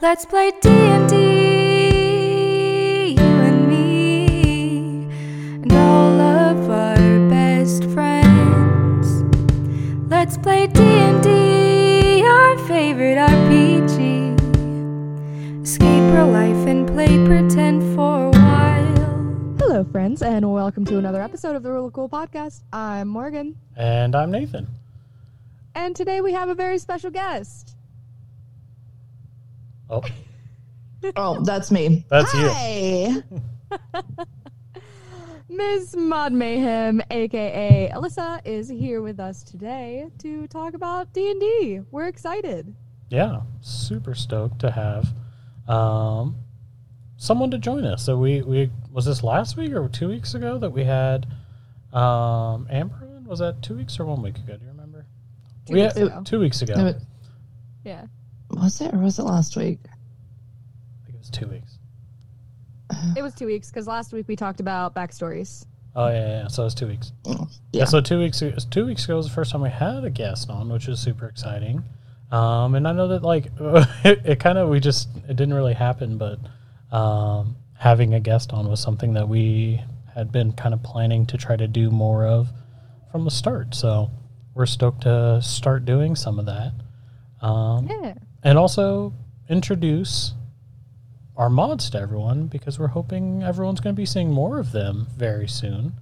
Let's 0.00 0.24
play 0.26 0.50
D&D, 0.60 1.14
you 3.12 3.18
and 3.22 3.68
me, 3.68 5.04
and 5.62 5.72
all 5.72 6.20
of 6.20 6.70
our 6.70 7.28
best 7.30 7.84
friends. 7.90 9.22
Let's 10.10 10.36
play 10.38 10.66
D&D, 10.66 12.22
our 12.22 12.58
favorite 12.68 13.16
RPG. 13.16 14.36
Escape 15.62 16.12
real 16.14 16.28
life 16.28 16.66
and 16.66 16.86
play 16.86 17.24
pretend 17.26 17.82
for 17.94 18.26
a 18.26 18.30
while. 18.30 19.56
Hello, 19.58 19.84
friends, 19.84 20.22
and 20.22 20.52
welcome 20.52 20.84
to 20.86 20.98
another 20.98 21.22
episode 21.22 21.56
of 21.56 21.62
the 21.62 21.70
Rule 21.70 21.86
of 21.86 21.92
Cool 21.92 22.08
Podcast. 22.08 22.62
I'm 22.72 23.08
Morgan, 23.08 23.56
And 23.76 24.14
I'm 24.14 24.30
Nathan. 24.30 24.66
and 25.74 25.94
today 25.96 26.20
we 26.20 26.32
have 26.32 26.48
a 26.48 26.54
very 26.54 26.78
special 26.78 27.10
guest. 27.10 27.75
Oh, 29.90 30.02
Oh, 31.14 31.40
that's 31.44 31.70
me. 31.70 32.04
That's 32.08 32.32
you. 32.34 32.48
Hi. 32.48 33.22
Ms. 35.48 35.94
Mod 35.96 36.32
Mayhem, 36.32 37.00
aka 37.10 37.90
Alyssa, 37.94 38.40
is 38.44 38.68
here 38.68 39.00
with 39.00 39.20
us 39.20 39.44
today 39.44 40.08
to 40.18 40.46
talk 40.48 40.74
about 40.74 41.12
D&D. 41.12 41.82
We're 41.92 42.08
excited. 42.08 42.74
yeah. 43.10 43.42
Super 43.60 44.14
stoked 44.14 44.58
to 44.60 44.70
have 44.72 45.06
um, 45.68 46.36
someone 47.16 47.50
to 47.52 47.58
join 47.58 47.84
us. 47.84 48.04
So 48.04 48.16
we, 48.18 48.42
we 48.42 48.70
was 48.92 49.04
this 49.04 49.22
last 49.22 49.56
week 49.56 49.72
or 49.72 49.88
two 49.88 50.08
weeks 50.08 50.34
ago 50.34 50.58
that 50.58 50.70
we 50.70 50.82
had 50.84 51.26
um, 51.92 52.66
Amber 52.70 52.96
on? 53.16 53.24
Was 53.26 53.38
that 53.38 53.62
two 53.62 53.76
weeks 53.76 53.98
or 54.00 54.04
one 54.06 54.22
week 54.22 54.36
ago? 54.38 54.56
Do 54.56 54.64
you 54.64 54.70
remember? 54.70 55.06
Two 55.66 55.74
we 55.74 55.82
weeks 55.82 55.94
had, 55.94 56.06
ago. 56.08 56.22
Two 56.24 56.40
weeks 56.40 56.62
ago. 56.62 56.74
No, 56.74 56.86
I 56.86 56.88
it- 56.90 57.02
Yeah. 57.84 58.06
Was 58.50 58.80
it 58.80 58.92
or 58.94 58.98
was 58.98 59.18
it 59.18 59.24
last 59.24 59.56
week? 59.56 59.78
I 59.84 61.04
think 61.04 61.14
it 61.16 61.18
was 61.18 61.30
two 61.30 61.46
weeks. 61.48 61.78
It 63.16 63.22
was 63.22 63.34
two 63.34 63.46
weeks 63.46 63.68
because 63.70 63.86
last 63.86 64.12
week 64.12 64.28
we 64.28 64.36
talked 64.36 64.60
about 64.60 64.94
backstories. 64.94 65.64
Oh 65.94 66.08
yeah, 66.08 66.14
yeah, 66.14 66.42
yeah. 66.42 66.48
So 66.48 66.62
it 66.62 66.66
was 66.66 66.74
two 66.74 66.86
weeks. 66.86 67.12
Oh, 67.26 67.48
Yeah. 67.72 67.80
Yeah. 67.80 67.84
so 67.86 68.00
two 68.00 68.18
weeks 68.18 68.42
two 68.70 68.86
weeks 68.86 69.04
ago 69.04 69.16
was 69.16 69.26
the 69.28 69.32
first 69.34 69.50
time 69.50 69.60
we 69.62 69.70
had 69.70 70.04
a 70.04 70.10
guest 70.10 70.50
on, 70.50 70.68
which 70.68 70.86
was 70.86 71.00
super 71.00 71.26
exciting. 71.26 71.82
Um, 72.30 72.74
and 72.74 72.86
I 72.86 72.92
know 72.92 73.08
that 73.08 73.22
like 73.22 73.46
it, 74.04 74.20
it 74.24 74.40
kind 74.40 74.58
of 74.58 74.68
we 74.68 74.78
just 74.80 75.08
it 75.28 75.36
didn't 75.36 75.54
really 75.54 75.74
happen, 75.74 76.18
but 76.18 76.38
um, 76.96 77.56
having 77.78 78.14
a 78.14 78.20
guest 78.20 78.52
on 78.52 78.68
was 78.68 78.80
something 78.80 79.14
that 79.14 79.28
we 79.28 79.80
had 80.14 80.30
been 80.32 80.52
kind 80.52 80.72
of 80.74 80.82
planning 80.82 81.26
to 81.26 81.36
try 81.36 81.56
to 81.56 81.66
do 81.66 81.90
more 81.90 82.24
of 82.26 82.48
from 83.10 83.24
the 83.24 83.30
start. 83.30 83.74
So 83.74 84.10
we're 84.54 84.66
stoked 84.66 85.02
to 85.02 85.40
start 85.42 85.84
doing 85.84 86.14
some 86.16 86.38
of 86.38 86.46
that, 86.46 86.72
um, 87.46 87.86
Yeah. 87.88 88.14
And 88.46 88.56
also 88.56 89.12
introduce 89.48 90.32
our 91.36 91.50
mods 91.50 91.90
to 91.90 91.98
everyone 91.98 92.46
because 92.46 92.78
we're 92.78 92.86
hoping 92.86 93.42
everyone's 93.42 93.80
going 93.80 93.94
to 93.94 94.00
be 94.00 94.06
seeing 94.06 94.30
more 94.30 94.60
of 94.60 94.70
them 94.70 95.08
very 95.16 95.48
soon. 95.48 95.92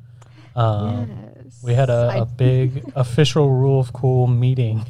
Um, 0.54 1.32
yes. 1.42 1.62
we 1.64 1.72
had 1.72 1.88
a 1.88 2.28
big 2.36 2.92
official 2.96 3.50
rule 3.50 3.80
of 3.80 3.94
cool 3.94 4.26
meeting, 4.26 4.84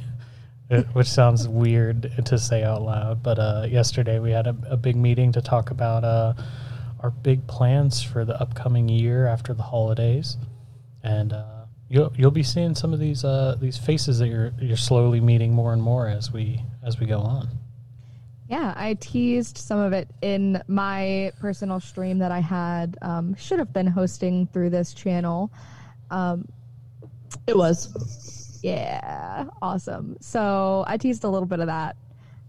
uh, 0.69 0.83
which 0.95 1.07
sounds 1.07 1.47
weird 1.47 2.13
to 2.27 2.39
say 2.39 2.65
out 2.65 2.83
loud. 2.83 3.23
But 3.23 3.39
uh, 3.39 3.69
yesterday 3.71 4.19
we 4.19 4.33
had 4.33 4.49
a, 4.49 4.57
a 4.69 4.77
big 4.77 4.97
meeting 4.97 5.31
to 5.33 5.41
talk 5.41 5.71
about 5.71 6.03
uh, 6.03 6.35
our 7.01 7.11
big 7.13 7.47
plans 7.47 8.03
for 8.03 8.25
the 8.25 8.39
upcoming 8.41 8.89
year 8.89 9.29
after 9.29 9.55
the 9.55 9.63
holidays, 9.63 10.37
and 11.05 11.33
uh, 11.33 11.54
you'll 11.95 12.13
you'll 12.17 12.31
be 12.33 12.43
seeing 12.43 12.75
some 12.75 12.93
of 12.93 12.99
these 12.99 13.25
uh, 13.25 13.57
these 13.61 13.79
faces 13.79 14.19
that 14.19 14.29
you're 14.29 14.53
you're 14.61 14.77
slowly 14.77 15.21
meeting 15.21 15.53
more 15.53 15.73
and 15.73 15.81
more 15.81 16.09
as 16.09 16.33
we 16.33 16.61
as 16.83 16.99
we 16.99 17.07
go 17.07 17.21
on. 17.21 17.49
Yeah, 18.49 18.75
I 18.77 18.95
teased 18.95 19.57
some 19.57 19.79
of 19.79 19.93
it 19.95 20.09
in 20.21 20.63
my 20.69 21.33
personal 21.41 21.81
stream 21.81 22.19
that 22.19 22.31
I 22.31 22.41
had. 22.41 22.99
Um, 23.01 23.35
should 23.37 23.59
have 23.59 23.73
been 23.73 23.87
hosting 23.87 24.47
through 24.53 24.71
this 24.71 24.93
channel. 24.93 25.51
Um, 26.11 26.47
It 27.47 27.57
was. 27.57 28.59
yeah, 28.63 29.47
awesome. 29.63 30.17
So 30.21 30.85
I 30.87 30.99
teased 30.99 31.25
a 31.25 31.29
little 31.29 31.49
bit 31.49 31.61
of 31.61 31.69
that 31.69 31.97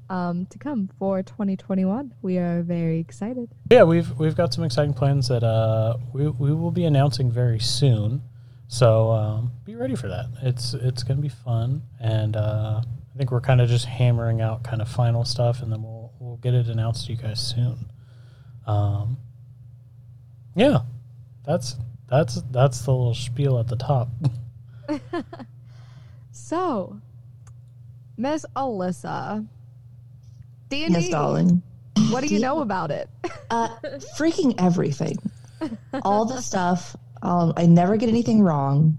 um, 0.10 0.48
to 0.48 0.58
come 0.58 0.90
for 1.00 1.24
2021. 1.24 2.14
We 2.22 2.40
are 2.40 2.62
very 2.62 3.00
excited. 3.00 3.50
Yeah, 3.70 3.84
we've 3.84 4.12
we've 4.20 4.36
got 4.36 4.54
some 4.54 4.64
exciting 4.64 4.94
plans 4.94 5.28
that 5.30 5.44
uh, 5.44 5.98
we 6.14 6.28
we 6.28 6.52
will 6.52 6.72
be 6.72 6.86
announcing 6.86 7.32
very 7.32 7.60
soon. 7.60 8.22
So 8.68 9.12
um, 9.12 9.52
be 9.64 9.76
ready 9.76 9.96
for 9.96 10.08
that. 10.08 10.26
It's 10.42 10.74
it's 10.74 11.04
gonna 11.04 11.22
be 11.22 11.30
fun, 11.30 11.84
and 12.00 12.36
uh, 12.36 12.82
I 12.84 13.18
think 13.18 13.32
we're 13.32 13.42
kind 13.42 13.62
of 13.62 13.70
just 13.70 13.86
hammering 13.86 14.42
out 14.42 14.64
kind 14.64 14.82
of 14.82 14.90
final 14.90 15.24
stuff, 15.24 15.62
and 15.62 15.72
then 15.72 15.84
we'll 15.84 16.12
we'll 16.20 16.38
get 16.38 16.54
it 16.54 16.68
announced 16.68 17.06
to 17.06 17.12
you 17.14 17.18
guys 17.18 17.40
soon. 17.40 17.92
Um, 18.66 19.18
yeah, 20.56 20.80
that's 21.46 21.76
that's 22.08 22.42
that's 22.52 22.82
the 22.82 22.92
little 22.92 23.14
spiel 23.16 23.60
at 23.60 23.68
the 23.68 23.76
top. 23.76 24.10
So, 26.32 27.00
Miss 28.18 28.46
Alyssa, 28.58 29.48
D&D, 30.70 30.92
Yes, 30.92 31.10
darling. 31.10 31.62
what 32.10 32.22
do 32.24 32.34
you 32.34 32.40
know 32.42 32.60
about 32.60 32.92
it? 32.92 33.10
Uh, 33.50 33.70
freaking 34.18 34.54
everything. 34.58 35.16
All 36.04 36.26
the 36.26 36.42
stuff. 36.42 36.96
Um, 37.22 37.54
I 37.58 37.66
never 37.66 37.98
get 37.98 38.10
anything 38.10 38.42
wrong. 38.42 38.98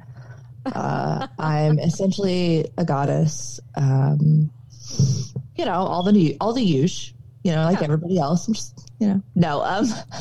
Uh, 0.64 1.26
I'm 1.38 1.78
essentially 1.78 2.66
a 2.76 2.84
goddess. 2.84 3.60
Um, 3.76 4.50
you 5.56 5.64
know, 5.64 5.72
all 5.74 6.02
the 6.02 6.12
new, 6.12 6.36
all 6.40 6.52
the 6.52 6.62
use. 6.62 7.12
You 7.44 7.52
know, 7.52 7.62
like 7.64 7.78
Yeah. 7.78 7.84
everybody 7.84 8.18
else. 8.18 8.48
I'm 8.48 8.54
just, 8.54 8.90
you 8.98 9.06
know, 9.06 9.22
no. 9.36 9.62
Um, 9.62 9.86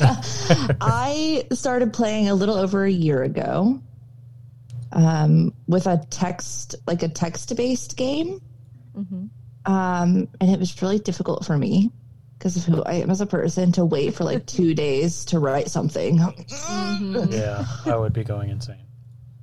I 0.80 1.44
started 1.52 1.92
playing 1.92 2.28
a 2.28 2.34
little 2.34 2.54
over 2.56 2.84
a 2.84 2.90
year 2.90 3.22
ago. 3.24 3.80
Um, 4.92 5.52
with 5.66 5.86
a 5.88 6.06
text, 6.10 6.76
like 6.86 7.02
a 7.02 7.08
text-based 7.08 7.96
game. 7.96 8.40
hmm 8.94 9.24
um, 9.66 10.28
and 10.40 10.48
it 10.52 10.60
was 10.60 10.80
really 10.80 11.00
difficult 11.00 11.44
for 11.44 11.58
me 11.58 11.90
because 12.38 12.56
of 12.56 12.64
who 12.64 12.82
I 12.84 12.94
am 12.94 13.10
as 13.10 13.20
a 13.20 13.26
person 13.26 13.72
to 13.72 13.84
wait 13.84 14.14
for 14.14 14.24
like 14.24 14.46
two 14.46 14.74
days 14.86 15.24
to 15.26 15.38
write 15.38 15.68
something. 15.70 16.18
Mhm. 16.18 17.32
yeah, 17.32 17.64
I 17.84 17.96
would 17.96 18.12
be 18.12 18.24
going 18.24 18.50
insane. 18.50 18.76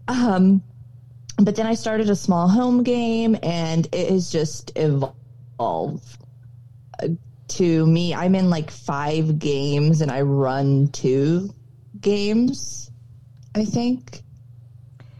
Um, 0.08 0.62
but 1.38 1.56
then 1.56 1.66
I 1.66 1.74
started 1.76 2.10
a 2.10 2.16
small 2.16 2.48
home 2.48 2.84
game, 2.84 3.36
and 3.42 3.88
it 3.92 4.10
has 4.12 4.32
just 4.32 4.72
evolved. 4.76 6.18
Uh, 7.02 7.08
To 7.50 7.86
me, 7.86 8.14
I'm 8.16 8.36
in 8.36 8.50
like 8.50 8.72
five 8.72 9.38
games, 9.40 10.02
and 10.02 10.10
I 10.12 10.22
run 10.22 10.88
two 10.90 11.54
games. 12.00 12.90
I 13.56 13.66
think. 13.66 14.23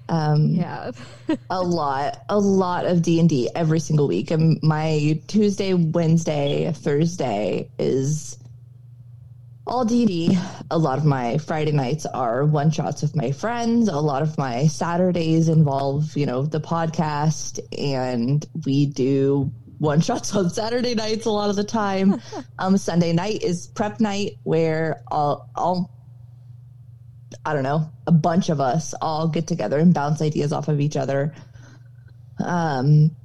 Um, 0.10 0.48
Yeah. 0.56 0.92
a 1.50 1.62
lot 1.62 2.24
a 2.30 2.38
lot 2.38 2.86
of 2.86 3.02
d&d 3.02 3.50
every 3.56 3.80
single 3.80 4.08
week. 4.08 4.32
And 4.32 4.62
my 4.62 5.20
tuesday 5.28 5.74
wednesday 5.74 6.72
thursday 6.74 7.70
is 7.80 8.38
all 9.66 9.86
d&d 9.86 10.38
a 10.70 10.78
lot 10.78 10.98
of 10.98 11.06
my 11.06 11.38
friday 11.38 11.72
nights 11.72 12.06
are 12.06 12.44
one 12.46 12.70
shots 12.70 13.02
with 13.02 13.16
my 13.16 13.32
friends. 13.32 13.88
A 13.88 14.00
lot 14.00 14.22
of 14.22 14.38
my 14.38 14.68
saturdays 14.68 15.48
involve 15.48 16.16
you 16.18 16.26
know 16.26 16.44
the 16.44 16.60
podcast 16.60 17.60
and 17.78 18.46
we 18.66 18.86
do 18.88 19.52
one 19.80 20.02
shots 20.02 20.36
on 20.36 20.50
saturday 20.50 20.96
nights 20.96 21.26
a 21.26 21.32
lot 21.32 21.50
of 21.50 21.56
the 21.56 21.64
time. 21.64 22.22
Um 22.60 22.78
sunday 22.78 23.14
night 23.14 23.42
is 23.42 23.68
prep 23.68 24.00
night 24.00 24.38
where 24.44 25.02
i'll 25.12 25.50
i'll 25.56 25.90
I 27.46 27.54
don't 27.54 27.64
know, 27.64 27.90
a 28.08 28.12
bunch 28.12 28.50
of 28.50 28.60
us 28.62 28.94
all 29.02 29.28
get 29.28 29.48
together 29.48 29.80
and 29.80 29.94
bounce 29.94 30.22
ideas 30.22 30.52
off 30.54 30.68
of 30.68 30.80
each 30.80 30.96
other. 30.98 31.34
Um, 32.44 33.16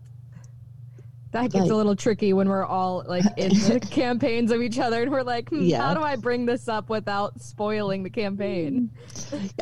That 1.32 1.50
gets 1.50 1.64
Like- 1.64 1.70
a 1.72 1.74
little 1.74 1.94
tricky 1.94 2.32
when 2.32 2.48
we're 2.48 2.64
all 2.64 3.04
like 3.06 3.22
in 3.36 3.50
the 3.50 3.78
campaigns 3.90 4.50
of 4.50 4.62
each 4.62 4.78
other 4.78 5.02
and 5.02 5.10
we're 5.12 5.22
like, 5.22 5.50
hmm, 5.50 5.60
Yeah. 5.62 5.82
how 5.82 5.92
do 5.92 6.00
I 6.02 6.16
bring 6.16 6.46
this 6.46 6.68
up 6.68 6.88
without 6.88 7.38
spoiling 7.42 8.02
the 8.02 8.08
campaign? 8.08 8.90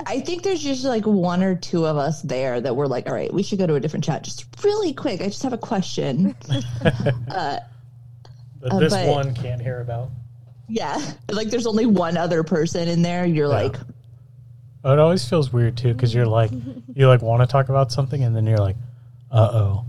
I 0.07 0.21
think 0.21 0.45
there's 0.45 0.63
just 0.63 0.85
like 0.85 1.05
one 1.07 1.43
or 1.43 1.57
two 1.57 1.85
of 1.85 1.97
us 1.97 2.23
there 2.23 2.61
that 2.61 2.77
we're 2.77 2.87
like, 2.87 3.09
all 3.09 3.15
right, 3.15 3.35
we 3.35 3.43
should 3.43 3.59
go 3.59 3.67
to 3.67 3.75
a 3.75 3.81
different 3.81 4.05
chat 4.05 4.23
just 4.23 4.47
really 4.63 4.93
quick. 4.93 5.21
I 5.21 5.25
just 5.27 5.43
have 5.43 5.53
a 5.53 5.59
question. 5.59 6.37
uh, 6.51 6.61
That 7.31 7.63
Uh, 8.71 8.79
this 8.79 8.93
but- 8.95 9.09
one 9.09 9.35
can't 9.35 9.61
hear 9.61 9.81
about. 9.81 10.11
yeah, 10.69 11.01
like 11.33 11.51
there's 11.51 11.67
only 11.67 11.87
one 11.87 12.17
other 12.17 12.45
person 12.45 12.87
in 12.89 13.03
there. 13.03 13.27
You're 13.27 13.49
Yeah. 13.51 13.63
like, 13.63 13.77
Oh, 14.87 14.93
It 14.93 14.99
always 15.01 15.29
feels 15.29 15.53
weird 15.53 15.77
too 15.77 15.93
because 15.93 16.15
you're 16.15 16.27
like, 16.27 16.51
you 16.95 17.09
like 17.09 17.21
want 17.21 17.43
to 17.43 17.47
talk 17.47 17.69
about 17.69 17.91
something 17.91 18.23
and 18.23 18.35
then 18.37 18.47
you're 18.47 18.59
like, 18.59 18.77
uh 19.33 19.51
oh, 19.53 19.85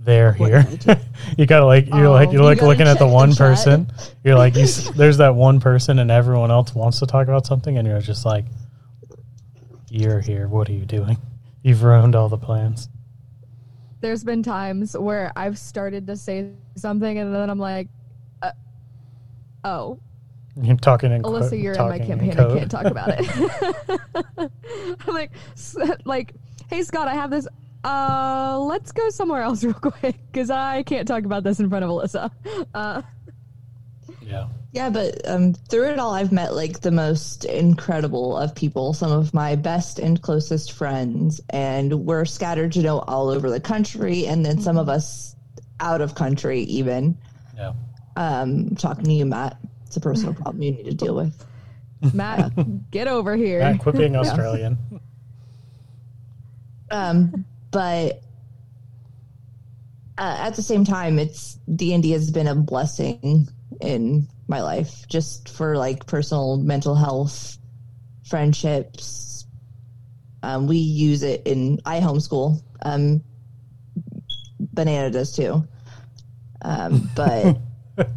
they're 0.00 0.32
here. 0.34 0.64
you 1.38 1.46
gotta 1.46 1.64
like 1.64 1.86
you're 1.86 2.06
Oh, 2.08 2.12
like 2.12 2.30
you're 2.30 2.42
you 2.42 2.46
like 2.46 2.60
looking 2.60 2.86
at 2.86 2.98
the 2.98 3.06
check 3.06 3.08
the 3.08 3.14
one 3.14 3.34
person. 3.34 3.90
You're 4.24 4.36
like, 4.36 4.54
you, 4.54 4.62
s- 4.64 4.90
there's 4.96 5.16
that 5.16 5.34
one 5.34 5.58
person 5.58 5.98
and 6.00 6.10
everyone 6.10 6.50
else 6.50 6.74
wants 6.74 6.98
to 7.00 7.06
talk 7.06 7.28
about 7.28 7.46
something 7.46 7.78
and 7.78 7.88
you're 7.88 8.00
just 8.00 8.24
like, 8.26 8.44
you're 9.88 10.20
here. 10.20 10.48
What 10.48 10.68
are 10.68 10.72
you 10.72 10.84
doing? 10.84 11.16
You've 11.62 11.82
ruined 11.82 12.14
all 12.14 12.28
the 12.28 12.36
plans. 12.38 12.88
There's 14.02 14.22
been 14.22 14.42
times 14.42 14.96
where 14.96 15.32
I've 15.34 15.58
started 15.58 16.06
to 16.08 16.16
say 16.16 16.50
something 16.76 17.18
and 17.18 17.34
then 17.34 17.48
I'm 17.48 17.58
like, 17.58 17.88
uh, 18.42 18.52
Oh, 19.64 19.98
You're 20.60 20.76
talking 20.76 21.12
in 21.12 21.22
Alyssa, 21.22 21.50
co- 21.50 21.56
you're 21.56 21.74
in 21.74 21.78
my 21.78 21.98
talking 21.98 22.06
campaign. 22.06 22.40
I 22.40 22.58
can't 22.58 22.70
talk 22.70 22.86
about 22.86 23.08
it. 23.12 24.10
I'm 25.06 25.14
like, 25.14 25.30
like, 26.04 26.34
hey 26.70 26.82
Scott, 26.82 27.08
I 27.08 27.14
have 27.14 27.30
this. 27.30 27.46
Uh, 27.84 28.58
let's 28.60 28.90
go 28.92 29.10
somewhere 29.10 29.42
else 29.42 29.62
real 29.64 29.74
quick 29.74 30.16
because 30.32 30.50
I 30.50 30.82
can't 30.82 31.06
talk 31.06 31.24
about 31.24 31.44
this 31.44 31.60
in 31.60 31.68
front 31.68 31.84
of 31.84 31.90
Alyssa. 31.90 32.30
Uh, 32.74 33.02
Yeah. 34.22 34.48
Yeah, 34.72 34.90
but 34.90 35.26
um, 35.26 35.54
through 35.54 35.90
it 35.90 35.98
all, 35.98 36.12
I've 36.12 36.32
met 36.32 36.54
like 36.54 36.80
the 36.80 36.90
most 36.90 37.44
incredible 37.46 38.36
of 38.36 38.54
people, 38.54 38.92
some 38.92 39.10
of 39.10 39.32
my 39.32 39.56
best 39.56 39.98
and 39.98 40.20
closest 40.20 40.72
friends, 40.72 41.40
and 41.50 42.04
we're 42.04 42.26
scattered, 42.26 42.76
you 42.76 42.82
know, 42.82 42.98
all 43.00 43.30
over 43.30 43.48
the 43.48 43.60
country, 43.60 44.26
and 44.26 44.44
then 44.44 44.60
some 44.60 44.76
of 44.76 44.88
us 44.90 45.34
out 45.80 46.02
of 46.02 46.14
country, 46.14 46.60
even. 46.62 47.16
Yeah. 47.56 47.72
Um, 48.16 48.74
talking 48.76 49.04
to 49.04 49.12
you, 49.12 49.24
Matt. 49.26 49.56
It's 49.96 50.04
a 50.04 50.08
personal 50.10 50.34
problem 50.34 50.62
you 50.62 50.72
need 50.72 50.84
to 50.84 50.94
deal 50.94 51.14
with. 51.14 51.46
Matt, 52.12 52.90
get 52.90 53.08
over 53.08 53.34
here. 53.34 53.60
Matt, 53.60 53.80
quit 53.80 53.96
being 53.96 54.14
Australian. 54.16 54.76
Um, 56.90 57.46
but 57.70 58.20
uh, 60.18 60.36
at 60.38 60.54
the 60.54 60.62
same 60.62 60.84
time, 60.84 61.18
it's 61.18 61.54
D 61.74 61.94
and 61.94 62.02
D 62.02 62.10
has 62.10 62.30
been 62.30 62.46
a 62.46 62.54
blessing 62.54 63.48
in 63.80 64.28
my 64.48 64.60
life, 64.60 65.08
just 65.08 65.48
for 65.48 65.78
like 65.78 66.06
personal 66.06 66.58
mental 66.58 66.94
health, 66.94 67.56
friendships. 68.28 69.46
Um, 70.42 70.66
we 70.66 70.76
use 70.76 71.22
it 71.22 71.46
in 71.46 71.80
I 71.86 72.00
homeschool. 72.00 72.62
Um, 72.82 73.24
Banana 74.60 75.10
does 75.10 75.34
too. 75.34 75.66
Um, 76.60 77.08
but 77.16 77.56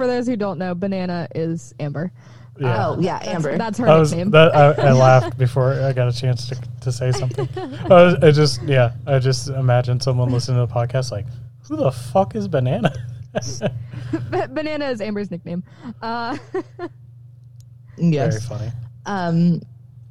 For 0.00 0.06
those 0.06 0.26
who 0.26 0.34
don't 0.34 0.58
know, 0.58 0.74
Banana 0.74 1.28
is 1.34 1.74
Amber. 1.78 2.10
Yeah. 2.58 2.86
oh 2.86 2.98
yeah, 2.98 3.18
That's, 3.18 3.28
Amber. 3.28 3.58
that's 3.58 3.78
her 3.78 3.86
I 3.86 3.98
was 3.98 4.12
nickname. 4.12 4.30
that 4.30 4.56
I, 4.56 4.88
I 4.88 4.92
laughed 5.08 5.36
before 5.36 5.74
I 5.74 5.92
got 5.92 6.08
a 6.08 6.12
chance 6.18 6.48
to, 6.48 6.58
to 6.80 6.90
say 6.90 7.12
something. 7.12 7.46
I, 7.54 7.86
was, 7.88 8.14
I 8.22 8.30
just 8.30 8.62
yeah, 8.62 8.92
I 9.06 9.18
just 9.18 9.48
imagined 9.48 10.02
someone 10.02 10.30
listening 10.30 10.56
to 10.56 10.72
the 10.72 10.74
podcast 10.74 11.10
like, 11.12 11.26
who 11.68 11.76
the 11.76 11.92
fuck 11.92 12.34
is 12.34 12.48
banana? 12.48 12.94
Banana 14.30 14.88
is 14.88 15.02
Amber's 15.02 15.30
nickname. 15.30 15.62
Uh, 16.00 16.38
yes. 17.98 18.46
Very 18.46 18.58
funny. 18.58 18.72
Um, 19.04 19.60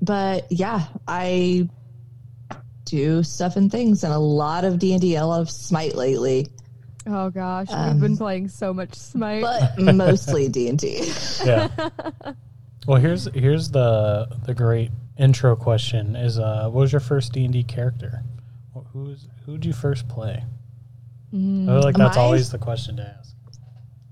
but 0.03 0.45
yeah, 0.51 0.85
I 1.07 1.67
do 2.85 3.23
stuff 3.23 3.55
and 3.55 3.71
things, 3.71 4.03
and 4.03 4.13
a 4.13 4.19
lot 4.19 4.65
of 4.65 4.77
D 4.77 4.93
and 4.93 5.01
D, 5.01 5.15
a 5.15 5.25
lot 5.25 5.41
of 5.41 5.49
Smite 5.49 5.95
lately, 5.95 6.47
oh 7.09 7.29
gosh, 7.29 7.67
Um, 7.71 7.93
we've 7.93 8.01
been 8.01 8.17
playing 8.17 8.47
so 8.49 8.73
much 8.73 8.93
Smite. 8.95 9.41
but 9.41 9.77
mostly 9.95 10.47
D 10.47 10.67
and 10.69 10.77
D. 10.79 11.11
Yeah. 11.43 11.67
well, 12.87 12.99
here's 12.99 13.25
here's 13.33 13.69
the 13.71 14.27
the 14.45 14.53
great 14.53 14.91
intro 15.17 15.55
question: 15.55 16.15
Is 16.15 16.39
uh, 16.39 16.69
what 16.69 16.81
was 16.81 16.91
your 16.91 17.01
first 17.01 17.33
D 17.33 17.43
and 17.45 17.53
D 17.53 17.63
character? 17.63 18.23
Wh- 18.75 18.85
Who's 18.93 19.27
who'd 19.45 19.65
you 19.65 19.73
first 19.73 20.07
play? 20.07 20.43
I 21.31 21.35
feel 21.35 21.81
like 21.81 21.95
that's 21.95 22.15
My- 22.17 22.21
always 22.23 22.51
the 22.51 22.57
question 22.57 22.97
to 22.97 23.03
ask. 23.19 23.35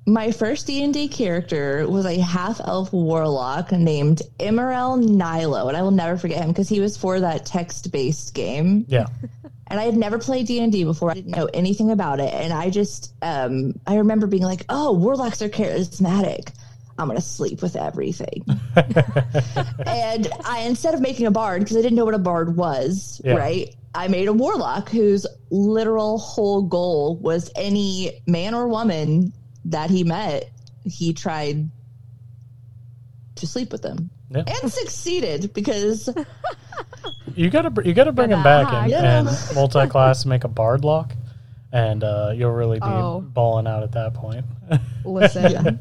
My 0.09 0.31
first 0.31 0.67
D 0.67 0.83
and 0.85 0.93
D 0.93 1.09
character 1.09 1.85
was 1.85 2.05
a 2.05 2.17
half 2.21 2.61
elf 2.61 2.93
warlock 2.93 3.73
named 3.73 4.21
Emerald 4.39 5.01
Nilo, 5.03 5.67
and 5.67 5.75
I 5.75 5.81
will 5.81 5.91
never 5.91 6.15
forget 6.17 6.41
him 6.41 6.47
because 6.49 6.69
he 6.69 6.79
was 6.79 6.95
for 6.95 7.19
that 7.19 7.45
text 7.45 7.91
based 7.91 8.33
game. 8.33 8.85
Yeah. 8.87 9.07
and 9.67 9.79
I 9.79 9.83
had 9.83 9.95
never 9.95 10.17
played 10.19 10.47
D 10.47 10.59
and 10.59 10.71
D 10.71 10.83
before. 10.83 11.11
I 11.11 11.15
didn't 11.15 11.31
know 11.35 11.49
anything 11.53 11.91
about 11.91 12.19
it, 12.19 12.33
and 12.33 12.51
I 12.53 12.69
just 12.69 13.13
um, 13.21 13.73
I 13.85 13.97
remember 13.97 14.27
being 14.27 14.43
like, 14.43 14.65
"Oh, 14.69 14.93
warlocks 14.93 15.41
are 15.41 15.49
charismatic. 15.49 16.49
I'm 16.97 17.07
gonna 17.07 17.21
sleep 17.21 17.61
with 17.61 17.75
everything." 17.75 18.43
and 19.85 20.27
I 20.45 20.63
instead 20.65 20.93
of 20.93 21.01
making 21.01 21.25
a 21.27 21.31
bard 21.31 21.61
because 21.61 21.77
I 21.77 21.81
didn't 21.81 21.95
know 21.95 22.05
what 22.05 22.13
a 22.13 22.19
bard 22.19 22.55
was, 22.55 23.21
Yeah. 23.23 23.35
right? 23.35 23.75
I 23.95 24.07
made 24.09 24.27
a 24.27 24.33
warlock 24.33 24.89
whose 24.89 25.25
literal 25.49 26.19
whole 26.19 26.61
goal 26.63 27.17
was 27.17 27.49
any 27.55 28.21
man 28.27 28.53
or 28.53 28.67
woman 28.67 29.33
that 29.65 29.89
he 29.89 30.03
met, 30.03 30.51
he 30.83 31.13
tried 31.13 31.69
to 33.35 33.47
sleep 33.47 33.71
with 33.71 33.81
them. 33.81 34.09
Yeah. 34.29 34.43
And 34.61 34.71
succeeded 34.71 35.53
because 35.53 36.09
You 37.37 37.49
gotta 37.49 37.69
br- 37.69 37.83
you 37.83 37.93
gotta 37.93 38.11
bring 38.11 38.31
him 38.31 38.41
back 38.43 38.67
and, 38.73 38.91
hide. 38.91 38.93
and 38.93 39.27
multi-class 39.55 40.25
make 40.25 40.43
a 40.43 40.47
bard 40.47 40.83
lock, 40.83 41.13
and 41.71 42.03
uh, 42.03 42.31
you'll 42.35 42.51
really 42.51 42.79
be 42.79 42.85
Oh. 42.85 43.21
balling 43.21 43.67
out 43.67 43.83
at 43.83 43.91
that 43.93 44.13
point. 44.13 44.45
Listen, 45.05 45.79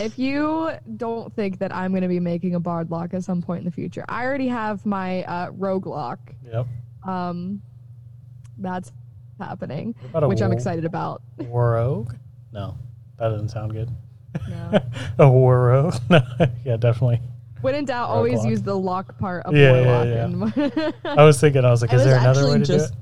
if 0.00 0.18
you 0.18 0.70
don't 0.96 1.34
think 1.34 1.58
that 1.58 1.74
I'm 1.74 1.92
going 1.92 2.02
to 2.02 2.08
be 2.08 2.20
making 2.20 2.54
a 2.54 2.60
bard 2.60 2.90
lock 2.90 3.12
at 3.14 3.22
some 3.24 3.42
point 3.42 3.58
in 3.60 3.64
the 3.66 3.70
future, 3.70 4.04
I 4.08 4.24
already 4.24 4.48
have 4.48 4.84
my 4.86 5.22
uh, 5.24 5.50
rogue 5.52 5.86
lock. 5.86 6.18
yep. 6.50 6.66
Um, 7.06 7.60
that's 8.58 8.90
happening, 9.38 9.94
What 10.00 10.08
about 10.10 10.22
a 10.24 10.28
which 10.28 10.40
I'm 10.40 10.50
wo- 10.50 10.56
excited 10.56 10.84
about. 10.84 11.22
War 11.38 11.72
rogue? 11.72 12.14
No, 12.52 12.78
that 13.18 13.28
doesn't 13.28 13.48
sound 13.50 13.72
good. 13.72 13.90
No. 14.48 14.80
a 15.18 15.28
war 15.30 15.66
rogue? 15.66 15.94
No, 16.08 16.22
yeah, 16.64 16.76
definitely. 16.76 17.20
When 17.64 17.74
in 17.74 17.84
doubt, 17.86 18.08
always 18.10 18.38
lock. 18.40 18.48
use 18.48 18.62
the 18.62 18.76
lock 18.78 19.18
part 19.18 19.44
of 19.46 19.56
Yeah, 19.56 19.72
warlock. 19.72 20.06
yeah, 20.06 20.24
and- 20.24 20.94
I 21.18 21.24
was 21.24 21.40
thinking, 21.40 21.64
I 21.64 21.70
was 21.70 21.80
like, 21.82 21.90
is 21.92 21.96
was 21.98 22.04
there 22.04 22.18
another 22.18 22.44
way 22.46 22.50
actually 22.52 22.66
to 22.66 22.72
do 22.72 22.78
just- 22.78 22.92
it? 22.92 22.98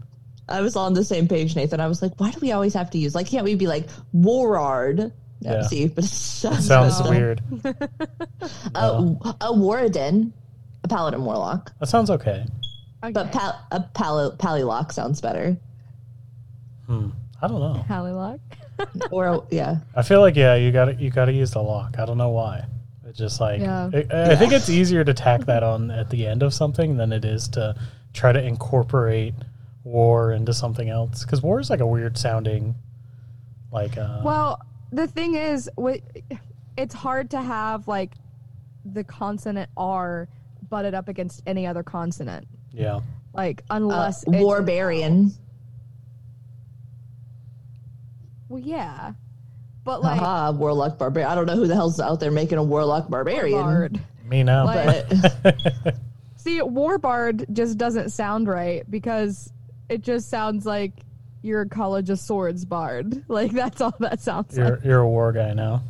I 0.49 0.61
was 0.61 0.77
on 0.77 0.93
the 0.93 1.05
same 1.05 1.29
page, 1.29 1.55
Nathan. 1.57 1.81
I 1.81 1.87
was 1.87 2.03
like, 2.03 2.13
why 2.19 2.31
do 2.31 2.39
we 2.41 2.53
always 2.53 2.75
have 2.75 2.91
to 2.91 2.99
use 2.99 3.15
like 3.15 3.27
can't 3.29 3.45
we 3.45 3.55
be 3.55 3.67
like 3.67 3.89
Warard? 4.15 4.99
No, 5.41 5.53
Yeah. 5.53 5.63
see, 5.63 5.89
but 5.89 6.05
it 6.05 6.09
sounds, 6.09 6.67
Sounds 6.67 7.01
No. 7.01 7.11
weird. 7.11 7.41
A, 8.75 9.15
a 9.41 9.53
Warden, 9.53 10.33
a 10.85 10.89
Paladin 10.89 11.25
Warlock, 11.25 11.73
That 11.81 11.87
sounds 11.87 12.11
okay. 12.11 12.45
Okay. 13.05 13.13
but 13.13 13.33
pal- 13.33 13.67
a 13.73 13.81
pal- 13.81 14.33
Pallylock 14.39 14.93
sounds 14.93 15.21
better. 15.21 15.57
Hmm. 16.87 17.11
I 17.41 17.49
don't 17.49 17.61
know. 17.61 17.85
Hallilock. 17.89 18.39
Or 19.11 19.27
a, 19.27 19.41
yeah, 19.51 19.77
I 19.95 20.03
feel 20.03 20.21
like 20.21 20.37
yeah, 20.37 20.55
you 20.55 20.71
got 20.73 20.87
to 20.87 20.95
you 20.95 21.11
got 21.11 21.27
to 21.27 21.33
use 21.33 21.51
the 21.53 21.63
lock. 21.63 21.99
I 21.99 22.05
don't 22.05 22.19
know 22.19 22.31
why. 22.31 22.65
It's 23.13 23.19
just 23.19 23.41
like 23.43 23.61
Yeah. 23.61 23.91
I, 23.93 24.31
I 24.33 24.37
think 24.37 24.55
it's 24.55 24.71
easier 24.71 25.05
to 25.05 25.13
tack 25.13 25.43
that 25.45 25.63
on 25.63 25.91
at 25.91 26.09
the 26.09 26.27
end 26.27 26.43
of 26.43 26.55
something 26.55 26.97
than 26.97 27.13
it 27.13 27.27
is 27.27 27.47
to 27.49 27.75
try 28.15 28.33
to 28.33 28.43
incorporate 28.43 29.35
war 29.85 30.33
into 30.33 30.55
something 30.55 30.89
else 30.89 31.23
because 31.23 31.43
war 31.43 31.61
is 31.61 31.69
like 31.69 31.81
a 31.81 31.87
weird 31.87 32.17
sounding 32.17 32.75
like 33.71 33.99
uh 33.99 34.23
Well, 34.25 34.63
the 34.93 35.07
thing 35.07 35.35
is, 35.35 35.69
it's 36.79 36.95
hard 36.95 37.31
to 37.33 37.43
have 37.43 37.87
like 37.87 38.15
the 38.87 39.05
consonant 39.05 39.69
R 39.77 40.27
butted 40.71 40.95
up 40.95 41.09
against 41.09 41.43
any 41.47 41.67
other 41.67 41.83
consonant. 41.83 42.49
yeah 42.73 43.01
Like 43.35 43.61
uh, 43.71 43.75
unless 43.75 44.23
it's- 44.27 44.43
Warbarian. 44.43 45.33
Well, 48.49 48.61
yeah, 48.63 49.13
but 49.85 50.03
like 50.03 50.19
Haha, 50.19 50.53
Warlock 50.53 50.99
Barbarian. 50.99 51.31
I 51.31 51.35
don't 51.35 51.47
know 51.47 51.57
who 51.57 51.67
the 51.67 51.75
hell's 51.75 52.01
out 52.01 52.21
there 52.21 52.31
making 52.31 52.59
a 52.59 52.63
Warlock 52.63 53.09
Barbarian. 53.09 53.61
Bard. 53.61 54.01
me 54.25 54.43
now 54.43 54.65
Like- 54.65 55.09
But 55.43 55.97
See, 56.37 56.61
Warbard 56.61 57.53
just 57.53 57.79
doesn't 57.79 58.11
sound 58.11 58.49
right 58.49 58.89
because 58.91 59.53
it 59.89 60.03
just 60.03 60.29
sounds 60.29 60.67
like 60.67 60.93
you're 61.43 61.61
a 61.63 61.69
College 61.69 62.11
of 62.11 62.19
Swords 62.19 62.65
bard. 62.65 63.25
Like 63.29 63.53
that's 63.53 63.81
all 63.81 63.95
that 64.01 64.21
sounds 64.21 64.57
you're 64.57 64.71
like. 64.71 64.85
you're 64.85 65.01
a 65.01 65.09
war 65.09 65.33
guy 65.33 65.53
now 65.55 65.83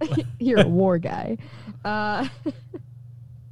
You're 0.38 0.60
a 0.62 0.68
war 0.68 0.98
guy, 0.98 1.36
uh, 1.84 2.26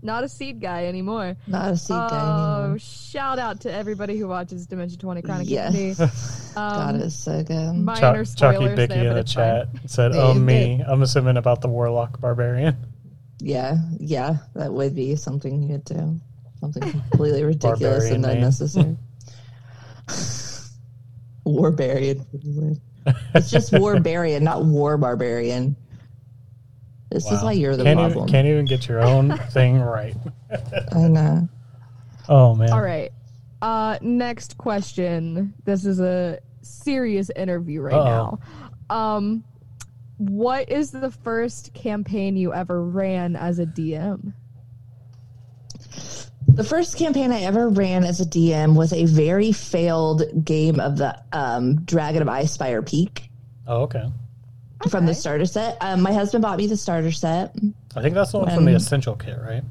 not 0.09 0.25
a 0.25 0.29
seed 0.29 0.61
guy 0.61 0.87
anymore. 0.87 1.37
not 1.47 1.71
a 1.73 1.77
seed 1.77 1.95
guy 1.95 2.19
anymore. 2.19 2.75
Oh, 2.75 2.79
shout 2.79 3.38
out 3.38 3.61
to 3.61 3.73
everybody 3.73 4.19
who 4.19 4.27
watches 4.27 4.67
Dimension 4.67 4.99
Twenty 4.99 5.23
Chronic 5.23 5.49
Yeah. 5.49 5.71
D&D. 5.71 5.95
God, 6.55 6.95
Um, 6.95 7.00
it's 7.03 7.15
so 7.15 7.43
good. 7.45 7.75
minor 7.75 8.25
Chuck, 8.25 8.37
Chucky 8.37 8.57
spoilers 8.57 8.77
Bicky 8.77 8.95
there, 8.95 9.07
in 9.09 9.15
the 9.15 9.21
it's 9.21 9.33
fine. 9.35 9.45
chat 9.45 9.69
said 9.87 10.12
oh 10.15 10.35
me 10.35 10.83
I'm 10.87 11.03
assuming 11.03 11.37
about 11.37 11.61
the 11.61 11.69
warlock 11.69 12.19
barbarian 12.21 12.77
Yeah, 13.38 13.77
yeah, 14.00 14.38
that 14.55 14.73
would 14.73 14.95
be 14.97 15.15
something 15.15 15.62
you 15.62 15.69
could 15.77 15.85
do. 15.85 16.21
Something 16.61 16.83
completely 17.11 17.45
ridiculous 17.45 18.11
and 18.11 18.23
Barbarian 18.23 18.23
name. 18.23 18.31
unnecessary. 18.38 18.97
Warbarian. 21.47 22.25
It's 23.35 23.50
just 23.50 23.73
Warbarian, 23.73 24.43
not 24.43 24.65
War 24.65 24.97
Barbarian. 24.99 25.77
This 27.11 27.31
is 27.31 27.43
why 27.43 27.53
you're 27.53 27.77
the 27.77 27.85
can't 27.85 27.99
problem. 27.99 28.19
even, 28.19 28.29
can't 28.29 28.47
even 28.49 28.65
get 28.67 28.87
your 28.88 29.00
own 29.03 29.37
thing 29.50 29.81
right 29.81 30.15
I 30.95 31.09
know. 31.09 31.49
oh 32.29 32.55
man 32.55 32.71
All 32.71 32.83
right. 32.83 33.11
Uh, 33.62 33.99
next 34.03 34.57
question. 34.59 35.55
This 35.65 35.85
is 35.85 35.99
a 36.00 36.38
serious 36.62 37.31
interview 37.35 37.81
right 37.81 37.95
Uh-oh. 37.95 38.38
now. 38.91 38.95
Um, 38.95 39.45
what 40.19 40.71
is 40.71 40.91
the 40.91 41.11
first 41.11 41.73
campaign 41.75 42.37
you 42.37 42.53
ever 42.55 42.83
ran 42.85 43.35
as 43.37 43.59
a 43.59 43.67
DM? 43.67 44.33
The 46.49 46.65
first 46.65 46.97
campaign 46.97 47.31
I 47.33 47.43
ever 47.43 47.69
ran 47.69 48.05
as 48.05 48.21
a 48.21 48.27
DM 48.27 48.75
was 48.75 48.93
a 48.93 49.05
very 49.07 49.53
failed 49.53 50.23
game 50.45 50.81
of 50.81 50.97
the 50.97 51.21
um, 51.33 51.85
Dragon 51.85 52.23
of 52.23 52.29
Icespire 52.29 52.87
Peak. 52.87 53.31
oh 53.67 53.83
okay 53.83 54.05
from 54.88 55.06
the 55.06 55.14
starter 55.14 55.44
set. 55.47 55.76
Um, 55.80 56.00
my 56.02 56.12
husband 56.12 56.42
bought 56.42 56.56
me 56.58 56.66
the 56.66 56.76
starter 56.76 57.11
set. 57.12 57.54
I 57.97 58.02
think 58.02 58.14
that's 58.14 58.32
the 58.32 58.38
one 58.38 58.50
from 58.54 58.64
the 58.64 58.70
Um, 58.73 58.76
essential 58.76 59.16
kit, 59.16 59.38
right? 59.40 59.64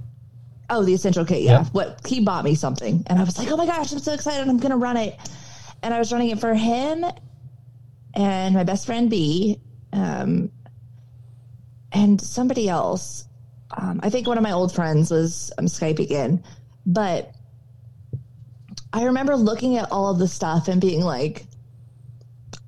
Oh, 0.70 0.84
the 0.84 0.94
essential 0.94 1.24
kit. 1.24 1.44
Yeah. 1.44 1.62
Yeah. 1.62 1.66
What 1.72 2.06
he 2.06 2.20
bought 2.20 2.44
me 2.44 2.56
something, 2.56 3.04
and 3.08 3.18
I 3.20 3.24
was 3.24 3.38
like, 3.38 3.50
"Oh 3.50 3.56
my 3.58 3.66
gosh, 3.66 3.94
I'm 3.94 4.00
so 4.00 4.14
excited! 4.14 4.48
I'm 4.48 4.58
gonna 4.58 4.76
run 4.78 4.98
it." 4.98 5.18
And 5.82 5.94
I 5.94 6.00
was 6.00 6.12
running 6.12 6.30
it 6.32 6.40
for 6.40 6.54
him 6.54 7.06
and 8.14 8.54
my 8.56 8.64
best 8.64 8.86
friend 8.86 9.10
B, 9.10 9.62
um, 9.94 10.52
and 11.94 12.20
somebody 12.20 12.68
else. 12.68 13.24
Um, 13.72 14.00
I 14.04 14.10
think 14.10 14.28
one 14.28 14.38
of 14.38 14.44
my 14.44 14.52
old 14.52 14.74
friends 14.74 15.10
was 15.12 15.52
um, 15.58 15.66
Skyping 15.68 16.10
in, 16.12 16.44
but 16.86 17.32
I 18.92 19.06
remember 19.06 19.36
looking 19.38 19.78
at 19.78 19.92
all 19.92 20.10
of 20.10 20.20
the 20.20 20.28
stuff 20.28 20.68
and 20.68 20.82
being 20.82 21.02
like, 21.02 21.46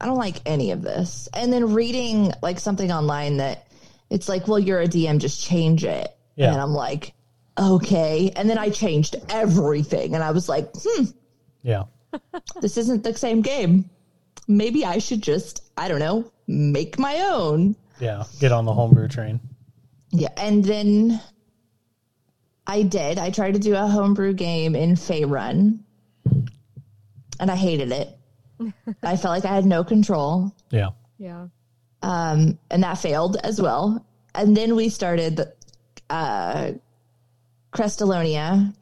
I 0.01 0.05
don't 0.05 0.17
like 0.17 0.41
any 0.45 0.71
of 0.71 0.81
this. 0.81 1.27
And 1.33 1.51
then 1.51 1.73
reading 1.73 2.31
like 2.41 2.59
something 2.59 2.91
online 2.91 3.37
that 3.37 3.67
it's 4.09 4.29
like, 4.29 4.47
well, 4.47 4.59
you're 4.59 4.81
a 4.81 4.87
DM, 4.87 5.19
just 5.19 5.43
change 5.43 5.83
it. 5.83 6.15
Yeah. 6.35 6.51
And 6.51 6.61
I'm 6.61 6.73
like, 6.73 7.13
okay. 7.59 8.31
And 8.35 8.49
then 8.49 8.57
I 8.57 8.69
changed 8.69 9.15
everything. 9.29 10.15
And 10.15 10.23
I 10.23 10.31
was 10.31 10.47
like, 10.47 10.69
hmm, 10.75 11.05
Yeah. 11.61 11.83
this 12.61 12.77
isn't 12.77 13.03
the 13.03 13.13
same 13.13 13.41
game. 13.41 13.89
Maybe 14.47 14.85
I 14.85 14.99
should 14.99 15.21
just, 15.21 15.61
I 15.77 15.87
don't 15.87 15.99
know, 15.99 16.31
make 16.47 16.97
my 16.97 17.17
own. 17.29 17.75
Yeah. 17.99 18.23
Get 18.39 18.51
on 18.51 18.65
the 18.65 18.73
homebrew 18.73 19.09
train. 19.09 19.39
Yeah. 20.11 20.29
And 20.37 20.63
then 20.63 21.21
I 22.65 22.83
did. 22.83 23.19
I 23.19 23.31
tried 23.31 23.55
to 23.55 23.59
do 23.59 23.75
a 23.75 23.85
homebrew 23.87 24.33
game 24.33 24.75
in 24.75 24.95
Faerun. 24.95 25.79
And 27.39 27.51
I 27.51 27.55
hated 27.55 27.91
it. 27.91 28.18
I 29.03 29.15
felt 29.17 29.33
like 29.35 29.45
I 29.45 29.53
had 29.55 29.65
no 29.65 29.83
control. 29.83 30.53
Yeah. 30.69 30.89
Yeah. 31.17 31.47
um, 32.01 32.57
and 32.71 32.83
that 32.83 32.95
failed 32.97 33.37
as 33.43 33.61
well. 33.61 34.05
And 34.35 34.55
then 34.55 34.75
we 34.75 34.89
started 34.89 35.41
uh, 36.09 36.71
Crestalonia, 37.73 38.73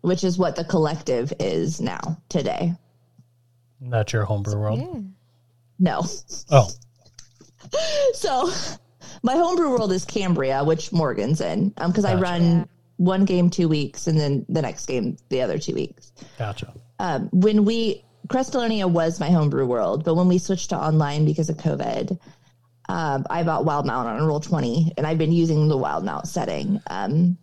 which 0.00 0.24
is 0.24 0.38
what 0.38 0.56
the 0.56 0.64
collective 0.64 1.32
is 1.38 1.80
now 1.80 2.18
today. 2.28 2.72
That's 3.80 4.12
your 4.12 4.24
homebrew 4.24 4.58
world. 4.58 4.80
Yeah. 4.80 5.00
No, 5.78 6.02
Oh, 6.50 6.70
so 8.14 8.50
my 9.22 9.34
homebrew 9.34 9.68
world 9.70 9.92
is 9.92 10.04
Cambria, 10.06 10.64
which 10.64 10.90
Morgan's 10.92 11.40
in, 11.42 11.68
because 11.70 12.04
I 12.06 12.12
Gotcha. 12.14 12.22
run 12.22 12.68
one 12.96 13.26
game 13.26 13.50
two 13.50 13.68
weeks, 13.68 14.06
and 14.06 14.18
then 14.18 14.46
the 14.48 14.62
next 14.62 14.86
game 14.86 15.18
the 15.28 15.42
other 15.42 15.58
two 15.58 15.74
weeks. 15.74 16.12
gotcha. 16.38 16.72
um, 16.98 17.28
when 17.32 17.66
we 17.66 18.02
Crestalonia 18.26 18.90
was 18.90 19.20
my 19.20 19.30
homebrew 19.30 19.66
world, 19.66 20.04
but 20.04 20.14
when 20.14 20.28
we 20.28 20.38
switched 20.38 20.70
to 20.70 20.76
online 20.76 21.24
because 21.24 21.48
of 21.48 21.56
COVID, 21.56 22.18
um, 22.88 23.26
I 23.30 23.42
bought 23.42 23.64
Wildemount 23.64 24.06
on 24.06 24.22
Roll 24.26 24.40
Twenty, 24.40 24.92
and 24.96 25.06
I've 25.06 25.18
been 25.18 25.32
using 25.32 25.68
the 25.68 25.76
Wildemount 25.76 26.26
setting. 26.26 26.80
Um, 26.88 27.36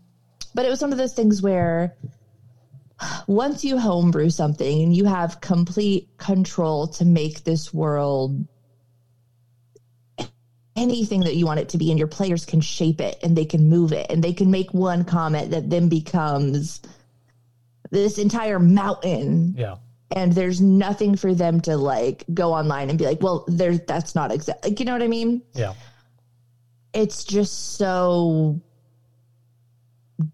but 0.55 0.65
it 0.65 0.69
was 0.69 0.81
one 0.81 0.91
of 0.91 0.97
those 0.97 1.13
things 1.13 1.41
where 1.41 1.95
once 3.27 3.63
you 3.63 3.77
homebrew 3.77 4.29
something 4.29 4.83
and 4.83 4.95
you 4.95 5.05
have 5.05 5.41
complete 5.41 6.09
control 6.17 6.87
to 6.87 7.05
make 7.05 7.43
this 7.43 7.73
world 7.73 8.47
anything 10.75 11.21
that 11.21 11.35
you 11.35 11.45
want 11.45 11.59
it 11.59 11.69
to 11.69 11.77
be, 11.77 11.89
and 11.91 11.99
your 11.99 12.07
players 12.07 12.45
can 12.45 12.61
shape 12.61 12.99
it 12.99 13.17
and 13.23 13.35
they 13.37 13.45
can 13.45 13.69
move 13.69 13.93
it 13.93 14.07
and 14.09 14.23
they 14.23 14.33
can 14.33 14.49
make 14.49 14.73
one 14.73 15.03
comment 15.03 15.51
that 15.51 15.69
then 15.69 15.89
becomes 15.89 16.81
this 17.91 18.17
entire 18.17 18.59
mountain 18.59 19.53
Yeah. 19.57 19.75
And 20.13 20.31
there's 20.33 20.61
nothing 20.61 21.15
for 21.15 21.33
them 21.33 21.59
to 21.61 21.75
like 21.75 22.23
go 22.33 22.53
online 22.53 22.89
and 22.89 22.99
be 22.99 23.05
like, 23.05 23.21
well, 23.21 23.45
there's 23.47 23.79
that's 23.81 24.15
not 24.15 24.31
exact. 24.31 24.63
Like, 24.63 24.79
you 24.79 24.85
know 24.85 24.93
what 24.93 25.03
I 25.03 25.07
mean? 25.07 25.41
Yeah. 25.53 25.73
It's 26.93 27.23
just 27.23 27.77
so 27.77 28.61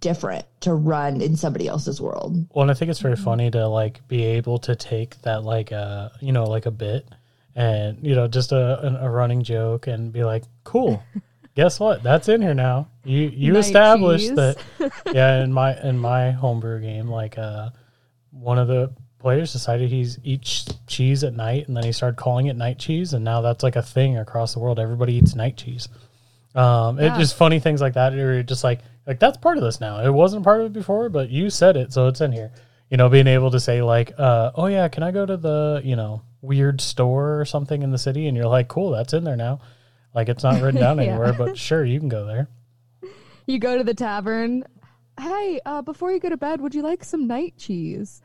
different 0.02 0.46
to 0.62 0.74
run 0.74 1.22
in 1.22 1.38
somebody 1.38 1.68
else's 1.68 2.02
world. 2.02 2.46
Well, 2.54 2.64
and 2.64 2.72
I 2.72 2.74
think 2.74 2.92
it's 2.92 3.00
very 3.00 3.16
funny 3.16 3.50
to 3.52 3.68
like 3.68 4.06
be 4.10 4.24
able 4.24 4.60
to 4.60 4.76
take 4.76 5.22
that 5.22 5.44
like 5.44 5.72
uh 5.72 6.10
you 6.20 6.34
know 6.34 6.44
like 6.44 6.66
a 6.66 6.72
bit 6.72 7.08
and 7.56 7.98
you 8.06 8.16
know 8.16 8.28
just 8.28 8.52
a 8.52 9.02
a, 9.02 9.08
a 9.08 9.10
running 9.10 9.44
joke 9.44 9.88
and 9.88 10.12
be 10.12 10.24
like, 10.24 10.44
cool. 10.64 11.02
Guess 11.56 11.80
what? 11.80 12.04
That's 12.04 12.30
in 12.30 12.42
here 12.42 12.54
now. 12.54 12.88
You 13.04 13.30
you 13.34 13.54
Night 13.54 13.60
established 13.60 14.28
cheese. 14.28 14.36
that. 14.36 14.58
Yeah, 15.14 15.42
in 15.44 15.52
my 15.52 15.78
in 15.82 15.98
my 15.98 16.32
homebrew 16.32 16.80
game, 16.80 17.10
like 17.10 17.38
uh, 17.38 17.72
one 18.32 18.60
of 18.60 18.68
the 18.68 18.94
players 19.20 19.52
decided 19.54 19.90
he's 19.90 20.18
eats 20.24 20.66
cheese 20.88 21.24
at 21.24 21.34
night, 21.36 21.68
and 21.68 21.76
then 21.78 21.84
he 21.84 21.92
started 21.92 22.18
calling 22.18 22.48
it 22.48 22.56
night 22.56 22.80
cheese, 22.80 23.14
and 23.14 23.24
now 23.24 23.42
that's 23.42 23.64
like 23.64 23.76
a 23.76 23.82
thing 23.82 24.18
across 24.18 24.54
the 24.54 24.60
world. 24.60 24.80
Everybody 24.80 25.14
eats 25.16 25.36
night 25.36 25.58
cheese. 25.58 25.88
Um, 26.56 26.98
Yeah. 27.00 27.10
It's 27.10 27.18
just 27.20 27.36
funny 27.36 27.60
things 27.60 27.82
like 27.82 27.94
that. 27.94 28.14
You're 28.14 28.44
just 28.44 28.64
like 28.64 28.80
like 29.06 29.20
that's 29.20 29.38
part 29.38 29.58
of 29.58 29.64
this 29.64 29.80
now. 29.82 30.04
It 30.04 30.12
wasn't 30.14 30.44
part 30.44 30.62
of 30.62 30.68
it 30.68 30.74
before, 30.74 31.10
but 31.10 31.30
you 31.30 31.50
said 31.50 31.78
it, 31.78 31.94
so 31.94 32.08
it's 32.08 32.22
in 32.22 32.32
here. 32.32 32.52
You 32.90 32.98
know, 32.98 33.08
being 33.10 33.28
able 33.28 33.52
to 33.52 33.60
say 33.60 33.82
like, 33.84 34.14
uh, 34.18 34.52
oh 34.56 34.66
yeah, 34.66 34.88
can 34.88 35.04
I 35.04 35.12
go 35.12 35.26
to 35.26 35.38
the 35.38 35.82
you 35.84 35.96
know 35.96 36.22
weird 36.42 36.82
store 36.82 37.40
or 37.40 37.46
something 37.46 37.82
in 37.84 37.92
the 37.92 37.98
city? 37.98 38.28
And 38.28 38.36
you're 38.38 38.48
like, 38.48 38.68
cool, 38.68 38.92
that's 38.92 39.14
in 39.14 39.24
there 39.24 39.36
now. 39.36 39.60
Like 40.16 40.28
it's 40.30 40.44
not 40.44 40.62
written 40.62 40.80
down 40.82 40.98
Yeah. 41.02 41.04
anywhere, 41.12 41.34
but 41.34 41.58
sure, 41.58 41.86
you 41.86 42.00
can 42.00 42.10
go 42.10 42.26
there. 42.26 42.48
You 43.46 43.60
go 43.60 43.78
to 43.78 43.84
the 43.84 43.94
tavern. 43.94 44.64
Hey, 45.20 45.60
uh, 45.66 45.82
before 45.82 46.12
you 46.12 46.20
go 46.20 46.30
to 46.30 46.38
bed, 46.38 46.62
would 46.62 46.74
you 46.74 46.82
like 46.82 47.04
some 47.04 47.28
night 47.28 47.56
cheese? 47.58 48.22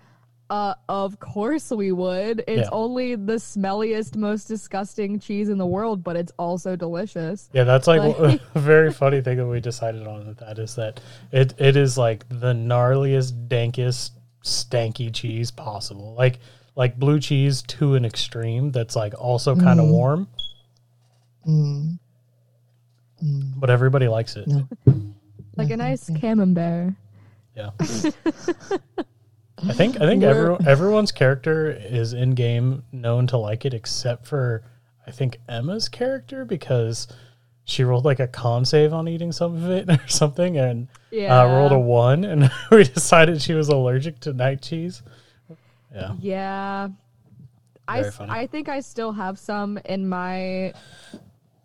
Uh, 0.50 0.74
of 0.90 1.18
course 1.18 1.70
we 1.70 1.90
would. 1.90 2.44
It's 2.46 2.62
Yeah. 2.62 2.68
only 2.70 3.14
the 3.14 3.34
smelliest, 3.34 4.14
most 4.16 4.44
disgusting 4.46 5.18
cheese 5.18 5.48
in 5.48 5.56
the 5.58 5.66
world, 5.66 6.04
but 6.04 6.16
it's 6.16 6.32
also 6.38 6.76
delicious. 6.76 7.48
Yeah, 7.54 7.64
that's 7.64 7.86
like 7.86 8.02
Like- 8.18 8.40
a 8.54 8.58
very 8.58 8.92
funny 8.92 9.22
thing 9.22 9.38
that 9.38 9.46
we 9.46 9.60
decided 9.60 10.06
on 10.06 10.26
with 10.26 10.38
that 10.38 10.58
is 10.58 10.74
that 10.76 11.00
it 11.32 11.54
it 11.58 11.76
is 11.76 11.96
like 11.96 12.28
the 12.28 12.52
gnarliest, 12.52 13.48
dankest, 13.48 14.10
stanky 14.42 15.12
cheese 15.12 15.50
possible. 15.50 16.14
Like 16.16 16.40
like 16.76 16.98
blue 16.98 17.20
cheese 17.20 17.62
to 17.62 17.94
an 17.94 18.04
extreme 18.04 18.70
that's 18.70 18.94
like 18.96 19.14
also 19.18 19.56
kind 19.56 19.80
of 19.80 19.88
warm, 19.88 20.28
Mm. 21.46 21.98
but 23.56 23.70
everybody 23.70 24.08
likes 24.08 24.36
it. 24.36 24.48
Like 25.56 25.70
a 25.70 25.76
nice 25.76 26.10
camembert. 26.20 26.92
Yeah. 27.56 27.70
I 29.62 29.72
think 29.72 29.96
I 30.00 30.06
think 30.06 30.22
We're- 30.22 30.30
everyone, 30.36 30.66
everyone's 30.66 31.12
character 31.12 31.70
is 31.70 32.12
in 32.12 32.34
game 32.34 32.82
known 32.92 33.26
to 33.28 33.36
like 33.38 33.64
it 33.64 33.72
except 33.74 34.26
for 34.26 34.62
I 35.06 35.10
think 35.10 35.38
Emma's 35.48 35.88
character 35.88 36.44
because 36.44 37.06
she 37.64 37.82
rolled 37.84 38.04
like 38.04 38.20
a 38.20 38.26
con 38.26 38.64
save 38.64 38.92
on 38.92 39.06
eating 39.08 39.32
some 39.32 39.54
of 39.54 39.70
it 39.70 39.88
or 40.04 40.08
something 40.08 40.56
and 40.58 40.88
Yeah. 41.10 41.40
uh, 41.42 41.46
rolled 41.46 41.72
a 41.72 41.78
one 41.78 42.24
and 42.24 42.50
we 42.70 42.84
decided 42.84 43.40
she 43.40 43.54
was 43.54 43.68
allergic 43.68 44.20
to 44.20 44.32
night 44.32 44.60
cheese. 44.60 45.02
Yeah. 45.94 46.14
Yeah. 46.20 46.88
I, 47.86 47.96
Very 48.00 48.08
s- 48.08 48.16
funny. 48.16 48.30
I 48.32 48.46
think 48.46 48.68
I 48.68 48.80
still 48.80 49.12
have 49.12 49.38
some 49.38 49.78
in 49.84 50.08
my 50.08 50.72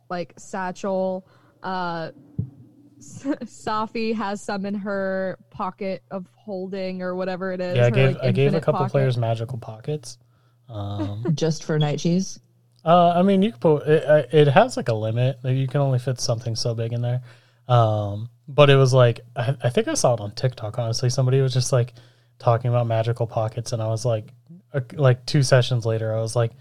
like 0.10 0.34
satchel. 0.38 1.26
Uh 1.64 2.12
Safi 3.00 4.14
has 4.14 4.42
some 4.42 4.66
in 4.66 4.74
her 4.76 5.38
pocket 5.50 6.04
of 6.12 6.28
holding 6.50 7.04
or 7.04 7.14
whatever 7.16 7.52
it 7.52 7.62
is. 7.62 7.78
Yeah, 7.78 7.86
I 7.86 7.90
gave 7.92 8.16
like, 8.16 8.24
I 8.24 8.32
gave 8.32 8.54
a 8.56 8.60
couple 8.60 8.80
pocket. 8.80 8.92
players 8.92 9.18
magical 9.18 9.60
pockets. 9.60 10.18
Um, 10.68 11.24
Just 11.36 11.64
for 11.64 11.78
night 11.78 12.00
cheese. 12.00 12.40
Uh, 12.84 13.14
I 13.16 13.22
mean, 13.22 13.44
you 13.44 13.52
can 13.52 13.60
put 13.60 13.88
it. 13.88 14.34
It 14.34 14.48
has 14.48 14.76
like 14.76 14.90
a 14.90 14.94
limit. 14.94 15.40
Like, 15.44 15.56
You 15.56 15.68
can 15.68 15.82
only 15.82 16.00
fit 16.00 16.20
something 16.20 16.56
so 16.56 16.74
big 16.74 16.92
in 16.92 17.02
there. 17.02 17.22
Um, 17.68 18.30
but 18.48 18.72
it 18.72 18.76
was 18.76 18.94
like 18.94 19.22
I, 19.36 19.56
I 19.64 19.70
think 19.70 19.88
I 19.88 19.94
saw 19.94 20.16
it 20.16 20.20
on 20.20 20.32
TikTok. 20.32 20.80
Honestly, 20.80 21.10
somebody 21.10 21.40
was 21.40 21.54
just 21.54 21.72
like 21.72 21.94
talking 22.40 22.70
about 22.70 22.88
magical 22.88 23.28
pockets, 23.28 23.74
and 23.74 23.82
I 23.82 23.88
was 23.88 24.06
like, 24.06 24.26
uh, 24.74 24.82
like 24.94 25.26
two 25.26 25.44
sessions 25.44 25.86
later, 25.86 26.16
I 26.16 26.20
was 26.20 26.36
like, 26.36 26.52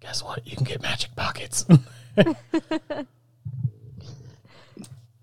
guess 0.00 0.22
what? 0.22 0.46
You 0.46 0.56
can 0.56 0.64
get 0.64 0.82
magic 0.82 1.16
pockets. 1.16 1.64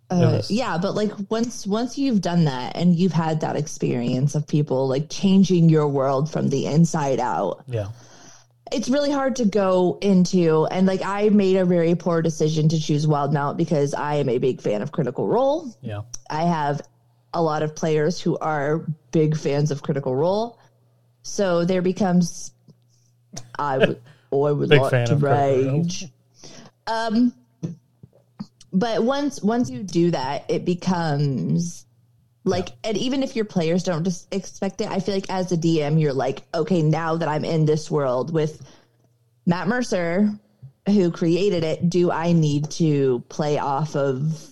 Uh, 0.09 0.35
was- 0.37 0.51
yeah, 0.51 0.77
but 0.77 0.93
like 0.93 1.11
once 1.29 1.65
once 1.65 1.97
you've 1.97 2.21
done 2.21 2.45
that 2.45 2.75
and 2.77 2.95
you've 2.95 3.11
had 3.11 3.41
that 3.41 3.55
experience 3.55 4.35
of 4.35 4.47
people 4.47 4.87
like 4.87 5.09
changing 5.09 5.67
your 5.69 5.87
world 5.87 6.29
from 6.31 6.49
the 6.49 6.67
inside 6.67 7.19
out, 7.19 7.63
yeah, 7.67 7.87
it's 8.71 8.87
really 8.87 9.11
hard 9.11 9.35
to 9.37 9.45
go 9.45 9.97
into 10.01 10.65
and 10.67 10.85
like 10.85 11.01
I 11.03 11.29
made 11.29 11.55
a 11.55 11.65
very 11.65 11.95
poor 11.95 12.21
decision 12.21 12.69
to 12.69 12.79
choose 12.79 13.07
Wildemount 13.07 13.57
because 13.57 13.93
I 13.95 14.15
am 14.15 14.29
a 14.29 14.37
big 14.37 14.61
fan 14.61 14.81
of 14.83 14.91
Critical 14.91 15.27
Role. 15.27 15.75
yeah, 15.81 16.01
I 16.29 16.43
have 16.43 16.81
a 17.33 17.41
lot 17.41 17.63
of 17.63 17.75
players 17.75 18.21
who 18.21 18.37
are 18.37 18.85
big 19.11 19.35
fans 19.35 19.71
of 19.71 19.81
Critical 19.81 20.15
Role. 20.15 20.59
So 21.23 21.65
there 21.65 21.81
becomes 21.81 22.51
I 23.57 23.79
would 23.79 24.01
oh, 24.31 24.43
I 24.47 24.51
would 24.51 24.69
like 24.69 24.81
to 24.81 24.85
of 24.85 24.91
Critical 24.91 25.17
Role. 25.17 25.73
rage. 25.81 26.05
Um 26.85 27.33
but 28.75 29.03
once 29.03 29.41
once 29.41 29.69
you 29.69 29.83
do 29.83 30.11
that, 30.11 30.45
it 30.49 30.65
becomes 30.65 31.85
like 32.43 32.69
and 32.83 32.97
even 32.97 33.23
if 33.23 33.35
your 33.35 33.45
players 33.45 33.83
don't 33.83 34.03
just 34.03 34.31
expect 34.33 34.81
it, 34.81 34.89
I 34.89 34.99
feel 34.99 35.15
like 35.15 35.29
as 35.29 35.51
a 35.51 35.57
DM 35.57 35.99
you're 35.99 36.13
like, 36.13 36.43
okay, 36.53 36.81
now 36.81 37.15
that 37.15 37.29
I'm 37.29 37.45
in 37.45 37.65
this 37.65 37.89
world 37.89 38.33
with 38.33 38.61
Matt 39.45 39.67
Mercer 39.67 40.29
who 40.87 41.09
created 41.09 41.63
it 41.63 41.89
do 41.89 42.11
I 42.11 42.33
need 42.33 42.69
to 42.71 43.23
play 43.29 43.57
off 43.57 43.95
of? 43.95 44.45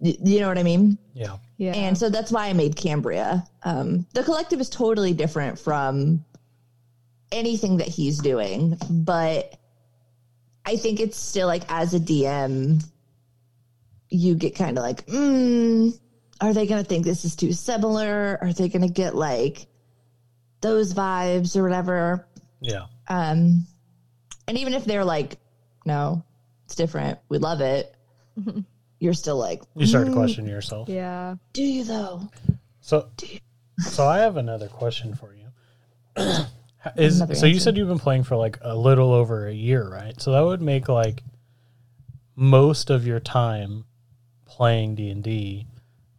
You 0.00 0.40
know 0.40 0.48
what 0.48 0.58
I 0.58 0.64
mean? 0.64 0.98
Yeah. 1.14 1.36
Yeah. 1.56 1.72
And 1.72 1.96
so 1.96 2.10
that's 2.10 2.30
why 2.32 2.48
I 2.48 2.52
made 2.52 2.76
Cambria. 2.76 3.46
Um, 3.62 4.06
the 4.12 4.22
collective 4.24 4.60
is 4.60 4.68
totally 4.68 5.12
different 5.12 5.58
from 5.58 6.24
anything 7.32 7.78
that 7.78 7.88
he's 7.88 8.18
doing, 8.18 8.76
but 8.90 9.54
I 10.64 10.76
think 10.76 11.00
it's 11.00 11.16
still 11.16 11.46
like 11.46 11.62
as 11.68 11.94
a 11.94 12.00
DM, 12.00 12.84
you 14.10 14.34
get 14.34 14.54
kind 14.54 14.78
of 14.78 14.84
like, 14.84 15.06
mm, 15.06 15.98
are 16.40 16.52
they 16.54 16.66
going 16.66 16.82
to 16.82 16.88
think 16.88 17.04
this 17.04 17.24
is 17.24 17.36
too 17.36 17.52
similar? 17.52 18.38
Are 18.40 18.52
they 18.52 18.68
going 18.68 18.86
to 18.86 18.92
get 18.92 19.14
like 19.14 19.66
those 20.60 20.94
vibes 20.94 21.56
or 21.56 21.62
whatever? 21.62 22.26
Yeah. 22.60 22.86
Um, 23.08 23.66
and 24.46 24.58
even 24.58 24.74
if 24.74 24.84
they're 24.84 25.04
like, 25.04 25.36
no, 25.84 26.24
it's 26.64 26.74
different, 26.74 27.18
we 27.28 27.38
love 27.38 27.60
it, 27.60 27.94
you're 28.98 29.14
still 29.14 29.36
like, 29.38 29.62
You 29.74 29.86
start 29.86 30.06
to 30.06 30.12
"Mm, 30.12 30.16
question 30.16 30.46
yourself. 30.46 30.88
yeah. 30.88 31.36
do 31.52 31.62
you 31.62 31.84
though? 31.84 32.28
So, 32.80 33.08
you? 33.22 33.38
so 33.78 34.06
I 34.06 34.18
have 34.18 34.36
another 34.36 34.68
question 34.68 35.14
for 35.14 35.34
you. 35.34 35.44
Is 36.96 37.16
Another 37.20 37.34
so 37.34 37.46
you 37.46 37.58
said 37.58 37.76
you've 37.76 37.88
been 37.88 37.98
playing 37.98 38.22
for 38.24 38.36
like 38.36 38.58
a 38.62 38.74
little 38.74 39.12
over 39.12 39.46
a 39.48 39.52
year, 39.52 39.86
right? 39.88 40.18
So 40.20 40.32
that 40.32 40.40
would 40.40 40.62
make 40.62 40.88
like 40.88 41.22
most 42.36 42.88
of 42.88 43.06
your 43.06 43.20
time 43.20 43.84
playing 44.58 44.96
D 44.96 45.10
and 45.10 45.22
D, 45.22 45.66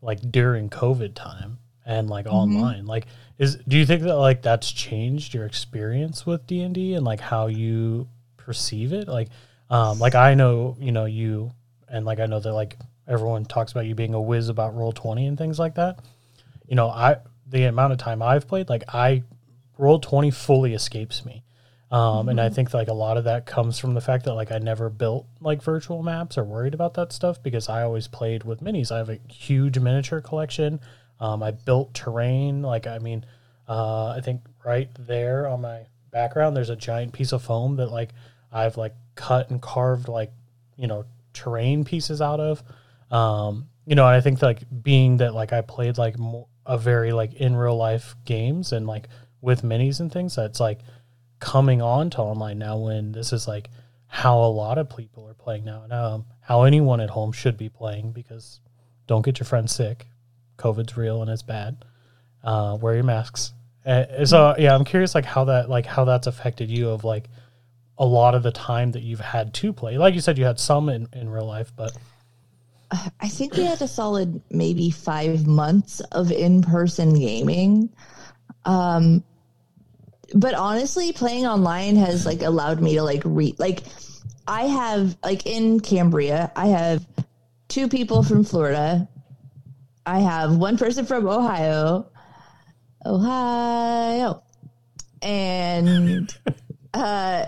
like 0.02 0.32
during 0.32 0.70
COVID 0.70 1.14
time 1.14 1.60
and 1.86 2.10
like 2.10 2.26
online. 2.26 2.86
Like, 2.86 3.08
is 3.38 3.58
do 3.68 3.78
you 3.78 3.86
think 3.86 4.04
that 4.04 4.16
like 4.16 4.42
that's 4.42 4.72
changed 4.72 5.34
your 5.34 5.46
experience 5.46 6.26
with 6.26 6.48
D 6.48 6.62
and 6.62 6.74
D 6.74 6.94
and 6.94 7.06
like 7.06 7.20
how 7.20 7.48
you 7.48 8.08
perceive 8.38 8.94
it? 8.94 9.08
Like, 9.08 9.30
um, 9.70 10.00
like 10.00 10.16
I 10.16 10.34
know 10.34 10.78
you 10.80 10.92
know 10.92 11.06
you 11.06 11.52
and 11.88 12.06
like 12.06 12.20
I 12.20 12.26
know 12.26 12.40
that 12.40 12.54
like 12.54 12.78
everyone 13.08 13.46
talks 13.46 13.72
about 13.72 13.86
you 13.86 13.96
being 13.96 14.14
a 14.14 14.22
whiz 14.22 14.50
about 14.50 14.76
roll 14.76 14.92
twenty 14.92 15.26
and 15.26 15.38
things 15.38 15.60
like 15.60 15.76
that 15.76 16.00
you 16.70 16.76
know, 16.76 16.90
I 16.90 17.18
the 17.48 17.66
amount 17.66 17.94
of 17.94 18.00
time 18.00 18.22
I've 18.22 18.48
played, 18.48 18.70
like 18.70 18.84
I 18.94 19.24
roll 19.78 20.00
twenty 20.00 20.32
fully 20.32 20.74
escapes 20.74 21.26
me. 21.26 21.44
Um, 21.92 22.30
and 22.30 22.40
I 22.40 22.50
think 22.50 22.74
like 22.74 22.88
a 22.88 22.94
lot 22.94 23.18
of 23.18 23.24
that 23.24 23.48
comes 23.48 23.80
from 23.80 23.96
the 23.96 24.02
fact 24.02 24.26
that 24.26 24.36
like 24.36 24.52
I 24.52 24.60
never 24.60 24.90
built 24.90 25.26
like 25.42 25.64
virtual 25.64 26.04
maps 26.04 26.38
or 26.38 26.44
worried 26.44 26.76
about 26.76 26.94
that 26.96 27.12
stuff 27.12 27.42
because 27.42 27.68
I 27.68 27.82
always 27.82 28.08
played 28.08 28.44
with 28.44 28.62
minis. 28.62 28.92
I 28.92 28.98
have 28.98 29.10
a 29.10 29.20
huge 29.28 29.80
miniature 29.80 30.22
collection. 30.22 30.80
Um, 31.20 31.42
I 31.42 31.52
built 31.52 31.94
terrain. 31.96 32.62
Like 32.62 32.86
I 32.86 33.00
mean, 33.00 33.26
uh, 33.68 34.10
I 34.10 34.22
think 34.22 34.42
right 34.64 34.90
there 35.00 35.48
on 35.48 35.62
my 35.62 35.88
background, 36.12 36.56
there's 36.56 36.70
a 36.70 36.76
giant 36.76 37.14
piece 37.14 37.32
of 37.32 37.42
foam 37.42 37.78
that 37.78 37.92
like 37.92 38.10
I've 38.52 38.78
like 38.78 38.94
cut 39.16 39.50
and 39.50 39.60
carved 39.60 40.08
like 40.08 40.32
you 40.78 40.88
know 40.88 41.06
terrain 41.34 41.84
pieces 41.86 42.22
out 42.22 42.40
of. 42.40 42.64
Um, 43.12 43.68
you 43.88 43.96
know, 43.96 44.06
and 44.06 44.16
I 44.16 44.22
think 44.22 44.44
like 44.44 44.62
being 44.84 45.18
that 45.18 45.34
like 45.34 45.54
I 45.54 45.62
played 45.62 45.98
like 45.98 46.20
mo- 46.20 46.50
a 46.68 46.78
very 46.78 47.12
like 47.14 47.34
in 47.34 47.56
real 47.56 47.76
life 47.76 48.16
games 48.26 48.74
and 48.74 48.86
like 48.86 49.08
with 49.42 49.64
minis 49.64 50.00
and 50.00 50.12
things, 50.12 50.36
that's 50.36 50.60
like 50.60 50.82
coming 51.40 51.82
on 51.82 52.10
to 52.12 52.20
online 52.20 52.60
now 52.60 52.78
when 52.78 53.12
this 53.12 53.34
is 53.34 53.48
like 53.48 53.70
how 54.08 54.40
a 54.40 54.50
lot 54.50 54.78
of 54.78 54.96
people 54.96 55.28
are 55.28 55.34
playing 55.34 55.66
now 55.66 55.84
and 55.84 55.94
um, 55.94 56.26
how 56.42 56.64
anyone 56.64 57.00
at 57.00 57.10
home 57.10 57.32
should 57.32 57.58
be 57.58 57.70
playing 57.70 58.12
because 58.12 58.60
don't 59.08 59.24
get 59.24 59.40
your 59.40 59.46
friends 59.46 59.74
sick. 59.74 60.08
COVID's 60.58 60.98
real 60.98 61.22
and 61.22 61.32
it's 61.32 61.44
bad. 61.44 61.86
Uh, 62.44 62.78
wear 62.80 62.96
your 62.96 63.04
masks. 63.04 63.54
Uh, 63.86 64.26
so 64.26 64.56
yeah, 64.58 64.76
I'm 64.76 64.84
curious 64.84 65.16
like 65.16 65.26
how 65.26 65.46
that 65.46 65.70
like 65.70 65.86
how 65.86 66.06
that's 66.06 66.28
affected 66.28 66.70
you 66.70 66.90
of 66.90 67.04
like 67.04 67.30
a 67.98 68.06
lot 68.06 68.34
of 68.36 68.44
the 68.44 68.52
time 68.52 68.92
that 68.92 69.02
you've 69.02 69.20
had 69.20 69.54
to 69.54 69.74
play. 69.74 69.98
Like 69.98 70.14
you 70.14 70.22
said, 70.22 70.38
you 70.38 70.46
had 70.46 70.60
some 70.60 70.90
in, 70.90 71.08
in 71.14 71.30
real 71.30 71.46
life, 71.46 71.72
but 71.76 71.96
I 73.20 73.28
think 73.28 73.56
we 73.56 73.66
had 73.66 73.82
a 73.82 73.88
solid 73.88 74.42
maybe 74.50 74.90
five 74.90 75.46
months 75.46 76.00
of 76.12 76.32
in 76.32 76.62
person 76.62 77.20
gaming. 77.20 77.90
Um, 78.66 79.24
but 80.34 80.54
honestly, 80.54 81.14
playing 81.14 81.46
online 81.46 81.96
has 81.96 82.26
like 82.26 82.42
allowed 82.42 82.82
me 82.82 82.96
to 82.96 83.04
like 83.04 83.22
read. 83.26 83.60
Like, 83.60 83.84
I 84.48 84.64
have 84.64 85.18
like 85.24 85.46
in 85.46 85.80
Cambria, 85.80 86.52
I 86.56 86.68
have 86.68 87.06
two 87.68 87.88
people 87.88 88.24
from 88.24 88.44
Florida. 88.44 89.08
I 90.06 90.20
have 90.20 90.56
one 90.56 90.78
person 90.78 91.06
from 91.06 91.28
Ohio, 91.28 92.10
Ohio, 93.06 94.44
and 95.22 96.36
uh, 96.94 97.46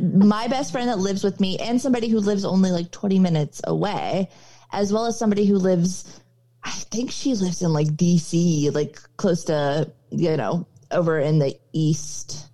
my 0.00 0.48
best 0.48 0.72
friend 0.72 0.88
that 0.88 0.98
lives 0.98 1.24
with 1.24 1.40
me, 1.40 1.58
and 1.58 1.80
somebody 1.80 2.08
who 2.08 2.20
lives 2.20 2.44
only 2.44 2.70
like 2.70 2.90
twenty 2.90 3.18
minutes 3.18 3.60
away 3.64 4.28
as 4.72 4.92
well 4.92 5.06
as 5.06 5.16
somebody 5.16 5.46
who 5.46 5.56
lives 5.56 6.20
I 6.64 6.70
think 6.70 7.10
she 7.10 7.34
lives 7.34 7.62
in 7.62 7.72
like 7.72 7.88
DC, 7.88 8.74
like 8.74 8.98
close 9.18 9.44
to, 9.44 9.92
you 10.10 10.36
know, 10.36 10.66
over 10.94 11.18
in 11.18 11.38
the 11.38 11.58
east 11.72 12.48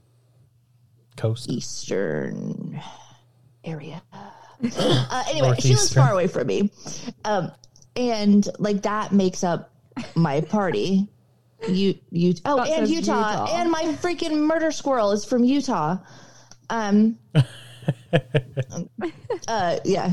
coast. 1.16 1.48
eastern 1.50 2.81
area. 3.64 4.03
Uh, 4.62 5.24
anyway, 5.31 5.55
she 5.59 5.70
lives 5.70 5.94
far 5.94 6.12
away 6.12 6.26
from 6.26 6.46
me. 6.46 6.70
Um, 7.24 7.50
and 7.96 8.46
like 8.59 8.83
that 8.83 9.11
makes 9.11 9.42
up 9.42 9.72
my 10.14 10.42
party. 10.42 11.09
You, 11.66 11.98
you, 12.11 12.35
oh, 12.44 12.57
That 12.57 12.68
and 12.68 12.87
Utah. 12.87 13.31
Utah. 13.31 13.57
and 13.57 13.70
my 13.70 13.85
freaking 14.03 14.37
murder 14.46 14.70
squirrel 14.70 15.12
is 15.12 15.24
from 15.24 15.44
Utah. 15.44 15.96
Um, 16.68 17.18
uh, 19.48 19.79
yeah, 19.85 20.12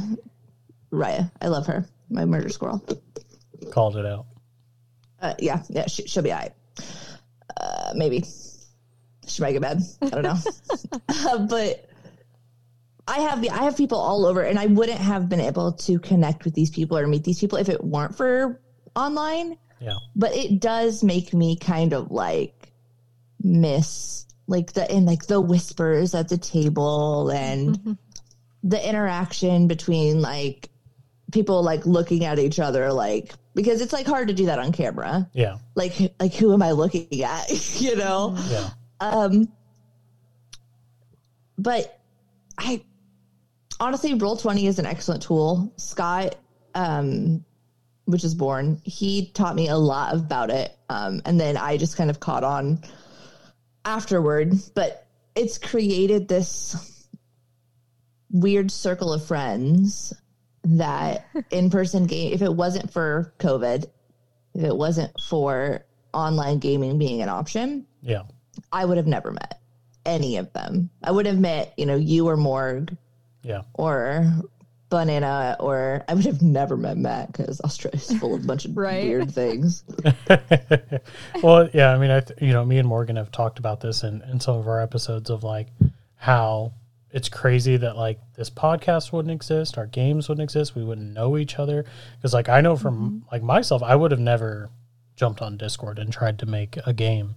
Raya, 0.93 1.29
I 1.41 1.47
love 1.47 1.67
her. 1.67 1.85
My 2.09 2.23
murder 2.23 2.47
squirrel. 2.47 2.81
Called 3.71 3.97
it 3.97 4.05
out. 4.05 4.27
Uh, 5.21 5.33
yeah, 5.39 5.61
yeah, 5.69 5.87
she, 5.87 6.07
she'll 6.07 6.23
be 6.23 6.31
all 6.31 6.39
right. 6.39 6.53
Uh, 7.59 7.93
maybe 7.95 8.23
she 9.27 9.41
might 9.41 9.53
get 9.53 9.61
mad. 9.61 9.81
I 10.01 10.09
don't 10.09 10.23
know. 10.23 10.37
uh, 11.09 11.37
but 11.47 11.89
I 13.07 13.19
have 13.19 13.41
the 13.41 13.49
I 13.49 13.63
have 13.63 13.77
people 13.77 13.99
all 13.99 14.25
over, 14.25 14.41
and 14.41 14.59
I 14.59 14.65
wouldn't 14.67 14.99
have 14.99 15.29
been 15.29 15.41
able 15.41 15.73
to 15.73 15.99
connect 15.99 16.45
with 16.45 16.53
these 16.53 16.69
people 16.69 16.97
or 16.97 17.07
meet 17.07 17.23
these 17.23 17.39
people 17.39 17.57
if 17.57 17.69
it 17.69 17.83
weren't 17.83 18.15
for 18.15 18.61
online. 18.95 19.57
Yeah. 19.79 19.97
But 20.15 20.35
it 20.35 20.59
does 20.59 21.03
make 21.03 21.33
me 21.33 21.57
kind 21.57 21.93
of 21.93 22.11
like 22.11 22.73
miss 23.41 24.25
like 24.47 24.73
the 24.73 24.89
and 24.89 25.05
like 25.05 25.27
the 25.27 25.39
whispers 25.39 26.15
at 26.15 26.29
the 26.29 26.37
table 26.37 27.29
and 27.29 27.97
the 28.63 28.89
interaction 28.89 29.67
between 29.67 30.21
like 30.21 30.69
people 31.31 31.61
like 31.61 31.85
looking 31.85 32.23
at 32.23 32.39
each 32.39 32.59
other 32.59 32.91
like 32.93 33.33
because 33.53 33.81
it's 33.81 33.91
like 33.91 34.05
hard 34.05 34.29
to 34.29 34.33
do 34.33 34.45
that 34.45 34.59
on 34.59 34.71
camera. 34.71 35.29
Yeah. 35.33 35.57
like 35.75 36.13
like 36.19 36.33
who 36.33 36.53
am 36.53 36.61
i 36.61 36.71
looking 36.71 37.23
at? 37.23 37.49
You 37.79 37.95
know? 37.95 38.37
Yeah. 38.49 38.69
um 38.99 39.47
but 41.57 41.99
i 42.57 42.81
honestly 43.79 44.13
roll 44.13 44.37
20 44.37 44.67
is 44.67 44.79
an 44.79 44.85
excellent 44.85 45.23
tool. 45.23 45.73
Scott 45.77 46.35
um 46.75 47.43
which 48.05 48.23
is 48.23 48.33
born 48.35 48.81
he 48.85 49.27
taught 49.31 49.55
me 49.55 49.67
a 49.67 49.77
lot 49.77 50.15
about 50.15 50.49
it. 50.49 50.75
Um 50.89 51.21
and 51.25 51.39
then 51.39 51.57
i 51.57 51.77
just 51.77 51.97
kind 51.97 52.09
of 52.09 52.19
caught 52.19 52.43
on 52.43 52.79
afterward. 53.83 54.53
But 54.75 55.05
it's 55.35 55.57
created 55.57 56.27
this 56.27 57.07
weird 58.31 58.71
circle 58.71 59.13
of 59.13 59.25
friends 59.25 60.13
that 60.77 61.25
in-person 61.51 62.05
game 62.05 62.33
if 62.33 62.41
it 62.41 62.53
wasn't 62.53 62.91
for 62.91 63.33
covid 63.39 63.85
if 64.53 64.63
it 64.63 64.75
wasn't 64.75 65.11
for 65.21 65.85
online 66.13 66.59
gaming 66.59 66.97
being 66.97 67.21
an 67.21 67.29
option 67.29 67.85
Yeah. 68.01 68.23
I 68.71 68.83
would 68.85 68.97
have 68.97 69.07
never 69.07 69.31
met 69.31 69.59
any 70.05 70.37
of 70.37 70.51
them. 70.53 70.89
I 71.03 71.11
would 71.11 71.25
have 71.27 71.37
met, 71.37 71.73
you 71.77 71.85
know, 71.85 71.95
you 71.95 72.27
or 72.27 72.35
Morg 72.37 72.95
Yeah. 73.43 73.61
or 73.73 74.25
Banana, 74.89 75.57
or 75.59 76.03
I 76.07 76.13
would 76.15 76.25
have 76.25 76.41
never 76.41 76.75
met 76.77 76.97
Matt 76.97 77.31
because 77.33 77.59
Australia's 77.61 78.11
full 78.17 78.33
of 78.35 78.43
a 78.43 78.47
bunch 78.47 78.65
of 78.65 78.75
Right. 78.75 79.03
weird 79.03 79.31
things. 79.31 79.83
well, 81.43 81.69
yeah, 81.73 81.93
I 81.93 81.97
mean, 81.97 82.09
I 82.11 82.21
th- 82.21 82.41
you 82.41 82.53
know, 82.53 82.65
me 82.65 82.77
and 82.79 82.87
Morgan 82.87 83.15
have 83.17 83.31
talked 83.31 83.59
about 83.59 83.81
this 83.81 84.03
in, 84.03 84.21
in 84.23 84.39
some 84.39 84.57
of 84.57 84.67
our 84.67 84.81
episodes 84.81 85.29
of 85.29 85.43
like 85.43 85.67
how 86.15 86.71
it's 87.11 87.29
crazy 87.29 87.77
that 87.77 87.95
like 87.95 88.19
this 88.35 88.49
podcast 88.49 89.11
wouldn't 89.11 89.31
exist, 89.33 89.77
our 89.77 89.87
games 89.87 90.27
wouldn't 90.27 90.43
exist, 90.43 90.75
we 90.75 90.83
wouldn't 90.83 91.13
know 91.13 91.37
each 91.37 91.57
other. 91.57 91.85
Because 92.17 92.33
like 92.33 92.49
I 92.49 92.61
know 92.61 92.75
from 92.75 93.25
like 93.31 93.41
myself, 93.43 93.81
I 93.83 93.95
would 93.95 94.11
have 94.11 94.19
never 94.19 94.69
jumped 95.15 95.41
on 95.41 95.57
Discord 95.57 95.99
and 95.99 96.11
tried 96.11 96.39
to 96.39 96.45
make 96.45 96.77
a 96.85 96.93
game 96.93 97.35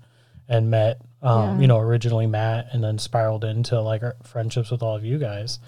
and 0.48 0.70
met, 0.70 1.00
um, 1.22 1.56
Yeah. 1.56 1.60
you 1.60 1.66
know, 1.68 1.78
originally 1.78 2.26
Matt 2.26 2.68
and 2.72 2.82
then 2.82 2.98
spiraled 2.98 3.44
into 3.44 3.80
like 3.80 4.02
our 4.02 4.16
friendships 4.24 4.70
with 4.70 4.82
all 4.82 4.96
of 4.96 5.04
you 5.04 5.18
guys. 5.18 5.60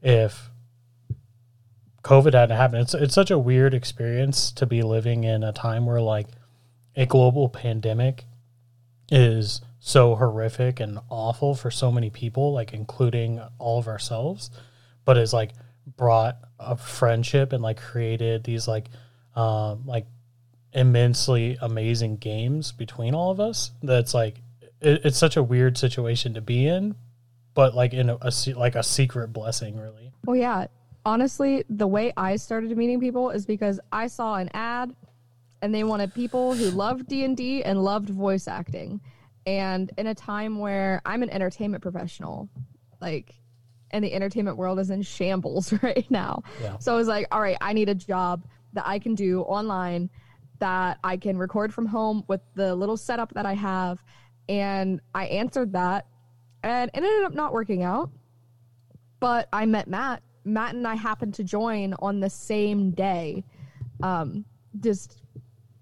If 0.00 0.50
COVID 2.04 2.32
hadn't 2.34 2.56
happened, 2.56 2.82
it's 2.82 2.94
it's 2.94 3.14
such 3.14 3.30
a 3.30 3.38
weird 3.38 3.74
experience 3.74 4.52
to 4.52 4.66
be 4.66 4.82
living 4.82 5.24
in 5.24 5.42
a 5.42 5.52
time 5.52 5.84
where 5.84 6.00
like 6.00 6.28
a 6.96 7.04
global 7.06 7.48
pandemic 7.48 8.24
is 9.10 9.60
so 9.80 10.16
horrific 10.16 10.80
and 10.80 10.98
awful 11.08 11.54
for 11.54 11.70
so 11.70 11.90
many 11.92 12.10
people, 12.10 12.52
like 12.52 12.72
including 12.72 13.40
all 13.58 13.78
of 13.78 13.88
ourselves. 13.88 14.50
but 15.04 15.16
has 15.16 15.32
like 15.32 15.52
brought 15.96 16.36
a 16.58 16.76
friendship 16.76 17.52
and 17.52 17.62
like 17.62 17.78
created 17.80 18.44
these 18.44 18.68
like 18.68 18.86
um 19.34 19.82
like 19.86 20.06
immensely 20.74 21.56
amazing 21.62 22.16
games 22.18 22.72
between 22.72 23.14
all 23.14 23.30
of 23.30 23.40
us 23.40 23.70
that's 23.82 24.12
like 24.12 24.42
it, 24.82 25.00
it's 25.06 25.16
such 25.16 25.38
a 25.38 25.42
weird 25.42 25.78
situation 25.78 26.34
to 26.34 26.42
be 26.42 26.66
in 26.66 26.94
but 27.54 27.74
like 27.74 27.94
in 27.94 28.10
a, 28.10 28.18
a 28.20 28.30
like 28.54 28.74
a 28.74 28.82
secret 28.82 29.32
blessing 29.32 29.78
really 29.78 30.12
Well, 30.26 30.36
yeah. 30.36 30.66
Honestly, 31.04 31.64
the 31.70 31.86
way 31.86 32.12
I 32.16 32.36
started 32.36 32.76
meeting 32.76 33.00
people 33.00 33.30
is 33.30 33.46
because 33.46 33.80
I 33.90 34.08
saw 34.08 34.34
an 34.36 34.50
ad 34.52 34.94
and 35.62 35.74
they 35.74 35.82
wanted 35.84 36.12
people 36.12 36.54
who 36.54 36.70
loved 36.70 37.08
D&D 37.08 37.62
and 37.64 37.82
loved 37.82 38.10
voice 38.10 38.46
acting. 38.46 39.00
And 39.48 39.90
in 39.96 40.06
a 40.08 40.14
time 40.14 40.58
where 40.58 41.00
I'm 41.06 41.22
an 41.22 41.30
entertainment 41.30 41.82
professional, 41.82 42.50
like 43.00 43.34
and 43.90 44.04
the 44.04 44.12
entertainment 44.12 44.58
world 44.58 44.78
is 44.78 44.90
in 44.90 45.00
shambles 45.00 45.72
right 45.82 46.04
now. 46.10 46.42
Yeah. 46.60 46.76
So 46.80 46.92
I 46.92 46.96
was 46.96 47.08
like, 47.08 47.26
all 47.32 47.40
right, 47.40 47.56
I 47.62 47.72
need 47.72 47.88
a 47.88 47.94
job 47.94 48.44
that 48.74 48.86
I 48.86 48.98
can 48.98 49.14
do 49.14 49.40
online 49.40 50.10
that 50.58 50.98
I 51.02 51.16
can 51.16 51.38
record 51.38 51.72
from 51.72 51.86
home 51.86 52.24
with 52.28 52.42
the 52.56 52.74
little 52.74 52.98
setup 52.98 53.32
that 53.32 53.46
I 53.46 53.54
have. 53.54 54.04
And 54.50 55.00
I 55.14 55.24
answered 55.24 55.72
that 55.72 56.06
and 56.62 56.90
it 56.92 56.96
ended 56.96 57.24
up 57.24 57.32
not 57.32 57.54
working 57.54 57.82
out. 57.82 58.10
But 59.18 59.48
I 59.50 59.64
met 59.64 59.88
Matt. 59.88 60.22
Matt 60.44 60.74
and 60.74 60.86
I 60.86 60.94
happened 60.94 61.32
to 61.34 61.44
join 61.44 61.94
on 62.00 62.20
the 62.20 62.28
same 62.28 62.90
day. 62.90 63.44
Um, 64.02 64.44
just 64.78 65.22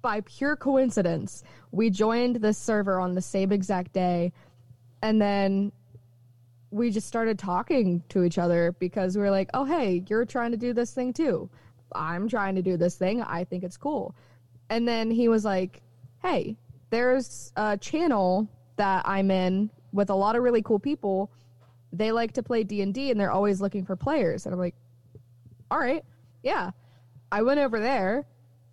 by 0.06 0.20
pure 0.20 0.54
coincidence, 0.54 1.42
we 1.72 1.90
joined 1.90 2.36
this 2.36 2.56
server 2.56 3.00
on 3.00 3.16
the 3.16 3.20
same 3.20 3.50
exact 3.50 3.92
day. 3.92 4.32
And 5.02 5.20
then 5.20 5.72
we 6.70 6.92
just 6.92 7.08
started 7.08 7.40
talking 7.40 8.04
to 8.10 8.22
each 8.22 8.38
other 8.38 8.76
because 8.78 9.16
we 9.16 9.24
were 9.24 9.32
like, 9.32 9.50
oh, 9.52 9.64
hey, 9.64 10.04
you're 10.08 10.24
trying 10.24 10.52
to 10.52 10.56
do 10.56 10.72
this 10.72 10.92
thing 10.92 11.12
too. 11.12 11.50
I'm 11.92 12.28
trying 12.28 12.54
to 12.54 12.62
do 12.62 12.76
this 12.76 12.94
thing. 12.94 13.20
I 13.20 13.42
think 13.42 13.64
it's 13.64 13.76
cool. 13.76 14.14
And 14.70 14.86
then 14.86 15.10
he 15.10 15.26
was 15.26 15.44
like, 15.44 15.82
hey, 16.22 16.56
there's 16.90 17.52
a 17.56 17.76
channel 17.76 18.48
that 18.76 19.02
I'm 19.08 19.32
in 19.32 19.70
with 19.92 20.10
a 20.10 20.14
lot 20.14 20.36
of 20.36 20.44
really 20.44 20.62
cool 20.62 20.78
people. 20.78 21.32
They 21.92 22.12
like 22.12 22.30
to 22.34 22.44
play 22.44 22.62
D&D 22.62 23.10
and 23.10 23.18
they're 23.18 23.32
always 23.32 23.60
looking 23.60 23.84
for 23.84 23.96
players. 23.96 24.46
And 24.46 24.52
I'm 24.52 24.60
like, 24.60 24.76
all 25.68 25.80
right, 25.80 26.04
yeah. 26.44 26.70
I 27.32 27.42
went 27.42 27.58
over 27.58 27.80
there 27.80 28.24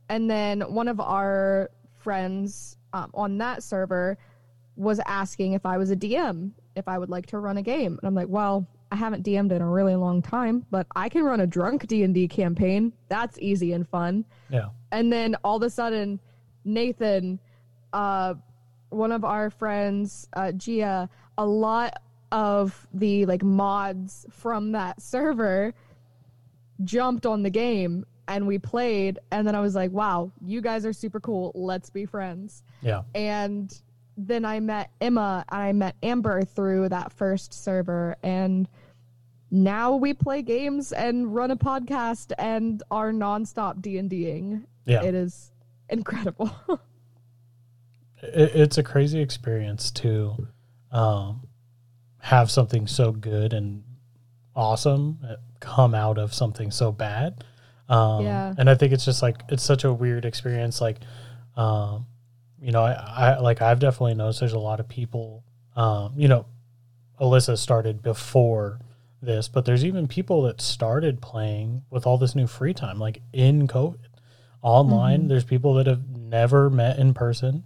and 0.09 0.29
then 0.29 0.61
one 0.61 0.87
of 0.87 0.99
our 0.99 1.69
friends 1.97 2.77
um, 2.93 3.11
on 3.13 3.37
that 3.39 3.63
server 3.63 4.17
was 4.75 4.99
asking 5.05 5.53
if 5.53 5.65
I 5.65 5.77
was 5.77 5.91
a 5.91 5.95
DM, 5.95 6.51
if 6.75 6.87
I 6.87 6.97
would 6.97 7.09
like 7.09 7.27
to 7.27 7.39
run 7.39 7.57
a 7.57 7.61
game. 7.61 7.97
And 8.01 8.07
I'm 8.07 8.15
like, 8.15 8.27
well, 8.27 8.67
I 8.91 8.95
haven't 8.95 9.25
DM'd 9.25 9.51
in 9.51 9.61
a 9.61 9.69
really 9.69 9.95
long 9.95 10.21
time, 10.21 10.65
but 10.69 10.87
I 10.95 11.09
can 11.09 11.23
run 11.23 11.39
a 11.39 11.47
drunk 11.47 11.87
D&D 11.87 12.27
campaign. 12.27 12.93
That's 13.09 13.39
easy 13.39 13.73
and 13.73 13.87
fun. 13.87 14.25
yeah 14.49 14.69
And 14.91 15.11
then 15.11 15.35
all 15.43 15.57
of 15.57 15.63
a 15.63 15.69
sudden, 15.69 16.19
Nathan, 16.65 17.39
uh, 17.91 18.35
one 18.89 19.11
of 19.11 19.25
our 19.25 19.49
friends, 19.49 20.27
uh, 20.33 20.51
Gia, 20.51 21.09
a 21.37 21.45
lot 21.45 22.01
of 22.31 22.87
the 22.93 23.25
like 23.25 23.43
mods 23.43 24.25
from 24.29 24.71
that 24.73 25.01
server 25.01 25.73
jumped 26.83 27.25
on 27.25 27.43
the 27.43 27.49
game 27.49 28.05
and 28.27 28.47
we 28.47 28.57
played. 28.57 29.19
And 29.31 29.47
then 29.47 29.55
I 29.55 29.61
was 29.61 29.75
like, 29.75 29.91
wow, 29.91 30.31
you 30.45 30.61
guys 30.61 30.85
are 30.85 30.93
super 30.93 31.19
cool. 31.19 31.51
Let's 31.55 31.89
be 31.89 32.05
friends. 32.05 32.63
yeah 32.81 33.03
And 33.15 33.73
then 34.17 34.45
I 34.45 34.59
met 34.59 34.91
Emma 35.01 35.45
and 35.49 35.61
I 35.61 35.71
met 35.73 35.95
Amber 36.03 36.43
through 36.43 36.89
that 36.89 37.11
first 37.13 37.53
server. 37.53 38.15
And 38.23 38.67
now 39.51 39.95
we 39.95 40.13
play 40.13 40.41
games 40.41 40.91
and 40.91 41.33
run 41.33 41.51
a 41.51 41.57
podcast 41.57 42.31
and 42.37 42.81
are 42.91 43.11
nonstop 43.11 43.81
D&Ding. 43.81 44.65
yeah 44.85 45.03
It 45.03 45.15
is 45.15 45.51
incredible. 45.89 46.51
it, 48.21 48.55
it's 48.55 48.77
a 48.77 48.83
crazy 48.83 49.19
experience 49.19 49.91
to 49.91 50.47
um, 50.91 51.47
have 52.19 52.49
something 52.49 52.87
so 52.87 53.11
good 53.11 53.53
and 53.53 53.83
awesome 54.55 55.19
come 55.59 55.95
out 55.95 56.17
of 56.17 56.33
something 56.33 56.71
so 56.71 56.91
bad. 56.91 57.43
Um, 57.89 58.23
Yeah. 58.23 58.53
And 58.57 58.69
I 58.69 58.75
think 58.75 58.93
it's 58.93 59.05
just 59.05 59.21
like 59.21 59.41
it's 59.49 59.63
such 59.63 59.83
a 59.83 59.93
weird 59.93 60.25
experience. 60.25 60.81
Like, 60.81 60.99
um, 61.55 62.05
you 62.61 62.71
know, 62.71 62.83
I, 62.83 62.93
I 62.93 63.39
like 63.39 63.61
I've 63.61 63.79
definitely 63.79 64.15
noticed 64.15 64.39
there's 64.39 64.53
a 64.53 64.59
lot 64.59 64.79
of 64.79 64.87
people. 64.87 65.43
Um, 65.75 66.13
you 66.15 66.27
know, 66.27 66.45
Alyssa 67.19 67.57
started 67.57 68.01
before 68.01 68.79
this, 69.21 69.47
but 69.47 69.65
there's 69.65 69.85
even 69.85 70.07
people 70.07 70.43
that 70.43 70.61
started 70.61 71.21
playing 71.21 71.83
with 71.89 72.05
all 72.05 72.17
this 72.17 72.35
new 72.35 72.47
free 72.47 72.73
time, 72.73 72.99
like 72.99 73.21
in 73.31 73.67
COVID, 73.67 73.99
online. 74.61 75.27
There's 75.27 75.43
people 75.43 75.73
that 75.75 75.87
have 75.87 76.07
never 76.09 76.69
met 76.69 76.99
in 76.99 77.13
person 77.13 77.63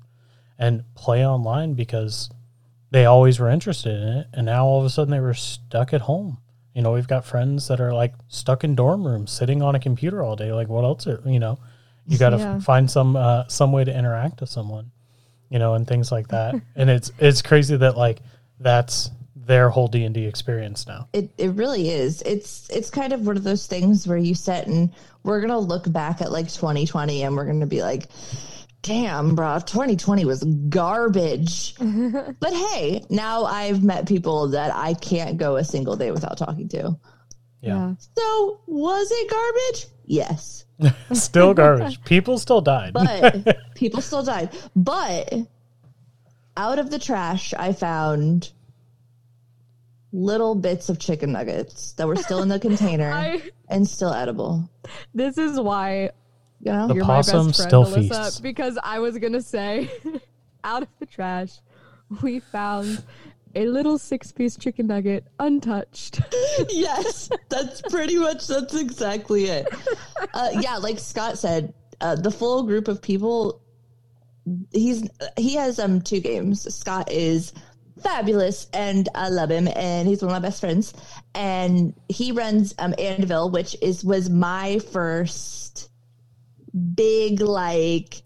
and 0.58 0.84
play 0.96 1.26
online 1.26 1.74
because 1.74 2.30
they 2.92 3.06
always 3.06 3.40
were 3.40 3.50
interested 3.50 4.02
in 4.02 4.08
it, 4.20 4.28
and 4.34 4.46
now 4.46 4.66
all 4.66 4.80
of 4.80 4.86
a 4.86 4.90
sudden 4.90 5.12
they 5.12 5.20
were 5.20 5.34
stuck 5.34 5.94
at 5.94 6.02
home. 6.02 6.38
You 6.78 6.84
know, 6.84 6.92
we've 6.92 7.08
got 7.08 7.26
friends 7.26 7.70
that 7.70 7.82
are 7.82 7.92
like 7.92 8.13
stuck 8.28 8.63
in 8.63 8.76
dorm 8.76 9.04
rooms, 9.04 9.32
sitting 9.32 9.63
on 9.63 9.74
a 9.74 9.80
computer 9.80 10.22
all 10.24 10.36
day. 10.36 10.54
Like, 10.54 10.68
what 10.70 10.84
else? 10.84 11.08
Are, 11.08 11.20
you 11.26 11.40
know, 11.40 11.58
you 12.06 12.20
got 12.20 12.30
to 12.30 12.38
Yeah. 12.38 12.60
find 12.60 12.90
some 12.90 13.16
uh, 13.16 13.48
some 13.48 13.72
way 13.72 13.84
to 13.84 13.92
interact 13.92 14.42
with 14.42 14.52
someone, 14.52 14.92
you 15.50 15.58
know, 15.58 15.74
and 15.74 15.88
things 15.88 16.12
like 16.12 16.28
that. 16.28 16.54
and 16.76 16.88
it's 16.92 17.12
it's 17.18 17.42
crazy 17.42 17.76
that 17.78 17.98
like 17.98 18.20
that's 18.60 19.10
their 19.36 19.72
whole 19.72 19.88
D 19.88 20.04
and 20.04 20.13
D 20.13 20.26
experience 20.28 20.86
now. 20.86 21.08
It 21.13 21.32
it 21.40 21.50
really 21.54 21.90
is. 21.90 22.22
It's 22.22 22.70
it's 22.70 22.92
kind 22.92 23.12
of 23.12 23.26
one 23.26 23.38
of 23.38 23.44
those 23.44 23.66
things 23.66 24.08
where 24.08 24.18
you 24.20 24.36
sit 24.36 24.68
and 24.68 24.92
we're 25.24 25.42
gonna 25.42 25.58
look 25.58 25.92
back 25.92 26.22
at 26.22 26.32
like 26.32 26.46
2020 26.46 27.24
and 27.24 27.36
we're 27.36 27.46
gonna 27.48 27.66
be 27.66 27.82
like, 27.82 28.06
damn, 28.82 29.36
bro, 29.36 29.60
2020 29.60 30.26
was 30.26 30.44
garbage. 30.70 31.76
but 32.40 32.54
hey, 32.54 33.04
now 33.10 33.46
I've 33.46 33.84
met 33.84 34.08
people 34.08 34.50
that 34.50 34.74
I 34.74 34.94
can't 34.94 35.38
go 35.38 35.58
a 35.58 35.63
single 35.63 35.96
day 35.96 36.12
without 36.12 36.38
talking 36.38 36.68
to. 36.70 36.98
Yeah, 37.62 37.96
So 38.16 38.62
was 38.68 39.10
it 39.12 39.30
garbage? 39.30 39.88
Yes. 40.06 40.66
still 41.12 41.54
garbage. 41.54 42.02
People 42.04 42.38
still 42.38 42.62
died. 42.62 42.94
But 42.94 43.58
people 43.76 44.02
still 44.02 44.24
died. 44.24 44.56
But 44.76 45.34
out 46.56 46.80
of 46.80 46.90
the 46.92 47.00
trash, 47.00 47.54
I 47.58 47.74
found 47.74 48.52
little 50.13 50.56
bits 50.56 50.88
of 50.90 51.00
chicken 51.00 51.32
nuggets 51.32 51.94
that 51.94 52.08
were 52.08 52.16
still 52.16 52.42
in 52.42 52.48
the 52.48 52.60
container 52.60 53.12
I, 53.12 53.42
and 53.68 53.88
still 53.88 54.13
edible. 54.13 54.70
this 55.13 55.38
is 55.38 55.60
why 55.60 56.12
You 56.62 56.72
know? 56.72 56.88
The 56.88 56.96
you're 56.96 57.06
possum 57.06 57.38
my 57.38 57.48
best 57.48 57.58
friend, 57.58 57.70
still 57.70 57.86
Alyssa, 57.86 58.26
feasts. 58.26 58.39
because 58.39 58.78
I 58.84 59.00
was 59.00 59.17
gonna 59.17 59.41
say, 59.41 59.89
out 60.63 60.84
of 60.84 60.89
the 61.00 61.06
trash, 61.06 61.60
we 62.22 62.39
found 62.39 63.04
a 63.56 63.65
little 63.67 63.98
six-piece 63.98 64.58
chicken 64.58 64.88
nugget 64.88 65.26
untouched. 65.39 66.22
yes, 66.70 67.30
that's 67.50 67.82
pretty 67.82 68.17
much 68.17 68.48
that's 68.48 68.76
exactly 68.76 69.46
it. 69.46 69.67
Uh, 70.34 70.50
yeah, 70.60 70.78
like 70.78 71.00
Scott 71.00 71.38
said, 71.38 71.74
uh, 72.02 72.15
the 72.15 72.32
full 72.32 72.63
group 72.63 72.88
of 72.88 73.02
people. 73.02 73.62
He's 74.72 75.10
he 75.38 75.56
has 75.56 75.78
um 75.80 76.02
two 76.02 76.22
games. 76.22 76.74
Scott 76.74 77.12
is 77.12 77.52
fabulous 78.02 78.67
and 78.74 79.10
I 79.15 79.30
love 79.30 79.50
him 79.50 79.67
and 79.67 80.08
he's 80.08 80.22
one 80.22 80.32
of 80.32 80.41
my 80.41 80.48
best 80.48 80.62
friends. 80.62 80.93
And 81.36 81.93
he 82.08 82.32
runs 82.32 82.74
um 82.80 82.93
Anvil, 82.98 83.50
which 83.50 83.76
is 83.82 84.06
was 84.06 84.30
my 84.30 84.80
first 84.80 85.89
big 86.96 87.42
like 87.42 88.22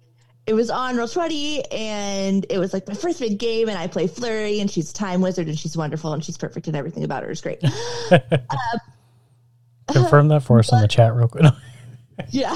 it 0.47 0.53
was 0.53 0.69
on 0.69 0.97
roll 0.97 1.07
20 1.07 1.63
and 1.71 2.45
it 2.49 2.57
was 2.57 2.73
like 2.73 2.87
my 2.87 2.93
first 2.93 3.19
big 3.19 3.37
game 3.37 3.69
and 3.69 3.77
i 3.77 3.87
play 3.87 4.07
flurry 4.07 4.59
and 4.59 4.69
she's 4.69 4.91
time 4.91 5.21
wizard 5.21 5.47
and 5.47 5.57
she's 5.57 5.77
wonderful 5.77 6.13
and 6.13 6.25
she's 6.25 6.37
perfect 6.37 6.67
and 6.67 6.75
everything 6.75 7.03
about 7.03 7.23
her. 7.23 7.31
Is 7.31 7.41
great. 7.41 7.61
Confirm 9.87 10.27
that 10.29 10.43
for 10.43 10.59
us 10.59 10.71
in 10.71 10.81
the 10.81 10.87
chat 10.87 11.15
real 11.15 11.27
quick. 11.27 11.45
yeah. 12.29 12.55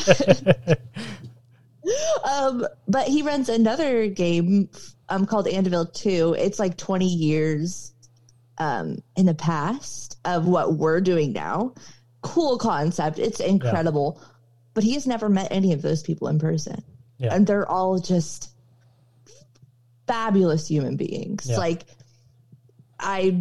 Um 2.23 2.65
but 2.87 3.07
he 3.07 3.21
runs 3.21 3.49
another 3.49 4.07
game 4.07 4.69
um 5.09 5.25
called 5.25 5.45
Andeville 5.45 5.93
2 5.93 6.35
it's 6.37 6.59
like 6.59 6.77
20 6.77 7.05
years 7.05 7.93
um 8.57 8.97
in 9.15 9.25
the 9.25 9.33
past 9.33 10.17
of 10.25 10.47
what 10.47 10.75
we're 10.75 11.01
doing 11.01 11.33
now. 11.33 11.73
Cool 12.21 12.57
concept. 12.57 13.19
It's 13.19 13.39
incredible 13.39 14.21
but 14.75 14.83
he 14.83 14.93
has 14.93 15.07
never 15.07 15.27
met 15.29 15.47
any 15.49 15.73
of 15.73 15.81
those 15.81 16.03
people 16.03 16.27
in 16.27 16.37
person 16.37 16.83
Yeah. 17.17 17.33
and 17.33 17.47
they're 17.47 17.67
all 17.67 17.97
just 17.97 18.51
fabulous 20.05 20.67
human 20.67 20.95
beings 20.97 21.47
Yeah. 21.49 21.57
like 21.57 21.85
i 22.99 23.35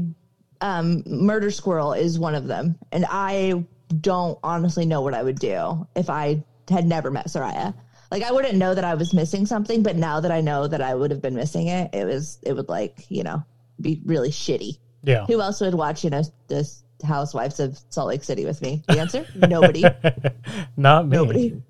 um 0.63 1.03
murder 1.07 1.51
squirrel 1.51 1.93
is 1.93 2.19
one 2.19 2.35
of 2.35 2.47
them 2.47 2.79
and 2.91 3.05
i 3.11 3.63
don't 4.01 4.39
honestly 4.43 4.87
know 4.87 5.03
what 5.03 5.13
i 5.15 5.23
would 5.23 5.39
do 5.39 5.87
if 5.95 6.09
i 6.09 6.43
had 6.71 6.87
never 6.87 7.11
met 7.11 7.27
soraya 7.27 7.75
like 8.11 8.23
i 8.23 8.33
wouldn't 8.33 8.55
know 8.55 8.75
that 8.75 8.85
i 8.85 8.95
was 8.95 9.13
missing 9.13 9.45
something 9.45 9.83
but 9.83 9.97
now 9.97 10.21
that 10.21 10.31
i 10.33 10.41
know 10.41 10.67
that 10.67 10.81
i 10.81 10.95
would 10.95 11.11
have 11.11 11.21
been 11.21 11.35
missing 11.35 11.67
it 11.67 11.91
it 11.93 12.07
was 12.07 12.39
it 12.43 12.55
would 12.55 12.69
like 12.71 13.05
you 13.11 13.23
know 13.23 13.43
be 13.81 14.01
really 14.07 14.31
shitty 14.31 14.79
yeah. 15.03 15.27
who 15.27 15.41
else 15.43 15.61
would 15.61 15.75
watch 15.75 16.03
you 16.03 16.09
know 16.09 16.23
this 16.49 16.83
housewives 17.05 17.61
of 17.61 17.79
Salt 17.91 18.09
Lake 18.09 18.25
City 18.25 18.45
with 18.45 18.61
me? 18.63 18.83
The 18.89 18.99
answer: 18.99 19.27
nobody. 19.37 19.85
Not 20.77 21.07
me. 21.07 21.17
Nobody. 21.17 21.63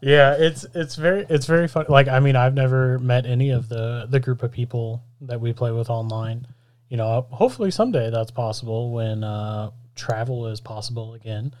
Yeah, 0.01 0.35
it's 0.37 0.65
it's 0.75 0.95
very 0.95 1.25
it's 1.27 1.47
very 1.47 1.67
fun. 1.67 1.85
Like 1.89 2.07
I 2.07 2.19
mean, 2.19 2.35
I've 2.35 2.53
never 2.53 2.99
met 2.99 3.25
any 3.25 3.49
of 3.49 3.67
the 3.67 4.05
the 4.09 4.19
group 4.19 4.43
of 4.43 4.51
people 4.51 5.03
that 5.21 5.41
we 5.41 5.53
play 5.53 5.71
with 5.71 5.89
online. 5.89 6.47
You 6.89 6.97
know, 6.97 7.27
hopefully 7.31 7.71
someday 7.71 8.11
that's 8.11 8.31
possible 8.31 8.91
when 8.91 9.23
uh, 9.23 9.71
travel 9.95 10.47
is 10.47 10.61
possible 10.61 11.15
again. 11.15 11.53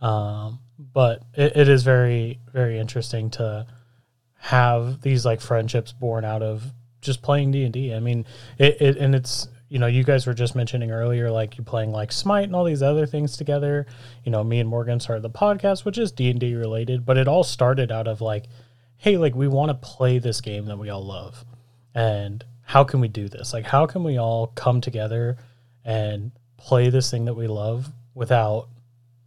Um, 0.00 0.58
but 0.78 1.22
it, 1.34 1.56
it 1.56 1.68
is 1.68 1.84
very 1.84 2.40
very 2.52 2.78
interesting 2.78 3.30
to 3.30 3.66
have 4.38 5.00
these 5.00 5.24
like 5.24 5.40
friendships 5.40 5.92
born 5.92 6.24
out 6.24 6.42
of 6.42 6.64
just 7.00 7.22
playing 7.22 7.52
D 7.52 7.62
and 7.62 7.72
D. 7.72 7.94
I 7.94 8.00
mean, 8.00 8.26
it, 8.58 8.80
it 8.80 8.96
and 8.96 9.14
it's 9.14 9.46
you 9.74 9.80
know 9.80 9.88
you 9.88 10.04
guys 10.04 10.24
were 10.24 10.34
just 10.34 10.54
mentioning 10.54 10.92
earlier 10.92 11.32
like 11.32 11.58
you 11.58 11.64
playing 11.64 11.90
like 11.90 12.12
Smite 12.12 12.44
and 12.44 12.54
all 12.54 12.62
these 12.62 12.80
other 12.80 13.06
things 13.06 13.36
together. 13.36 13.88
You 14.22 14.30
know, 14.30 14.44
me 14.44 14.60
and 14.60 14.68
Morgan 14.68 15.00
started 15.00 15.22
the 15.22 15.30
podcast, 15.30 15.84
which 15.84 15.98
is 15.98 16.12
D 16.12 16.30
and 16.30 16.38
D 16.38 16.54
related, 16.54 17.04
but 17.04 17.18
it 17.18 17.26
all 17.26 17.42
started 17.42 17.90
out 17.90 18.06
of 18.06 18.20
like, 18.20 18.44
hey, 18.98 19.16
like 19.16 19.34
we 19.34 19.48
want 19.48 19.70
to 19.70 19.74
play 19.74 20.20
this 20.20 20.40
game 20.40 20.66
that 20.66 20.78
we 20.78 20.90
all 20.90 21.04
love, 21.04 21.44
and 21.92 22.44
how 22.62 22.84
can 22.84 23.00
we 23.00 23.08
do 23.08 23.28
this? 23.28 23.52
Like, 23.52 23.64
how 23.64 23.84
can 23.84 24.04
we 24.04 24.16
all 24.16 24.46
come 24.54 24.80
together 24.80 25.38
and 25.84 26.30
play 26.56 26.88
this 26.88 27.10
thing 27.10 27.24
that 27.24 27.34
we 27.34 27.48
love 27.48 27.90
without 28.14 28.68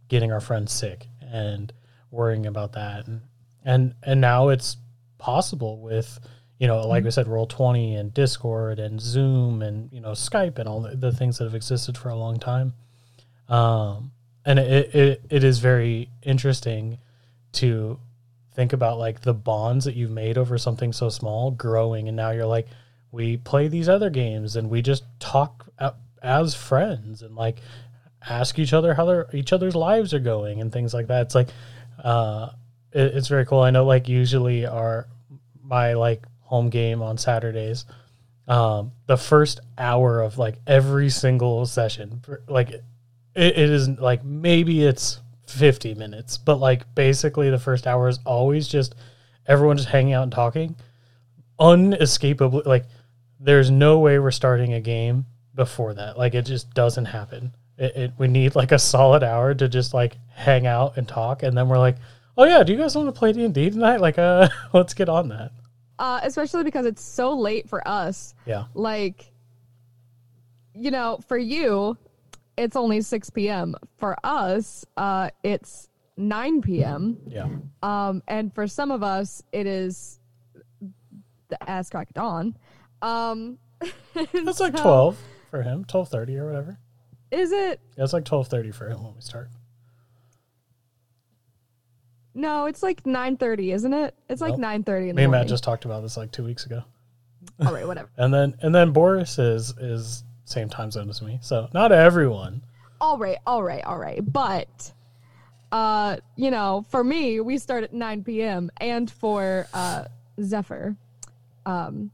getting 0.08 0.32
our 0.32 0.40
friends 0.40 0.72
sick 0.72 1.08
and 1.20 1.74
worrying 2.10 2.46
about 2.46 2.72
that 2.72 3.06
and 3.06 3.20
and 3.66 3.94
and 4.02 4.18
now 4.18 4.48
it's 4.48 4.78
possible 5.18 5.78
with 5.78 6.18
you 6.58 6.66
know 6.66 6.86
like 6.86 7.04
we 7.04 7.10
said 7.10 7.28
roll 7.28 7.46
20 7.46 7.94
and 7.94 8.12
discord 8.14 8.78
and 8.78 9.00
zoom 9.00 9.62
and 9.62 9.92
you 9.92 10.00
know 10.00 10.10
skype 10.12 10.58
and 10.58 10.68
all 10.68 10.80
the, 10.80 10.96
the 10.96 11.12
things 11.12 11.38
that 11.38 11.44
have 11.44 11.54
existed 11.54 11.96
for 11.96 12.08
a 12.08 12.16
long 12.16 12.38
time. 12.38 12.74
Um 13.48 14.12
and 14.44 14.58
it, 14.58 14.94
it 14.94 15.22
it 15.30 15.44
is 15.44 15.58
very 15.58 16.10
interesting 16.22 16.98
to 17.52 17.98
think 18.54 18.72
about 18.72 18.98
like 18.98 19.20
the 19.20 19.34
bonds 19.34 19.84
that 19.84 19.94
you've 19.94 20.10
made 20.10 20.36
over 20.36 20.58
something 20.58 20.92
so 20.92 21.08
small 21.08 21.50
growing 21.50 22.08
and 22.08 22.16
now 22.16 22.30
you're 22.30 22.46
like 22.46 22.66
we 23.12 23.36
play 23.36 23.68
these 23.68 23.88
other 23.88 24.10
games 24.10 24.56
and 24.56 24.68
we 24.68 24.82
just 24.82 25.04
talk 25.18 25.68
as 26.22 26.54
friends 26.54 27.22
and 27.22 27.34
like 27.36 27.60
ask 28.28 28.58
each 28.58 28.72
other 28.72 28.94
how 28.94 29.04
their 29.04 29.26
each 29.32 29.52
other's 29.52 29.74
lives 29.74 30.12
are 30.12 30.18
going 30.18 30.60
and 30.60 30.72
things 30.72 30.92
like 30.92 31.06
that. 31.08 31.22
It's 31.22 31.34
like 31.34 31.48
uh 32.02 32.50
it, 32.92 33.14
it's 33.16 33.28
very 33.28 33.46
cool. 33.46 33.60
I 33.60 33.70
know 33.70 33.84
like 33.84 34.08
usually 34.08 34.66
our 34.66 35.06
my 35.62 35.94
like 35.94 36.22
home 36.48 36.70
game 36.70 37.02
on 37.02 37.18
saturdays. 37.18 37.84
Um 38.46 38.92
the 39.06 39.16
first 39.16 39.60
hour 39.76 40.22
of 40.22 40.38
like 40.38 40.56
every 40.66 41.10
single 41.10 41.66
session 41.66 42.22
like 42.48 42.70
it, 42.70 42.82
it 43.34 43.58
is 43.58 43.88
like 43.88 44.24
maybe 44.24 44.82
it's 44.82 45.20
50 45.46 45.94
minutes 45.94 46.38
but 46.38 46.56
like 46.56 46.94
basically 46.94 47.50
the 47.50 47.58
first 47.58 47.86
hour 47.86 48.08
is 48.08 48.18
always 48.24 48.66
just 48.66 48.94
everyone 49.46 49.76
just 49.76 49.88
hanging 49.90 50.14
out 50.14 50.22
and 50.22 50.32
talking. 50.32 50.76
Unescapably 51.60 52.64
like 52.64 52.86
there's 53.38 53.70
no 53.70 53.98
way 53.98 54.18
we're 54.18 54.30
starting 54.30 54.72
a 54.72 54.80
game 54.80 55.26
before 55.54 55.92
that. 55.94 56.16
Like 56.16 56.34
it 56.34 56.46
just 56.46 56.72
doesn't 56.72 57.04
happen. 57.06 57.52
It, 57.76 57.96
it 57.96 58.12
we 58.16 58.28
need 58.28 58.54
like 58.54 58.72
a 58.72 58.78
solid 58.78 59.22
hour 59.22 59.54
to 59.54 59.68
just 59.68 59.92
like 59.92 60.16
hang 60.32 60.66
out 60.66 60.96
and 60.96 61.06
talk 61.06 61.42
and 61.42 61.56
then 61.56 61.68
we're 61.68 61.78
like 61.78 61.96
oh 62.36 62.44
yeah 62.44 62.62
do 62.62 62.72
you 62.72 62.78
guys 62.78 62.96
want 62.96 63.08
to 63.08 63.12
play 63.12 63.32
d&d 63.32 63.70
tonight? 63.70 64.00
Like 64.00 64.18
uh 64.18 64.48
let's 64.72 64.94
get 64.94 65.10
on 65.10 65.28
that 65.28 65.52
Uh, 65.98 66.20
especially 66.22 66.62
because 66.64 66.86
it's 66.86 67.02
so 67.02 67.36
late 67.36 67.68
for 67.68 67.86
us. 67.86 68.34
yeah 68.46 68.64
Like, 68.74 69.32
you 70.74 70.90
know, 70.90 71.18
for 71.26 71.36
you, 71.38 71.96
it's 72.56 72.76
only 72.76 73.00
6 73.00 73.30
p.m. 73.30 73.74
For 73.96 74.16
us, 74.22 74.84
uh, 74.96 75.30
it's 75.42 75.88
9 76.16 76.62
p.m. 76.62 77.16
yeah 77.26 77.48
Um, 77.82 78.22
and 78.28 78.52
for 78.54 78.66
some 78.66 78.90
of 78.90 79.02
us, 79.02 79.42
it 79.52 79.66
is 79.66 80.18
the 81.48 81.70
ass 81.70 81.90
crack 81.90 82.08
of 82.10 82.14
dawn. 82.14 82.56
Um, 83.02 83.58
that's 84.32 84.60
like 84.60 84.76
12 84.76 85.16
for 85.50 85.62
him 85.62 85.84
12.30 85.84 86.36
or 86.38 86.46
whatever 86.46 86.78
Is 87.30 87.52
it? 87.52 87.80
yeah, 87.96 88.04
it's 88.04 88.12
like 88.12 88.24
12.30 88.24 88.74
for 88.74 88.88
him 88.88 89.02
when 89.02 89.14
we 89.14 89.20
start 89.20 89.48
No, 92.38 92.66
it's 92.66 92.82
like 92.82 93.02
9:30, 93.02 93.74
isn't 93.74 93.92
it? 93.92 94.14
It's 94.28 94.40
like 94.40 94.56
Nope. 94.56 94.60
9:30 94.60 94.78
in 94.78 94.84
the 94.84 94.88
me 94.88 95.08
and 95.08 95.16
morning. 95.16 95.30
matt 95.32 95.48
just 95.48 95.64
talked 95.64 95.84
about 95.84 96.02
this 96.02 96.16
like 96.16 96.30
two 96.30 96.44
weeks 96.44 96.64
ago 96.66 96.82
All 97.64 97.72
right, 97.74 97.86
whatever. 97.86 98.08
and 98.16 98.32
then 98.32 98.54
and 98.62 98.74
then 98.74 98.92
boris 98.92 99.38
is 99.38 99.74
is 99.78 100.22
same 100.44 100.68
time 100.68 100.90
zone 100.90 101.08
as 101.10 101.20
me 101.20 101.38
so 101.42 101.68
not 101.74 101.92
everyone 101.92 102.62
all 103.00 103.16
right, 103.16 103.38
all 103.46 103.62
right, 103.62 103.84
all 103.84 103.96
right. 103.98 104.20
But 104.20 104.92
uh, 105.70 106.16
you 106.34 106.50
know, 106.50 106.84
for 106.88 107.04
me, 107.04 107.38
we 107.40 107.58
start 107.58 107.84
at 107.84 107.92
9 107.92 108.24
p.m. 108.24 108.70
and 108.80 109.08
for 109.10 109.66
uh 109.72 110.04
Zephyr, 110.42 110.96
um 111.66 112.10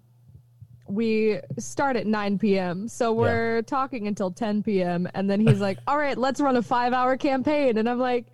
we 0.86 1.40
start 1.58 1.96
at 1.96 2.06
9 2.06 2.38
p.m. 2.38 2.88
So 2.88 3.14
we're 3.14 3.62
talking 3.62 4.06
until 4.06 4.30
10 4.30 4.62
p.m. 4.62 5.08
and 5.14 5.30
then 5.30 5.40
he's 5.40 5.60
like, 5.60 5.78
"All 5.86 5.96
right, 5.96 6.18
let's 6.18 6.40
run 6.40 6.56
a 6.56 6.62
5-hour 6.62 7.16
campaign." 7.16 7.78
And 7.78 7.88
I'm 7.88 7.98
like, 7.98 8.26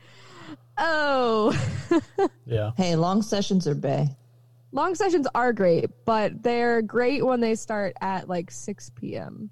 "Oh, 0.81 1.53
yeah 2.47 2.73
Hey, 2.77 2.97
long 2.97 3.23
sessions 3.23 3.67
are 3.69 3.75
bay. 3.75 4.09
long 4.73 4.95
sessions 4.95 5.27
are 5.35 5.53
great, 5.53 5.87
but 6.05 6.43
they're 6.43 6.81
great 6.83 7.25
when 7.25 7.41
they 7.41 7.55
start 7.55 7.95
at 8.01 8.29
like 8.29 8.51
6 8.51 8.91
p.m." 8.97 9.51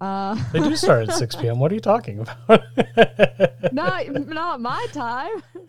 Uh 0.00 0.34
They 0.52 0.58
do 0.58 0.74
start 0.74 1.08
at 1.08 1.14
6 1.14 1.36
p.m. 1.36 1.60
What 1.60 1.70
are 1.70 1.74
you 1.76 1.80
talking 1.80 2.18
about? 2.18 2.62
not 3.72 4.08
not 4.26 4.60
my 4.60 4.86
time. 4.92 5.42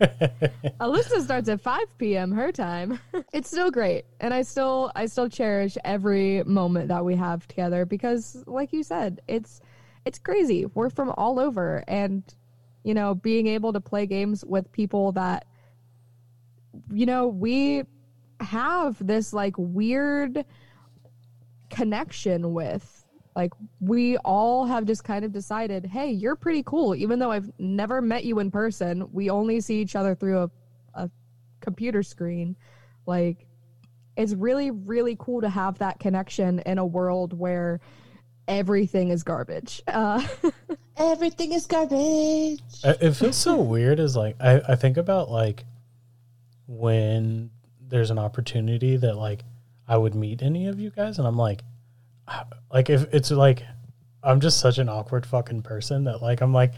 Alyssa 0.80 1.22
starts 1.22 1.48
at 1.48 1.60
5 1.60 1.98
p.m. 1.98 2.32
her 2.32 2.50
time. 2.52 2.98
It's 3.32 3.48
still 3.48 3.70
great, 3.70 4.04
and 4.20 4.34
I 4.34 4.42
still 4.42 4.90
I 4.96 5.06
still 5.06 5.28
cherish 5.28 5.78
every 5.84 6.42
moment 6.44 6.88
that 6.88 7.04
we 7.04 7.14
have 7.16 7.46
together 7.46 7.84
because, 7.86 8.42
like 8.46 8.72
you 8.72 8.82
said, 8.82 9.20
it's 9.28 9.60
it's 10.04 10.18
crazy. 10.18 10.66
We're 10.74 10.90
from 10.90 11.10
all 11.16 11.38
over, 11.38 11.84
and 11.86 12.22
you 12.86 12.94
know, 12.94 13.16
being 13.16 13.48
able 13.48 13.72
to 13.72 13.80
play 13.80 14.06
games 14.06 14.44
with 14.44 14.70
people 14.70 15.10
that 15.12 15.44
you 16.92 17.04
know 17.04 17.26
we 17.26 17.82
have 18.38 19.04
this 19.04 19.32
like 19.32 19.54
weird 19.58 20.44
connection 21.68 22.54
with. 22.54 23.04
Like 23.34 23.52
we 23.80 24.18
all 24.18 24.66
have 24.66 24.84
just 24.84 25.02
kind 25.02 25.24
of 25.24 25.32
decided 25.32 25.84
hey 25.84 26.12
you're 26.12 26.36
pretty 26.36 26.62
cool. 26.62 26.94
Even 26.94 27.18
though 27.18 27.32
i've 27.32 27.50
never 27.58 28.00
met 28.00 28.24
you 28.24 28.38
in 28.38 28.52
person 28.52 29.08
we 29.12 29.30
only 29.30 29.60
see 29.60 29.80
each 29.80 29.96
other 29.96 30.14
through 30.14 30.44
a, 30.44 30.50
a 30.94 31.10
computer 31.60 32.04
screen. 32.04 32.54
Like 33.04 33.48
it's 34.16 34.32
really 34.32 34.70
really 34.70 35.16
cool 35.18 35.40
to 35.40 35.48
have 35.48 35.78
that 35.78 35.98
connection 35.98 36.60
in 36.60 36.78
a 36.78 36.86
world 36.86 37.36
where 37.36 37.80
everything 38.46 39.08
is 39.08 39.24
garbage. 39.24 39.82
Uh, 39.88 40.24
Everything 40.98 41.52
is 41.52 41.66
garbage. 41.66 42.60
it 42.84 42.98
it 43.02 43.12
feels 43.12 43.36
so 43.36 43.56
weird 43.72 44.00
Is 44.00 44.16
like 44.16 44.36
I, 44.40 44.60
I 44.68 44.76
think 44.76 44.96
about 44.96 45.30
like 45.30 45.64
when 46.66 47.50
there's 47.80 48.10
an 48.10 48.18
opportunity 48.18 48.96
that 48.96 49.16
like 49.16 49.42
I 49.86 49.96
would 49.96 50.14
meet 50.14 50.42
any 50.42 50.66
of 50.66 50.80
you 50.80 50.90
guys 50.90 51.18
and 51.18 51.26
I'm 51.26 51.36
like 51.36 51.62
like 52.72 52.90
if 52.90 53.12
it's 53.14 53.30
like 53.30 53.62
I'm 54.22 54.40
just 54.40 54.58
such 54.58 54.78
an 54.78 54.88
awkward 54.88 55.24
fucking 55.26 55.62
person 55.62 56.04
that 56.04 56.22
like 56.22 56.40
I'm 56.40 56.52
like 56.52 56.72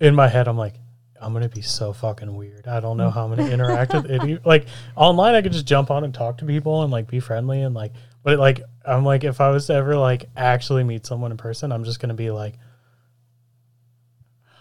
in 0.00 0.14
my 0.14 0.28
head 0.28 0.48
I'm 0.48 0.58
like 0.58 0.74
I'm 1.20 1.32
gonna 1.32 1.48
be 1.48 1.62
so 1.62 1.92
fucking 1.92 2.34
weird. 2.34 2.66
I 2.66 2.80
don't 2.80 2.96
know 2.96 3.10
how 3.10 3.24
I'm 3.26 3.36
gonna 3.36 3.50
interact 3.52 3.92
with 3.92 4.06
it. 4.06 4.44
Like 4.46 4.66
online, 4.96 5.34
I 5.34 5.42
could 5.42 5.52
just 5.52 5.66
jump 5.66 5.90
on 5.90 6.02
and 6.02 6.14
talk 6.14 6.38
to 6.38 6.46
people 6.46 6.82
and 6.82 6.90
like 6.90 7.08
be 7.08 7.20
friendly 7.20 7.60
and 7.62 7.74
like, 7.74 7.92
but 8.22 8.38
like 8.38 8.62
I'm 8.86 9.04
like 9.04 9.22
if 9.22 9.40
I 9.40 9.50
was 9.50 9.66
to 9.66 9.74
ever 9.74 9.96
like 9.96 10.30
actually 10.36 10.82
meet 10.82 11.04
someone 11.04 11.30
in 11.30 11.36
person, 11.36 11.72
I'm 11.72 11.84
just 11.84 12.00
gonna 12.00 12.14
be 12.14 12.30
like, 12.30 12.54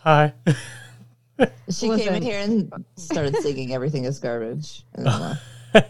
hi. 0.09 0.33
She 1.69 1.87
came 1.87 2.15
in 2.15 2.23
here 2.23 2.39
and 2.39 2.85
started 2.95 3.35
singing 3.37 3.73
"Everything 3.73 4.03
is 4.03 4.19
garbage." 4.19 4.83
And 4.93 5.05
then 5.05 5.21
left. 5.21 5.43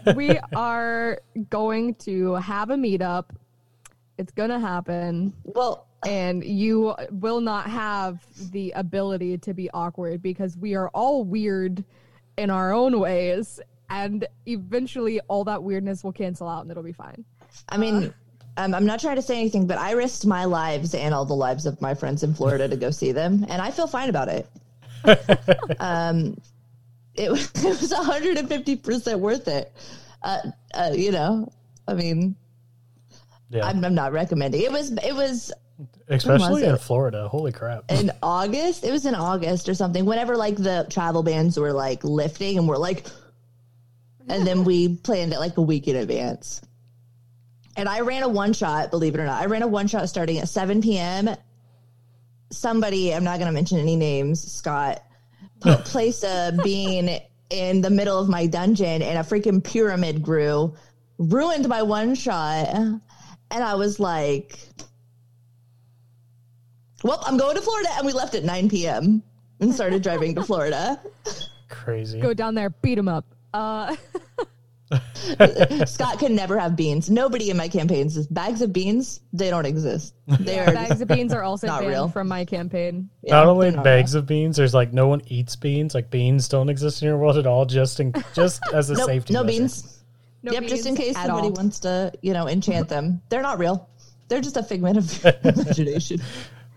we 0.16 0.38
are 0.54 1.20
going 1.48 1.94
to 1.94 2.34
have 2.34 2.70
a 2.70 2.76
meetup 2.76 3.30
it's 4.20 4.32
gonna 4.32 4.60
happen 4.60 5.32
well, 5.44 5.86
and 6.06 6.44
you 6.44 6.94
will 7.10 7.40
not 7.40 7.70
have 7.70 8.22
the 8.52 8.70
ability 8.72 9.38
to 9.38 9.54
be 9.54 9.70
awkward 9.70 10.20
because 10.20 10.58
we 10.58 10.74
are 10.74 10.90
all 10.90 11.24
weird 11.24 11.82
in 12.36 12.50
our 12.50 12.70
own 12.74 13.00
ways 13.00 13.60
and 13.88 14.26
eventually 14.44 15.20
all 15.28 15.42
that 15.44 15.62
weirdness 15.62 16.04
will 16.04 16.12
cancel 16.12 16.46
out 16.46 16.60
and 16.60 16.70
it'll 16.70 16.82
be 16.82 16.92
fine 16.92 17.24
I 17.70 17.78
mean, 17.78 18.04
uh, 18.04 18.10
um, 18.56 18.74
I'm 18.74 18.86
not 18.86 19.00
trying 19.00 19.16
to 19.16 19.22
say 19.22 19.38
anything, 19.38 19.66
but 19.66 19.78
I 19.78 19.92
risked 19.92 20.26
my 20.26 20.44
lives 20.44 20.94
and 20.94 21.14
all 21.14 21.24
the 21.24 21.34
lives 21.34 21.66
of 21.66 21.80
my 21.80 21.94
friends 21.94 22.22
in 22.22 22.34
Florida 22.34 22.68
to 22.68 22.76
go 22.76 22.90
see 22.90 23.12
them, 23.12 23.44
and 23.48 23.62
I 23.62 23.70
feel 23.70 23.86
fine 23.86 24.08
about 24.08 24.28
it. 24.28 24.46
um, 25.80 26.36
it, 27.14 27.30
was- 27.30 27.50
it 27.64 27.80
was 27.80 27.90
150 27.90 28.76
percent 28.76 29.20
worth 29.20 29.48
it. 29.48 29.72
Uh, 30.22 30.38
uh, 30.74 30.90
you 30.94 31.10
know, 31.12 31.50
I 31.88 31.94
mean, 31.94 32.36
Yeah. 33.48 33.66
I'm, 33.66 33.82
I'm 33.84 33.94
not 33.94 34.12
recommending. 34.12 34.60
It 34.62 34.70
was 34.72 34.92
it 34.92 35.14
was 35.14 35.52
Especially 36.08 36.64
in 36.64 36.74
it? 36.74 36.78
Florida. 36.80 37.28
Holy 37.28 37.52
crap. 37.52 37.84
in 37.90 38.10
August. 38.22 38.84
It 38.84 38.90
was 38.90 39.06
in 39.06 39.14
August 39.14 39.68
or 39.68 39.74
something. 39.74 40.04
Whenever 40.04 40.36
like 40.36 40.56
the 40.56 40.86
travel 40.90 41.22
bans 41.22 41.56
were 41.58 41.72
like 41.72 42.04
lifting, 42.04 42.58
and 42.58 42.68
we're 42.68 42.76
like, 42.76 43.06
and 44.28 44.46
then 44.46 44.64
we 44.64 44.96
planned 44.96 45.32
it 45.32 45.38
like 45.38 45.56
a 45.56 45.62
week 45.62 45.88
in 45.88 45.96
advance. 45.96 46.60
And 47.80 47.88
I 47.88 48.00
ran 48.00 48.22
a 48.22 48.28
one 48.28 48.52
shot, 48.52 48.90
believe 48.90 49.14
it 49.14 49.20
or 49.20 49.24
not. 49.24 49.40
I 49.40 49.46
ran 49.46 49.62
a 49.62 49.66
one 49.66 49.86
shot 49.86 50.06
starting 50.10 50.36
at 50.36 50.50
7 50.50 50.82
p.m. 50.82 51.30
Somebody, 52.52 53.14
I'm 53.14 53.24
not 53.24 53.38
going 53.38 53.46
to 53.46 53.54
mention 53.54 53.78
any 53.78 53.96
names, 53.96 54.52
Scott, 54.52 55.02
put, 55.60 55.86
placed 55.86 56.22
a 56.22 56.54
bean 56.62 57.18
in 57.48 57.80
the 57.80 57.88
middle 57.88 58.18
of 58.18 58.28
my 58.28 58.46
dungeon 58.46 59.00
and 59.00 59.16
a 59.16 59.22
freaking 59.22 59.64
pyramid 59.64 60.22
grew, 60.22 60.74
ruined 61.16 61.68
my 61.68 61.80
one 61.80 62.14
shot. 62.14 62.68
And 62.68 63.00
I 63.50 63.76
was 63.76 63.98
like, 63.98 64.58
well, 67.02 67.22
I'm 67.24 67.38
going 67.38 67.56
to 67.56 67.62
Florida. 67.62 67.88
And 67.96 68.04
we 68.04 68.12
left 68.12 68.34
at 68.34 68.44
9 68.44 68.68
p.m. 68.68 69.22
and 69.58 69.74
started 69.74 70.02
driving 70.02 70.34
to 70.34 70.42
Florida. 70.42 71.00
Crazy. 71.70 72.20
Go 72.20 72.34
down 72.34 72.54
there, 72.54 72.68
beat 72.68 72.98
him 72.98 73.08
up. 73.08 73.24
Uh, 73.54 73.96
Scott 75.86 76.18
can 76.18 76.34
never 76.34 76.58
have 76.58 76.74
beans. 76.76 77.08
Nobody 77.10 77.50
in 77.50 77.56
my 77.56 77.68
campaigns 77.68 78.16
is 78.16 78.26
bags 78.26 78.60
of 78.60 78.72
beans. 78.72 79.20
They 79.32 79.50
don't 79.50 79.66
exist. 79.66 80.14
They 80.26 80.58
are 80.58 80.72
bags 80.72 81.00
of 81.00 81.08
beans 81.08 81.32
are 81.32 81.42
also 81.42 81.66
Not 81.68 81.84
real. 81.84 82.08
from 82.08 82.26
my 82.28 82.44
campaign. 82.44 83.08
yeah, 83.22 83.34
not 83.34 83.46
only 83.46 83.70
not 83.70 83.84
bags 83.84 84.14
of 84.14 84.26
beans, 84.26 84.56
there's 84.56 84.74
like 84.74 84.92
no 84.92 85.06
one 85.08 85.22
eats 85.26 85.54
beans. 85.56 85.94
Like 85.94 86.10
beans 86.10 86.48
don't 86.48 86.68
exist 86.68 87.02
in 87.02 87.06
your 87.08 87.18
world 87.18 87.36
at 87.38 87.46
all. 87.46 87.66
Just 87.66 88.00
in 88.00 88.12
just 88.34 88.60
as 88.72 88.90
a. 88.90 88.94
Nope, 89.00 89.06
safety. 89.06 89.32
no 89.34 89.44
measure. 89.44 89.60
beans. 89.60 90.02
No 90.42 90.52
yep, 90.52 90.64
just 90.64 90.86
in 90.86 90.96
case 90.96 91.16
at 91.16 91.26
somebody 91.26 91.48
all. 91.48 91.54
wants 91.54 91.78
to, 91.80 92.12
you 92.22 92.32
know, 92.32 92.48
enchant 92.48 92.88
them. 92.88 93.20
They're 93.28 93.42
not 93.42 93.58
real. 93.58 93.88
They're 94.28 94.40
just 94.40 94.56
a 94.56 94.62
figment 94.62 94.96
of 94.96 95.24
imagination. 95.44 96.20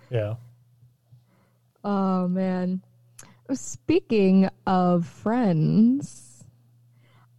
Yeah. 0.10 0.36
Oh 1.84 2.28
man. 2.28 2.82
Speaking 3.54 4.50
of 4.66 5.06
friends, 5.06 6.23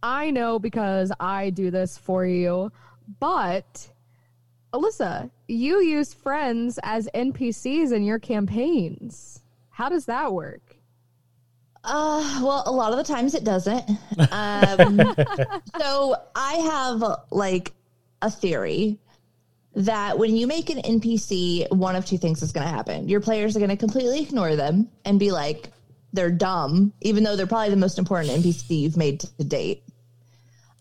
I 0.05 0.29
know 0.29 0.59
because 0.59 1.11
I 1.19 1.49
do 1.49 1.71
this 1.71 1.97
for 1.97 2.27
you, 2.27 2.71
but 3.19 3.89
Alyssa, 4.71 5.31
you 5.47 5.81
use 5.81 6.13
friends 6.13 6.79
as 6.83 7.09
NPCs 7.15 7.91
in 7.91 8.03
your 8.03 8.19
campaigns. 8.19 9.41
How 9.71 9.89
does 9.89 10.05
that 10.05 10.31
work? 10.31 10.75
Uh, 11.83 12.39
well, 12.43 12.61
a 12.67 12.71
lot 12.71 12.91
of 12.91 12.99
the 12.99 13.03
times 13.03 13.33
it 13.33 13.43
doesn't. 13.43 13.89
Um, 14.31 15.01
so 15.79 16.15
I 16.35 16.53
have 16.53 17.03
like 17.31 17.73
a 18.21 18.29
theory 18.29 18.99
that 19.73 20.19
when 20.19 20.35
you 20.35 20.45
make 20.45 20.69
an 20.69 20.83
NPC, 20.83 21.67
one 21.71 21.95
of 21.95 22.05
two 22.05 22.19
things 22.19 22.43
is 22.43 22.51
going 22.51 22.67
to 22.67 22.71
happen. 22.71 23.09
Your 23.09 23.21
players 23.21 23.55
are 23.55 23.59
going 23.59 23.69
to 23.69 23.75
completely 23.75 24.21
ignore 24.21 24.55
them 24.55 24.87
and 25.03 25.19
be 25.19 25.31
like, 25.31 25.71
they're 26.13 26.31
dumb, 26.31 26.93
even 27.01 27.23
though 27.23 27.35
they're 27.35 27.47
probably 27.47 27.71
the 27.71 27.75
most 27.75 27.97
important 27.97 28.31
NPC 28.33 28.81
you've 28.81 28.97
made 28.97 29.19
to 29.21 29.43
date. 29.43 29.81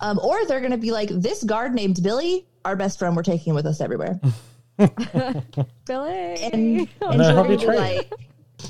Um, 0.05 0.21
or 0.23 0.45
they're 0.45 0.61
going 0.61 0.73
to 0.73 0.77
be 0.77 0.93
like, 0.93 1.09
this 1.09 1.43
guard 1.43 1.73
named 1.73 2.03
Billy, 2.03 2.47
our 2.67 2.77
best 2.77 2.99
friend, 2.99 3.17
we're 3.17 3.23
taking 3.23 3.55
with 3.55 3.64
us 3.64 3.81
everywhere. 3.81 4.21
Billy. 4.77 6.37
And, 6.43 6.53
And 6.53 6.88
and 7.01 7.21
then 7.21 7.35
you're 7.35 7.47
he'll 7.47 7.59
be 7.59 7.67
like, 7.67 8.12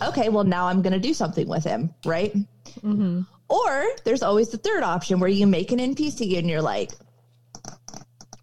okay, 0.01 0.29
well, 0.29 0.45
now 0.45 0.69
I'm 0.69 0.81
going 0.81 0.93
to 0.93 1.01
do 1.01 1.13
something 1.13 1.49
with 1.49 1.65
him, 1.65 1.93
right? 2.07 2.33
Or 3.49 3.85
there's 4.05 4.23
always 4.23 4.51
the 4.51 4.59
third 4.59 4.85
option 4.85 5.19
where 5.19 5.29
you 5.29 5.49
make 5.49 5.73
an 5.73 5.81
NPC 5.81 6.39
and 6.39 6.49
you're 6.49 6.63
like, 6.63 6.93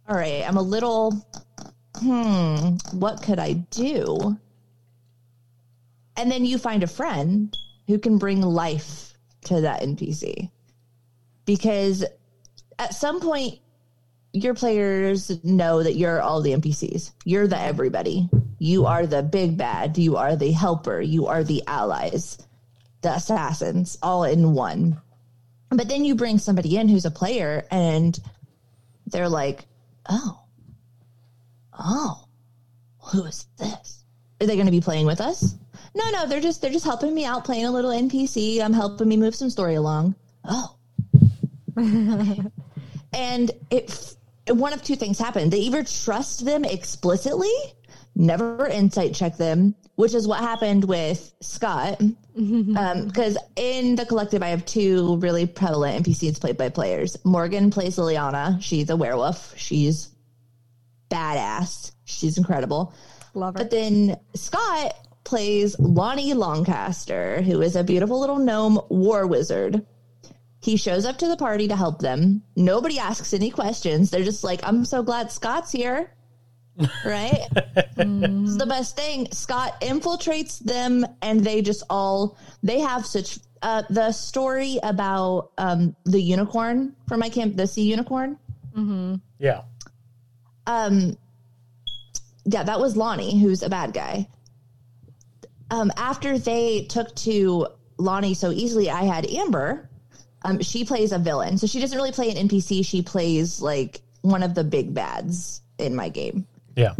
all 0.09 0.17
right, 0.17 0.43
I'm 0.45 0.57
a 0.57 0.61
little, 0.61 1.25
hmm, 1.95 2.75
what 2.91 3.23
could 3.23 3.39
I 3.39 3.53
do? 3.53 4.37
And 6.17 6.29
then 6.29 6.43
you 6.43 6.57
find 6.57 6.83
a 6.83 6.87
friend 6.87 7.55
who 7.87 7.97
can 7.99 8.17
bring 8.17 8.41
life 8.41 9.13
to 9.45 9.61
that 9.61 9.81
NPC. 9.81 10.49
Because 11.45 12.03
at 12.81 12.95
some 12.95 13.21
point, 13.21 13.59
your 14.33 14.55
players 14.55 15.43
know 15.43 15.83
that 15.83 15.95
you're 15.95 16.19
all 16.19 16.41
the 16.41 16.53
NPCs. 16.53 17.11
You're 17.25 17.45
the 17.45 17.59
everybody. 17.59 18.27
You 18.57 18.87
are 18.87 19.05
the 19.05 19.21
big 19.21 19.55
bad. 19.55 19.99
You 19.99 20.17
are 20.17 20.35
the 20.35 20.51
helper. 20.51 20.99
You 20.99 21.27
are 21.27 21.43
the 21.43 21.61
allies, 21.67 22.39
the 23.01 23.13
assassins, 23.13 23.99
all 24.01 24.23
in 24.23 24.53
one. 24.53 24.99
But 25.69 25.89
then 25.89 26.03
you 26.03 26.15
bring 26.15 26.39
somebody 26.39 26.75
in 26.75 26.89
who's 26.89 27.05
a 27.05 27.11
player 27.11 27.67
and 27.69 28.19
they're 29.05 29.29
like, 29.29 29.65
oh, 30.09 30.41
oh, 31.77 32.25
who 32.97 33.25
is 33.25 33.45
this? 33.59 34.03
Are 34.41 34.47
they 34.47 34.55
going 34.55 34.65
to 34.65 34.71
be 34.71 34.81
playing 34.81 35.05
with 35.05 35.21
us? 35.21 35.53
No, 35.93 36.09
no, 36.09 36.25
they're 36.25 36.41
just 36.41 36.63
they're 36.63 36.71
just 36.71 36.85
helping 36.85 37.13
me 37.13 37.25
out, 37.25 37.45
playing 37.45 37.65
a 37.65 37.71
little 37.71 37.91
NPC. 37.91 38.59
I'm 38.59 38.73
helping 38.73 39.07
me 39.07 39.17
move 39.17 39.35
some 39.35 39.51
story 39.51 39.75
along. 39.75 40.15
Oh, 40.45 40.77
and 43.13 43.51
it 43.69 44.15
one 44.49 44.73
of 44.73 44.83
two 44.83 44.95
things 44.95 45.19
happen 45.19 45.49
they 45.49 45.59
either 45.59 45.83
trust 45.83 46.45
them 46.45 46.65
explicitly 46.65 47.51
never 48.15 48.67
insight 48.67 49.13
check 49.13 49.37
them 49.37 49.75
which 49.95 50.15
is 50.15 50.27
what 50.27 50.39
happened 50.39 50.83
with 50.85 51.33
scott. 51.41 51.99
Mm-hmm. 51.99 52.75
Um, 52.75 53.07
because 53.07 53.37
in 53.55 53.95
the 53.95 54.05
collective 54.05 54.41
i 54.41 54.47
have 54.47 54.65
two 54.65 55.17
really 55.17 55.45
prevalent 55.45 56.05
npcs 56.05 56.39
played 56.39 56.57
by 56.57 56.69
players. 56.69 57.17
Morgan 57.23 57.69
plays 57.69 57.97
liliana. 57.97 58.61
She's 58.61 58.89
a 58.89 58.95
werewolf. 58.95 59.53
She's 59.57 60.09
badass. 61.09 61.91
She's 62.05 62.37
incredible. 62.37 62.93
Love 63.33 63.53
her. 63.53 63.59
but 63.59 63.71
then 63.71 64.17
Scott 64.33 64.93
plays 65.23 65.77
Lonnie 65.79 66.33
Longcaster, 66.33 67.43
who 67.43 67.61
is 67.61 67.75
a 67.75 67.83
beautiful 67.83 68.19
little 68.19 68.39
gnome 68.39 68.79
war 68.89 69.27
wizard. 69.27 69.85
He 70.61 70.77
shows 70.77 71.05
up 71.05 71.17
to 71.17 71.27
the 71.27 71.37
party 71.37 71.67
to 71.67 71.75
help 71.75 71.99
them. 71.99 72.43
Nobody 72.55 72.99
asks 72.99 73.33
any 73.33 73.49
questions. 73.49 74.11
They're 74.11 74.23
just 74.23 74.43
like, 74.43 74.61
I'm 74.63 74.85
so 74.85 75.01
glad 75.03 75.31
Scott's 75.31 75.71
here. 75.71 76.11
Right? 77.05 77.47
It's 77.97 78.57
the 78.57 78.65
best 78.67 78.95
thing. 78.95 79.27
Scott 79.31 79.79
infiltrates 79.81 80.59
them 80.59 81.05
and 81.21 81.43
they 81.43 81.61
just 81.61 81.83
all 81.89 82.37
they 82.63 82.79
have 82.79 83.05
such 83.05 83.39
uh 83.61 83.83
the 83.89 84.11
story 84.13 84.79
about 84.81 85.51
um 85.57 85.95
the 86.05 86.19
unicorn 86.21 86.95
from 87.07 87.19
my 87.19 87.29
camp, 87.29 87.55
the 87.57 87.67
sea 87.67 87.83
unicorn. 87.83 88.37
Mm-hmm. 88.75 89.15
Yeah. 89.37 89.61
um 90.65 91.17
yeah 92.45 92.63
that 92.63 92.79
was 92.79 92.95
lonnie 92.97 93.39
who's 93.39 93.61
a 93.61 93.69
bad 93.69 93.93
guy 93.93 94.27
um 95.69 95.91
after 95.97 96.39
they 96.39 96.85
took 96.85 97.13
to 97.15 97.67
lonnie 97.97 98.33
so 98.33 98.49
easily 98.51 98.89
i 98.89 99.03
had 99.03 99.25
amber 99.29 99.89
um 100.43 100.59
she 100.61 100.85
plays 100.85 101.11
a 101.11 101.19
villain. 101.19 101.57
So 101.57 101.67
she 101.67 101.79
doesn't 101.79 101.97
really 101.97 102.11
play 102.11 102.29
an 102.29 102.47
npc 102.47 102.85
she 102.85 103.01
plays 103.01 103.61
like 103.61 104.01
one 104.21 104.43
of 104.43 104.53
the 104.53 104.63
big 104.63 104.93
bads 104.93 105.61
in 105.77 105.95
my 105.95 106.09
game. 106.09 106.47
Yeah. 106.75 106.93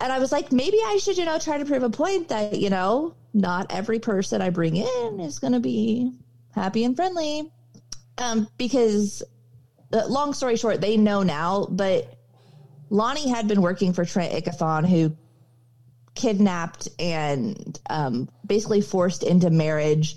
and 0.00 0.12
i 0.12 0.18
was 0.18 0.32
like 0.32 0.52
maybe 0.52 0.78
i 0.84 0.98
should 1.00 1.18
you 1.18 1.24
know 1.24 1.38
try 1.38 1.58
to 1.58 1.64
prove 1.64 1.82
a 1.82 1.90
point 1.90 2.28
that 2.28 2.58
you 2.58 2.70
know 2.70 3.14
not 3.34 3.66
every 3.70 3.98
person 3.98 4.40
i 4.40 4.50
bring 4.50 4.76
in 4.76 5.20
is 5.20 5.38
going 5.38 5.52
to 5.52 5.60
be 5.60 6.12
happy 6.54 6.84
and 6.84 6.96
friendly. 6.96 7.52
Um 8.18 8.48
because 8.56 9.22
uh, 9.92 10.06
long 10.08 10.32
story 10.32 10.56
short 10.56 10.80
they 10.80 10.96
know 10.96 11.22
now 11.22 11.66
but 11.70 12.12
Lonnie 12.88 13.28
had 13.28 13.48
been 13.48 13.62
working 13.62 13.92
for 13.92 14.04
Trent 14.04 14.32
Ikithon, 14.32 14.88
who 14.88 15.16
kidnapped 16.14 16.88
and 16.98 17.78
um, 17.90 18.28
basically 18.46 18.80
forced 18.80 19.22
into 19.22 19.50
marriage 19.50 20.16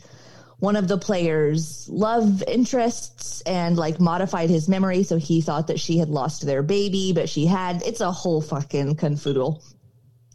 one 0.60 0.76
of 0.76 0.88
the 0.88 0.98
players' 0.98 1.88
love 1.90 2.44
interests 2.44 3.42
and 3.42 3.78
like 3.78 4.00
modified 4.00 4.50
his 4.50 4.68
memory. 4.68 5.04
So 5.04 5.18
he 5.18 5.42
thought 5.42 5.68
that 5.68 5.80
she 5.80 5.98
had 5.98 6.10
lost 6.10 6.46
their 6.46 6.64
baby, 6.64 7.14
but 7.14 7.30
she 7.30 7.46
had. 7.46 7.82
It's 7.84 8.02
a 8.02 8.12
whole 8.12 8.42
fucking 8.42 8.96
confoodle. 8.96 9.64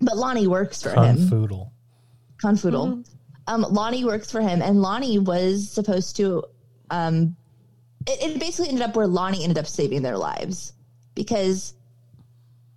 But 0.01 0.17
Lonnie 0.17 0.47
works 0.47 0.83
for 0.83 0.91
him. 0.91 1.17
Confoodle. 1.17 1.71
Confoodle. 2.43 3.07
Um, 3.47 3.63
Lonnie 3.63 4.05
works 4.05 4.31
for 4.31 4.41
him, 4.41 4.63
and 4.63 4.81
Lonnie 4.81 5.19
was 5.19 5.71
supposed 5.71 6.17
to. 6.17 6.45
Um, 6.91 7.37
it, 8.07 8.35
it 8.35 8.41
basically 8.41 8.71
ended 8.71 8.83
up 8.83 8.97
where 8.97 9.07
Lonnie 9.07 9.43
ended 9.43 9.59
up 9.59 9.67
saving 9.67 10.03
their 10.03 10.17
lives 10.17 10.73
because, 11.15 11.75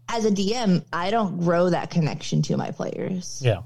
as 0.09 0.25
a 0.25 0.31
DM, 0.31 0.85
I 0.91 1.11
don't 1.11 1.39
grow 1.39 1.69
that 1.69 1.89
connection 1.89 2.41
to 2.43 2.57
my 2.57 2.71
players. 2.71 3.41
Yeah. 3.43 3.61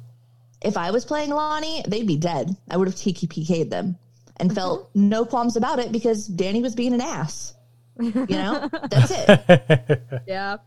If 0.62 0.78
I 0.78 0.91
was 0.91 1.05
playing 1.05 1.32
Lonnie, 1.32 1.84
they'd 1.88 2.07
be 2.07 2.18
dead. 2.18 2.55
I 2.70 2.78
would 2.78 2.88
have 2.88 2.95
TKPK'd 2.95 3.70
them 3.70 3.97
and 4.38 4.49
mm-hmm. 4.49 4.55
felt 4.55 4.89
no 4.93 5.26
qualms 5.26 5.55
about 5.55 5.80
it 5.80 5.91
because 5.91 6.28
Danny 6.28 6.62
was 6.62 6.76
being 6.76 6.93
an 6.93 7.01
ass. 7.01 7.53
You 7.99 8.26
know, 8.28 8.70
that's 8.89 9.12
it. 9.12 10.01
yeah. 10.28 10.57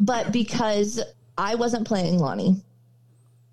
But 0.00 0.32
because 0.32 1.00
I 1.38 1.54
wasn't 1.54 1.86
playing 1.86 2.18
Lonnie, 2.18 2.62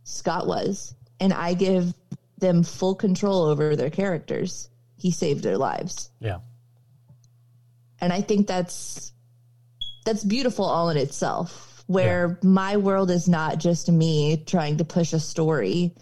Scott 0.04 0.48
was, 0.48 0.94
and 1.20 1.34
I 1.34 1.54
give 1.54 1.94
them 2.38 2.64
full 2.64 2.96
control 2.96 3.44
over 3.44 3.76
their 3.76 3.90
characters, 3.90 4.70
he 4.98 5.12
saved 5.12 5.44
their 5.44 5.58
lives. 5.58 6.10
Yeah. 6.20 6.40
And 8.02 8.12
I 8.12 8.22
think 8.22 8.48
that's 8.48 9.14
that's 10.06 10.24
beautiful 10.24 10.66
all 10.66 10.90
in 10.90 10.98
itself. 10.98 11.73
Where 11.94 12.40
my 12.44 12.78
world 12.78 13.12
is 13.12 13.30
not 13.30 13.58
just 13.58 13.90
me 13.90 14.44
trying 14.46 14.78
to 14.78 14.86
push 14.86 15.14
a 15.14 15.20
story. 15.20 15.94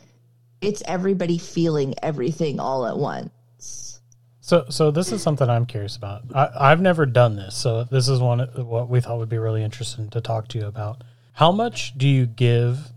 It's 0.61 0.81
everybody 0.85 1.37
feeling 1.37 1.95
everything 2.01 2.59
all 2.59 2.85
at 2.85 2.97
once. 2.97 3.99
So, 4.39 4.65
so 4.69 4.89
this 4.91 5.11
is 5.11 5.21
something 5.21 5.49
I'm 5.49 5.65
curious 5.65 5.95
about. 5.95 6.23
I, 6.33 6.49
I've 6.71 6.81
never 6.81 7.05
done 7.05 7.35
this, 7.35 7.55
so 7.55 7.83
this 7.83 8.07
is 8.09 8.19
one 8.19 8.39
what 8.39 8.89
we 8.89 8.99
thought 8.99 9.17
would 9.19 9.29
be 9.29 9.37
really 9.37 9.63
interesting 9.63 10.09
to 10.09 10.21
talk 10.21 10.47
to 10.49 10.57
you 10.57 10.65
about. 10.65 11.03
How 11.33 11.51
much 11.51 11.97
do 11.97 12.07
you 12.07 12.25
give 12.25 12.91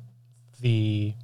the 0.61 1.15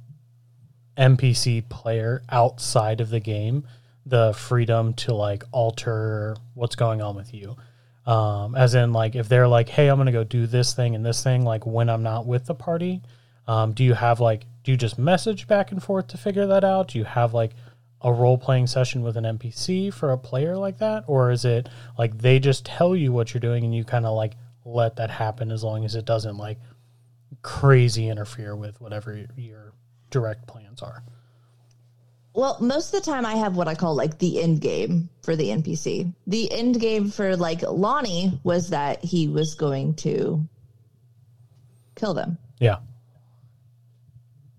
NPC 0.97 1.67
player 1.69 2.21
outside 2.29 3.01
of 3.01 3.09
the 3.09 3.19
game 3.19 3.67
the 4.05 4.33
freedom 4.33 4.93
to 4.93 5.13
like 5.13 5.43
alter 5.51 6.35
what's 6.53 6.75
going 6.75 7.01
on 7.01 7.15
with 7.15 7.33
you? 7.33 7.55
Um, 8.11 8.55
as 8.55 8.75
in, 8.75 8.91
like, 8.91 9.15
if 9.15 9.29
they're 9.29 9.47
like, 9.47 9.69
"Hey, 9.69 9.87
I'm 9.87 9.97
gonna 9.97 10.11
go 10.11 10.25
do 10.25 10.45
this 10.45 10.73
thing 10.73 10.95
and 10.95 11.05
this 11.05 11.23
thing," 11.23 11.45
like 11.45 11.65
when 11.65 11.89
I'm 11.89 12.03
not 12.03 12.25
with 12.25 12.45
the 12.45 12.55
party, 12.55 13.01
um, 13.47 13.73
do 13.73 13.83
you 13.83 13.93
have 13.93 14.19
like, 14.19 14.45
do 14.63 14.71
you 14.71 14.77
just 14.77 14.99
message 14.99 15.47
back 15.47 15.71
and 15.71 15.81
forth 15.81 16.07
to 16.07 16.17
figure 16.17 16.45
that 16.47 16.63
out? 16.63 16.89
Do 16.89 16.99
you 16.99 17.05
have 17.05 17.33
like 17.33 17.51
a 18.01 18.11
role 18.11 18.37
playing 18.37 18.67
session 18.67 19.01
with 19.01 19.17
an 19.17 19.25
NPC 19.25 19.93
for 19.93 20.11
a 20.11 20.17
player 20.17 20.57
like 20.57 20.77
that? 20.79 21.03
Or 21.07 21.31
is 21.31 21.45
it 21.45 21.69
like 21.97 22.17
they 22.17 22.39
just 22.39 22.65
tell 22.65 22.95
you 22.95 23.11
what 23.11 23.33
you're 23.33 23.41
doing 23.41 23.63
and 23.63 23.73
you 23.73 23.83
kind 23.83 24.05
of 24.05 24.15
like 24.15 24.35
let 24.65 24.97
that 24.97 25.09
happen 25.09 25.51
as 25.51 25.63
long 25.63 25.85
as 25.85 25.95
it 25.95 26.05
doesn't 26.05 26.37
like 26.37 26.59
crazy 27.41 28.09
interfere 28.09 28.55
with 28.55 28.79
whatever 28.81 29.25
your 29.35 29.73
direct 30.09 30.47
plans 30.47 30.81
are? 30.81 31.03
Well, 32.33 32.57
most 32.61 32.93
of 32.93 33.03
the 33.03 33.11
time 33.11 33.25
I 33.25 33.35
have 33.35 33.57
what 33.57 33.67
I 33.67 33.75
call 33.75 33.95
like 33.95 34.17
the 34.17 34.41
end 34.41 34.61
game 34.61 35.09
for 35.21 35.35
the 35.35 35.49
NPC. 35.49 36.13
The 36.27 36.51
end 36.51 36.79
game 36.79 37.09
for 37.09 37.35
like 37.35 37.61
Lonnie 37.61 38.39
was 38.43 38.69
that 38.69 39.03
he 39.03 39.27
was 39.27 39.55
going 39.55 39.95
to 39.95 40.47
kill 41.95 42.13
them. 42.13 42.37
Yeah. 42.59 42.77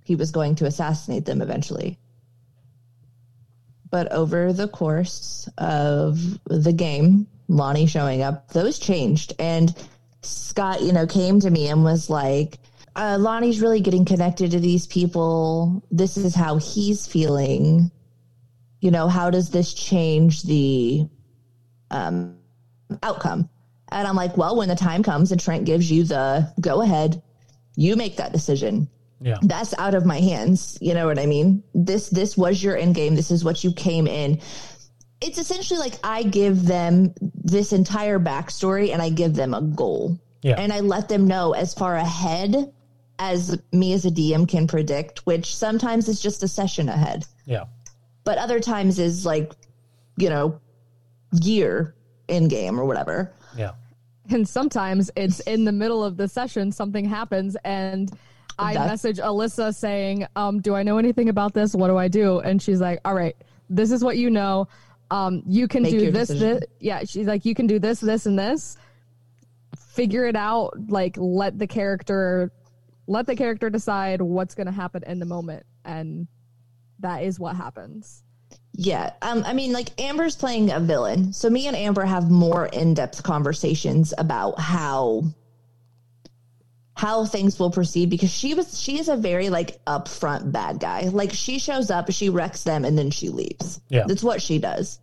He 0.05 0.17
was 0.17 0.33
going 0.33 0.57
to 0.57 0.67
assassinate 0.67 1.25
them 1.25 1.41
eventually. 1.41 1.99
But 3.91 4.13
over 4.13 4.53
the 4.53 4.69
course 4.69 5.49
of 5.57 6.19
the 6.45 6.73
game, 6.73 7.27
Lonnie 7.49 7.87
showing 7.87 8.23
up, 8.23 8.49
those 8.49 8.79
changed. 8.79 9.35
And 9.39 9.75
Scott, 10.23 10.83
you 10.83 10.93
know, 10.93 11.07
came 11.07 11.41
to 11.41 11.51
me 11.51 11.69
and 11.69 11.85
was 11.85 12.11
like, 12.11 12.59
uh, 12.97 13.17
Lonnie's 13.21 13.61
really 13.61 13.81
getting 13.81 14.05
connected 14.05 14.51
to 14.53 14.61
these 14.61 14.87
people. 14.87 15.83
This 15.91 16.17
is 16.17 16.35
how 16.35 16.57
he's 16.59 17.07
feeling. 17.07 17.91
You 18.81 18.91
know, 18.91 19.09
how 19.09 19.31
does 19.31 19.51
this 19.51 19.73
change 19.75 20.43
the 20.43 21.09
um, 21.91 22.37
outcome? 23.03 23.49
And 23.91 24.09
I'm 24.09 24.17
like, 24.17 24.37
well, 24.37 24.57
when 24.57 24.69
the 24.69 24.75
time 24.75 25.03
comes 25.03 25.33
and 25.33 25.41
Trent 25.41 25.65
gives 25.65 25.91
you 25.91 26.05
the 26.05 26.53
go 26.61 26.81
ahead, 26.83 27.23
you 27.77 27.97
make 27.97 28.17
that 28.17 28.33
decision 28.33 28.89
Yeah. 29.21 29.39
that's 29.43 29.73
out 29.79 29.95
of 29.95 30.05
my 30.05 30.19
hands 30.21 30.77
you 30.83 30.93
know 30.93 31.07
what 31.07 31.19
i 31.19 31.25
mean 31.25 31.63
this 31.75 32.11
this 32.11 32.37
was 32.37 32.63
your 32.63 32.77
end 32.77 32.95
game 32.95 33.15
this 33.15 33.31
is 33.31 33.43
what 33.45 33.65
you 33.65 33.73
came 33.73 34.07
in 34.07 34.41
it's 35.23 35.39
essentially 35.39 35.81
like 35.81 35.95
i 36.05 36.23
give 36.23 36.67
them 36.67 37.15
this 37.35 37.73
entire 37.73 38.19
backstory 38.21 38.93
and 38.93 39.01
i 39.01 39.09
give 39.09 39.35
them 39.35 39.55
a 39.55 39.63
goal 39.63 40.19
Yeah. 40.43 40.57
and 40.59 40.71
i 40.71 40.81
let 40.81 41.09
them 41.09 41.27
know 41.27 41.53
as 41.53 41.73
far 41.73 41.97
ahead 41.97 42.75
as 43.23 43.57
me 43.73 43.93
as 43.93 44.05
a 44.05 44.11
dm 44.11 44.49
can 44.49 44.67
predict 44.67 45.25
which 45.27 45.55
sometimes 45.55 46.09
is 46.09 46.21
just 46.21 46.43
a 46.43 46.49
session 46.49 46.89
ahead 46.89 47.25
Yeah. 47.47 47.65
but 48.25 48.37
other 48.39 48.59
times 48.61 48.99
is 48.99 49.25
like 49.25 49.53
you 50.17 50.29
know 50.29 50.59
year 51.41 51.95
in 52.29 52.49
game 52.49 52.79
or 52.81 52.85
whatever 52.85 53.33
Yeah. 53.57 53.73
And 54.31 54.49
sometimes 54.49 55.11
it's 55.17 55.41
in 55.41 55.65
the 55.65 55.73
middle 55.73 56.03
of 56.05 56.17
the 56.17 56.29
session, 56.29 56.71
something 56.71 57.05
happens, 57.05 57.57
and 57.65 58.09
I 58.57 58.73
That's- 58.75 58.91
message 58.91 59.19
Alyssa 59.19 59.75
saying, 59.75 60.27
um, 60.37 60.61
Do 60.61 60.77
I 60.77 60.85
know 60.85 60.97
anything 60.99 61.29
about 61.29 61.53
this? 61.55 61.75
What 61.75 61.89
do 61.89 61.97
I 61.99 62.07
do? 62.09 62.39
And 62.39 62.63
she's 62.63 62.81
like, 62.81 63.01
All 63.05 63.15
right, 63.15 63.35
this 63.69 63.91
is 63.91 64.05
what 64.05 64.17
you 64.19 64.31
know. 64.31 64.69
Um, 65.11 65.43
you 65.47 65.67
can 65.67 65.83
Make 65.83 65.93
do 65.99 66.11
this, 66.13 66.29
decision. 66.29 66.61
this. 66.61 66.65
Yeah, 66.79 67.01
she's 67.05 67.27
like, 67.27 67.45
You 67.45 67.55
can 67.55 67.67
do 67.67 67.79
this, 67.81 67.99
this, 68.01 68.25
and 68.27 68.39
this. 68.39 68.77
Figure 69.77 70.25
it 70.27 70.37
out. 70.37 70.71
Like, 70.89 71.17
let 71.19 71.59
the 71.59 71.67
character. 71.67 72.53
Let 73.13 73.27
the 73.27 73.37
character 73.37 73.69
decide 73.69 74.23
what's 74.23 74.55
going 74.55 74.69
to 74.69 74.73
happen 74.73 75.03
in 75.07 75.19
the 75.19 75.27
moment, 75.27 75.67
and 75.85 76.27
that 77.01 77.25
is 77.25 77.39
what 77.39 77.55
happens. 77.55 78.23
Yeah. 78.73 79.13
Um, 79.21 79.43
I 79.45 79.53
mean, 79.53 79.73
like 79.75 80.01
Amber's 80.01 80.35
playing 80.35 80.71
a 80.71 80.81
villain. 80.81 81.35
So 81.35 81.51
me 81.51 81.67
and 81.67 81.77
Amber 81.77 82.07
have 82.07 82.31
more 82.31 82.65
in-depth 82.67 83.23
conversations 83.23 84.15
about 84.17 84.59
how 84.59 85.25
how 86.95 87.27
things 87.27 87.59
will 87.59 87.71
proceed 87.71 88.09
because 88.09 88.31
she 88.31 88.55
was 88.55 88.81
she 88.81 88.99
is 88.99 89.09
a 89.09 89.17
very 89.17 89.51
like 89.51 89.85
upfront 89.85 90.51
bad 90.51 90.81
guy. 90.81 91.03
Like 91.03 91.33
she 91.35 91.59
shows 91.59 91.91
up, 91.91 92.11
she 92.11 92.31
wrecks 92.31 92.63
them, 92.65 92.87
and 92.87 92.97
then 92.97 93.11
she 93.11 93.29
leaves. 93.29 93.79
Yeah. 93.91 94.05
That's 94.09 94.25
what 94.25 94.41
she 94.41 94.59
does. 94.59 95.01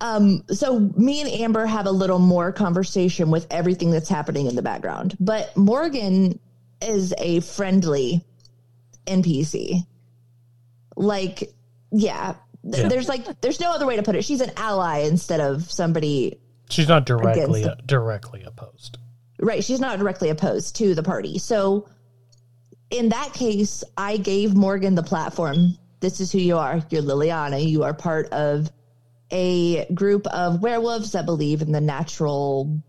Um, 0.00 0.44
so 0.50 0.78
me 0.78 1.20
and 1.20 1.30
Amber 1.30 1.66
have 1.66 1.86
a 1.86 1.90
little 1.90 2.20
more 2.20 2.52
conversation 2.52 3.30
with 3.30 3.48
everything 3.50 3.90
that's 3.90 4.08
happening 4.08 4.46
in 4.46 4.54
the 4.54 4.62
background. 4.62 5.16
But 5.18 5.56
Morgan 5.56 6.38
is 6.82 7.14
a 7.18 7.40
friendly 7.40 8.24
NPC. 9.06 9.80
Like, 10.96 11.52
yeah, 11.92 12.34
th- 12.62 12.82
Yeah. 12.84 12.88
there's 12.88 13.08
like 13.08 13.40
there's 13.40 13.60
no 13.60 13.70
other 13.72 13.86
way 13.86 13.96
to 13.96 14.02
put 14.02 14.16
it. 14.16 14.24
She's 14.24 14.40
an 14.40 14.50
ally 14.56 14.98
instead 15.00 15.40
of 15.40 15.70
somebody 15.70 16.38
She's 16.68 16.88
not 16.88 17.06
directly 17.06 17.62
Against 17.62 17.86
directly 17.86 18.42
opposed. 18.42 18.98
right 19.40 19.62
she's 19.62 19.78
not 19.78 19.98
directly 20.00 20.30
opposed 20.30 20.74
to 20.76 20.94
the 20.96 21.02
party 21.04 21.38
so 21.38 21.86
in 22.90 23.10
that 23.10 23.32
case 23.34 23.84
i 23.96 24.16
gave 24.16 24.54
morgan 24.56 24.94
the 24.96 25.02
platform 25.02 25.76
this 26.00 26.20
is 26.20 26.32
who 26.32 26.38
you 26.38 26.56
are 26.56 26.82
you're 26.90 27.02
liliana 27.02 27.64
you 27.64 27.84
are 27.84 27.94
part 27.94 28.28
of 28.32 28.68
a 29.30 29.84
group 29.92 30.26
of 30.28 30.60
werewolves 30.62 31.12
that 31.12 31.24
believe 31.26 31.62
in 31.62 31.70
the 31.70 31.80
natural 31.80 32.82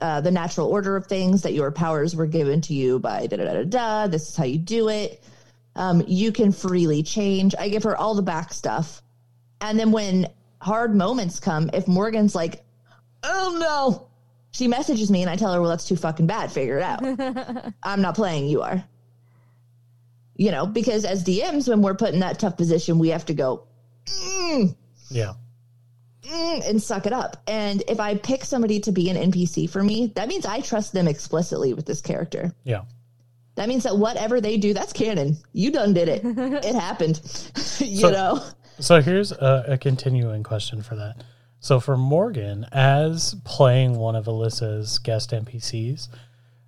uh, 0.00 0.20
the 0.20 0.30
natural 0.30 0.66
order 0.66 0.96
of 0.96 1.06
things 1.06 1.42
that 1.42 1.52
your 1.52 1.70
powers 1.70 2.16
were 2.16 2.26
given 2.26 2.60
to 2.60 2.74
you 2.74 2.98
by 2.98 3.26
da 3.26 3.36
da 3.36 3.44
da 3.44 3.52
da 3.52 3.64
da 3.64 4.06
this 4.06 4.28
is 4.28 4.36
how 4.36 4.44
you 4.44 4.58
do 4.58 4.88
it 4.88 5.22
um, 5.76 6.02
you 6.06 6.32
can 6.32 6.52
freely 6.52 7.02
change 7.02 7.54
i 7.58 7.68
give 7.68 7.82
her 7.82 7.96
all 7.96 8.14
the 8.14 8.22
back 8.22 8.52
stuff 8.52 9.02
and 9.60 9.78
then 9.78 9.92
when 9.92 10.26
hard 10.60 10.94
moments 10.94 11.40
come 11.40 11.70
if 11.72 11.86
morgan's 11.86 12.34
like 12.34 12.64
oh 13.22 13.56
no 13.60 14.10
she 14.52 14.68
messages 14.68 15.10
me 15.10 15.22
and 15.22 15.30
I 15.30 15.36
tell 15.36 15.52
her, 15.52 15.60
well, 15.60 15.70
that's 15.70 15.86
too 15.86 15.96
fucking 15.96 16.26
bad. 16.26 16.50
Figure 16.50 16.78
it 16.78 16.82
out. 16.82 17.72
I'm 17.82 18.02
not 18.02 18.14
playing. 18.14 18.48
You 18.48 18.62
are. 18.62 18.84
You 20.36 20.50
know, 20.50 20.66
because 20.66 21.04
as 21.04 21.22
DMs, 21.22 21.68
when 21.68 21.82
we're 21.82 21.94
put 21.94 22.14
in 22.14 22.20
that 22.20 22.38
tough 22.38 22.56
position, 22.56 22.98
we 22.98 23.08
have 23.10 23.26
to 23.26 23.34
go 23.34 23.64
mm, 24.06 24.74
Yeah. 25.10 25.34
Mm, 26.30 26.68
and 26.68 26.82
suck 26.82 27.06
it 27.06 27.12
up. 27.12 27.42
And 27.46 27.82
if 27.88 28.00
I 28.00 28.14
pick 28.16 28.44
somebody 28.44 28.80
to 28.80 28.92
be 28.92 29.10
an 29.10 29.16
NPC 29.30 29.68
for 29.68 29.82
me, 29.82 30.12
that 30.16 30.28
means 30.28 30.46
I 30.46 30.60
trust 30.60 30.92
them 30.92 31.08
explicitly 31.08 31.74
with 31.74 31.86
this 31.86 32.00
character. 32.00 32.52
Yeah. 32.64 32.82
That 33.56 33.68
means 33.68 33.82
that 33.82 33.96
whatever 33.96 34.40
they 34.40 34.56
do, 34.56 34.72
that's 34.72 34.92
canon. 34.92 35.36
You 35.52 35.70
done 35.70 35.92
did 35.92 36.08
it. 36.08 36.22
it 36.24 36.74
happened. 36.74 37.20
you 37.78 37.96
So- 37.96 38.10
know? 38.10 38.42
So 38.78 39.02
here's 39.02 39.30
a, 39.32 39.64
a 39.68 39.78
continuing 39.78 40.42
question 40.42 40.80
for 40.82 40.96
that. 40.96 41.22
So 41.58 41.80
for 41.80 41.98
Morgan, 41.98 42.64
as 42.72 43.34
playing 43.44 43.96
one 43.96 44.16
of 44.16 44.24
Alyssa's 44.24 44.98
guest 44.98 45.32
NPCs, 45.32 46.08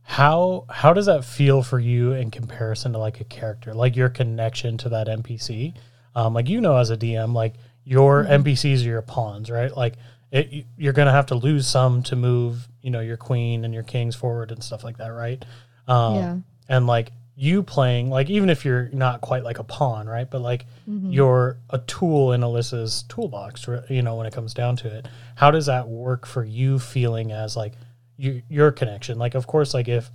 how 0.02 0.66
how 0.68 0.92
does 0.92 1.06
that 1.06 1.24
feel 1.24 1.62
for 1.62 1.78
you 1.78 2.12
in 2.12 2.30
comparison 2.30 2.92
to 2.92 2.98
like 2.98 3.20
a 3.20 3.24
character, 3.24 3.72
like 3.72 3.96
your 3.96 4.10
connection 4.10 4.76
to 4.78 4.90
that 4.90 5.06
NPC? 5.06 5.74
Um, 6.14 6.34
like 6.34 6.50
you 6.50 6.60
know, 6.60 6.76
as 6.76 6.90
a 6.90 6.96
DM, 6.98 7.32
like 7.32 7.54
your 7.84 8.24
NPCs 8.24 8.80
are 8.84 8.88
your 8.88 9.02
pawns, 9.02 9.50
right? 9.50 9.74
Like 9.76 9.94
it, 10.30 10.66
you're 10.76 10.92
gonna 10.92 11.12
have 11.12 11.26
to 11.26 11.34
lose 11.34 11.66
some 11.66 12.02
to 12.04 12.16
move, 12.16 12.68
you 12.80 12.90
know, 12.90 13.00
your 13.00 13.16
queen 13.16 13.64
and 13.64 13.74
your 13.74 13.82
kings 13.82 14.14
forward 14.16 14.50
and 14.50 14.62
stuff 14.62 14.84
like 14.84 14.98
that, 14.98 15.08
right? 15.08 15.44
Um, 15.88 16.14
Yeah. 16.14 16.36
And 16.68 16.86
like 16.86 17.10
you 17.34 17.62
playing, 17.62 18.08
like 18.10 18.30
even 18.30 18.48
if 18.50 18.64
you're 18.64 18.88
not 18.92 19.20
quite 19.20 19.42
like 19.42 19.58
a 19.58 19.64
pawn, 19.64 20.06
right? 20.06 20.30
But 20.30 20.42
like 20.42 20.66
you're 20.86 21.58
a 21.70 21.78
tool 21.78 22.32
in 22.32 22.40
Alyssa's 22.42 23.04
toolbox, 23.08 23.66
you 23.88 24.02
know, 24.02 24.16
when 24.16 24.26
it 24.26 24.32
comes 24.32 24.54
down 24.54 24.76
to 24.76 24.88
it. 24.96 25.08
How 25.34 25.50
does 25.50 25.66
that 25.66 25.88
work 25.88 26.26
for 26.26 26.44
you 26.44 26.78
feeling 26.78 27.32
as 27.32 27.56
like 27.56 27.72
you, 28.16 28.42
your 28.48 28.70
connection? 28.70 29.18
Like, 29.18 29.34
of 29.34 29.46
course, 29.46 29.74
like 29.74 29.88
if 29.88 30.10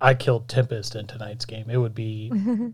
I 0.00 0.14
killed 0.14 0.48
Tempest 0.48 0.96
in 0.96 1.06
tonight's 1.06 1.44
game, 1.44 1.70
it 1.70 1.76
would 1.76 1.94
be, 1.94 2.30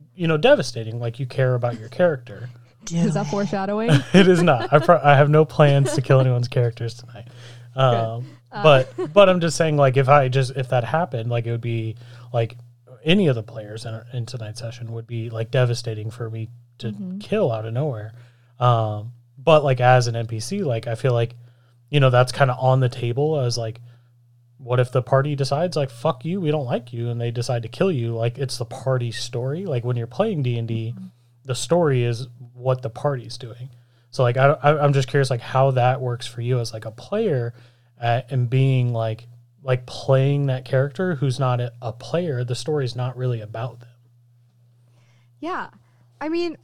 you 0.15 0.27
know, 0.27 0.37
devastating. 0.37 0.99
Like 0.99 1.19
you 1.21 1.27
care 1.27 1.55
about 1.55 1.79
your 1.79 1.89
character. 1.89 2.49
Is 2.91 3.15
that 3.15 3.27
foreshadowing? 3.27 3.91
it 4.13 4.29
is 4.29 4.43
not. 4.43 4.73
I, 4.73 4.79
pro- 4.79 5.01
I 5.03 5.15
have 5.15 5.31
no 5.31 5.45
plans 5.45 5.93
to 5.95 6.03
kill 6.03 6.21
anyone's 6.21 6.49
characters 6.49 6.95
tonight. 6.95 7.29
Um, 7.77 8.27
but 8.51 9.13
but 9.13 9.29
I'm 9.29 9.41
just 9.41 9.57
saying, 9.57 9.77
like, 9.77 9.97
if 9.97 10.09
I 10.09 10.29
just 10.29 10.57
if 10.57 10.71
that 10.71 10.85
happened, 10.85 11.31
like, 11.31 11.47
it 11.47 11.53
would 11.53 11.61
be 11.61 11.97
like 12.33 12.57
any 13.05 13.29
of 13.29 13.35
the 13.35 13.43
players 13.43 13.87
in, 13.87 14.01
in 14.13 14.27
tonight's 14.27 14.61
session 14.61 14.93
would 14.93 15.07
be 15.07 15.31
like 15.31 15.51
devastating 15.51 16.11
for 16.11 16.29
me 16.31 16.49
to 16.79 16.95
kill 17.21 17.53
out 17.53 17.65
of 17.65 17.73
nowhere. 17.73 18.13
Um, 18.59 19.13
but 19.39 19.65
like 19.65 19.81
as 19.81 20.07
an 20.07 20.15
NPC, 20.15 20.65
like 20.65 20.87
I 20.87 20.95
feel 20.95 21.13
like 21.13 21.35
you 21.91 22.01
know 22.01 22.11
that's 22.11 22.33
kind 22.33 22.51
of 22.51 22.59
on 22.59 22.81
the 22.81 22.89
table 22.89 23.41
as 23.41 23.57
like 23.57 23.81
what 24.59 24.79
if 24.79 24.93
the 24.93 25.03
party 25.03 25.35
decides 25.35 25.77
like 25.77 25.91
fuck 25.91 26.25
you, 26.25 26.41
we 26.41 26.51
don't 26.51 26.67
like 26.67 26.93
you, 26.93 27.09
and 27.09 27.21
they 27.21 27.31
decide 27.31 27.63
to 27.63 27.69
kill 27.69 27.91
you? 27.91 28.15
Like 28.15 28.39
it's 28.39 28.59
the 28.59 28.67
party 28.67 29.11
story. 29.13 29.65
Like 29.65 29.85
when 29.85 29.97
you're 29.97 30.07
playing 30.07 30.43
D 30.43 30.59
and 30.59 30.69
D, 30.69 30.95
the 31.45 31.55
story 31.55 32.05
is 32.05 32.29
what 32.55 32.83
the 32.83 32.91
party's 32.91 33.39
doing. 33.39 33.71
So 34.11 34.23
like 34.23 34.37
I, 34.37 34.51
I 34.63 34.83
I'm 34.83 34.93
just 34.93 35.09
curious 35.09 35.31
like 35.31 35.41
how 35.41 35.73
that 35.73 36.01
works 36.01 36.27
for 36.27 36.41
you 36.41 36.59
as 36.59 36.73
like 36.73 36.85
a 36.85 36.91
player, 36.91 37.55
uh, 38.01 38.23
and 38.31 38.51
being 38.51 38.93
like 38.93 39.27
like 39.63 39.87
playing 39.87 40.47
that 40.47 40.65
character 40.65 41.15
who's 41.15 41.39
not 41.39 41.61
a, 41.61 41.73
a 41.83 41.93
player. 41.93 42.45
The 42.45 42.55
story's 42.55 42.97
not 42.97 43.17
really 43.17 43.41
about 43.41 43.81
them. 43.81 43.89
Yeah. 45.41 45.69
I 46.21 46.29
mean, 46.29 46.57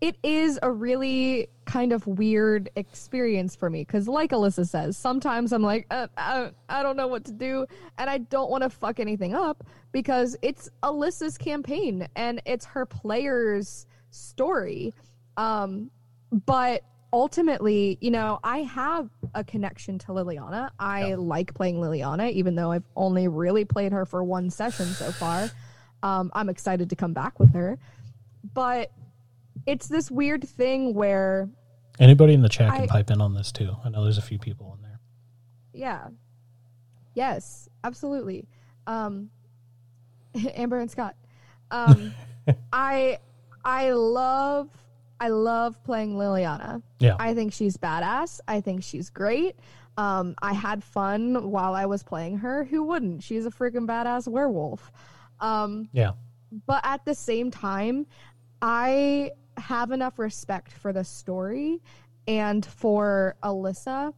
it 0.00 0.16
is 0.22 0.58
a 0.62 0.70
really 0.70 1.48
kind 1.64 1.92
of 1.92 2.06
weird 2.06 2.70
experience 2.76 3.56
for 3.56 3.70
me 3.70 3.80
because, 3.80 4.06
like 4.06 4.30
Alyssa 4.30 4.68
says, 4.68 4.96
sometimes 4.96 5.52
I'm 5.52 5.62
like, 5.62 5.86
uh, 5.90 6.06
I, 6.16 6.50
I 6.68 6.82
don't 6.82 6.96
know 6.96 7.08
what 7.08 7.24
to 7.24 7.32
do, 7.32 7.66
and 7.98 8.08
I 8.10 8.18
don't 8.18 8.50
want 8.50 8.62
to 8.62 8.70
fuck 8.70 9.00
anything 9.00 9.34
up 9.34 9.64
because 9.92 10.36
it's 10.42 10.68
Alyssa's 10.82 11.38
campaign 11.38 12.06
and 12.14 12.42
it's 12.44 12.66
her 12.66 12.84
player's 12.84 13.86
story. 14.16 14.94
Um, 15.36 15.90
but 16.46 16.82
ultimately, 17.12 17.98
you 18.00 18.10
know, 18.10 18.38
I 18.42 18.58
have 18.58 19.08
a 19.34 19.44
connection 19.44 19.98
to 20.00 20.08
Liliana. 20.08 20.70
I 20.78 21.08
Yeah. 21.10 21.16
like 21.16 21.54
playing 21.54 21.76
Liliana, 21.76 22.30
even 22.32 22.54
though 22.54 22.72
I've 22.72 22.84
only 22.96 23.28
really 23.28 23.64
played 23.64 23.92
her 23.92 24.04
for 24.04 24.24
one 24.24 24.50
session 24.50 24.86
so 24.86 25.10
far. 25.12 25.50
Um, 26.02 26.30
I'm 26.34 26.48
excited 26.48 26.90
to 26.90 26.96
come 26.96 27.12
back 27.12 27.38
with 27.38 27.52
her. 27.54 27.78
But 28.54 28.90
it's 29.66 29.88
this 29.88 30.10
weird 30.10 30.46
thing 30.46 30.94
where, 30.94 31.48
Anybody 31.98 32.34
in 32.34 32.42
the 32.42 32.48
chat 32.48 32.72
can 32.74 32.82
I- 32.82 32.86
pipe 32.86 33.10
in 33.10 33.20
on 33.20 33.34
this 33.34 33.50
too. 33.52 33.74
I 33.84 33.88
know 33.88 34.02
there's 34.04 34.18
a 34.18 34.22
few 34.22 34.38
people 34.38 34.74
in 34.76 34.82
there. 34.82 35.00
yeah. 35.72 36.08
Yes, 37.14 37.66
absolutely. 37.82 38.46
Um, 38.86 39.30
Amber 40.54 40.78
and 40.78 40.90
Scott. 40.90 41.16
Um, 41.70 42.12
I 42.72 43.18
I 43.66 43.90
love 43.90 44.70
I 45.20 45.28
love 45.28 45.82
playing 45.82 46.14
Liliana. 46.14 46.82
Yeah. 47.00 47.16
I 47.18 47.34
think 47.34 47.52
she's 47.52 47.76
badass. 47.76 48.40
I 48.46 48.60
think 48.60 48.82
she's 48.82 49.10
great. 49.10 49.56
Um, 49.96 50.34
I 50.42 50.52
had 50.52 50.84
fun 50.84 51.50
while 51.50 51.74
I 51.74 51.86
was 51.86 52.02
playing 52.02 52.38
her. 52.38 52.64
Who 52.64 52.84
wouldn't? 52.84 53.22
She's 53.22 53.46
a 53.46 53.50
freaking 53.50 53.86
badass 53.86 54.28
werewolf. 54.28 54.92
Um, 55.40 55.88
Yeah. 55.92 56.12
but 56.66 56.80
at 56.84 57.04
the 57.06 57.14
same 57.14 57.50
time, 57.50 58.06
I 58.60 59.32
have 59.56 59.90
enough 59.90 60.18
respect 60.18 60.72
for 60.72 60.92
the 60.92 61.02
story 61.02 61.80
and 62.28 62.64
for 62.64 63.36
Alyssa 63.42 64.12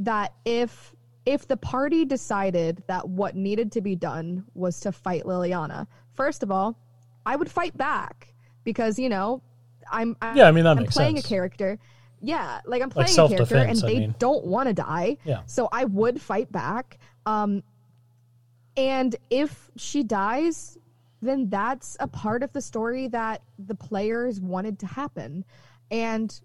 that 0.00 0.34
if 0.44 0.94
if 1.26 1.46
the 1.46 1.56
party 1.56 2.04
decided 2.04 2.82
that 2.88 3.08
what 3.08 3.36
needed 3.36 3.70
to 3.72 3.80
be 3.80 3.94
done 3.94 4.44
was 4.54 4.80
to 4.80 4.90
fight 4.90 5.24
Liliana, 5.24 5.86
first 6.14 6.42
of 6.42 6.50
all, 6.50 6.76
I 7.24 7.36
would 7.36 7.50
fight 7.50 7.76
back 7.76 8.34
because 8.70 9.00
you 9.00 9.08
know 9.08 9.42
I'm, 9.90 10.16
I'm 10.22 10.36
Yeah, 10.36 10.46
I 10.46 10.52
mean, 10.52 10.64
that 10.64 10.70
I'm 10.70 10.76
makes 10.78 10.94
playing 10.94 11.16
sense. 11.16 11.26
a 11.26 11.28
character. 11.28 11.78
Yeah, 12.20 12.60
like 12.66 12.82
I'm 12.82 12.90
playing 12.90 13.10
a 13.18 13.28
character 13.28 13.56
and 13.56 13.78
I 13.82 13.86
they 13.86 13.98
mean. 13.98 14.14
don't 14.18 14.44
want 14.44 14.68
to 14.68 14.74
die. 14.74 15.16
Yeah. 15.24 15.40
So 15.46 15.68
I 15.72 15.84
would 15.84 16.20
fight 16.20 16.52
back. 16.52 16.98
Um, 17.26 17.62
and 18.76 19.16
if 19.30 19.70
she 19.76 20.02
dies, 20.04 20.78
then 21.22 21.48
that's 21.48 21.96
a 21.98 22.06
part 22.06 22.42
of 22.42 22.52
the 22.52 22.60
story 22.60 23.08
that 23.08 23.42
the 23.58 23.74
players 23.74 24.40
wanted 24.40 24.78
to 24.80 24.86
happen. 24.86 25.44
And 25.90 26.38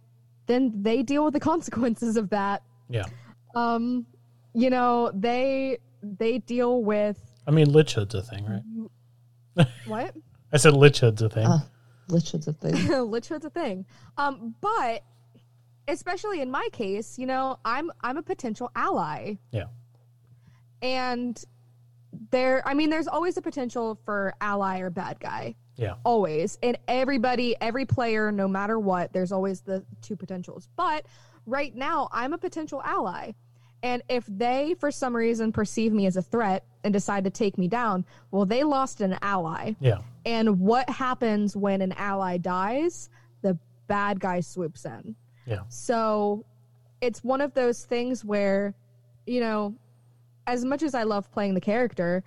then 0.47 0.71
they 0.81 1.03
deal 1.03 1.23
with 1.25 1.33
the 1.33 1.39
consequences 1.51 2.17
of 2.17 2.29
that. 2.31 2.63
Yeah. 2.89 3.05
Um, 3.53 4.05
you 4.53 4.69
know, 4.69 5.11
they 5.13 5.77
they 6.01 6.39
deal 6.39 6.83
with 6.83 7.19
I 7.47 7.51
mean, 7.51 7.71
Lich 7.71 7.93
Hood's 7.93 8.15
a 8.15 8.21
thing, 8.23 8.45
right? 9.55 9.67
what? 9.85 10.15
I 10.51 10.57
said 10.57 10.73
Lich 10.73 10.99
Hood's 10.99 11.21
a 11.21 11.29
thing. 11.29 11.45
Uh, 11.45 11.59
Lich's 12.07 12.47
a 12.47 12.53
thing. 12.53 12.87
Lich 13.11 13.27
Hood's 13.27 13.45
a 13.45 13.49
thing. 13.49 13.85
Um, 14.17 14.55
but 14.61 15.03
especially 15.87 16.41
in 16.41 16.51
my 16.51 16.67
case, 16.71 17.17
you 17.17 17.25
know, 17.25 17.59
I'm 17.65 17.91
I'm 18.01 18.17
a 18.17 18.23
potential 18.23 18.71
ally. 18.75 19.35
Yeah. 19.51 19.65
And 20.81 21.41
there 22.31 22.65
I 22.65 22.73
mean 22.73 22.89
there's 22.89 23.07
always 23.07 23.37
a 23.37 23.41
potential 23.41 23.99
for 24.05 24.33
ally 24.41 24.79
or 24.79 24.89
bad 24.89 25.19
guy. 25.19 25.55
Yeah. 25.77 25.95
Always. 26.03 26.57
And 26.63 26.77
everybody, 26.87 27.55
every 27.59 27.85
player, 27.85 28.31
no 28.31 28.47
matter 28.47 28.79
what, 28.79 29.11
there's 29.11 29.31
always 29.31 29.61
the 29.61 29.83
two 30.01 30.15
potentials. 30.15 30.69
But 30.75 31.05
right 31.45 31.75
now, 31.75 32.07
I'm 32.11 32.33
a 32.33 32.37
potential 32.37 32.81
ally. 32.83 33.33
And 33.85 34.01
if 34.09 34.25
they, 34.25 34.75
for 34.79 34.89
some 34.89 35.15
reason, 35.15 35.51
perceive 35.51 35.93
me 35.93 36.07
as 36.07 36.17
a 36.17 36.21
threat 36.23 36.65
and 36.83 36.91
decide 36.91 37.23
to 37.25 37.29
take 37.29 37.55
me 37.55 37.67
down, 37.67 38.03
well, 38.31 38.43
they 38.43 38.63
lost 38.63 38.99
an 38.99 39.15
ally. 39.21 39.73
Yeah. 39.79 39.99
And 40.25 40.59
what 40.59 40.89
happens 40.89 41.55
when 41.55 41.83
an 41.83 41.91
ally 41.91 42.37
dies? 42.37 43.11
The 43.43 43.59
bad 43.85 44.19
guy 44.19 44.39
swoops 44.39 44.85
in. 44.85 45.15
Yeah. 45.45 45.59
So 45.69 46.45
it's 46.99 47.23
one 47.23 47.41
of 47.41 47.53
those 47.53 47.85
things 47.85 48.25
where, 48.25 48.73
you 49.27 49.39
know, 49.39 49.75
as 50.47 50.65
much 50.65 50.81
as 50.81 50.95
I 50.95 51.03
love 51.03 51.31
playing 51.31 51.53
the 51.53 51.61
character, 51.61 52.23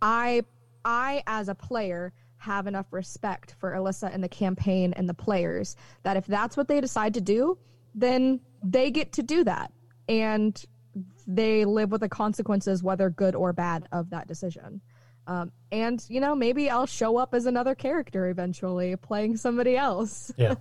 I 0.00 0.42
I 0.86 1.22
as 1.26 1.50
a 1.50 1.54
player 1.54 2.14
have 2.38 2.66
enough 2.66 2.86
respect 2.92 3.56
for 3.58 3.72
Alyssa 3.72 4.10
and 4.10 4.24
the 4.24 4.28
campaign 4.28 4.94
and 4.94 5.06
the 5.06 5.14
players 5.14 5.76
that 6.02 6.16
if 6.16 6.24
that's 6.24 6.56
what 6.56 6.66
they 6.66 6.80
decide 6.80 7.12
to 7.12 7.20
do, 7.20 7.58
then 7.94 8.40
they 8.62 8.90
get 8.90 9.12
to 9.12 9.22
do 9.22 9.44
that. 9.44 9.70
And 10.08 10.64
they 11.26 11.64
live 11.64 11.90
with 11.90 12.00
the 12.00 12.08
consequences, 12.08 12.82
whether 12.82 13.10
good 13.10 13.34
or 13.34 13.52
bad, 13.52 13.88
of 13.92 14.10
that 14.10 14.28
decision. 14.28 14.80
Um, 15.26 15.52
and 15.72 16.04
you 16.08 16.20
know, 16.20 16.34
maybe 16.34 16.68
I'll 16.68 16.86
show 16.86 17.16
up 17.16 17.34
as 17.34 17.46
another 17.46 17.74
character 17.74 18.28
eventually, 18.28 18.96
playing 18.96 19.36
somebody 19.36 19.76
else. 19.76 20.32
Yeah. 20.38 20.54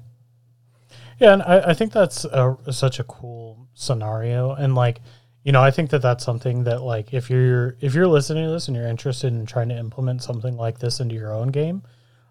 Yeah, 1.19 1.33
and 1.33 1.43
I, 1.43 1.69
I 1.69 1.73
think 1.73 1.91
that's 1.91 2.25
a, 2.25 2.55
such 2.71 2.99
a 2.99 3.03
cool 3.03 3.67
scenario, 3.73 4.51
and 4.51 4.75
like, 4.75 4.99
you 5.43 5.51
know, 5.51 5.61
I 5.61 5.71
think 5.71 5.89
that 5.91 6.01
that's 6.01 6.23
something 6.23 6.63
that 6.63 6.81
like 6.81 7.13
if 7.13 7.29
you're 7.29 7.77
if 7.81 7.93
you're 7.93 8.07
listening 8.07 8.45
to 8.45 8.51
this 8.51 8.67
and 8.67 8.77
you're 8.77 8.87
interested 8.87 9.33
in 9.33 9.45
trying 9.45 9.69
to 9.69 9.77
implement 9.77 10.23
something 10.23 10.55
like 10.55 10.79
this 10.79 10.99
into 10.99 11.15
your 11.15 11.33
own 11.33 11.49
game, 11.49 11.83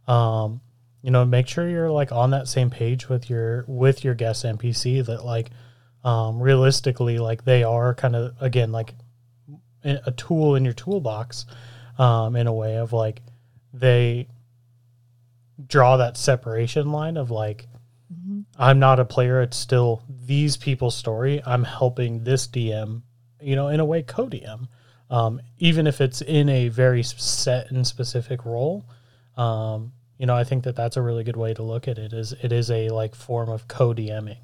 um, 0.08 0.60
you 1.02 1.10
know, 1.10 1.24
make 1.24 1.48
sure 1.48 1.68
you're 1.68 1.90
like 1.90 2.12
on 2.12 2.30
that 2.30 2.48
same 2.48 2.70
page 2.70 3.08
with 3.08 3.28
your 3.28 3.64
with 3.66 4.04
your 4.04 4.14
guest 4.14 4.44
NPC 4.44 5.04
that 5.06 5.24
like, 5.24 5.50
um, 6.04 6.40
realistically, 6.40 7.18
like 7.18 7.44
they 7.44 7.64
are 7.64 7.94
kind 7.94 8.16
of 8.16 8.34
again 8.40 8.72
like 8.72 8.94
a 9.84 10.12
tool 10.12 10.54
in 10.54 10.64
your 10.64 10.74
toolbox, 10.74 11.46
um, 11.98 12.36
in 12.36 12.46
a 12.46 12.52
way 12.52 12.76
of 12.76 12.92
like 12.92 13.22
they 13.72 14.28
draw 15.66 15.96
that 15.96 16.16
separation 16.16 16.92
line 16.92 17.16
of 17.16 17.30
like 17.30 17.66
I'm 18.58 18.78
not 18.78 19.00
a 19.00 19.04
player. 19.04 19.40
It's 19.40 19.56
still 19.56 20.02
these 20.08 20.56
people's 20.56 20.96
story. 20.96 21.42
I'm 21.44 21.64
helping 21.64 22.24
this 22.24 22.46
DM, 22.46 23.02
you 23.40 23.56
know, 23.56 23.68
in 23.68 23.80
a 23.80 23.84
way, 23.84 24.02
co 24.02 24.28
DM, 24.28 24.68
um, 25.10 25.40
even 25.58 25.86
if 25.86 26.00
it's 26.00 26.20
in 26.22 26.48
a 26.48 26.68
very 26.68 27.02
set 27.02 27.70
and 27.70 27.86
specific 27.86 28.44
role. 28.44 28.84
Um, 29.36 29.92
you 30.18 30.26
know, 30.26 30.36
I 30.36 30.44
think 30.44 30.64
that 30.64 30.76
that's 30.76 30.96
a 30.96 31.02
really 31.02 31.24
good 31.24 31.36
way 31.36 31.54
to 31.54 31.62
look 31.62 31.88
at 31.88 31.98
it. 31.98 32.12
Is 32.12 32.32
it 32.42 32.52
is 32.52 32.70
a 32.70 32.90
like 32.90 33.14
form 33.14 33.48
of 33.48 33.66
co 33.66 33.94
DMing, 33.94 34.38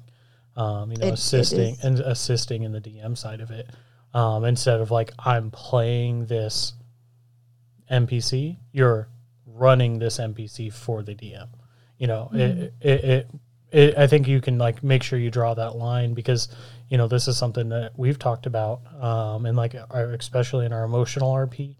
um, 0.59 0.91
you 0.91 0.97
know, 0.97 1.05
It- 1.07 1.09
it 1.09 1.13
assisting 1.13 1.73
is. 1.75 1.83
and 1.83 1.99
assisting 2.01 2.63
in 2.63 2.71
the 2.71 2.81
DM 2.81 3.15
side 3.17 3.41
of 3.41 3.49
it, 3.51 3.69
um, 4.13 4.43
instead 4.45 4.81
of 4.81 4.91
like 4.91 5.13
I'm 5.19 5.51
playing 5.51 6.25
this 6.25 6.73
NPC. 7.89 8.57
You're 8.71 9.07
running 9.45 9.99
this 9.99 10.19
NPC 10.19 10.71
for 10.71 11.01
the 11.03 11.15
DM. 11.15 11.47
You 11.97 12.07
know, 12.07 12.29
it, 12.33 12.73
it, 12.81 13.03
it, 13.03 13.29
it, 13.71 13.97
I 13.97 14.07
think 14.07 14.27
you 14.27 14.39
can 14.41 14.57
like 14.57 14.83
make 14.83 15.03
sure 15.03 15.19
you 15.19 15.31
draw 15.31 15.53
that 15.55 15.75
line 15.75 16.13
because, 16.13 16.47
you 16.89 16.97
know, 16.97 17.07
this 17.07 17.27
is 17.27 17.37
something 17.37 17.69
that 17.69 17.97
we've 17.97 18.17
talked 18.19 18.45
about, 18.45 18.81
um, 19.01 19.45
and 19.45 19.57
like 19.57 19.75
our, 19.89 20.11
especially 20.13 20.65
in 20.65 20.73
our 20.73 20.83
emotional 20.83 21.31
RP 21.33 21.75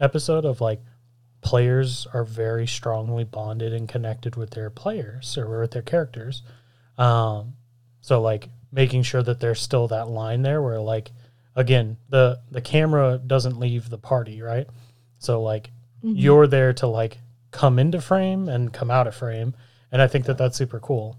episode 0.00 0.44
of 0.44 0.60
like 0.60 0.80
players 1.40 2.06
are 2.14 2.24
very 2.24 2.66
strongly 2.66 3.24
bonded 3.24 3.72
and 3.72 3.88
connected 3.88 4.36
with 4.36 4.50
their 4.50 4.70
players 4.70 5.36
or 5.36 5.60
with 5.60 5.72
their 5.72 5.82
characters. 5.82 6.42
Um, 6.98 7.54
so 8.04 8.20
like 8.20 8.50
making 8.70 9.02
sure 9.02 9.22
that 9.22 9.40
there's 9.40 9.62
still 9.62 9.88
that 9.88 10.08
line 10.08 10.42
there 10.42 10.60
where 10.60 10.78
like 10.78 11.10
again 11.56 11.96
the 12.10 12.38
the 12.50 12.60
camera 12.60 13.18
doesn't 13.26 13.58
leave 13.58 13.88
the 13.88 13.96
party 13.96 14.42
right 14.42 14.66
so 15.18 15.40
like 15.40 15.70
you're 16.02 16.46
there 16.46 16.74
to 16.74 16.86
like 16.86 17.18
come 17.50 17.78
into 17.78 17.98
frame 17.98 18.46
and 18.46 18.74
come 18.74 18.90
out 18.90 19.06
of 19.06 19.14
frame 19.14 19.54
and 19.90 20.02
i 20.02 20.06
think 20.06 20.26
that 20.26 20.36
that's 20.36 20.58
super 20.58 20.78
cool 20.80 21.16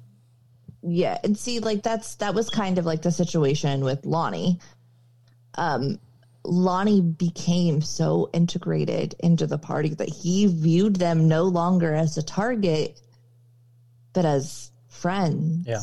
Yeah, 0.88 1.18
and 1.24 1.36
see, 1.36 1.60
like 1.60 1.82
that's 1.82 2.16
that 2.16 2.36
was 2.36 2.50
kind 2.52 2.78
of 2.78 2.86
like 2.86 3.02
the 3.02 3.12
situation 3.12 3.84
with 3.84 4.06
Lonnie. 4.06 4.60
Um, 5.58 5.98
Lonnie 6.44 7.02
became 7.02 7.82
so 7.82 8.30
integrated 8.34 9.16
into 9.20 9.48
the 9.48 9.58
party 9.58 9.96
that 9.96 10.10
he 10.10 10.46
viewed 10.46 10.98
them 10.98 11.28
no 11.28 11.44
longer 11.46 11.96
as 11.96 12.18
a 12.18 12.22
target, 12.22 13.02
but 14.14 14.26
as 14.26 14.70
friends. 14.88 15.66
Yeah. 15.68 15.82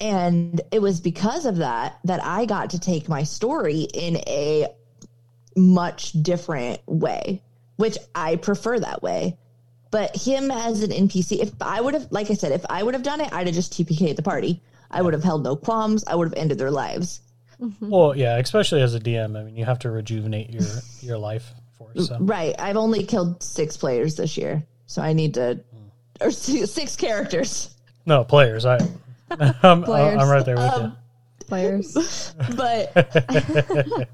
And 0.00 0.60
it 0.72 0.80
was 0.80 1.00
because 1.00 1.44
of 1.46 1.56
that 1.56 1.98
that 2.04 2.24
I 2.24 2.46
got 2.46 2.70
to 2.70 2.78
take 2.78 3.08
my 3.08 3.22
story 3.22 3.80
in 3.82 4.16
a 4.26 4.68
much 5.56 6.12
different 6.12 6.80
way, 6.86 7.42
which 7.76 7.98
I 8.14 8.36
prefer 8.36 8.78
that 8.80 9.02
way. 9.02 9.36
But 9.90 10.16
him 10.16 10.50
as 10.50 10.82
an 10.82 10.90
NPC, 10.90 11.40
if 11.40 11.50
I 11.60 11.80
would 11.80 11.94
have, 11.94 12.06
like 12.10 12.30
I 12.30 12.34
said, 12.34 12.52
if 12.52 12.64
I 12.70 12.82
would 12.82 12.94
have 12.94 13.02
done 13.02 13.20
it, 13.20 13.32
I'd 13.32 13.46
have 13.46 13.54
just 13.54 13.72
TPK'd 13.72 14.16
the 14.16 14.22
party. 14.22 14.62
I 14.90 15.02
would 15.02 15.14
have 15.14 15.24
held 15.24 15.42
no 15.42 15.56
qualms. 15.56 16.04
I 16.06 16.14
would 16.14 16.28
have 16.28 16.34
ended 16.38 16.58
their 16.58 16.70
lives. 16.70 17.20
Mm-hmm. 17.60 17.90
Well, 17.90 18.16
yeah, 18.16 18.38
especially 18.38 18.82
as 18.82 18.94
a 18.94 19.00
DM. 19.00 19.38
I 19.38 19.42
mean, 19.42 19.56
you 19.56 19.64
have 19.64 19.80
to 19.80 19.90
rejuvenate 19.90 20.50
your 20.50 20.66
your 21.02 21.18
life 21.18 21.52
for 21.76 21.90
So. 21.94 22.16
Mm, 22.16 22.30
right. 22.30 22.54
I've 22.58 22.76
only 22.76 23.04
killed 23.04 23.42
six 23.42 23.76
players 23.76 24.16
this 24.16 24.36
year, 24.36 24.62
so 24.86 25.02
I 25.02 25.12
need 25.12 25.34
to, 25.34 25.60
mm. 25.74 26.26
or 26.26 26.30
six 26.30 26.70
six 26.70 26.96
characters. 26.96 27.74
No 28.06 28.24
players. 28.24 28.64
I, 28.64 28.78
I'm, 29.62 29.82
Players. 29.82 30.20
I'm 30.22 30.28
right 30.28 30.44
there 30.44 30.56
with 30.56 30.64
Um, 30.64 30.96
Players. 31.46 32.34
But, 32.56 32.92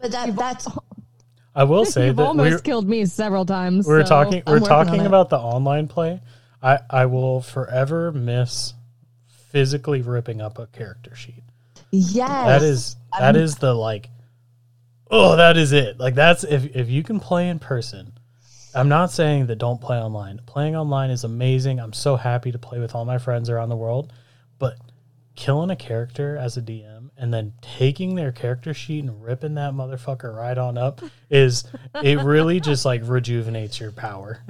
but 0.00 0.10
that 0.10 0.36
that's. 0.36 0.68
I 1.54 1.64
will 1.64 1.84
say 1.84 2.06
You've 2.06 2.16
that 2.16 2.22
almost 2.26 2.50
we're, 2.50 2.58
killed 2.60 2.88
me 2.88 3.04
several 3.04 3.44
times. 3.44 3.86
we're 3.86 4.02
so- 4.04 4.08
talking 4.08 4.42
I'm 4.46 4.60
we're 4.60 4.66
talking 4.68 5.06
about 5.06 5.28
the 5.30 5.38
online 5.38 5.88
play. 5.88 6.20
I 6.62 6.78
I 6.88 7.06
will 7.06 7.40
forever 7.42 8.10
miss 8.12 8.74
physically 9.50 10.00
ripping 10.00 10.40
up 10.40 10.58
a 10.58 10.66
character 10.66 11.14
sheet. 11.14 11.42
yes. 11.90 12.26
That 12.46 12.62
is 12.62 12.96
that 13.18 13.36
is 13.36 13.56
the 13.56 13.74
like 13.74 14.08
oh 15.10 15.36
that 15.36 15.56
is 15.56 15.72
it. 15.72 15.98
Like 15.98 16.14
that's 16.14 16.42
if 16.44 16.74
if 16.74 16.88
you 16.88 17.02
can 17.02 17.20
play 17.20 17.48
in 17.48 17.58
person. 17.58 18.12
I'm 18.74 18.88
not 18.88 19.10
saying 19.10 19.46
that 19.46 19.56
don't 19.56 19.80
play 19.80 19.98
online. 19.98 20.40
Playing 20.46 20.76
online 20.76 21.10
is 21.10 21.24
amazing. 21.24 21.78
I'm 21.78 21.92
so 21.92 22.16
happy 22.16 22.52
to 22.52 22.58
play 22.58 22.78
with 22.78 22.94
all 22.94 23.04
my 23.04 23.18
friends 23.18 23.50
around 23.50 23.68
the 23.68 23.76
world, 23.76 24.12
but 24.58 24.76
killing 25.34 25.70
a 25.70 25.76
character 25.76 26.36
as 26.36 26.56
a 26.56 26.62
DM 26.62 27.10
and 27.16 27.32
then 27.32 27.52
taking 27.60 28.14
their 28.14 28.32
character 28.32 28.74
sheet 28.74 29.04
and 29.04 29.22
ripping 29.22 29.54
that 29.54 29.72
motherfucker 29.72 30.34
right 30.34 30.56
on 30.58 30.76
up 30.76 31.00
is 31.30 31.64
it 32.02 32.18
really 32.20 32.60
just 32.60 32.84
like 32.84 33.00
rejuvenates 33.04 33.80
your 33.80 33.92
power. 33.92 34.42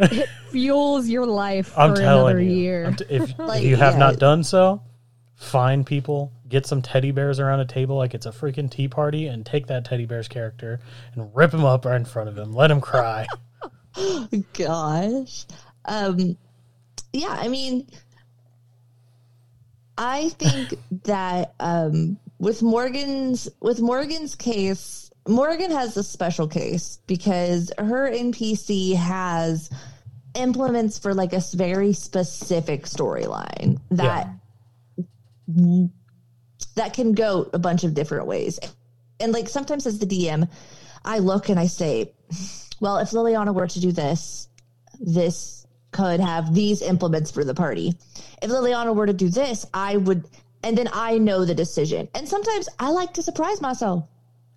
fuels 0.50 1.08
your 1.08 1.26
life 1.26 1.72
I'm 1.76 1.94
for 1.94 2.00
telling 2.00 2.36
another 2.36 2.42
you. 2.42 2.54
year. 2.54 2.86
I'm 2.86 2.96
t- 2.96 3.04
if, 3.08 3.38
Like, 3.38 3.62
if 3.62 3.68
you 3.68 3.76
have 3.76 3.94
yeah. 3.94 3.98
not 3.98 4.18
done 4.18 4.42
so, 4.44 4.82
find 5.36 5.84
people, 5.86 6.32
get 6.48 6.66
some 6.66 6.82
teddy 6.82 7.10
bears 7.10 7.40
around 7.40 7.60
a 7.60 7.64
table 7.64 7.96
like 7.96 8.14
it's 8.14 8.26
a 8.26 8.30
freaking 8.32 8.70
tea 8.70 8.88
party, 8.88 9.26
and 9.26 9.44
take 9.44 9.66
that 9.68 9.84
teddy 9.84 10.06
bear's 10.06 10.28
character 10.28 10.80
and 11.14 11.34
rip 11.34 11.52
him 11.52 11.64
up 11.64 11.84
right 11.84 11.96
in 11.96 12.04
front 12.04 12.28
of 12.28 12.36
him. 12.38 12.52
Let 12.52 12.70
him 12.70 12.80
cry. 12.80 13.26
gosh. 14.52 15.46
Um, 15.84 16.36
yeah, 17.12 17.36
I 17.38 17.48
mean, 17.48 17.88
I 19.98 20.30
think 20.30 20.74
that 21.04 21.54
um, 21.60 22.18
with 22.38 22.62
Morgan's 22.62 23.48
with 23.60 23.80
Morgan's 23.80 24.34
case, 24.34 25.10
Morgan 25.28 25.70
has 25.70 25.96
a 25.96 26.02
special 26.02 26.48
case 26.48 26.98
because 27.06 27.72
her 27.78 28.10
NPC 28.10 28.96
has 28.96 29.70
implements 30.34 30.98
for 30.98 31.14
like 31.14 31.32
a 31.32 31.42
very 31.52 31.92
specific 31.92 32.84
storyline 32.84 33.78
that 33.90 34.28
that 36.74 36.94
can 36.94 37.12
go 37.12 37.48
a 37.52 37.58
bunch 37.58 37.84
of 37.84 37.94
different 37.94 38.26
ways. 38.26 38.58
And 39.20 39.32
like 39.32 39.48
sometimes 39.48 39.86
as 39.86 39.98
the 39.98 40.06
DM, 40.06 40.48
I 41.04 41.18
look 41.18 41.48
and 41.48 41.60
I 41.60 41.66
say, 41.66 42.12
well, 42.82 42.98
if 42.98 43.10
Liliana 43.10 43.54
were 43.54 43.68
to 43.68 43.80
do 43.80 43.92
this, 43.92 44.48
this 44.98 45.64
could 45.92 46.18
have 46.18 46.52
these 46.52 46.82
implements 46.82 47.30
for 47.30 47.44
the 47.44 47.54
party. 47.54 47.94
If 48.42 48.50
Liliana 48.50 48.92
were 48.94 49.06
to 49.06 49.12
do 49.12 49.28
this, 49.28 49.64
I 49.72 49.98
would, 49.98 50.24
and 50.64 50.76
then 50.76 50.88
I 50.92 51.18
know 51.18 51.44
the 51.44 51.54
decision. 51.54 52.08
And 52.16 52.28
sometimes 52.28 52.68
I 52.80 52.90
like 52.90 53.12
to 53.14 53.22
surprise 53.22 53.60
myself. 53.60 54.08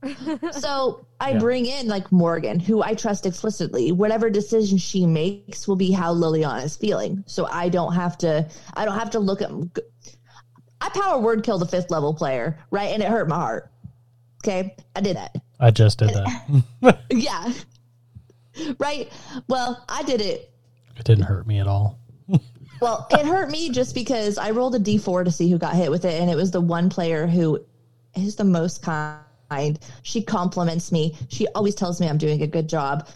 so 0.53 1.05
I 1.19 1.31
Yeah. 1.33 1.39
bring 1.39 1.67
in 1.67 1.87
like 1.87 2.11
Morgan, 2.11 2.59
who 2.59 2.81
I 2.81 2.95
trust 2.95 3.27
explicitly. 3.27 3.91
Whatever 3.91 4.31
decision 4.31 4.79
she 4.79 5.05
makes 5.05 5.67
will 5.67 5.75
be 5.75 5.91
how 5.91 6.11
Liliana 6.15 6.63
is 6.63 6.75
feeling. 6.75 7.23
So 7.27 7.45
I 7.45 7.69
don't 7.69 7.93
have 7.93 8.17
to, 8.19 8.49
I 8.73 8.85
don't 8.85 8.97
have 8.97 9.11
to 9.11 9.19
look 9.19 9.43
at, 9.43 9.51
I 10.81 10.89
power 10.89 11.19
word 11.19 11.43
kill 11.43 11.59
the 11.59 11.67
fifth 11.67 11.91
level 11.91 12.13
player, 12.15 12.57
right? 12.71 12.89
And 12.91 13.03
it 13.03 13.09
hurt 13.09 13.27
my 13.29 13.35
heart. 13.35 13.69
Okay. 14.43 14.75
I 14.95 15.01
did 15.01 15.15
that. 15.15 15.35
I 15.59 15.69
just 15.69 15.99
did 15.99 16.09
that. 16.09 16.97
Yeah. 17.11 17.51
right. 18.79 19.11
Well, 19.47 19.83
I 19.89 20.03
did 20.03 20.21
it. 20.21 20.51
It 20.97 21.05
didn't 21.05 21.25
hurt 21.25 21.47
me 21.47 21.59
at 21.59 21.67
all. 21.67 21.99
Well, 22.81 23.07
it 23.09 23.25
hurt 23.25 23.49
me 23.49 23.69
just 23.69 23.95
because 23.95 24.37
I 24.37 24.51
rolled 24.51 24.75
a 24.75 24.79
d4 24.79 25.23
to 25.23 25.31
see 25.31 25.49
who 25.49 25.57
got 25.57 25.75
hit 25.75 25.89
with 25.89 26.03
it, 26.03 26.19
and 26.19 26.29
it 26.29 26.35
was 26.35 26.51
the 26.51 26.59
one 26.59 26.89
player 26.89 27.25
who 27.25 27.63
is 28.15 28.35
the 28.35 28.43
most 28.43 28.83
kind. 28.83 29.79
She 30.03 30.21
compliments 30.21 30.91
me. 30.91 31.15
She 31.29 31.47
always 31.55 31.73
tells 31.73 32.01
me 32.01 32.09
I'm 32.09 32.17
doing 32.17 32.41
a 32.41 32.47
good 32.47 32.67
job, 32.67 33.07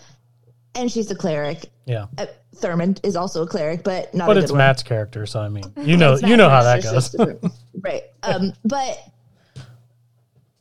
and 0.75 0.89
she's 0.89 1.11
a 1.11 1.15
cleric. 1.15 1.65
Yeah. 1.85 2.05
Uh, 2.17 2.27
Thurmond 2.55 2.99
is 3.03 3.17
also 3.17 3.43
a 3.43 3.47
cleric, 3.47 3.83
but 3.83 4.13
not. 4.13 4.27
But 4.27 4.37
a 4.37 4.39
it's 4.39 4.47
good 4.51 4.53
one. 4.53 4.59
Matt's 4.59 4.81
character, 4.81 5.25
so 5.25 5.41
I 5.41 5.49
mean, 5.49 5.65
you 5.77 5.97
know, 5.97 6.17
you 6.17 6.37
know 6.37 6.49
how 6.49 6.63
that 6.63 6.81
goes. 6.81 6.93
it's 6.93 6.93
just 6.93 7.17
different. 7.17 7.53
right. 7.81 8.03
Um, 8.23 8.53
but 8.63 8.97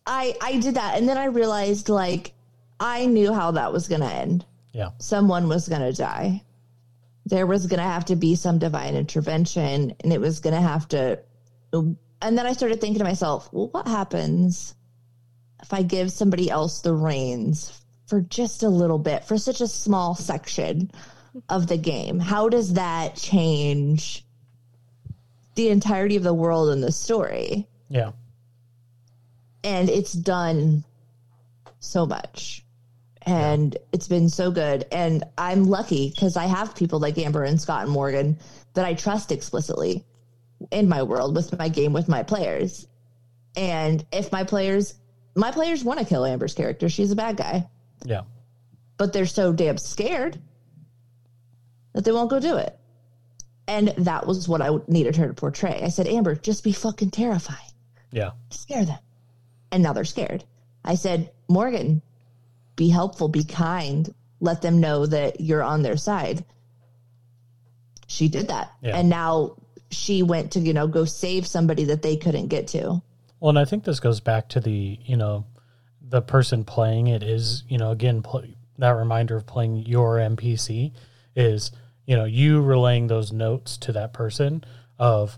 I 0.06 0.34
I 0.42 0.58
did 0.58 0.74
that, 0.74 0.98
and 0.98 1.08
then 1.08 1.18
I 1.18 1.26
realized 1.26 1.88
like 1.88 2.32
I 2.80 3.06
knew 3.06 3.32
how 3.32 3.52
that 3.52 3.72
was 3.72 3.88
going 3.88 4.00
to 4.00 4.12
end. 4.12 4.44
Yeah. 4.78 4.90
someone 4.98 5.48
was 5.48 5.68
going 5.68 5.82
to 5.82 5.92
die. 5.92 6.42
There 7.26 7.46
was 7.46 7.66
going 7.66 7.78
to 7.78 7.84
have 7.84 8.06
to 8.06 8.16
be 8.16 8.36
some 8.36 8.58
divine 8.58 8.94
intervention, 8.94 9.94
and 10.00 10.12
it 10.12 10.20
was 10.20 10.40
going 10.40 10.54
to 10.54 10.60
have 10.62 10.88
to. 10.88 11.18
And 11.72 11.98
then 12.20 12.46
I 12.46 12.52
started 12.52 12.80
thinking 12.80 13.00
to 13.00 13.04
myself, 13.04 13.48
well, 13.52 13.68
what 13.68 13.86
happens 13.88 14.74
if 15.60 15.72
I 15.74 15.82
give 15.82 16.12
somebody 16.12 16.48
else 16.48 16.80
the 16.80 16.94
reins 16.94 17.78
for 18.06 18.20
just 18.20 18.62
a 18.62 18.68
little 18.68 18.98
bit, 18.98 19.24
for 19.24 19.36
such 19.36 19.60
a 19.60 19.68
small 19.68 20.14
section 20.14 20.90
of 21.48 21.66
the 21.66 21.76
game? 21.76 22.18
How 22.20 22.48
does 22.48 22.74
that 22.74 23.16
change 23.16 24.24
the 25.56 25.68
entirety 25.68 26.16
of 26.16 26.22
the 26.22 26.32
world 26.32 26.70
and 26.70 26.82
the 26.82 26.92
story? 26.92 27.66
Yeah. 27.90 28.12
and 29.64 29.88
it's 29.88 30.12
done 30.12 30.84
so 31.80 32.06
much 32.06 32.64
and 33.28 33.76
it's 33.92 34.08
been 34.08 34.28
so 34.28 34.50
good 34.50 34.86
and 34.90 35.22
i'm 35.36 35.64
lucky 35.64 36.10
because 36.10 36.36
i 36.36 36.46
have 36.46 36.74
people 36.74 36.98
like 36.98 37.18
amber 37.18 37.44
and 37.44 37.60
scott 37.60 37.82
and 37.82 37.90
morgan 37.92 38.38
that 38.74 38.84
i 38.86 38.94
trust 38.94 39.30
explicitly 39.30 40.04
in 40.70 40.88
my 40.88 41.02
world 41.02 41.36
with 41.36 41.56
my 41.58 41.68
game 41.68 41.92
with 41.92 42.08
my 42.08 42.22
players 42.22 42.86
and 43.56 44.04
if 44.12 44.32
my 44.32 44.42
players 44.44 44.94
my 45.34 45.50
players 45.50 45.84
want 45.84 45.98
to 45.98 46.06
kill 46.06 46.24
amber's 46.24 46.54
character 46.54 46.88
she's 46.88 47.12
a 47.12 47.16
bad 47.16 47.36
guy 47.36 47.66
Yeah. 48.04 48.22
but 48.96 49.12
they're 49.12 49.26
so 49.26 49.52
damn 49.52 49.76
scared 49.78 50.40
that 51.92 52.04
they 52.04 52.12
won't 52.12 52.30
go 52.30 52.40
do 52.40 52.56
it 52.56 52.78
and 53.66 53.88
that 53.98 54.26
was 54.26 54.48
what 54.48 54.62
i 54.62 54.70
needed 54.88 55.16
her 55.16 55.28
to 55.28 55.34
portray 55.34 55.80
i 55.82 55.88
said 55.88 56.06
amber 56.06 56.34
just 56.34 56.64
be 56.64 56.72
fucking 56.72 57.10
terrifying 57.10 57.58
Yeah. 58.10 58.30
scare 58.50 58.84
them. 58.86 58.98
And 59.70 59.82
now 59.82 59.92
they're 59.92 60.06
scared. 60.06 60.44
I 60.82 60.94
said, 60.94 61.30
Morgan, 61.46 62.00
be 62.78 62.88
helpful, 62.88 63.28
be 63.28 63.44
kind, 63.44 64.14
let 64.40 64.62
them 64.62 64.80
know 64.80 65.04
that 65.04 65.40
you're 65.40 65.62
on 65.62 65.82
their 65.82 65.98
side. 65.98 66.44
She 68.06 68.28
did 68.28 68.48
that. 68.48 68.72
Yeah. 68.80 68.96
And 68.96 69.10
now 69.10 69.56
she 69.90 70.22
went 70.22 70.52
to, 70.52 70.60
you 70.60 70.72
know, 70.72 70.86
go 70.86 71.04
save 71.04 71.46
somebody 71.46 71.84
that 71.84 72.00
they 72.00 72.16
couldn't 72.16 72.48
get 72.48 72.68
to. 72.68 73.02
Well, 73.40 73.50
and 73.50 73.58
I 73.58 73.66
think 73.66 73.84
this 73.84 74.00
goes 74.00 74.20
back 74.20 74.48
to 74.50 74.60
the, 74.60 74.98
you 75.02 75.16
know, 75.16 75.44
the 76.00 76.22
person 76.22 76.64
playing 76.64 77.08
it 77.08 77.22
is, 77.22 77.64
you 77.68 77.76
know, 77.76 77.90
again, 77.90 78.22
pl- 78.22 78.44
that 78.78 78.90
reminder 78.90 79.36
of 79.36 79.46
playing 79.46 79.84
your 79.84 80.16
NPC 80.16 80.92
is, 81.36 81.72
you 82.06 82.16
know, 82.16 82.24
you 82.24 82.62
relaying 82.62 83.08
those 83.08 83.32
notes 83.32 83.76
to 83.78 83.92
that 83.92 84.12
person 84.12 84.64
of, 84.98 85.36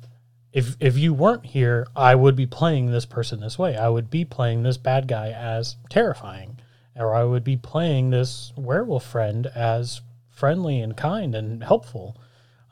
if 0.53 0.77
if 0.81 0.99
you 0.99 1.15
weren't 1.15 1.47
here, 1.47 1.87
I 1.95 2.15
would 2.15 2.35
be 2.35 2.47
playing 2.47 2.91
this 2.91 3.07
person 3.07 3.41
this 3.41 3.59
way. 3.59 3.77
I 3.77 3.89
would 3.89 4.11
be 4.11 4.25
playing 4.25 4.63
this 4.63 4.77
bad 4.77 5.07
guy 5.07 5.31
as 5.31 5.77
terrifying, 5.89 6.59
or 6.97 7.15
I 7.15 7.25
would 7.25 7.45
be 7.45 7.57
playing 7.57 8.11
this 8.11 8.53
werewolf 8.57 9.05
friend 9.05 9.47
as 9.47 10.01
friendly 10.29 10.81
and 10.81 10.97
kind 10.97 11.35
and 11.35 11.63
helpful 11.63 12.17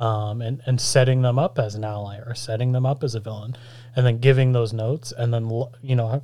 um, 0.00 0.40
and 0.40 0.62
and 0.66 0.80
setting 0.80 1.22
them 1.22 1.38
up 1.38 1.58
as 1.58 1.74
an 1.74 1.84
ally 1.84 2.18
or 2.18 2.34
setting 2.34 2.72
them 2.72 2.86
up 2.86 3.02
as 3.02 3.14
a 3.14 3.20
villain, 3.20 3.56
and 3.96 4.06
then 4.06 4.18
giving 4.18 4.52
those 4.52 4.72
notes, 4.72 5.12
and 5.16 5.32
then 5.32 5.50
you 5.82 5.96
know 5.96 6.22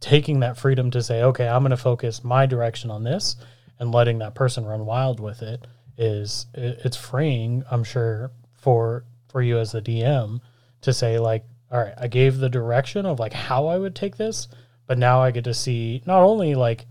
taking 0.00 0.40
that 0.40 0.58
freedom 0.58 0.90
to 0.90 1.02
say, 1.02 1.22
okay, 1.22 1.46
I'm 1.46 1.62
going 1.62 1.70
to 1.70 1.76
focus 1.76 2.24
my 2.24 2.44
direction 2.44 2.90
on 2.90 3.04
this, 3.04 3.36
and 3.78 3.92
letting 3.92 4.18
that 4.18 4.34
person 4.34 4.64
run 4.64 4.84
wild 4.84 5.20
with 5.20 5.42
it 5.42 5.66
is 5.96 6.46
it's 6.54 6.96
freeing. 6.96 7.64
I'm 7.70 7.84
sure 7.84 8.30
for 8.54 9.04
for 9.28 9.40
you 9.40 9.58
as 9.58 9.72
the 9.72 9.80
DM 9.80 10.40
to 10.82 10.92
say 10.92 11.18
like, 11.18 11.44
all 11.70 11.80
right, 11.80 11.94
I 11.96 12.08
gave 12.08 12.38
the 12.38 12.50
direction 12.50 13.06
of 13.06 13.18
like 13.18 13.32
how 13.32 13.68
I 13.68 13.78
would 13.78 13.94
take 13.94 14.16
this, 14.16 14.48
but 14.86 14.98
now 14.98 15.22
I 15.22 15.30
get 15.30 15.44
to 15.44 15.54
see 15.54 16.02
not 16.06 16.22
only 16.22 16.54
like 16.54 16.86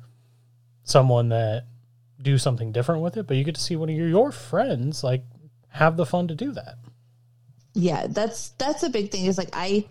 someone 0.83 1.29
that 1.29 1.65
do 2.21 2.37
something 2.37 2.71
different 2.71 3.01
with 3.01 3.17
it, 3.17 3.27
but 3.27 3.37
you 3.37 3.43
get 3.43 3.55
to 3.55 3.61
see 3.61 3.75
one 3.75 3.89
of 3.89 3.95
your, 3.95 4.07
your 4.07 4.31
friends 4.31 5.03
like 5.03 5.23
have 5.69 5.97
the 5.97 6.05
fun 6.05 6.27
to 6.27 6.35
do 6.35 6.51
that. 6.51 6.75
Yeah, 7.73 8.07
that's 8.09 8.49
that's 8.49 8.83
a 8.83 8.89
big 8.89 9.11
thing. 9.11 9.25
Is 9.25 9.37
like 9.37 9.49
I 9.53 9.85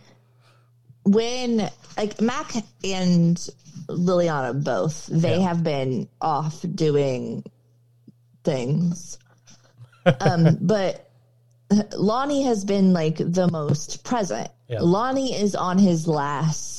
when 1.05 1.69
like 1.97 2.21
Mac 2.21 2.53
and 2.85 3.37
Liliana 3.89 4.63
both, 4.63 5.07
they 5.07 5.39
Yeah. 5.39 5.49
have 5.49 5.65
been 5.65 6.09
off 6.21 6.65
doing 6.75 7.45
things. 8.45 9.19
um, 10.21 10.59
but 10.61 11.11
Lonnie 11.97 12.43
has 12.45 12.65
been 12.65 12.93
like 12.93 13.17
the 13.17 13.49
most 13.51 14.05
present. 14.05 14.49
Yeah. 14.69 14.81
Lonnie 14.83 15.35
is 15.35 15.55
on 15.55 15.79
his 15.79 16.07
last, 16.07 16.70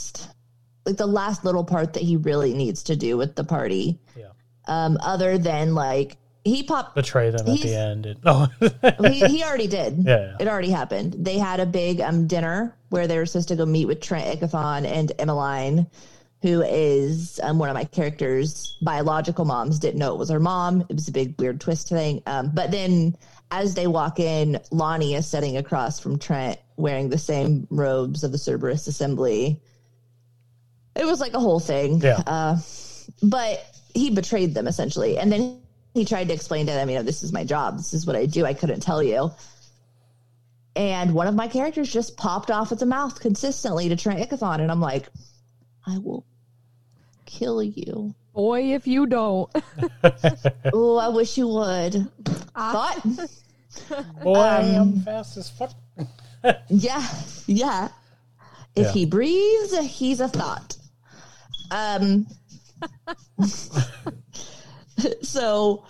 like 0.86 0.98
the 0.98 1.08
last 1.08 1.46
little 1.46 1.64
part 1.64 1.94
that 1.94 2.04
he 2.04 2.18
really 2.18 2.54
needs 2.54 2.84
to 2.84 2.96
do 2.96 3.18
with 3.18 3.36
the 3.36 3.44
party. 3.44 4.00
Yeah. 4.16 4.30
Um, 4.68 4.98
other 5.02 5.38
than 5.38 5.76
like 5.76 6.18
he 6.44 6.64
popped 6.64 6.96
Betray 6.96 7.30
them 7.30 7.48
at 7.48 7.60
the 7.62 7.76
end. 7.76 8.06
And, 8.06 8.20
oh, 8.26 8.48
he, 9.10 9.26
he 9.28 9.44
already 9.44 9.68
did. 9.68 9.98
Yeah, 10.00 10.20
yeah. 10.20 10.36
It 10.40 10.48
already 10.48 10.72
happened. 10.72 11.16
They 11.20 11.38
had 11.38 11.60
a 11.60 11.66
big 11.66 12.02
um 12.02 12.28
dinner 12.28 12.76
where 12.90 13.08
they 13.08 13.18
were 13.18 13.26
supposed 13.26 13.50
to 13.50 13.56
go 13.56 13.66
meet 13.66 13.86
with 13.86 14.02
Trent 14.02 14.40
Ikithon 14.40 14.86
and 14.86 15.12
Emmeline, 15.20 15.88
who 16.42 16.62
is 16.62 17.40
um, 17.44 17.60
one 17.60 17.70
of 17.70 17.76
my 17.76 17.86
characters' 17.86 18.78
biological 18.82 19.46
moms. 19.46 19.80
Didn't 19.80 20.00
know 20.00 20.14
it 20.14 20.18
was 20.18 20.30
her 20.30 20.40
mom. 20.40 20.82
It 20.90 20.96
was 20.96 21.08
a 21.08 21.12
big 21.12 21.40
weird 21.40 21.62
twist 21.62 21.90
thing. 21.90 22.24
Um, 22.26 22.52
but 22.54 22.72
then 22.72 23.16
as 23.52 23.76
they 23.76 23.88
walk 23.88 24.20
in, 24.20 24.60
Lonnie 24.72 25.14
is 25.14 25.28
sitting 25.28 25.58
across 25.58 26.00
from 26.00 26.18
Trent 26.18 26.60
wearing 26.78 27.10
the 27.10 27.18
same 27.18 27.68
robes 27.70 28.24
of 28.24 28.32
the 28.32 28.38
Cerberus 28.38 28.88
Assembly. 28.88 29.62
It 30.96 31.06
was 31.06 31.20
like 31.20 31.34
a 31.34 31.39
whole 31.39 31.60
thing. 31.60 32.00
Yeah. 32.02 32.22
Uh, 32.28 32.58
but 33.24 33.66
he 33.94 34.10
betrayed 34.10 34.54
them 34.54 34.68
essentially. 34.68 35.18
And 35.18 35.32
then 35.32 35.62
he 35.94 36.06
tried 36.06 36.28
to 36.30 36.34
explain 36.34 36.66
to 36.68 36.72
them, 36.74 36.89
you 36.89 36.96
know, 36.98 37.04
this 37.04 37.24
is 37.24 37.32
my 37.34 37.44
job. 37.44 37.78
This 37.78 37.94
is 37.94 38.06
what 38.06 38.16
I 38.16 38.26
do. 38.26 38.46
I 38.46 38.54
couldn't 38.54 38.82
tell 38.82 39.02
you. 39.04 39.32
And 40.76 41.14
one 41.14 41.28
of 41.28 41.36
my 41.36 41.48
characters 41.48 41.92
just 41.92 42.16
popped 42.16 42.50
off 42.50 42.72
at 42.72 42.80
the 42.80 42.86
mouth 42.86 43.20
consistently 43.20 43.89
to 43.89 43.96
Trent 43.96 44.20
Ikithon. 44.20 44.60
And 44.62 44.72
I'm 44.72 44.80
like, 44.80 45.10
I 45.86 45.98
will 45.98 46.26
kill 47.26 47.62
you. 47.62 48.14
Boy, 48.34 48.74
if 48.74 48.88
you 48.88 49.06
don't. 49.08 49.50
Oh, 50.74 50.98
I 50.98 51.10
wish 51.10 51.38
you 51.38 51.48
would. 51.50 52.08
Ah. 52.56 53.00
But 53.04 53.30
boy, 54.24 54.39
Um, 54.39 54.76
I'm 54.76 55.02
fast 55.02 55.36
as 55.38 55.50
fuck. 55.50 55.74
yeah, 56.70 57.06
yeah. 57.48 57.89
If 58.76 58.88
Yeah. 58.88 58.92
he 58.94 59.06
breathes, 59.06 59.78
he's 59.80 60.22
a 60.22 60.28
thought. 60.30 60.78
Um. 61.72 62.28
so, 65.22 65.86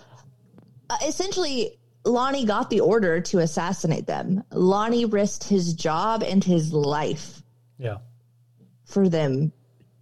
uh, 0.89 0.97
essentially, 1.05 1.79
Lonnie 2.05 2.45
got 2.45 2.69
the 2.69 2.79
order 2.79 3.21
to 3.21 3.39
assassinate 3.39 4.07
them. 4.07 4.43
Lonnie 4.51 5.05
risked 5.05 5.43
his 5.43 5.73
job 5.73 6.23
and 6.23 6.43
his 6.43 6.73
life 6.73 7.41
Yeah. 7.77 7.97
for 8.85 9.07
them 9.09 9.51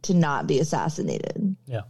to 0.04 0.14
not 0.14 0.48
be 0.48 0.60
assassinated. 0.60 1.56
Yeah. 1.66 1.82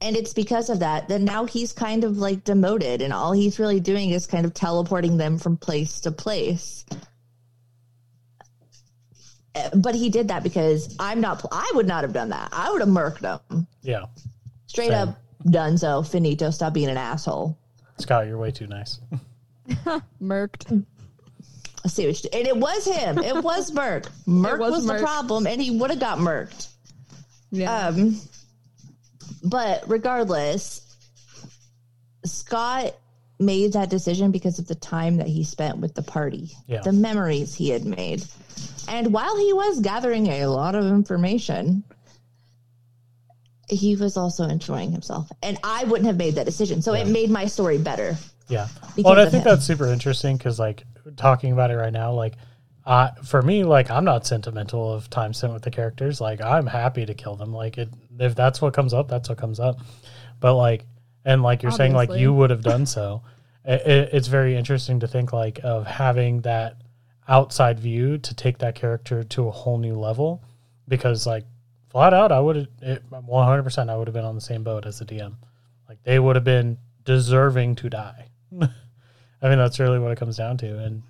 And 0.00 0.16
it's 0.16 0.32
because 0.32 0.70
of 0.70 0.78
that 0.80 1.08
that 1.08 1.20
now 1.20 1.44
he's 1.44 1.72
kind 1.72 2.04
of 2.04 2.16
like 2.18 2.42
demoted, 2.44 3.02
and 3.02 3.12
all 3.12 3.32
he's 3.32 3.58
really 3.58 3.80
doing 3.80 4.10
is 4.10 4.26
kind 4.26 4.46
of 4.46 4.54
teleporting 4.54 5.18
them 5.18 5.36
from 5.38 5.56
place 5.58 6.00
to 6.00 6.10
place. 6.10 6.86
Uh, 9.54 9.70
But 9.76 9.94
he 9.94 10.08
did 10.10 10.28
that 10.28 10.42
because 10.42 10.94
I'm 10.98 11.20
not. 11.20 11.44
I 11.50 11.70
would 11.74 11.86
not 11.86 12.04
have 12.04 12.12
done 12.12 12.28
that. 12.30 12.48
I 12.52 12.70
would 12.70 12.80
have 12.80 12.88
murked 12.88 13.20
him 13.50 13.66
Yeah. 13.82 14.06
straight 14.66 14.90
Same. 14.90 15.08
up. 15.08 15.18
Dunzo, 15.44 16.06
finito. 16.06 16.50
Stop 16.50 16.74
being 16.74 16.88
an 16.88 16.96
asshole. 16.98 17.56
Scott, 17.98 18.26
you're 18.26 18.36
way 18.38 18.50
too 18.50 18.66
nice. 18.66 19.00
Merked. 20.20 20.72
I 21.82 21.88
see 21.88 22.06
what 22.06 22.22
you, 22.22 22.30
and 22.32 22.46
it 22.46 22.56
was 22.56 22.84
him. 22.84 23.18
It 23.18 23.42
was 23.42 23.72
Merc. 23.74 24.06
Merc 24.26 24.60
was 24.60 24.72
was, 24.72 24.86
Merc. 24.86 24.98
the 25.00 25.04
problem, 25.06 25.46
and 25.46 25.60
he 25.62 25.70
would 25.70 25.90
have 25.90 25.98
got 26.00 26.18
murked. 26.18 26.68
Yeah. 27.50 27.88
Um, 27.88 28.20
but 29.42 29.84
regardless, 29.88 30.82
Scott 32.24 32.94
made 33.38 33.72
that 33.72 33.88
decision 33.88 34.30
because 34.30 34.58
of 34.58 34.66
the 34.68 34.74
time 34.74 35.16
that 35.16 35.26
he 35.26 35.42
spent 35.44 35.78
with 35.78 35.94
the 35.94 36.02
party, 36.02 36.50
Yeah. 36.66 36.82
the 36.82 36.92
memories 36.92 37.54
he 37.54 37.70
had 37.70 37.84
made. 37.86 38.22
And 38.90 39.12
while 39.12 39.38
he 39.38 39.52
was 39.52 39.78
gathering 39.78 40.26
a 40.26 40.46
lot 40.46 40.74
of 40.74 40.84
information, 40.84 41.84
he 43.68 43.94
was 43.94 44.16
also 44.16 44.48
enjoying 44.48 44.90
himself. 44.90 45.30
And 45.44 45.58
I 45.62 45.84
wouldn't 45.84 46.08
have 46.08 46.16
made 46.16 46.34
that 46.34 46.44
decision. 46.44 46.82
So 46.82 46.94
it 46.94 47.06
made 47.06 47.30
my 47.30 47.46
story 47.46 47.78
better. 47.78 48.16
Yeah. 48.48 48.66
Well, 48.98 49.12
and 49.12 49.20
I 49.20 49.30
think 49.30 49.44
him. 49.44 49.50
that's 49.50 49.64
super 49.64 49.86
interesting 49.86 50.36
because, 50.36 50.58
like, 50.58 50.82
talking 51.16 51.52
about 51.52 51.70
it 51.70 51.76
right 51.76 51.92
now, 51.92 52.12
like, 52.12 52.34
uh, 52.84 53.10
for 53.22 53.40
me, 53.40 53.62
like, 53.62 53.92
I'm 53.92 54.04
not 54.04 54.26
sentimental 54.26 54.92
of 54.92 55.08
time 55.08 55.32
spent 55.34 55.52
with 55.52 55.62
the 55.62 55.70
characters. 55.70 56.20
Like, 56.20 56.40
I'm 56.40 56.66
happy 56.66 57.06
to 57.06 57.14
kill 57.14 57.36
them. 57.36 57.54
Like, 57.54 57.78
it, 57.78 57.90
if 58.18 58.34
that's 58.34 58.60
what 58.60 58.74
comes 58.74 58.92
up, 58.92 59.06
that's 59.06 59.28
what 59.28 59.38
comes 59.38 59.60
up. 59.60 59.78
But, 60.40 60.56
like, 60.56 60.84
and 61.24 61.44
like 61.44 61.62
you're 61.62 61.70
saying, 61.70 61.92
like, 61.94 62.12
you 62.12 62.32
would 62.32 62.50
have 62.50 62.62
done 62.62 62.86
so. 62.86 63.22
It, 63.62 63.86
it, 63.86 64.08
it's 64.14 64.26
very 64.26 64.56
interesting 64.56 65.00
to 65.00 65.06
think, 65.06 65.34
like, 65.34 65.60
of 65.62 65.86
having 65.86 66.40
that 66.40 66.76
outside 67.28 67.78
view 67.78 68.18
to 68.18 68.34
take 68.34 68.58
that 68.58 68.74
character 68.74 69.22
to 69.22 69.48
a 69.48 69.50
whole 69.50 69.78
new 69.78 69.94
level 69.94 70.42
because, 70.88 71.26
like, 71.26 71.44
flat 71.90 72.12
out, 72.14 72.32
I 72.32 72.40
would 72.40 72.56
have, 72.56 73.02
100%, 73.10 73.90
I 73.90 73.96
would 73.96 74.08
have 74.08 74.14
been 74.14 74.24
on 74.24 74.34
the 74.34 74.40
same 74.40 74.62
boat 74.62 74.86
as 74.86 74.98
the 74.98 75.04
DM. 75.04 75.34
Like, 75.88 76.02
they 76.02 76.18
would 76.18 76.36
have 76.36 76.44
been 76.44 76.78
deserving 77.04 77.76
to 77.76 77.90
die. 77.90 78.26
I 79.42 79.48
mean, 79.48 79.58
that's 79.58 79.80
really 79.80 79.98
what 79.98 80.12
it 80.12 80.18
comes 80.18 80.36
down 80.36 80.58
to, 80.58 80.78
and 80.78 81.02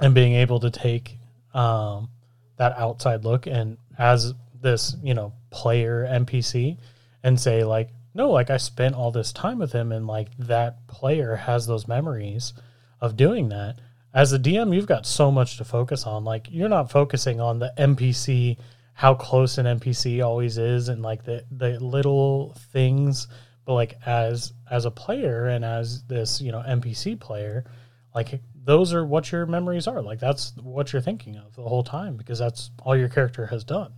and 0.00 0.14
being 0.14 0.34
able 0.34 0.60
to 0.60 0.70
take 0.70 1.18
um, 1.54 2.08
that 2.56 2.76
outside 2.78 3.24
look 3.24 3.46
and 3.46 3.78
as 3.98 4.32
this 4.60 4.94
you 5.02 5.14
know 5.14 5.32
player 5.50 6.06
NPC 6.08 6.78
and 7.22 7.38
say 7.38 7.64
like, 7.64 7.90
no, 8.14 8.30
like 8.30 8.50
I 8.50 8.56
spent 8.56 8.94
all 8.94 9.10
this 9.10 9.32
time 9.32 9.58
with 9.58 9.72
him, 9.72 9.92
and 9.92 10.06
like 10.06 10.28
that 10.38 10.86
player 10.86 11.36
has 11.36 11.66
those 11.66 11.86
memories 11.86 12.52
of 13.00 13.16
doing 13.16 13.48
that. 13.50 13.78
As 14.14 14.32
a 14.32 14.38
DM, 14.38 14.74
you've 14.74 14.86
got 14.86 15.06
so 15.06 15.30
much 15.30 15.58
to 15.58 15.64
focus 15.64 16.04
on. 16.04 16.24
Like 16.24 16.48
you're 16.50 16.68
not 16.68 16.90
focusing 16.90 17.40
on 17.40 17.58
the 17.58 17.72
NPC, 17.78 18.58
how 18.94 19.14
close 19.14 19.58
an 19.58 19.66
NPC 19.66 20.24
always 20.24 20.58
is, 20.58 20.88
and 20.88 21.02
like 21.02 21.24
the 21.24 21.44
the 21.50 21.78
little 21.80 22.54
things 22.72 23.28
but 23.64 23.74
like 23.74 23.98
as 24.06 24.54
as 24.70 24.86
a 24.86 24.90
player 24.90 25.48
and 25.48 25.62
as 25.62 26.02
this 26.04 26.40
you 26.40 26.50
know 26.50 26.64
npc 26.66 27.20
player 27.20 27.66
like 28.14 28.40
those 28.68 28.92
are 28.92 29.04
what 29.04 29.32
your 29.32 29.46
memories 29.46 29.86
are. 29.86 30.02
Like 30.02 30.20
that's 30.20 30.52
what 30.60 30.92
you're 30.92 31.00
thinking 31.00 31.36
of 31.36 31.56
the 31.56 31.62
whole 31.62 31.82
time 31.82 32.16
because 32.16 32.38
that's 32.38 32.70
all 32.82 32.94
your 32.94 33.08
character 33.08 33.46
has 33.46 33.64
done. 33.64 33.94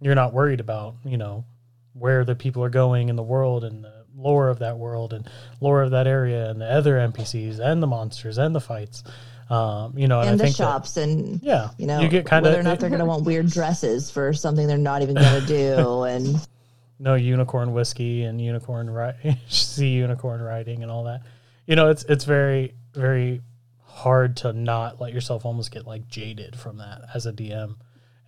You're 0.00 0.14
not 0.14 0.32
worried 0.32 0.60
about 0.60 0.94
you 1.04 1.16
know 1.16 1.44
where 1.94 2.24
the 2.24 2.36
people 2.36 2.62
are 2.62 2.70
going 2.70 3.08
in 3.08 3.16
the 3.16 3.22
world 3.22 3.64
and 3.64 3.82
the 3.82 4.04
lore 4.16 4.48
of 4.48 4.60
that 4.60 4.78
world 4.78 5.12
and 5.12 5.28
lore 5.60 5.82
of 5.82 5.90
that 5.90 6.06
area 6.06 6.48
and 6.48 6.60
the 6.60 6.70
other 6.70 6.94
npcs 6.94 7.58
and 7.58 7.82
the 7.82 7.86
monsters 7.86 8.38
and 8.38 8.54
the 8.54 8.60
fights 8.60 9.02
um, 9.54 9.96
you 9.98 10.08
know 10.08 10.20
and, 10.20 10.30
And 10.30 10.34
I 10.34 10.36
the 10.38 10.44
think 10.44 10.56
that- 10.56 10.64
shops 10.64 10.96
and 10.96 11.42
yeah 11.42 11.70
you 11.78 11.86
know 11.86 12.00
you 12.00 12.08
get 12.08 12.26
kind 12.26 12.44
of 12.44 12.50
whether 12.50 12.60
or 12.60 12.64
not 12.64 12.78
they're 12.80 12.88
going 12.88 13.00
to 13.00 13.04
want 13.06 13.24
weird 13.24 13.50
dresses 13.50 14.10
for 14.10 14.32
something 14.32 14.66
they're 14.66 14.78
not 14.78 15.02
even 15.02 15.14
going 15.14 15.40
to 15.40 15.46
do 15.46 16.02
and 16.12 16.36
no 16.98 17.14
unicorn 17.14 17.72
whiskey 17.72 18.22
and 18.24 18.40
unicorn 18.40 18.88
ri- 18.90 19.38
see 19.48 19.88
unicorn 19.88 20.40
riding 20.40 20.82
and 20.82 20.90
all 20.92 21.04
that. 21.04 21.22
You 21.66 21.76
know, 21.76 21.90
it's 21.90 22.04
it's 22.04 22.24
very 22.24 22.74
very 22.94 23.42
hard 23.82 24.36
to 24.38 24.52
not 24.52 25.00
let 25.00 25.12
yourself 25.12 25.44
almost 25.44 25.70
get 25.70 25.86
like 25.86 26.08
jaded 26.08 26.56
from 26.56 26.78
that 26.78 27.02
as 27.14 27.26
a 27.26 27.32
DM 27.32 27.76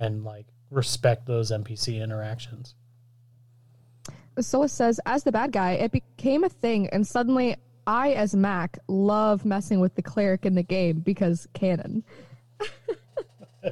and 0.01 0.25
like 0.25 0.47
respect 0.71 1.27
those 1.27 1.51
NPC 1.51 2.03
interactions. 2.03 2.75
Sola 4.39 4.69
says, 4.69 5.01
as 5.07 5.25
the 5.25 5.33
bad 5.33 5.53
guy, 5.53 5.73
it 5.73 5.93
became 5.93 6.45
a 6.45 6.49
thing, 6.49 6.89
and 6.89 7.07
suddenly 7.07 7.57
I, 7.87 8.13
as 8.13 8.35
Mac, 8.35 8.79
love 8.89 9.45
messing 9.45 9.81
with 9.81 9.95
the 9.95 10.03
cleric 10.03 10.45
in 10.45 10.55
the 10.55 10.63
game 10.63 11.01
because 11.01 11.47
canon. 11.55 12.03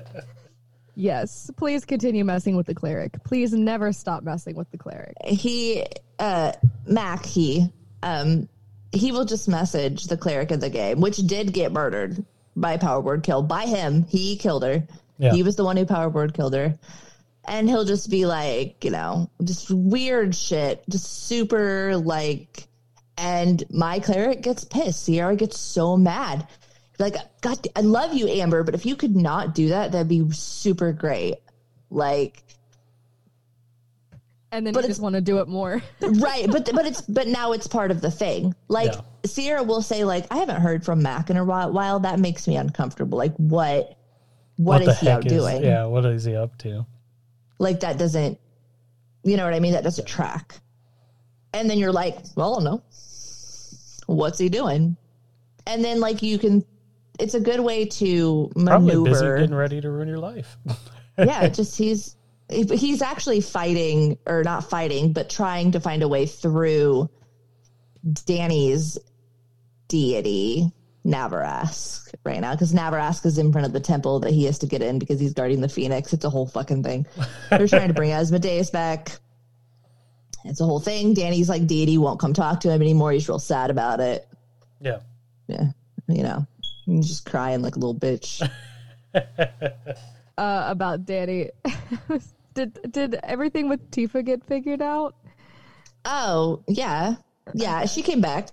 yes, 0.95 1.51
please 1.57 1.85
continue 1.85 2.25
messing 2.25 2.57
with 2.57 2.67
the 2.67 2.75
cleric. 2.75 3.23
Please 3.25 3.53
never 3.53 3.93
stop 3.93 4.23
messing 4.23 4.57
with 4.57 4.71
the 4.71 4.79
cleric. 4.79 5.15
he 5.25 5.85
uh 6.21 6.53
mac 6.87 7.27
he 7.27 7.67
um 8.05 8.49
he 8.93 9.11
will 9.11 9.25
just 9.25 9.49
message 9.49 10.05
the 10.05 10.17
cleric 10.17 10.53
of 10.53 10.61
the 10.61 10.71
game 10.71 11.01
which 11.01 11.17
did 11.17 11.53
get 11.53 11.73
murdered 11.73 12.25
by 12.55 12.77
power 12.77 13.01
word 13.01 13.25
kill 13.25 13.43
by 13.43 13.65
him 13.65 14.05
he 14.05 14.37
killed 14.37 14.63
her 14.63 14.87
Yeah. 15.19 15.33
he 15.33 15.43
was 15.43 15.57
the 15.57 15.65
one 15.65 15.77
who 15.77 15.85
power 15.87 16.09
word 16.09 16.33
killed 16.33 16.55
her 16.55 16.79
and 17.45 17.69
he'll 17.69 17.85
just 17.85 18.09
be 18.11 18.27
like 18.27 18.85
you 18.85 18.93
know 18.93 19.29
just 19.43 19.73
weird 19.73 20.37
shit 20.37 20.85
just 20.89 21.25
super 21.27 21.97
like 21.97 22.69
and 23.17 23.63
my 23.71 23.99
cleric 24.01 24.43
gets 24.43 24.65
pissed 24.65 25.05
sierra 25.05 25.37
gets 25.37 25.59
so 25.59 25.97
mad 25.97 26.47
like 26.99 27.15
god 27.41 27.59
i 27.77 27.81
love 27.81 28.13
you 28.15 28.27
amber 28.29 28.63
but 28.63 28.75
if 28.75 28.85
you 28.87 28.97
could 28.97 29.15
not 29.17 29.55
do 29.55 29.69
that 29.69 29.93
that'd 29.93 30.09
be 30.09 30.29
super 30.33 30.93
great 30.93 31.37
like 31.91 32.43
And 34.53 34.65
then 34.67 34.73
But 34.73 34.85
you 34.85 34.89
just 34.89 35.01
want 35.01 35.15
to 35.17 35.21
do 35.21 35.39
it 35.39 35.49
more. 35.49 35.83
right 36.01 36.47
but 36.51 36.71
but 36.73 36.87
it's 36.87 37.01
but 37.03 37.27
now 37.27 37.53
it's 37.53 37.67
part 37.67 37.91
of 37.91 38.01
the 38.01 38.11
thing 38.11 38.55
like 38.69 38.93
Yeah. 38.93 39.01
sierra 39.27 39.63
will 39.65 39.83
say 39.83 40.05
like 40.05 40.27
i 40.31 40.37
haven't 40.39 40.61
heard 40.61 40.85
from 40.85 41.03
mac 41.03 41.29
in 41.31 41.37
a 41.37 41.45
while 41.45 42.01
that 42.01 42.21
makes 42.21 42.47
me 42.47 42.57
uncomfortable 42.57 43.19
like 43.19 43.35
what 43.37 43.97
what 44.57 44.85
the 44.85 44.93
is 44.93 45.01
he 45.01 45.09
out 45.09 45.25
heck 45.25 45.33
doing? 45.33 45.65
Yeah, 45.65 45.87
what 45.87 46.05
is 46.05 46.23
he 46.25 46.37
up 46.37 46.57
to? 46.59 46.87
Like 47.59 47.81
that 47.81 47.99
doesn't, 47.99 48.39
you 49.25 49.37
know 49.37 49.43
what 49.45 49.53
I 49.53 49.59
mean? 49.59 49.73
That 49.73 49.83
doesn't 49.83 50.07
track. 50.07 50.61
And 51.55 51.71
then 51.71 51.79
you're 51.79 51.93
like, 51.93 52.19
well, 52.35 52.61
know. 52.61 52.83
What's 54.07 54.39
he 54.39 54.49
doing? 54.49 54.97
And 55.67 55.83
then 55.83 56.01
like 56.01 56.23
you 56.23 56.39
can, 56.39 56.65
it's 57.19 57.35
a 57.35 57.41
good 57.41 57.61
way 57.61 57.87
to 57.87 58.51
maneuver. 58.55 58.71
Probably 58.71 59.11
busy 59.11 59.27
getting 59.27 59.55
ready 59.55 59.81
to 59.81 59.91
ruin 59.91 60.09
your 60.09 60.19
life. 60.19 60.59
yeah, 61.19 61.49
just 61.49 61.79
he's 61.79 62.17
he's 62.51 63.01
actually 63.01 63.41
fighting 63.41 64.19
or 64.27 64.43
not 64.43 64.69
fighting, 64.69 65.13
but 65.13 65.31
trying 65.31 65.73
to 65.73 65.81
find 65.81 66.03
a 66.03 66.09
way 66.09 66.27
through 66.27 67.09
Danny's 68.27 68.99
deity 69.89 70.71
Navarask 71.07 72.13
right 72.25 72.41
now 72.41 72.53
because 72.53 72.73
Navarask 72.73 73.25
is 73.27 73.39
in 73.39 73.53
front 73.53 73.67
of 73.67 73.73
the 73.73 73.81
temple 73.81 74.21
that 74.21 74.33
he 74.33 74.45
has 74.45 74.59
to 74.59 74.67
get 74.67 74.83
in 74.83 74.99
because 74.99 75.21
he's 75.21 75.35
guarding 75.35 75.61
the 75.61 75.69
phoenix. 75.69 76.13
It's 76.13 76.25
a 76.25 76.31
whole 76.31 76.47
fucking 76.47 76.83
thing. 76.83 77.07
They're 77.51 77.69
trying 77.69 77.89
to 77.89 77.95
bring 77.95 78.11
Asmodeus 78.13 78.71
back. 78.71 79.13
It's 80.45 80.61
a 80.61 80.65
whole 80.65 80.81
thing. 80.81 81.15
Danny's 81.15 81.49
like 81.49 81.67
deity 81.67 81.99
won't 81.99 82.21
come 82.21 82.33
talk 82.35 82.61
to 82.61 82.71
him 82.71 82.83
anymore. 82.83 83.13
He's 83.13 83.29
real 83.29 83.39
sad 83.39 83.71
about 83.71 84.01
it. 84.01 84.29
yeah. 84.81 85.01
Yeah, 85.47 85.73
you 86.09 86.23
know, 86.23 86.47
he's 86.87 87.07
just 87.07 87.27
crying 87.27 87.61
like 87.61 87.77
a 87.77 87.79
little 87.79 87.95
bitch. 87.95 88.41
Uh, 90.37 90.65
about 90.67 91.05
Danny. 91.05 91.51
did 92.55 92.81
did 92.91 93.15
everything 93.23 93.69
with 93.69 93.91
Tifa 93.93 94.25
get 94.25 94.45
figured 94.45 94.83
out? 94.83 95.15
Oh, 96.05 96.65
yeah. 96.67 97.15
Yeah, 97.53 97.85
she 97.87 98.03
came 98.03 98.21
back. 98.21 98.49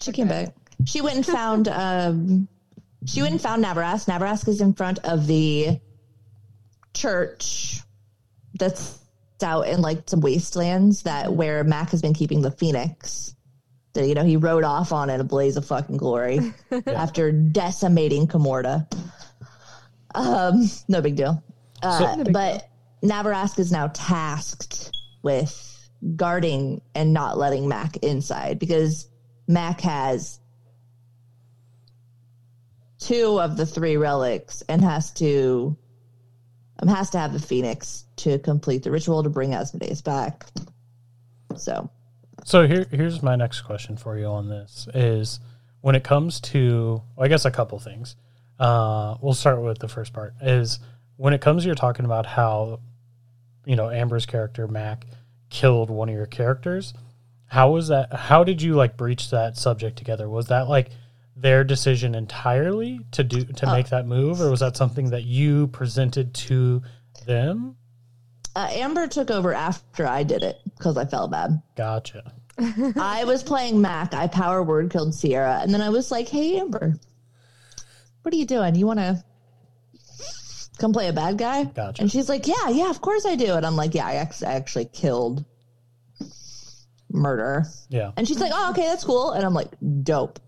She 0.00 0.12
came 0.12 0.28
back. 0.28 0.54
She 0.86 1.02
went 1.02 1.16
and 1.16 1.26
found 1.26 1.68
um 1.68 2.48
she 3.04 3.20
went 3.20 3.32
and 3.32 3.40
found 3.40 3.62
Navarask. 3.62 4.06
Navarask 4.08 4.48
is 4.48 4.62
in 4.62 4.72
front 4.72 5.00
of 5.00 5.26
the 5.26 5.78
church 6.94 7.80
that's 8.58 8.98
out 9.42 9.68
in 9.68 9.80
like 9.80 10.08
some 10.08 10.20
wastelands 10.20 11.02
that 11.02 11.32
where 11.32 11.64
Mac 11.64 11.90
has 11.90 12.02
been 12.02 12.14
keeping 12.14 12.42
the 12.42 12.50
Phoenix. 12.50 13.34
That 13.94 14.06
you 14.06 14.14
know 14.14 14.24
he 14.24 14.36
rode 14.36 14.62
off 14.64 14.92
on 14.92 15.10
in 15.10 15.20
a 15.20 15.24
blaze 15.24 15.56
of 15.56 15.64
fucking 15.66 15.96
glory 15.96 16.52
after 16.86 17.32
decimating 17.32 18.28
Comorta. 18.28 18.86
Um, 20.14 20.64
no 20.88 21.00
big 21.00 21.16
deal. 21.16 21.42
Uh, 21.82 22.16
So- 22.16 22.24
but 22.32 22.68
Navarask 23.02 23.58
is 23.58 23.72
now 23.72 23.88
tasked 23.94 24.92
with 25.22 25.66
guarding 26.16 26.80
and 26.94 27.12
not 27.12 27.36
letting 27.36 27.66
Mac 27.68 27.96
inside 27.98 28.58
because 28.58 29.08
Mac 29.48 29.80
has 29.80 30.38
two 32.98 33.40
of 33.40 33.56
the 33.56 33.66
three 33.66 33.96
relics 33.96 34.62
and 34.68 34.82
has 34.82 35.10
to 35.12 35.76
um, 36.80 36.88
has 36.88 37.10
to 37.10 37.18
have 37.18 37.32
the 37.32 37.38
phoenix 37.40 38.04
to 38.22 38.38
complete 38.38 38.82
the 38.82 38.90
ritual 38.90 39.22
to 39.22 39.30
bring 39.30 39.54
Asmodeus 39.54 40.02
back. 40.02 40.46
So 41.56 41.90
So 42.44 42.66
here, 42.66 42.86
here's 42.90 43.22
my 43.22 43.36
next 43.36 43.62
question 43.62 43.96
for 43.96 44.18
you 44.18 44.26
on 44.26 44.48
this: 44.48 44.88
is 44.94 45.40
when 45.80 45.94
it 45.94 46.04
comes 46.04 46.40
to, 46.40 47.02
well, 47.16 47.24
I 47.24 47.28
guess 47.28 47.44
a 47.44 47.50
couple 47.50 47.78
things. 47.78 48.16
Uh, 48.58 49.16
we'll 49.22 49.34
start 49.34 49.60
with 49.62 49.78
the 49.78 49.88
first 49.88 50.12
part. 50.12 50.34
Is 50.42 50.78
when 51.16 51.32
it 51.32 51.40
comes, 51.40 51.62
to 51.62 51.66
you're 51.66 51.74
talking 51.74 52.04
about 52.04 52.26
how, 52.26 52.80
you 53.64 53.76
know, 53.76 53.90
Amber's 53.90 54.26
character 54.26 54.68
Mac 54.68 55.06
killed 55.48 55.90
one 55.90 56.08
of 56.08 56.14
your 56.14 56.26
characters. 56.26 56.94
How 57.46 57.70
was 57.72 57.88
that? 57.88 58.12
How 58.12 58.44
did 58.44 58.62
you 58.62 58.74
like 58.74 58.96
breach 58.96 59.30
that 59.30 59.56
subject 59.56 59.96
together? 59.96 60.28
Was 60.28 60.46
that 60.48 60.68
like 60.68 60.90
their 61.36 61.64
decision 61.64 62.14
entirely 62.14 63.00
to 63.12 63.24
do 63.24 63.44
to 63.44 63.66
make 63.66 63.88
that 63.88 64.06
move, 64.06 64.40
or 64.40 64.50
was 64.50 64.60
that 64.60 64.76
something 64.76 65.10
that 65.10 65.24
you 65.24 65.66
presented 65.68 66.34
to 66.34 66.82
them? 67.26 67.76
Uh, 68.56 68.68
Amber 68.70 69.06
took 69.06 69.30
over 69.30 69.52
after 69.54 70.06
I 70.06 70.22
did 70.22 70.42
it 70.42 70.58
because 70.76 70.96
I 70.96 71.04
felt 71.04 71.30
bad. 71.30 71.62
Gotcha. 71.76 72.32
I 72.96 73.24
was 73.24 73.42
playing 73.42 73.80
Mac. 73.80 74.12
I 74.14 74.26
power 74.26 74.62
word 74.62 74.90
killed 74.90 75.14
Sierra, 75.14 75.60
and 75.62 75.72
then 75.72 75.80
I 75.80 75.88
was 75.88 76.10
like, 76.10 76.28
"Hey, 76.28 76.58
Amber, 76.58 76.94
what 78.22 78.34
are 78.34 78.36
you 78.36 78.44
doing? 78.44 78.74
You 78.74 78.86
want 78.86 78.98
to 78.98 79.22
come 80.78 80.92
play 80.92 81.08
a 81.08 81.12
bad 81.12 81.38
guy?" 81.38 81.64
Gotcha. 81.64 82.02
And 82.02 82.10
she's 82.10 82.28
like, 82.28 82.46
"Yeah, 82.46 82.68
yeah, 82.68 82.90
of 82.90 83.00
course 83.00 83.24
I 83.24 83.36
do." 83.36 83.54
And 83.54 83.64
I'm 83.64 83.76
like, 83.76 83.94
"Yeah, 83.94 84.06
I 84.06 84.14
act- 84.14 84.42
I 84.46 84.52
actually 84.52 84.86
killed 84.86 85.44
murder." 87.10 87.64
Yeah. 87.88 88.12
And 88.16 88.28
she's 88.28 88.40
like, 88.40 88.52
"Oh, 88.54 88.70
okay, 88.70 88.82
that's 88.82 89.04
cool." 89.04 89.30
And 89.32 89.44
I'm 89.44 89.54
like, 89.54 89.70
"Dope, 90.02 90.38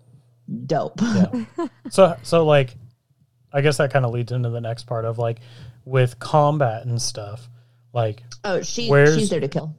dope." 0.67 1.01
Yeah. 1.01 1.45
so 1.91 2.17
so 2.23 2.45
like 2.45 2.77
I 3.53 3.61
guess 3.63 3.79
that 3.79 3.93
kind 3.93 4.05
of 4.05 4.13
leads 4.13 4.33
into 4.33 4.51
the 4.51 4.61
next 4.61 4.85
part 4.85 5.05
of 5.05 5.19
like 5.19 5.39
with 5.85 6.19
combat 6.19 6.85
and 6.85 7.01
stuff. 7.01 7.49
Like 7.93 8.23
oh, 8.45 8.63
she 8.63 8.87
she's 8.87 9.31
there 9.31 9.41
to 9.41 9.49
kill. 9.49 9.75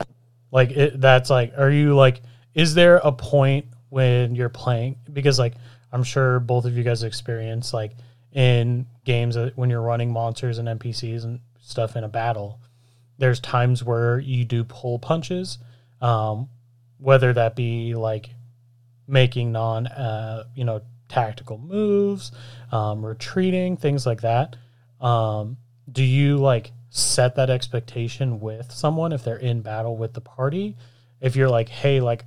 like 0.52 0.72
it, 0.72 1.02
that's 1.02 1.30
like 1.30 1.54
are 1.58 1.72
you 1.72 1.96
like 1.96 2.22
is 2.54 2.74
there 2.76 2.98
a 2.98 3.12
point 3.12 3.66
when 3.90 4.36
you're 4.36 4.50
playing 4.50 4.98
because 5.12 5.40
like 5.40 5.54
I'm 5.92 6.04
sure 6.04 6.40
both 6.40 6.66
of 6.66 6.78
you 6.78 6.84
guys 6.84 7.04
experience 7.04 7.74
like 7.74 7.96
in 8.32 8.88
games 9.06 9.36
that 9.36 9.58
when 9.58 9.70
you're 9.70 9.82
running 9.82 10.12
monsters 10.12 10.58
and 10.58 10.68
NPCs 10.68 11.24
and 11.24 11.40
stuff 11.60 11.96
in 11.96 12.04
a 12.04 12.10
battle 12.10 12.60
there's 13.18 13.40
times 13.40 13.84
where 13.84 14.20
you 14.20 14.44
do 14.46 14.64
pull 14.64 15.00
punches 15.00 15.58
um 16.02 16.50
whether 16.98 17.34
that 17.34 17.56
be 17.56 17.96
like 17.96 18.30
making 19.08 19.52
non 19.52 19.88
uh 19.88 20.44
you 20.56 20.66
know 20.66 20.82
tactical 21.10 21.58
moves 21.58 22.32
um 22.72 23.06
retreating 23.06 23.78
things 23.78 24.06
like 24.06 24.22
that 24.22 24.56
um 25.00 25.58
do 25.92 26.04
you 26.04 26.38
like 26.38 26.72
set 26.96 27.36
that 27.36 27.50
expectation 27.50 28.40
with 28.40 28.72
someone 28.72 29.12
if 29.12 29.24
they're 29.24 29.38
in 29.38 29.62
battle 29.64 29.98
with 29.98 30.14
the 30.14 30.22
party 30.22 30.76
if 31.22 31.36
you're 31.36 31.50
like 31.50 31.68
hey 31.68 32.00
like 32.00 32.24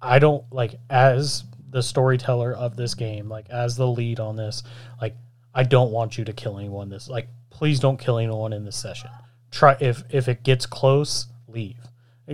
i 0.00 0.18
don't 0.18 0.42
like 0.50 0.76
as 0.88 1.44
the 1.68 1.82
storyteller 1.82 2.50
of 2.54 2.76
this 2.76 2.94
game 2.94 3.28
like 3.28 3.46
as 3.50 3.76
the 3.76 3.86
lead 3.86 4.18
on 4.18 4.36
this 4.36 4.62
like 5.02 5.14
i 5.54 5.62
don't 5.62 5.90
want 5.90 6.16
you 6.16 6.24
to 6.24 6.32
kill 6.32 6.58
anyone 6.58 6.88
this 6.88 7.10
like 7.10 7.28
please 7.50 7.78
don't 7.78 7.98
kill 7.98 8.16
anyone 8.16 8.54
in 8.54 8.64
this 8.64 8.74
session 8.76 9.10
try 9.50 9.76
if 9.80 10.02
if 10.08 10.28
it 10.28 10.42
gets 10.44 10.64
close 10.64 11.26
leave 11.46 11.76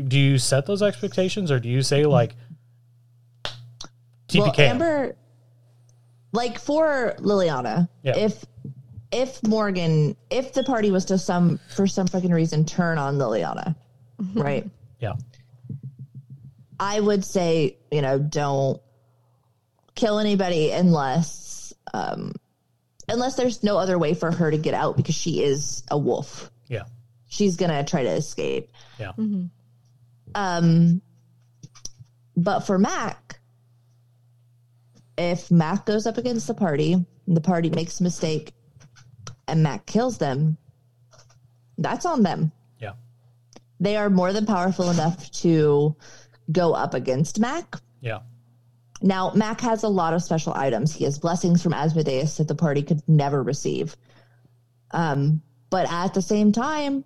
do 0.07 0.17
you 0.21 0.39
set 0.39 0.67
those 0.67 0.83
expectations 0.83 1.51
or 1.51 1.59
do 1.59 1.69
you 1.69 1.83
say 1.83 2.07
like 2.07 2.37
TPK? 4.29 4.57
Well, 4.59 4.61
Amber, 4.71 5.17
like 6.33 6.59
for 6.59 7.15
Liliana, 7.19 7.89
Yeah. 8.03 8.17
if 8.17 8.45
if 9.17 9.43
Morgan, 9.43 10.17
if 10.31 10.53
the 10.53 10.63
party 10.63 10.91
was 10.91 11.07
to 11.07 11.19
some 11.19 11.59
for 11.75 11.87
some 11.87 12.07
fucking 12.07 12.31
reason 12.33 12.65
turn 12.65 12.99
on 12.99 13.17
Liliana, 13.17 13.75
right? 14.35 14.69
yeah 15.01 15.15
I 16.79 17.01
would 17.01 17.25
say, 17.25 17.79
you 17.91 18.03
know, 18.03 18.19
don't 18.19 18.81
kill 19.95 20.19
anybody 20.19 20.71
unless 20.73 21.73
um 21.95 22.33
unless 23.09 23.37
there's 23.37 23.63
no 23.63 23.79
other 23.79 23.99
way 23.99 24.13
for 24.15 24.31
her 24.31 24.51
to 24.51 24.59
get 24.59 24.75
out 24.75 24.97
because 24.97 25.15
she 25.15 25.43
is 25.43 25.83
a 25.91 25.97
wolf. 25.99 26.51
yeah 26.69 26.83
She's 27.29 27.57
gonna 27.57 27.85
try 27.85 28.03
to 28.03 28.11
escape. 28.11 28.71
yeah 28.99 29.13
Um 30.35 31.01
but 32.37 32.61
for 32.61 32.79
Mac, 32.79 33.41
if 35.17 35.51
Mac 35.51 35.87
goes 35.87 36.07
up 36.07 36.19
against 36.19 36.47
the 36.47 36.53
party 36.55 36.93
and 36.93 37.07
the 37.37 37.41
party 37.41 37.71
makes 37.71 38.01
a 38.01 38.03
mistake 38.03 38.53
and 39.49 39.63
Mac 39.63 39.87
kills 39.87 40.19
them, 40.19 40.57
that's 41.79 42.07
on 42.07 42.23
them. 42.23 42.53
yeah 42.81 42.93
They 43.81 43.97
are 43.97 44.11
more 44.11 44.33
than 44.33 44.47
powerful 44.47 44.91
enough 44.91 45.31
to 45.43 45.95
go 46.51 46.73
up 46.75 46.95
against 46.95 47.39
Mac. 47.41 47.77
yeah 48.01 48.21
Now, 49.03 49.33
Mac 49.35 49.61
has 49.61 49.83
a 49.83 49.89
lot 49.89 50.15
of 50.15 50.23
special 50.23 50.55
items. 50.55 50.95
He 50.95 51.05
has 51.05 51.19
blessings 51.19 51.63
from 51.63 51.75
Asmodeus 51.75 52.37
that 52.39 52.49
the 52.49 52.55
party 52.55 52.83
could 52.83 53.03
never 53.09 53.43
receive. 53.43 53.97
Um, 54.93 55.43
but 55.71 55.91
at 55.93 56.15
the 56.15 56.23
same 56.23 56.53
time, 56.53 57.05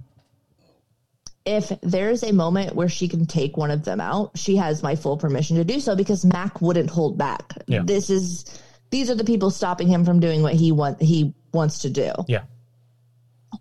if 1.47 1.73
there's 1.83 2.23
a 2.23 2.33
moment 2.33 2.75
where 2.77 2.89
she 2.89 3.09
can 3.09 3.27
take 3.27 3.57
one 3.57 3.71
of 3.71 3.85
them 3.85 4.01
out, 4.01 4.37
she 4.37 4.57
has 4.57 4.83
my 4.83 4.95
full 4.95 5.17
permission 5.17 5.57
to 5.57 5.65
do 5.65 5.81
so 5.81 5.97
because 5.97 6.25
Mac 6.25 6.61
wouldn't 6.61 6.91
hold 6.91 7.17
back. 7.17 7.55
Yeah. 7.67 7.83
This 7.83 8.11
is 8.11 8.45
these 8.91 9.09
are 9.11 9.15
the 9.15 9.25
people 9.25 9.51
stopping 9.51 9.89
him 9.89 10.05
from 10.05 10.21
doing 10.21 10.43
what 10.43 10.55
he 10.55 10.71
want 10.73 11.01
he 11.01 11.35
wants 11.53 11.79
to 11.81 11.91
do. 11.91 12.13
yeah 12.29 12.43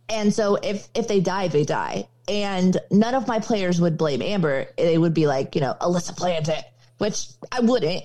And 0.09 0.33
so 0.33 0.55
if 0.55 0.87
if 0.93 1.07
they 1.07 1.19
die, 1.19 1.47
they 1.47 1.63
die. 1.65 2.07
And 2.27 2.77
none 2.91 3.15
of 3.15 3.27
my 3.27 3.39
players 3.39 3.81
would 3.81 3.97
blame 3.97 4.21
Amber. 4.21 4.67
They 4.77 4.97
would 4.97 5.13
be 5.15 5.25
like, 5.25 5.55
you 5.55 5.61
know, 5.61 5.75
Alyssa 5.81 6.15
planned 6.15 6.47
it, 6.47 6.63
which 6.99 7.27
I 7.51 7.59
wouldn't. 7.61 8.03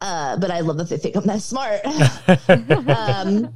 Uh, 0.00 0.36
but 0.36 0.50
I 0.50 0.60
love 0.60 0.76
that 0.78 0.88
they 0.90 0.98
think 0.98 1.16
I'm 1.16 1.24
that 1.26 1.40
smart. 1.40 1.80
um, 2.88 3.54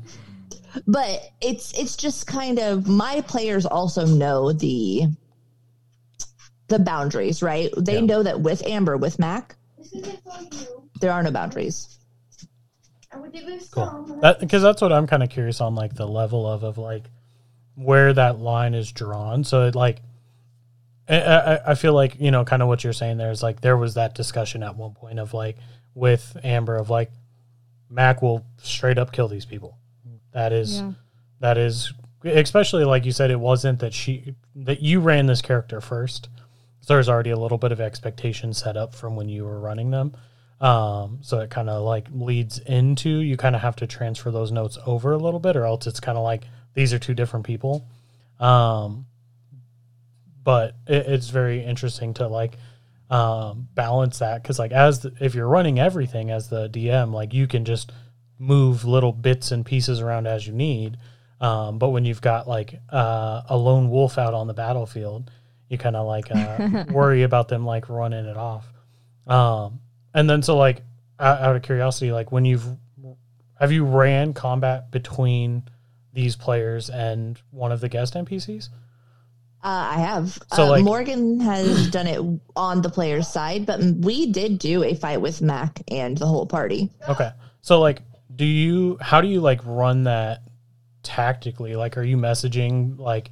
but 0.87 1.21
it's 1.41 1.79
it's 1.79 1.97
just 1.97 2.27
kind 2.27 2.59
of 2.59 2.87
my 2.87 3.21
players 3.23 3.67
also 3.67 4.07
know 4.07 4.53
the 4.53 5.09
the 6.69 6.79
boundaries, 6.79 7.43
right? 7.43 7.71
They 7.77 7.97
Yeah. 7.97 8.07
know 8.07 8.23
that 8.23 8.41
with 8.41 8.67
Amber, 8.67 8.97
with 8.97 9.19
Mac, 9.19 9.57
there 11.01 11.13
are 11.13 11.23
no 11.23 11.31
boundaries. 11.31 11.96
Cool. 13.71 14.19
That 14.23 14.41
because 14.41 14.63
that's 14.63 14.81
what 14.83 14.93
I'm 14.93 15.07
kind 15.07 15.23
of 15.23 15.31
curious 15.31 15.61
on, 15.61 15.75
like 15.75 15.95
the 15.95 16.07
level 16.07 16.47
of 16.47 16.63
of 16.63 16.79
like 16.79 17.05
where 17.75 18.13
that 18.13 18.39
line 18.39 18.75
is 18.75 18.91
drawn. 18.93 19.45
So 19.45 19.67
it 19.67 19.75
like, 19.75 20.01
I, 21.09 21.21
I, 21.21 21.71
I 21.73 21.75
feel 21.75 21.93
like 21.93 22.17
you 22.21 22.31
know, 22.31 22.45
kind 22.45 22.63
of 22.63 22.69
what 22.69 22.83
you're 22.85 22.93
saying 22.93 23.19
there 23.19 23.31
is 23.31 23.43
like 23.43 23.61
there 23.61 23.77
was 23.77 23.95
that 23.95 24.15
discussion 24.15 24.63
at 24.63 24.77
one 24.77 24.93
point 24.95 25.19
of 25.19 25.35
like 25.35 25.57
with 25.95 26.37
Amber 26.43 26.77
of 26.77 26.91
like 26.91 27.11
Mac 27.91 28.23
will 28.23 28.45
straight 28.63 28.99
up 28.99 29.13
kill 29.13 29.29
these 29.29 29.45
people. 29.45 29.79
That 30.33 30.53
is 30.53 30.81
Yeah. 30.81 30.93
that 31.41 31.59
is 31.59 31.93
especially 32.25 32.85
like 32.85 33.05
you 33.05 33.13
said 33.13 33.31
it 33.31 33.39
wasn't 33.39 33.79
that 33.81 33.95
she 33.95 34.35
that 34.57 34.81
you 34.83 34.99
ran 35.01 35.27
this 35.27 35.41
character 35.41 35.81
first 35.81 36.29
so 36.81 36.95
there's 36.95 37.09
already 37.09 37.31
a 37.31 37.39
little 37.39 37.59
bit 37.59 37.71
of 37.71 37.81
expectation 37.81 38.53
set 38.53 38.77
up 38.77 38.95
from 38.95 39.15
when 39.15 39.29
you 39.29 39.45
were 39.45 39.61
running 39.61 39.91
them 39.91 40.13
um, 40.61 41.19
so 41.21 41.41
it 41.41 41.51
kind 41.51 41.69
of 41.69 41.83
like 41.83 42.07
leads 42.13 42.59
into 42.59 43.21
you 43.21 43.37
kind 43.37 43.55
of 43.55 43.63
have 43.63 43.77
to 43.77 43.87
transfer 43.87 44.31
those 44.31 44.53
notes 44.53 44.79
over 44.87 45.13
a 45.13 45.19
little 45.19 45.41
bit 45.41 45.57
or 45.57 45.65
else 45.65 45.87
it's 45.87 46.01
kind 46.01 46.17
of 46.17 46.25
like 46.25 46.45
these 46.75 46.93
are 46.93 46.99
two 46.99 47.15
different 47.15 47.47
people. 47.47 47.87
Um, 48.41 49.07
but 50.43 50.75
it, 50.87 51.07
it's 51.07 51.29
very 51.29 51.65
interesting 51.65 52.15
to 52.15 52.29
like 52.29 52.57
um, 53.11 53.69
balance 53.75 54.19
that 54.19 54.43
because 54.43 54.59
like 54.59 54.73
as 54.73 55.01
the, 55.01 55.13
if 55.21 55.35
you're 55.35 55.49
running 55.49 55.79
everything 55.79 56.31
as 56.31 56.49
the 56.49 56.69
dm 56.69 57.13
like 57.13 57.33
you 57.33 57.47
can 57.47 57.65
just 57.65 57.93
move 58.39 58.85
little 58.85 59.13
bits 59.13 59.53
and 59.53 59.65
pieces 59.65 60.01
around 60.01 60.27
as 60.27 60.47
you 60.47 60.53
need. 60.53 60.97
Um, 61.41 61.79
but 61.79 61.91
when 61.91 62.07
you've 62.07 62.23
got 62.23 62.49
like 62.49 62.81
uh, 62.91 63.43
a 63.49 63.57
lone 63.57 63.91
wolf 63.91 64.17
out 64.17 64.33
on 64.33 64.47
the 64.47 64.55
battlefield 64.55 65.31
you 65.69 65.79
kind 65.79 65.97
of 65.97 66.07
like 66.07 66.31
uh, 66.31 66.85
worry 66.91 67.23
about 67.23 67.49
them 67.49 67.65
like 67.65 67.89
running 67.89 68.27
it 68.27 68.37
off. 68.37 68.67
Um, 69.27 69.81
and 70.17 70.29
then 70.29 70.43
so 70.43 70.57
like 70.57 70.83
out, 71.21 71.41
out 71.41 71.55
of 71.57 71.63
curiosity 71.63 72.11
like 72.11 72.33
when 72.33 72.45
you've 72.45 72.67
have 73.61 73.71
you 73.71 73.85
ran 73.85 74.35
combat 74.35 74.91
between 74.91 75.63
these 76.13 76.35
players 76.35 76.91
and 76.91 77.41
one 77.51 77.71
of 77.71 77.81
the 77.81 77.89
guest 77.89 78.15
npcs 78.15 78.69
Uh, 79.65 79.97
I 79.97 79.99
have. 79.99 80.39
So, 80.55 80.65
uh, 80.65 80.69
like- 80.69 80.85
Morgan 80.85 81.41
has 81.41 81.89
done 81.97 82.07
it 82.07 82.21
on 82.55 82.83
the 82.83 82.89
player's 82.91 83.27
side, 83.29 83.67
but 83.67 83.81
we 83.81 84.31
did 84.31 84.59
do 84.59 84.85
a 84.85 84.95
fight 84.95 85.21
with 85.21 85.43
Mac 85.43 85.83
and 85.89 86.17
the 86.17 86.27
whole 86.27 86.47
party. 86.47 86.91
Okay. 87.09 87.31
So 87.63 87.81
like 87.81 88.01
do 88.35 88.45
you 88.45 88.99
how 89.01 89.21
do 89.21 89.29
you 89.29 89.41
like 89.41 89.61
run 89.65 90.05
that 90.05 90.43
tactically? 91.03 91.75
Like 91.77 91.97
are 91.97 92.03
you 92.03 92.17
messaging 92.17 92.99
like 92.99 93.31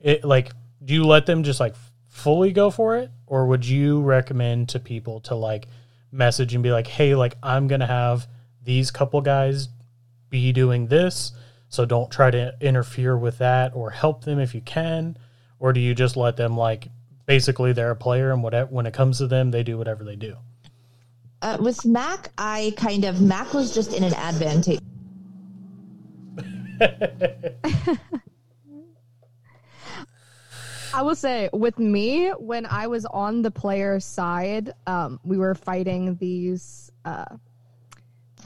it 0.00 0.24
like 0.24 0.52
do 0.84 0.94
you 0.94 1.04
let 1.06 1.26
them 1.26 1.42
just 1.42 1.60
like 1.60 1.74
fully 2.08 2.52
go 2.52 2.70
for 2.70 2.96
it 2.96 3.10
or 3.26 3.46
would 3.46 3.64
you 3.66 4.00
recommend 4.02 4.68
to 4.70 4.78
people 4.78 5.20
to 5.20 5.34
like 5.34 5.66
message 6.10 6.54
and 6.54 6.62
be 6.62 6.72
like, 6.72 6.86
"Hey, 6.86 7.14
like 7.14 7.36
I'm 7.42 7.68
to 7.80 7.86
have 7.86 8.26
these 8.62 8.90
couple 8.90 9.20
guys 9.20 9.68
be 10.30 10.52
doing 10.52 10.86
this, 10.86 11.32
so 11.68 11.84
don't 11.84 12.10
try 12.10 12.30
to 12.30 12.54
interfere 12.60 13.16
with 13.16 13.38
that 13.38 13.74
or 13.74 13.90
help 13.90 14.24
them 14.24 14.38
if 14.38 14.54
you 14.54 14.60
can?" 14.60 15.16
Or 15.58 15.72
do 15.72 15.80
you 15.80 15.94
just 15.94 16.16
let 16.16 16.36
them 16.36 16.56
like 16.56 16.88
basically 17.26 17.72
they're 17.72 17.90
a 17.90 17.96
player 17.96 18.32
and 18.32 18.42
whatever 18.42 18.70
when 18.70 18.86
it 18.86 18.94
comes 18.94 19.18
to 19.18 19.26
them, 19.26 19.50
they 19.50 19.62
do 19.62 19.76
whatever 19.76 20.04
they 20.04 20.16
do? 20.16 20.36
Uh, 21.40 21.56
with 21.60 21.84
Mac, 21.84 22.30
I 22.36 22.72
kind 22.76 23.04
of 23.04 23.20
Mac 23.20 23.54
was 23.54 23.72
just 23.72 23.92
in 23.92 24.02
an 24.02 24.14
advantage. 24.14 24.80
I 30.94 31.02
will 31.02 31.14
say, 31.14 31.48
with 31.52 31.78
me, 31.78 32.28
when 32.30 32.66
I 32.66 32.86
was 32.86 33.04
on 33.06 33.42
the 33.42 33.50
player's 33.50 34.04
side, 34.04 34.72
um, 34.86 35.20
we 35.24 35.36
were 35.36 35.54
fighting 35.54 36.16
these. 36.16 36.90
Uh, 37.04 37.24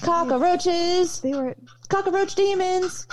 Cockroaches, 0.03 1.21
they 1.21 1.33
were. 1.33 1.55
cockroach 1.89 2.35
demons, 2.35 3.07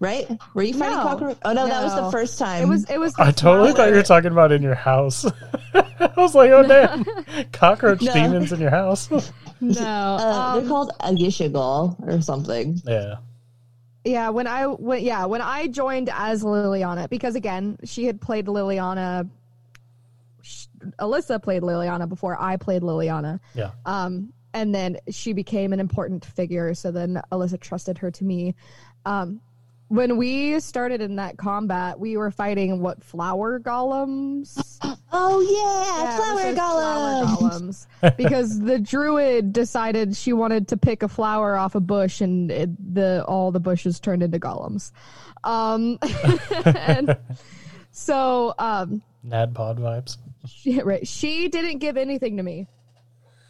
right? 0.00 0.26
Were 0.54 0.62
you 0.64 0.74
fighting 0.74 0.96
No. 0.96 1.02
cockroach? 1.02 1.38
Oh 1.44 1.52
no, 1.52 1.68
that 1.68 1.84
was 1.84 1.94
the 1.94 2.10
first 2.10 2.38
time. 2.38 2.62
It 2.62 2.66
was. 2.66 2.84
It 2.90 2.98
was. 2.98 3.14
I 3.18 3.30
totally 3.30 3.72
thought 3.72 3.90
you 3.90 3.94
were 3.94 4.02
talking 4.02 4.32
about 4.32 4.50
in 4.50 4.60
your 4.62 4.74
house. 4.74 5.24
I 5.74 6.10
was 6.16 6.34
like, 6.34 6.50
oh 6.50 6.66
damn, 6.66 7.04
cockroach 7.52 8.02
No. 8.02 8.12
demons 8.12 8.52
in 8.52 8.60
your 8.60 8.70
house. 8.70 9.08
No. 9.60 9.80
Uh, 9.80 10.18
um, 10.18 10.58
they're 10.60 10.68
called 10.68 10.90
a 11.00 11.10
Yishigal 11.12 11.96
or 12.08 12.20
something. 12.20 12.80
yeah, 12.84 13.16
Yeah, 14.04 14.30
when 14.30 14.46
I 14.46 14.66
went, 14.66 15.02
yeah, 15.02 15.24
when 15.26 15.40
I 15.40 15.68
joined 15.68 16.10
as 16.12 16.42
Liliana, 16.42 17.08
because 17.08 17.36
again, 17.36 17.78
she 17.84 18.04
had 18.04 18.20
played 18.20 18.46
Liliana. 18.46 19.28
sh- 20.42 20.66
Alyssa 20.98 21.40
played 21.40 21.62
Liliana 21.62 22.08
before 22.08 22.36
I 22.40 22.56
played 22.56 22.82
Liliana. 22.82 23.38
yeah, 23.54 23.70
Um, 23.86 24.32
and 24.54 24.74
then 24.74 24.98
she 25.08 25.32
became 25.32 25.72
an 25.72 25.78
important 25.80 26.24
figure. 26.24 26.74
So 26.74 26.90
then 26.90 27.22
Alyssa 27.30 27.60
trusted 27.60 27.96
her 27.98 28.10
to 28.10 28.24
me. 28.24 28.54
Um, 29.06 29.40
when 29.92 30.16
we 30.16 30.58
started 30.60 31.02
in 31.02 31.16
that 31.16 31.36
combat, 31.36 32.00
we 32.00 32.16
were 32.16 32.30
fighting 32.30 32.80
what 32.80 33.04
flower 33.04 33.60
golems. 33.60 34.78
Oh 35.14 35.40
yeah, 35.42 36.04
Yeah, 36.04 36.16
flower 36.16 36.40
it 36.40 36.46
was 36.46 36.56
golem. 36.56 37.36
flower 37.36 37.50
golems. 37.50 37.86
because 38.16 38.58
the 38.58 38.78
druid 38.78 39.52
decided 39.52 40.16
she 40.16 40.32
wanted 40.32 40.68
to 40.68 40.78
pick 40.78 41.02
a 41.02 41.08
flower 41.08 41.54
off 41.54 41.74
a 41.74 41.80
bush, 41.80 42.22
and 42.22 42.50
it, 42.50 42.94
the 42.94 43.22
all 43.28 43.52
the 43.52 43.60
bushes 43.60 44.00
turned 44.00 44.22
into 44.22 44.38
golems. 44.40 44.90
Um, 45.44 45.98
and 46.64 47.14
so 47.90 48.54
um, 48.58 49.02
NADDPOD 49.28 49.78
vibes. 49.80 50.16
she, 50.48 50.80
right, 50.80 51.06
she 51.06 51.48
didn't 51.48 51.78
give 51.78 51.98
anything 51.98 52.38
to 52.38 52.42
me. 52.42 52.66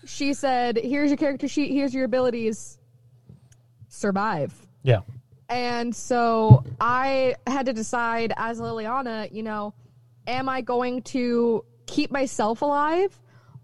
She 0.04 0.34
said, 0.34 0.76
"Here's 0.76 1.10
your 1.10 1.16
character 1.18 1.46
sheet. 1.46 1.70
Here's 1.70 1.94
your 1.94 2.04
abilities. 2.06 2.76
Survive." 3.88 4.52
Yeah, 4.82 5.02
And 5.52 5.94
so 5.94 6.64
I 6.80 7.36
had 7.46 7.66
to 7.66 7.74
decide 7.74 8.32
as 8.36 8.58
Liliana, 8.58 9.30
you 9.30 9.42
know, 9.42 9.74
am 10.26 10.48
I 10.48 10.62
going 10.62 11.02
to 11.02 11.64
keep 11.86 12.10
myself 12.10 12.62
alive 12.62 13.18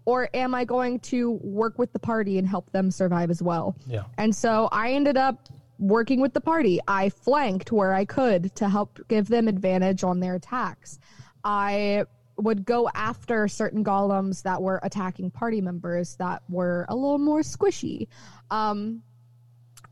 or 0.05 0.29
am 0.33 0.53
I 0.53 0.65
going 0.65 0.99
to 0.99 1.31
work 1.41 1.79
with 1.79 1.91
the 1.91 1.99
party 1.99 2.37
and 2.37 2.47
help 2.47 2.71
them 2.71 2.91
survive 2.91 3.31
as 3.31 3.41
well? 3.41 3.75
yeah, 3.87 4.03
And 4.19 4.35
so 4.35 4.69
I 4.71 4.91
ended 4.91 5.17
up 5.17 5.49
working 5.79 6.19
with 6.19 6.33
the 6.33 6.41
party. 6.41 6.79
I 6.87 7.09
flanked 7.09 7.71
where 7.71 7.93
I 7.93 8.05
could 8.05 8.53
to 8.57 8.69
help 8.69 8.99
give 9.07 9.27
them 9.27 9.47
advantage 9.47 10.03
on 10.03 10.19
their 10.19 10.35
attacks. 10.35 10.99
I 11.43 12.05
would 12.37 12.65
go 12.65 12.89
after 12.93 13.47
certain 13.47 13.83
golems 13.83 14.43
that 14.43 14.61
were 14.61 14.79
attacking 14.83 15.31
party 15.31 15.59
members 15.59 16.15
that 16.17 16.43
were 16.49 16.85
a 16.87 16.95
little 16.95 17.17
more 17.17 17.41
squishy. 17.41 18.07
Um, 18.51 19.01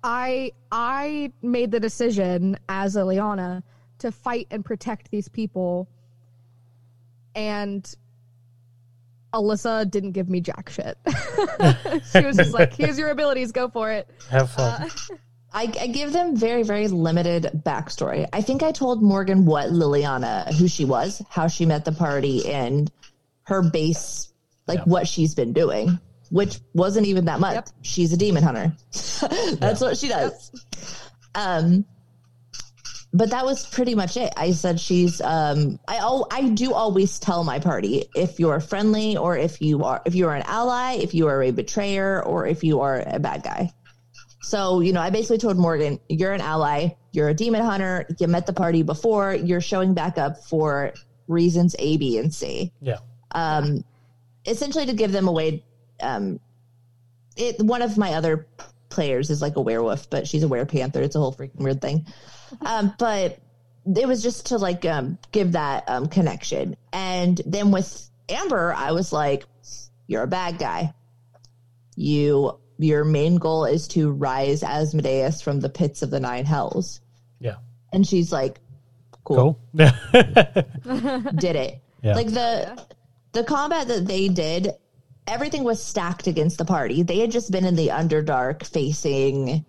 I 0.07 0.53
I 0.71 1.33
made 1.41 1.69
the 1.69 1.81
decision 1.81 2.57
as 2.69 2.95
Eliana 2.95 3.61
to 3.99 4.09
fight 4.11 4.47
and 4.51 4.63
protect 4.63 5.11
these 5.11 5.27
people, 5.27 5.89
and 7.35 7.93
Alyssa 9.33 9.89
didn't 9.91 10.13
give 10.13 10.29
me 10.29 10.39
jack 10.39 10.69
shit. 10.69 10.97
she 12.13 12.25
was 12.25 12.37
just 12.37 12.53
like, 12.53 12.73
"Here's 12.73 12.97
your 12.97 13.09
abilities, 13.09 13.51
go 13.51 13.67
for 13.67 13.91
it." 13.91 14.09
have 14.29 14.49
fun. 14.49 14.83
Uh, 14.83 14.89
I, 15.53 15.63
I 15.79 15.87
give 15.87 16.13
them 16.13 16.37
very, 16.37 16.63
very 16.63 16.87
limited 16.87 17.49
backstory. 17.65 18.27
I 18.31 18.41
think 18.41 18.63
I 18.63 18.71
told 18.71 19.03
Morgan 19.03 19.45
what 19.45 19.71
Liliana, 19.71 20.53
who 20.53 20.69
she 20.69 20.85
was, 20.85 21.21
how 21.29 21.47
she 21.47 21.65
met 21.65 21.83
the 21.83 21.91
party, 21.91 22.49
and 22.49 22.89
her 23.43 23.61
base, 23.61 24.31
like 24.67 24.79
Yeah. 24.79 24.85
what 24.85 25.07
she's 25.07 25.35
been 25.35 25.51
doing, 25.51 25.99
which 26.29 26.59
wasn't 26.73 27.07
even 27.07 27.25
that 27.25 27.39
much. 27.39 27.55
Yep. 27.55 27.69
She's 27.81 28.13
a 28.13 28.17
demon 28.17 28.43
hunter. 28.43 28.71
That's 29.59 29.81
what 29.81 29.97
she 29.97 30.07
does. 30.07 30.51
Um, 31.35 31.85
but 33.13 33.29
that 33.29 33.45
was 33.45 33.65
pretty 33.65 33.95
much 33.95 34.17
it. 34.17 34.33
I 34.37 34.51
said 34.51 34.79
she's. 34.79 35.21
Um, 35.21 35.79
I 35.87 35.97
al- 35.97 36.27
I 36.31 36.49
do 36.49 36.73
always 36.73 37.19
tell 37.19 37.43
my 37.43 37.57
party 37.59 38.05
if 38.15 38.39
you're 38.39 38.59
friendly 38.59 39.15
or 39.17 39.37
if 39.37 39.61
you 39.61 39.83
are 39.83 40.01
if 40.05 40.13
you 40.13 40.27
are 40.27 40.35
an 40.35 40.43
ally, 40.45 40.95
if 40.95 41.13
you 41.13 41.27
are 41.27 41.41
a 41.43 41.51
betrayer, 41.51 42.21
or 42.23 42.45
if 42.47 42.63
you 42.63 42.81
are 42.81 43.03
a 43.07 43.17
bad 43.19 43.43
guy. 43.43 43.71
So, 44.41 44.79
you 44.81 44.93
know, 44.93 45.01
I 45.01 45.09
basically 45.09 45.39
told 45.39 45.57
Morgan, 45.57 45.99
you're 46.07 46.31
an 46.33 46.39
ally, 46.41 46.89
you're 47.11 47.27
a 47.29 47.33
demon 47.33 47.61
hunter, 47.61 48.05
you 48.19 48.27
met 48.27 48.45
the 48.45 48.53
party 48.53 48.81
before, 48.81 49.33
you're 49.33 49.59
showing 49.61 49.93
back 49.93 50.17
up 50.17 50.37
for 50.45 50.93
reasons 51.27 51.75
A, 51.79 51.97
B, 51.97 52.17
and 52.17 52.33
C. 52.33 52.71
yeah, 52.81 52.97
Um, 53.31 53.83
essentially 54.45 54.85
to 54.85 54.93
give 54.93 55.11
them 55.11 55.27
a 55.27 55.31
way. 55.33 55.65
Um, 56.01 56.39
it 57.35 57.59
one 57.59 57.81
of 57.81 57.97
my 57.97 58.13
other 58.13 58.47
players 58.89 59.29
is 59.29 59.41
like 59.41 59.55
a 59.55 59.61
werewolf, 59.61 60.09
but 60.09 60.27
she's 60.27 60.43
a 60.43 60.47
werepanther. 60.47 60.97
It's 60.97 61.15
a 61.15 61.19
whole 61.19 61.33
freaking 61.33 61.57
weird 61.57 61.81
thing. 61.81 62.05
Um, 62.65 62.93
but 62.97 63.39
it 63.85 64.07
was 64.07 64.23
just 64.23 64.47
to 64.47 64.57
like 64.57 64.85
um, 64.85 65.17
give 65.31 65.53
that 65.53 65.87
um, 65.87 66.07
connection. 66.07 66.75
And 66.91 67.39
then 67.45 67.71
with 67.71 68.09
Amber, 68.29 68.73
I 68.73 68.91
was 68.91 69.13
like, 69.13 69.45
"You're 70.07 70.23
a 70.23 70.27
bad 70.27 70.57
guy. 70.57 70.93
You 71.95 72.59
your 72.79 73.03
main 73.03 73.37
goal 73.37 73.65
is 73.65 73.87
to 73.89 74.11
rise 74.11 74.63
Asmodeus 74.63 75.41
from 75.41 75.59
the 75.59 75.69
pits 75.69 76.01
of 76.01 76.09
the 76.09 76.19
nine 76.19 76.45
hells." 76.45 77.01
yeah. 77.39 77.55
And 77.93 78.05
she's 78.05 78.31
like, 78.31 78.59
"Cool." 79.23 79.35
Cool. 79.35 79.59
did 79.73 81.55
it. 81.55 81.81
Yeah. 82.01 82.15
Like 82.15 82.27
the 82.27 82.83
the 83.33 83.43
combat 83.43 83.87
that 83.87 84.07
they 84.07 84.27
did, 84.27 84.73
everything 85.27 85.63
was 85.63 85.83
stacked 85.83 86.27
against 86.27 86.57
the 86.57 86.65
party. 86.65 87.03
They 87.03 87.19
had 87.19 87.31
just 87.31 87.51
been 87.51 87.65
in 87.65 87.75
the 87.75 87.89
Underdark 87.89 88.65
facing 88.65 89.65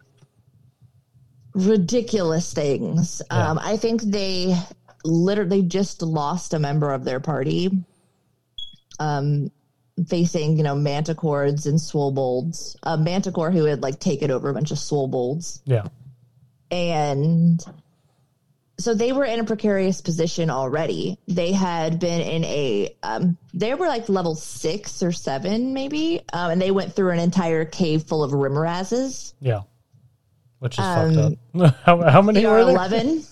ridiculous 1.55 2.53
things. 2.53 3.23
Yeah. 3.31 3.51
Um, 3.51 3.59
I 3.61 3.77
think 3.77 4.03
they 4.03 4.57
literally 5.05 5.63
just 5.63 6.03
lost 6.03 6.55
a 6.55 6.59
member 6.59 6.93
of 6.93 7.05
their 7.05 7.21
party. 7.21 7.71
Um, 9.01 9.51
facing 10.09 10.57
you 10.57 10.63
know 10.63 10.75
manticores 10.77 11.67
and 11.67 11.79
swobolds. 11.79 12.77
A 12.85 12.97
manticore 12.97 13.51
who 13.51 13.65
had 13.65 13.83
like 13.83 13.99
taken 14.01 14.31
over 14.31 14.49
a 14.49 14.55
bunch 14.55 14.71
of 14.71 14.79
swobolds, 14.79 15.61
Yeah. 15.65 15.87
and 16.71 17.65
so 18.79 18.95
they 18.95 19.13
were 19.13 19.25
in 19.25 19.41
a 19.41 19.45
precarious 19.45 20.01
position 20.01 20.51
already. 20.51 21.19
They 21.27 21.53
had 21.53 21.99
been 21.99 22.21
in 22.21 22.45
a 22.45 22.95
um, 23.03 23.37
they 23.53 23.75
were 23.75 23.89
like 23.89 24.09
level 24.09 24.35
six 24.35 25.03
or 25.03 25.13
seven 25.13 25.75
maybe, 25.75 26.23
um, 26.33 26.53
and 26.53 26.63
they 26.63 26.71
went 26.71 26.95
through 26.95 27.11
an 27.11 27.19
entire 27.19 27.65
cave 27.65 28.05
full 28.05 28.23
of 28.23 28.33
remorhazes. 28.33 29.35
Yeah. 29.41 29.63
Which 30.61 30.79
is 30.79 30.85
Um, 30.85 31.15
fucked 31.15 31.65
up. 31.65 31.77
how, 31.85 32.03
how 32.11 32.23
many 32.23 32.45
were 32.47 32.65
there? 32.65 32.75
11. 32.75 33.25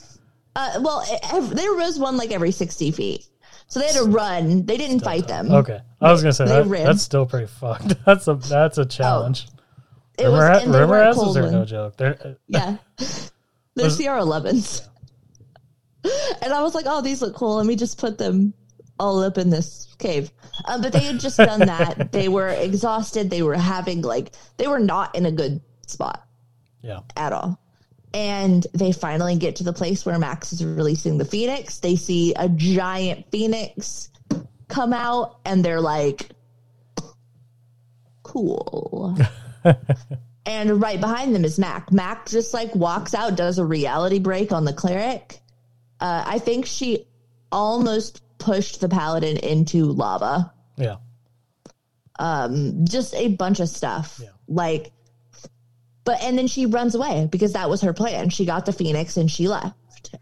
Uh, 0.55 0.80
well, 0.80 1.05
there 1.53 1.74
was 1.74 1.99
one 1.99 2.16
like 2.16 2.30
every 2.32 2.51
60 2.51 2.90
feet. 2.92 3.26
So 3.68 3.80
they 3.80 3.86
had 3.86 3.97
to 3.97 4.05
run. 4.05 4.64
They 4.64 4.76
didn't 4.76 5.01
fight 5.01 5.26
them. 5.26 5.51
Okay. 5.51 5.80
I 6.01 6.12
was 6.12 6.22
gonna 6.22 6.32
say 6.32 6.47
that, 6.47 6.68
that's 6.68 7.03
still 7.03 7.26
pretty 7.26 7.47
fucked. 7.47 7.94
That's 8.05 8.28
a 8.28 8.34
that's 8.34 8.78
a 8.78 8.84
challenge. 8.84 9.49
It 10.18 10.28
was, 10.28 10.32
Rimmer, 10.34 10.53
and 10.53 10.74
they 10.74 10.80
were 10.80 10.86
remorhazes 10.86 11.14
cold 11.14 11.36
are 11.36 11.51
no 11.51 11.64
joke. 11.64 11.97
They're 11.97 12.16
uh, 12.24 12.34
Yeah. 12.49 12.76
They're 13.74 13.90
CR11s. 13.90 14.86
And 16.42 16.52
I 16.52 16.62
was 16.62 16.74
like, 16.74 16.86
oh, 16.88 17.02
these 17.02 17.22
look 17.22 17.34
cool. 17.34 17.57
Let 17.57 17.66
me 17.66 17.76
just 17.76 17.98
put 17.98 18.18
them 18.18 18.54
all 18.98 19.22
up 19.22 19.38
in 19.38 19.50
this 19.50 19.94
cave. 19.98 20.30
Um, 20.64 20.82
but 20.82 20.92
they 20.92 21.04
had 21.04 21.20
just 21.20 21.36
done 21.36 21.61
that. 21.66 22.12
they 22.12 22.28
were 22.28 22.48
exhausted. 22.48 23.30
They 23.30 23.42
were 23.42 23.57
having, 23.57 24.02
like, 24.02 24.32
they 24.57 24.66
were 24.66 24.78
not 24.78 25.14
in 25.14 25.26
a 25.26 25.32
good 25.32 25.61
spot 25.86 26.26
yeah. 26.82 27.00
at 27.16 27.32
all. 27.32 27.61
And 28.14 28.66
they 28.72 28.92
finally 28.92 29.36
get 29.36 29.57
to 29.57 29.64
the 29.64 29.72
place 29.72 30.07
where 30.07 30.18
Max 30.18 30.52
is 30.52 30.64
releasing 30.64 31.18
the 31.18 31.24
Phoenix. 31.24 31.80
They 31.80 31.96
see 31.96 32.32
a 32.34 32.48
giant 32.48 33.30
Phoenix 33.30 34.11
come 34.68 34.92
out 34.92 35.40
and 35.44 35.64
they're 35.64 35.80
like, 35.80 36.30
cool. 38.22 39.18
and 40.46 40.80
right 40.80 41.00
behind 41.00 41.34
them 41.34 41.44
is 41.44 41.59
Mac. 41.59 41.92
Mac 41.92 42.26
just 42.28 42.54
like 42.54 42.74
walks 42.74 43.14
out, 43.14 43.36
does 43.36 43.59
a 43.59 43.64
reality 43.64 44.18
break 44.18 44.52
on 44.52 44.64
the 44.64 44.72
cleric. 44.72 45.40
Uh, 46.01 46.24
I 46.26 46.38
think 46.38 46.66
she 46.66 47.07
almost 47.51 48.22
pushed 48.38 48.80
the 48.80 48.88
paladin 48.88 49.36
into 49.38 49.86
lava. 49.86 50.53
Yeah. 50.76 50.97
Um, 52.18 52.84
just 52.86 53.14
a 53.14 53.28
bunch 53.28 53.61
of 53.61 53.68
stuff. 53.68 54.20
Yeah. 54.22 54.30
Like, 54.49 54.92
but 56.05 56.22
and 56.22 56.38
then 56.38 56.47
she 56.47 56.66
runs 56.66 56.94
away 56.94 57.28
because 57.30 57.55
that 57.55 57.68
was 57.68 57.80
her 57.82 57.92
plan. 57.92 58.28
She 58.30 58.44
got 58.44 58.66
the 58.66 58.72
phoenix 58.72 59.16
and 59.16 59.30
she 59.30 59.49
left. 59.49 59.74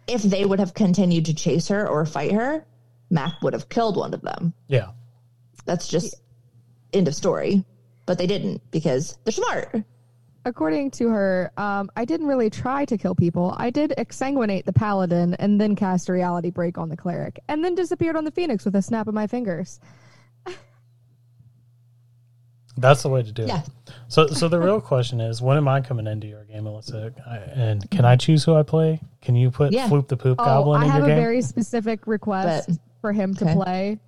If 0.06 0.22
they 0.22 0.44
would 0.44 0.58
have 0.58 0.74
continued 0.74 1.26
to 1.26 1.34
chase 1.34 1.68
her 1.68 1.86
or 1.86 2.06
fight 2.06 2.32
her, 2.32 2.64
Mac 3.10 3.42
would 3.42 3.52
have 3.52 3.68
killed 3.68 3.96
one 3.96 4.14
of 4.14 4.22
them. 4.22 4.54
Yeah. 4.66 4.92
That's 5.66 5.88
just 5.88 6.14
end 6.92 7.08
of 7.08 7.14
story. 7.14 7.64
But 8.06 8.18
they 8.18 8.26
didn't 8.26 8.60
because 8.70 9.18
they're 9.24 9.32
smart. 9.32 9.82
According 10.46 10.90
to 10.92 11.08
her, 11.08 11.50
um, 11.56 11.90
I 11.96 12.04
didn't 12.04 12.26
really 12.26 12.50
try 12.50 12.84
to 12.84 12.98
kill 12.98 13.14
people. 13.14 13.54
I 13.56 13.70
did 13.70 13.94
exsanguinate 13.96 14.64
the 14.66 14.74
paladin 14.74 15.34
and 15.34 15.58
then 15.58 15.74
cast 15.74 16.08
a 16.10 16.12
reality 16.12 16.50
break 16.50 16.76
on 16.76 16.90
the 16.90 16.96
cleric, 16.96 17.40
and 17.48 17.64
then 17.64 17.74
disappeared 17.74 18.14
on 18.14 18.24
the 18.24 18.30
phoenix 18.30 18.64
with 18.66 18.76
a 18.76 18.82
snap 18.82 19.08
of 19.08 19.14
my 19.14 19.26
fingers. 19.26 19.80
That's 22.76 23.02
the 23.04 23.08
way 23.08 23.22
to 23.22 23.30
do 23.30 23.44
Yeah. 23.44 23.60
it. 23.60 23.68
So, 24.08 24.26
so 24.26 24.48
the 24.48 24.58
real 24.58 24.80
question 24.80 25.20
is, 25.20 25.40
when 25.40 25.56
am 25.56 25.68
I 25.68 25.80
coming 25.80 26.08
into 26.08 26.26
your 26.26 26.42
game, 26.44 26.64
Alyssa? 26.64 27.12
I, 27.26 27.36
and 27.38 27.88
can 27.90 28.04
I 28.04 28.16
choose 28.16 28.42
who 28.44 28.54
I 28.56 28.64
play? 28.64 29.00
Can 29.22 29.36
you 29.36 29.50
put 29.50 29.72
Yeah. 29.72 29.88
Floop 29.88 30.08
the 30.08 30.16
Poop 30.16 30.40
Oh, 30.40 30.44
Goblin 30.44 30.82
I 30.82 30.86
in 30.86 30.90
have 30.90 31.04
a 31.04 31.06
very 31.06 31.40
specific 31.40 32.06
request 32.06 32.68
But- 32.68 32.78
for 33.00 33.12
him 33.12 33.32
to 33.34 33.44
Okay. 33.44 33.54
play, 33.54 34.00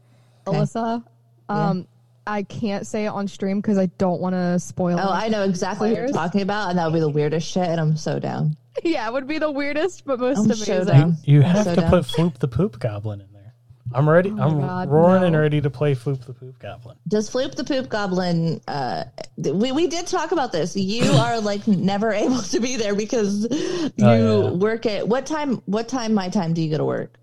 Okay. 0.49 0.59
Alyssa. 0.59 1.05
Um, 1.49 1.87
I 2.27 2.43
can't 2.43 2.87
say 2.87 3.05
it 3.05 3.09
on 3.09 3.29
stream 3.29 3.61
because 3.61 3.79
I 3.79 3.87
don't 3.99 4.21
want 4.21 4.35
to 4.35 4.59
spoil. 4.59 4.99
It. 4.99 5.03
Oh. 5.03 5.11
I 5.13 5.29
know 5.29 5.45
exactly 5.45 5.91
what 5.93 5.99
you're 5.99 6.09
talking 6.09 6.41
about, 6.43 6.71
and 6.71 6.79
that 6.79 6.85
would 6.87 6.95
be 6.95 7.01
the 7.01 7.09
weirdest 7.09 7.49
shit, 7.49 7.69
and 7.69 7.81
I'm 7.81 7.97
so 7.97 8.19
down. 8.19 8.57
yeah, 8.85 9.07
it 9.07 9.13
would 9.13 9.27
be 9.27 9.39
the 9.39 9.51
weirdest 9.51 10.05
but 10.05 10.19
most 10.21 10.39
I'm 10.39 10.45
amazing. 10.47 10.65
so 10.65 10.85
down. 10.85 11.17
you 11.25 11.39
I'm 11.43 11.51
have 11.51 11.65
so 11.65 11.75
to 11.77 11.81
down. 11.83 11.91
put 11.91 12.05
Floop 12.05 12.39
the 12.39 12.49
Poop 12.49 12.79
Goblin 12.79 13.21
in 13.21 13.33
there. 13.33 13.55
I'm 13.95 14.09
ready. 14.09 14.31
my 14.31 14.45
I'm 14.45 14.61
God, 14.61 14.91
roaring 14.91 15.23
and 15.23 15.37
ready 15.37 15.61
to 15.61 15.71
play 15.71 15.95
Floop 15.95 16.25
the 16.27 16.33
Poop 16.35 16.59
Goblin. 16.59 16.97
Does 17.07 17.31
Floop 17.31 17.55
the 17.55 17.63
Poop 17.65 17.89
Goblin? 17.89 18.61
Uh, 18.67 19.05
we 19.39 19.71
we 19.71 19.87
did 19.87 20.07
talk 20.09 20.33
about 20.33 20.51
this. 20.51 20.77
You 20.77 21.05
are 21.13 21.41
like 21.41 21.67
never 21.69 22.13
able 22.13 22.43
to 22.43 22.59
be 22.61 22.77
there 22.77 22.95
because 22.97 23.45
you 23.45 23.93
Oh, 24.03 24.43
yeah. 24.45 24.51
work 24.51 24.85
at 24.87 25.07
what 25.07 25.25
time? 25.25 25.63
What 25.67 25.87
time? 25.89 26.13
My 26.15 26.29
time? 26.29 26.53
Do 26.53 26.61
you 26.63 26.71
go 26.73 26.79
to 26.79 26.85
work? 26.85 27.15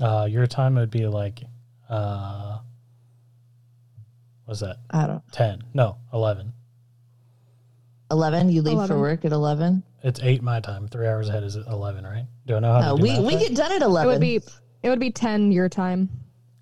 Uh, 0.00 0.26
your 0.30 0.46
time 0.46 0.74
would 0.76 0.90
be 0.90 1.06
like, 1.06 1.40
uh, 1.88 2.58
what's 4.50 4.60
that? 4.60 4.78
I 4.90 5.06
don't. 5.06 5.22
10. 5.32 5.62
No, 5.74 5.96
11. 6.12 6.52
Eleven. 8.10 8.48
You 8.50 8.62
leave 8.62 8.72
11. 8.74 8.88
for 8.96 9.00
work 9.00 9.24
at 9.24 9.30
eleven. 9.30 9.84
It's 10.02 10.20
8 10.20 10.42
my 10.42 10.58
time. 10.58 10.88
Three 10.88 11.06
hours 11.06 11.28
ahead 11.28 11.44
is 11.44 11.54
11, 11.54 12.04
right? 12.04 12.26
Do 12.46 12.56
I 12.56 12.58
know 12.58 12.72
how 12.72 12.92
Oh, 12.92 12.96
to 12.96 13.02
do 13.02 13.08
we 13.08 13.20
we 13.20 13.34
right? 13.36 13.46
get 13.48 13.54
done 13.56 13.70
at 13.70 13.82
11. 13.82 13.82
It 13.82 13.84
eleven. 13.84 14.08
would 14.08 14.20
be 14.20 14.36
it 14.82 14.88
would 14.88 14.98
be 14.98 15.12
ten 15.12 15.52
your 15.52 15.68
time. 15.68 16.08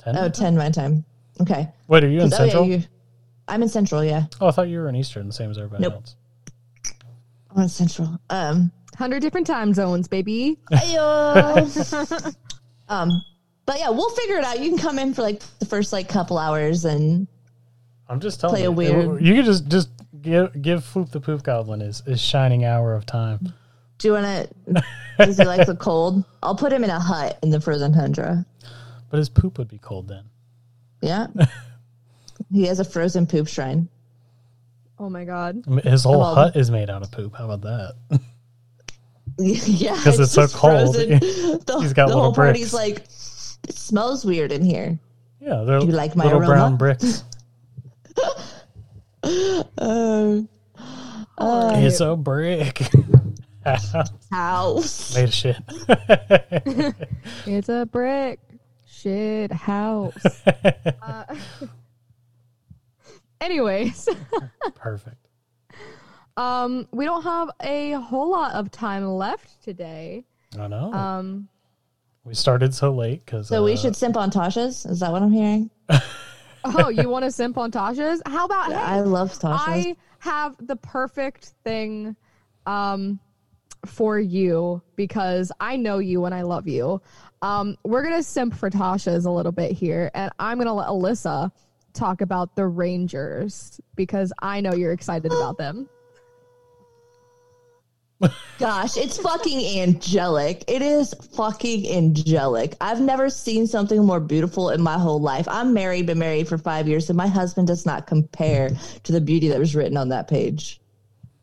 10? 0.00 0.16
oh 0.18 0.28
10 0.28 0.56
my 0.58 0.68
time. 0.68 1.06
Okay. 1.40 1.66
Wait, 1.86 2.04
are 2.04 2.08
you 2.08 2.18
in 2.20 2.24
Oh, 2.24 2.44
yeah, 2.44 2.50
Central? 2.50 2.82
I'm 3.48 3.62
in 3.62 3.68
Central. 3.70 4.04
Yeah, 4.04 4.24
oh, 4.42 4.48
I 4.48 4.50
thought 4.50 4.68
you 4.68 4.78
were 4.78 4.90
in 4.90 4.96
Eastern, 4.96 5.26
the 5.26 5.32
same 5.32 5.50
as 5.50 5.56
everybody 5.56 5.84
Nope. 5.84 5.94
else. 5.94 6.16
I'm 7.56 7.62
in 7.62 7.68
Central. 7.70 8.18
Um. 8.28 8.70
Hundred 8.98 9.20
different 9.20 9.46
time 9.46 9.72
zones, 9.72 10.06
baby. 10.08 10.58
Ayo. 10.72 12.34
um. 12.90 13.10
But 13.64 13.78
yeah, 13.78 13.88
we'll 13.90 14.10
figure 14.10 14.36
it 14.36 14.44
out. 14.44 14.60
You 14.60 14.68
can 14.70 14.78
come 14.78 14.98
in 14.98 15.14
for 15.14 15.22
like 15.22 15.40
the 15.60 15.66
first 15.66 15.92
like 15.94 16.08
couple 16.10 16.36
hours 16.36 16.84
and 16.84 17.26
I'm 18.08 18.20
just 18.20 18.40
telling 18.40 18.54
Play 18.54 18.62
you. 18.62 18.68
a 18.68 19.08
weird- 19.08 19.22
You 19.22 19.34
could 19.34 19.44
just 19.44 19.68
just 19.68 19.90
give 20.22 20.60
give 20.62 20.82
Floop 20.84 21.10
the 21.10 21.20
Poop 21.20 21.42
Goblin 21.42 21.80
his, 21.80 22.00
his 22.00 22.20
shining 22.20 22.64
hour 22.64 22.94
of 22.94 23.04
time. 23.06 23.52
do 23.98 24.08
you 24.08 24.14
want 24.14 24.48
to? 24.66 24.82
Does 25.18 25.36
he 25.38 25.44
like 25.44 25.66
the 25.66 25.76
cold? 25.80 26.24
I'll 26.42 26.54
put 26.56 26.72
him 26.72 26.84
in 26.84 26.90
a 26.90 26.98
hut 27.00 27.38
in 27.42 27.50
the 27.50 27.60
frozen 27.60 27.92
tundra. 27.92 28.44
But 29.10 29.18
his 29.18 29.28
poop 29.28 29.58
would 29.58 29.68
be 29.68 29.78
cold 29.78 30.08
then. 30.08 30.24
Yeah. 31.00 31.26
he 32.52 32.66
has 32.66 32.80
a 32.80 32.84
frozen 32.84 33.26
poop 33.26 33.46
shrine. 33.48 33.88
Oh 34.98 35.08
my 35.08 35.24
god. 35.24 35.62
His 35.84 36.04
whole 36.04 36.20
Well- 36.20 36.34
hut 36.34 36.56
is 36.56 36.70
made 36.70 36.90
out 36.90 37.02
of 37.02 37.10
poop. 37.10 37.34
How 37.36 37.48
about 37.50 37.62
that? 37.62 38.20
yeah. 39.38 39.94
Because 39.96 40.18
it's 40.20 40.32
so 40.32 40.46
cold. 40.48 40.94
The, 40.94 41.78
He's 41.80 41.92
got 41.92 42.06
the 42.08 42.14
little 42.14 42.22
whole 42.24 42.34
party's 42.34 42.72
like, 42.74 42.98
it 43.68 43.74
smells 43.74 44.24
weird 44.24 44.50
in 44.52 44.64
here. 44.64 44.98
Yeah, 45.40 45.62
they're 45.64 45.78
you 45.80 45.86
like 45.92 46.16
my 46.16 46.24
little 46.24 46.40
aroma? 46.40 46.52
brown 46.52 46.76
bricks. 46.76 47.22
Uh, 49.22 50.42
uh, 51.38 51.72
it's 51.76 52.00
a 52.00 52.16
brick. 52.16 52.80
house. 54.30 55.14
Made 55.16 55.24
of 55.24 55.34
shit. 55.34 55.56
It's 57.46 57.68
a 57.68 57.86
brick 57.86 58.40
shit 58.86 59.52
house. 59.52 60.42
uh, 61.02 61.24
anyways, 63.40 64.08
Perfect. 64.74 65.28
um, 66.36 66.86
we 66.92 67.04
don't 67.04 67.22
have 67.22 67.50
a 67.62 67.92
whole 67.92 68.30
lot 68.30 68.52
of 68.54 68.70
time 68.70 69.06
left 69.06 69.62
today. 69.62 70.24
I 70.58 70.66
know. 70.66 70.92
Um, 70.92 71.48
we 72.24 72.34
started 72.34 72.74
so 72.74 72.92
late 72.92 73.24
because 73.24 73.48
So 73.48 73.64
we 73.64 73.76
should 73.76 73.96
simp 73.96 74.16
on 74.16 74.30
Tasha's. 74.30 74.84
Is 74.86 75.00
that 75.00 75.12
what 75.12 75.22
I'm 75.22 75.32
hearing? 75.32 75.70
Oh, 76.76 76.88
you 76.88 77.08
want 77.08 77.24
to 77.24 77.30
simp 77.30 77.58
on 77.58 77.70
Tasha's? 77.70 78.22
How 78.26 78.44
about 78.44 78.72
I 78.72 79.00
love 79.00 79.32
Tasha's. 79.32 79.62
I 79.66 79.96
have 80.20 80.56
the 80.58 80.76
perfect 80.76 81.52
thing 81.64 82.16
um, 82.66 83.20
for 83.86 84.18
you 84.18 84.82
because 84.96 85.52
I 85.60 85.76
know 85.76 85.98
you 85.98 86.24
and 86.24 86.34
I 86.34 86.42
love 86.42 86.68
you. 86.68 87.00
Um, 87.42 87.76
we're 87.84 88.02
gonna 88.02 88.22
simp 88.22 88.54
for 88.54 88.70
Tasha's 88.70 89.24
a 89.24 89.30
little 89.30 89.52
bit 89.52 89.72
here, 89.72 90.10
and 90.14 90.32
I'm 90.38 90.58
gonna 90.58 90.74
let 90.74 90.88
Alyssa 90.88 91.52
talk 91.92 92.20
about 92.20 92.54
the 92.56 92.66
Rangers 92.66 93.80
because 93.96 94.32
I 94.40 94.60
know 94.60 94.74
you're 94.74 94.92
excited 94.92 95.32
about 95.32 95.58
them. 95.58 95.88
Gosh, 98.58 98.96
it's 98.96 99.18
fucking 99.18 99.80
angelic. 99.80 100.64
It 100.66 100.82
is 100.82 101.14
fucking 101.36 101.88
angelic. 101.88 102.74
I've 102.80 103.00
never 103.00 103.30
seen 103.30 103.66
something 103.66 104.04
more 104.04 104.18
beautiful 104.18 104.70
in 104.70 104.82
my 104.82 104.98
whole 104.98 105.20
life. 105.20 105.46
I'm 105.48 105.72
married, 105.72 106.06
been 106.06 106.18
married 106.18 106.48
for 106.48 106.58
five 106.58 106.88
years, 106.88 107.08
and 107.08 107.16
my 107.16 107.28
husband 107.28 107.68
does 107.68 107.86
not 107.86 108.06
compare 108.06 108.70
to 109.04 109.12
the 109.12 109.20
beauty 109.20 109.48
that 109.48 109.58
was 109.58 109.76
written 109.76 109.96
on 109.96 110.08
that 110.08 110.26
page. 110.26 110.80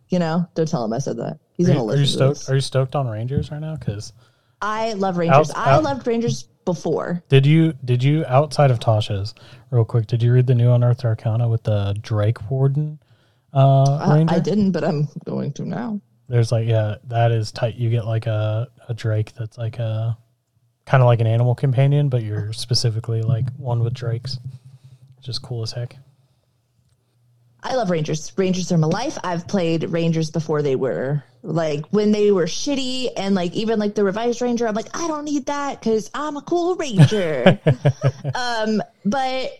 You 0.09 0.19
know, 0.19 0.47
don't 0.55 0.67
tell 0.67 0.83
him 0.83 0.91
I 0.91 0.99
said 0.99 1.17
that. 1.17 1.39
He's 1.53 1.69
Are 1.69 1.73
gonna 1.73 1.85
you, 1.85 1.91
are 1.91 1.95
you 1.95 2.05
to 2.05 2.11
stoked? 2.11 2.49
Are 2.49 2.55
you 2.55 2.61
stoked 2.61 2.95
on 2.95 3.07
Rangers 3.07 3.51
right 3.51 3.61
now? 3.61 3.75
Because 3.75 4.11
I 4.61 4.93
love 4.93 5.17
Rangers. 5.17 5.51
Out- 5.51 5.67
I 5.67 5.77
loved 5.77 6.05
Rangers 6.05 6.43
before. 6.65 7.23
did 7.29 7.45
you 7.45 7.73
did 7.85 8.03
you 8.03 8.25
outside 8.27 8.71
of 8.71 8.79
Tasha's 8.79 9.33
real 9.71 9.85
quick? 9.85 10.07
Did 10.07 10.21
you 10.21 10.33
read 10.33 10.47
the 10.47 10.55
new 10.55 10.71
Unearthed 10.71 11.05
Arcana 11.05 11.47
with 11.47 11.63
the 11.63 11.95
Drake 12.01 12.49
Warden 12.49 12.99
uh, 13.53 14.11
Ranger? 14.13 14.33
I 14.33 14.39
didn't, 14.39 14.71
but 14.71 14.83
I'm 14.83 15.07
going 15.25 15.53
to 15.53 15.65
now. 15.65 16.01
There's 16.27 16.51
like 16.51 16.67
yeah, 16.67 16.95
that 17.05 17.31
is 17.31 17.51
tight. 17.51 17.75
You 17.75 17.89
get 17.89 18.05
like 18.05 18.27
a 18.27 18.67
a 18.87 18.93
drake 18.93 19.33
that's 19.33 19.57
like 19.57 19.79
a 19.79 20.17
kind 20.85 21.01
of 21.01 21.07
like 21.07 21.19
an 21.19 21.27
animal 21.27 21.55
companion, 21.55 22.09
but 22.09 22.23
you're 22.23 22.53
specifically 22.53 23.21
like 23.21 23.45
one 23.57 23.83
with 23.83 23.93
drakes. 23.93 24.39
Just 25.21 25.41
cool 25.41 25.63
as 25.63 25.71
heck. 25.71 25.95
I 27.63 27.75
love 27.75 27.89
Rangers. 27.89 28.31
Rangers 28.37 28.71
are 28.71 28.77
my 28.77 28.87
life. 28.87 29.17
I've 29.23 29.47
played 29.47 29.83
Rangers 29.85 30.29
before 30.29 30.61
they 30.61 30.75
were 30.75 31.23
like 31.45 31.85
when 31.91 32.11
they 32.11 32.31
were 32.31 32.45
shitty 32.45 33.09
and 33.15 33.35
like 33.35 33.53
even 33.53 33.79
like 33.79 33.95
the 33.95 34.03
revised 34.03 34.41
Ranger. 34.41 34.67
I'm 34.67 34.75
like, 34.75 34.95
I 34.95 35.07
don't 35.07 35.25
need 35.25 35.45
that 35.45 35.79
because 35.79 36.09
I'm 36.13 36.37
a 36.37 36.41
cool 36.41 36.75
Ranger. 36.75 37.59
um, 38.35 38.81
but 39.05 39.51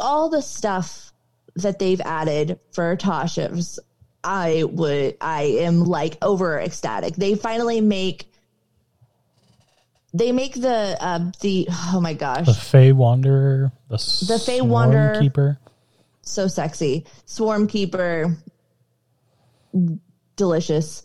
all 0.00 0.28
the 0.28 0.42
stuff 0.42 1.12
that 1.56 1.78
they've 1.78 2.00
added 2.00 2.58
for 2.72 2.96
Tasha's, 2.96 3.78
I 4.26 4.64
would, 4.64 5.16
I 5.20 5.42
am 5.60 5.84
like 5.84 6.18
over 6.20 6.58
ecstatic. 6.60 7.14
They 7.14 7.36
finally 7.36 7.80
make. 7.80 8.28
They 10.12 10.32
make 10.32 10.54
the 10.54 10.96
uh, 10.98 11.30
the 11.42 11.68
oh 11.70 12.00
my 12.00 12.14
gosh 12.14 12.46
The 12.46 12.54
Fey 12.54 12.90
Wanderer, 12.90 13.70
the 13.88 13.96
The 14.26 14.42
Fey 14.44 14.62
Wanderer. 14.62 15.20
Keeper. 15.20 15.58
so 16.22 16.48
sexy. 16.48 17.06
Swarm 17.26 17.68
Keeper, 17.68 18.36
delicious. 20.34 21.04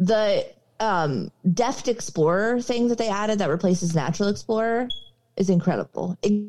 The 0.00 0.46
um, 0.80 1.30
Deft 1.54 1.86
Explorer 1.86 2.60
thing 2.60 2.88
that 2.88 2.98
they 2.98 3.08
added 3.08 3.38
that 3.38 3.50
replaces 3.50 3.94
Natural 3.94 4.30
Explorer 4.30 4.88
is 5.36 5.48
incredible. 5.48 6.18
It 6.22 6.48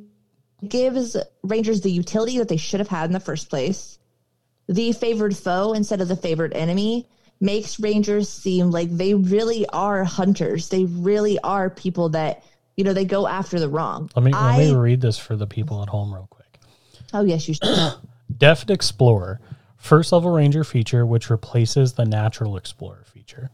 gives 0.68 1.16
Rangers 1.44 1.82
the 1.82 1.92
utility 1.92 2.40
that 2.40 2.48
they 2.48 2.58
should 2.58 2.80
have 2.80 2.90
had 2.90 3.06
in 3.06 3.12
the 3.12 3.20
first 3.20 3.50
place. 3.50 3.99
The 4.70 4.94
favored 4.94 5.36
foe 5.36 5.74
instead 5.74 6.00
of 6.00 6.08
the 6.08 6.16
favored 6.16 6.54
enemy 6.54 7.08
makes 7.42 7.80
Rangers 7.80 8.30
seem 8.30 8.72
like 8.72 8.90
they 8.90 9.16
really 9.16 9.68
are 9.70 10.04
hunters. 10.04 10.70
They 10.70 10.86
really 10.86 11.40
are 11.40 11.70
people 11.70 12.10
that 12.10 12.44
you 12.78 12.84
know 12.84 12.94
they 12.94 13.06
go 13.06 13.28
after 13.28 13.60
the 13.60 13.68
wrong. 13.68 14.10
Let 14.16 14.24
me 14.24 14.32
I, 14.32 14.58
let 14.58 14.70
me 14.70 14.76
read 14.76 15.02
this 15.02 15.18
for 15.18 15.36
the 15.36 15.48
people 15.48 15.82
at 15.82 15.90
home 15.90 16.14
real 16.14 16.28
quick. 16.30 16.60
oh 17.14 17.24
yes, 17.24 17.48
you 17.48 17.56
should. 17.56 17.96
Deft 18.38 18.70
Explorer, 18.70 19.42
first 19.76 20.12
level 20.12 20.32
ranger 20.32 20.64
feature 20.64 21.06
which 21.06 21.30
replaces 21.30 21.94
the 21.94 22.06
natural 22.06 22.56
explorer 22.56 23.04
feature. 23.06 23.50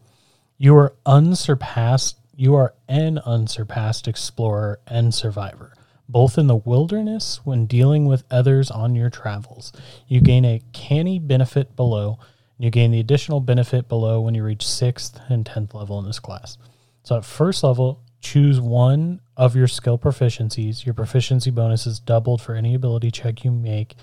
You 0.58 0.76
are 0.76 0.94
unsurpassed 1.06 2.16
you 2.36 2.54
are 2.54 2.74
an 2.86 3.18
unsurpassed 3.24 4.06
explorer 4.06 4.78
and 4.86 5.14
survivor, 5.14 5.72
both 6.08 6.38
in 6.38 6.46
the 6.46 6.56
wilderness 6.56 7.40
when 7.44 7.66
dealing 7.66 8.06
with 8.06 8.24
others 8.30 8.70
on 8.70 8.94
your 8.94 9.10
travels. 9.10 9.72
You 10.06 10.20
gain 10.20 10.44
a 10.44 10.62
canny 10.72 11.18
benefit 11.18 11.76
below. 11.76 12.18
You 12.58 12.70
gain 12.70 12.90
the 12.90 13.00
additional 13.00 13.40
benefit 13.40 13.88
below 13.88 14.20
when 14.20 14.34
you 14.34 14.44
reach 14.44 14.64
6th 14.64 15.20
and 15.28 15.44
10th 15.44 15.74
level 15.74 15.98
in 15.98 16.06
this 16.06 16.18
class. 16.18 16.56
So 17.02 17.16
at 17.16 17.24
first 17.24 17.62
level, 17.62 18.02
choose 18.20 18.60
one 18.60 19.20
of 19.36 19.54
your 19.54 19.68
skill 19.68 19.98
proficiencies. 19.98 20.84
Your 20.84 20.94
proficiency 20.94 21.50
bonus 21.50 21.86
is 21.86 22.00
doubled 22.00 22.40
for 22.40 22.54
any 22.54 22.74
ability 22.74 23.10
check 23.10 23.44
you 23.44 23.50
make 23.50 23.94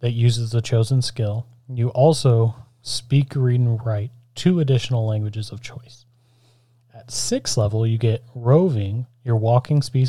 that 0.00 0.12
uses 0.12 0.50
the 0.50 0.62
chosen 0.62 1.02
skill. 1.02 1.46
You 1.68 1.88
also 1.90 2.56
speak, 2.82 3.34
read, 3.36 3.60
and 3.60 3.84
write 3.84 4.10
two 4.34 4.60
additional 4.60 5.06
languages 5.06 5.50
of 5.50 5.60
choice. 5.60 6.06
At 6.94 7.10
sixth 7.10 7.56
level, 7.56 7.86
you 7.86 7.98
get 7.98 8.24
roving. 8.34 9.06
Your 9.24 9.36
walking 9.36 9.82
speed 9.82 10.08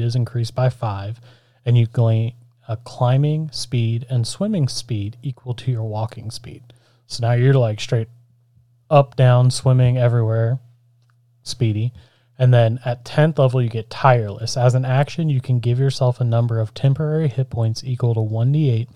is, 0.00 0.14
increased 0.14 0.54
by 0.54 0.68
five, 0.68 1.20
and 1.64 1.76
you 1.76 1.86
gain 1.86 2.34
a 2.68 2.76
climbing 2.76 3.50
speed 3.50 4.06
and 4.08 4.26
swimming 4.26 4.68
speed 4.68 5.16
equal 5.22 5.54
to 5.54 5.70
your 5.70 5.84
walking 5.84 6.30
speed. 6.30 6.72
So 7.06 7.26
now 7.26 7.32
you're 7.32 7.54
like 7.54 7.80
straight 7.80 8.08
up, 8.88 9.16
down, 9.16 9.50
swimming 9.50 9.98
everywhere, 9.98 10.60
speedy. 11.42 11.92
And 12.38 12.54
then 12.54 12.80
at 12.84 13.04
10th 13.04 13.38
level, 13.38 13.60
you 13.60 13.68
get 13.68 13.90
tireless. 13.90 14.56
As 14.56 14.74
an 14.74 14.84
action, 14.84 15.28
you 15.28 15.40
can 15.40 15.58
give 15.58 15.78
yourself 15.78 16.20
a 16.20 16.24
number 16.24 16.60
of 16.60 16.72
temporary 16.72 17.28
hit 17.28 17.50
points 17.50 17.84
equal 17.84 18.14
to 18.14 18.20
1d8 18.20 18.88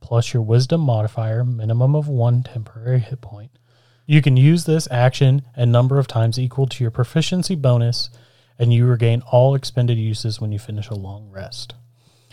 plus 0.00 0.32
your 0.32 0.42
wisdom 0.42 0.80
modifier, 0.80 1.44
minimum 1.44 1.94
of 1.94 2.08
one 2.08 2.42
temporary 2.42 3.00
hit 3.00 3.20
point. 3.20 3.50
You 4.10 4.22
can 4.22 4.38
use 4.38 4.64
this 4.64 4.88
action 4.90 5.42
a 5.54 5.66
number 5.66 5.98
of 5.98 6.06
times 6.06 6.38
equal 6.38 6.66
to 6.66 6.82
your 6.82 6.90
proficiency 6.90 7.54
bonus, 7.54 8.08
and 8.58 8.72
you 8.72 8.86
regain 8.86 9.20
all 9.30 9.54
expended 9.54 9.98
uses 9.98 10.40
when 10.40 10.50
you 10.50 10.58
finish 10.58 10.88
a 10.88 10.94
long 10.94 11.28
rest. 11.28 11.74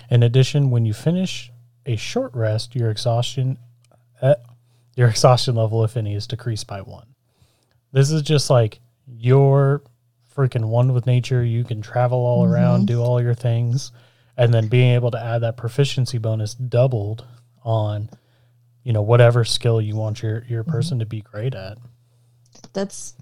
In 0.10 0.24
addition, 0.24 0.72
when 0.72 0.86
you 0.86 0.94
finish 0.94 1.52
a 1.86 1.98
short 1.98 2.34
rest, 2.34 2.78
your 2.78 2.90
exhaustion, 2.90 3.58
uh, 4.22 4.36
your 4.96 5.10
exhaustion 5.10 5.56
level, 5.56 5.84
if 5.84 5.98
any, 5.98 6.16
is 6.16 6.28
decreased 6.28 6.66
by 6.66 6.80
one. 6.80 7.08
This 7.92 8.10
is 8.10 8.22
just 8.22 8.50
like 8.50 8.80
you're 9.06 9.84
freaking 10.34 10.70
one 10.70 10.94
with 10.94 11.06
nature. 11.06 11.44
You 11.44 11.66
can 11.66 11.82
travel 11.82 12.20
all 12.20 12.46
around, 12.46 12.88
do 12.88 13.02
all 13.02 13.22
your 13.22 13.36
things, 13.36 13.92
and 14.38 14.54
then 14.54 14.70
being 14.70 14.94
able 14.96 15.12
to 15.12 15.22
add 15.22 15.40
that 15.40 15.58
proficiency 15.58 16.20
bonus 16.20 16.54
doubled 16.54 17.26
on, 17.64 18.10
you 18.86 18.94
know, 18.94 19.02
whatever 19.02 19.44
skill 19.44 19.82
you 19.82 19.96
want 19.98 20.22
your 20.24 20.46
your 20.48 20.64
person 20.64 21.00
to 21.00 21.06
be 21.06 21.20
great 21.20 21.54
at. 21.56 21.78
that's 22.72 23.16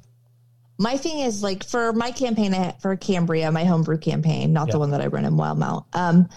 my 0.78 0.98
thing 0.98 1.20
is 1.20 1.42
like 1.42 1.64
for 1.64 1.94
my 1.94 2.12
campaign 2.12 2.54
for 2.82 2.96
Cambria, 2.96 3.52
my 3.52 3.64
homebrew 3.64 3.98
campaign, 3.98 4.54
not 4.54 4.68
Yeah. 4.68 4.74
the 4.74 4.80
one 4.80 4.92
that 4.92 5.02
I 5.02 5.08
run 5.08 5.26
in 5.26 5.34
Wildemount. 5.34 5.86
Um, 5.94 6.28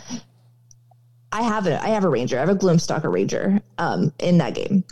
I 1.32 1.42
have 1.42 1.66
a 1.66 1.82
I 1.82 1.88
have 1.88 2.04
a 2.04 2.08
ranger. 2.08 2.36
I 2.36 2.40
have 2.40 2.48
a 2.48 2.54
Gloomstalker 2.54 3.12
ranger. 3.12 3.60
Um, 3.78 4.12
in 4.20 4.38
that 4.38 4.54
game. 4.54 4.84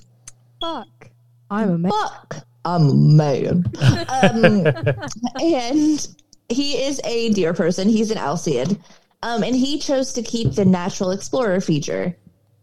Fuck. 0.60 1.10
I'm 1.50 1.70
a 1.70 1.78
man. 1.78 1.92
Fuck, 1.92 2.36
I'm 2.64 2.88
a 2.88 2.94
man. 2.94 3.64
um, 4.08 4.66
and 5.40 6.08
he 6.48 6.82
is 6.82 7.00
a 7.04 7.30
deer 7.30 7.54
person. 7.54 7.88
He's 7.88 8.10
an 8.10 8.18
Alcid. 8.18 8.78
Um, 9.22 9.42
and 9.42 9.54
he 9.54 9.78
chose 9.78 10.12
to 10.14 10.22
keep 10.22 10.52
the 10.52 10.64
natural 10.64 11.10
explorer 11.12 11.60
feature 11.60 12.16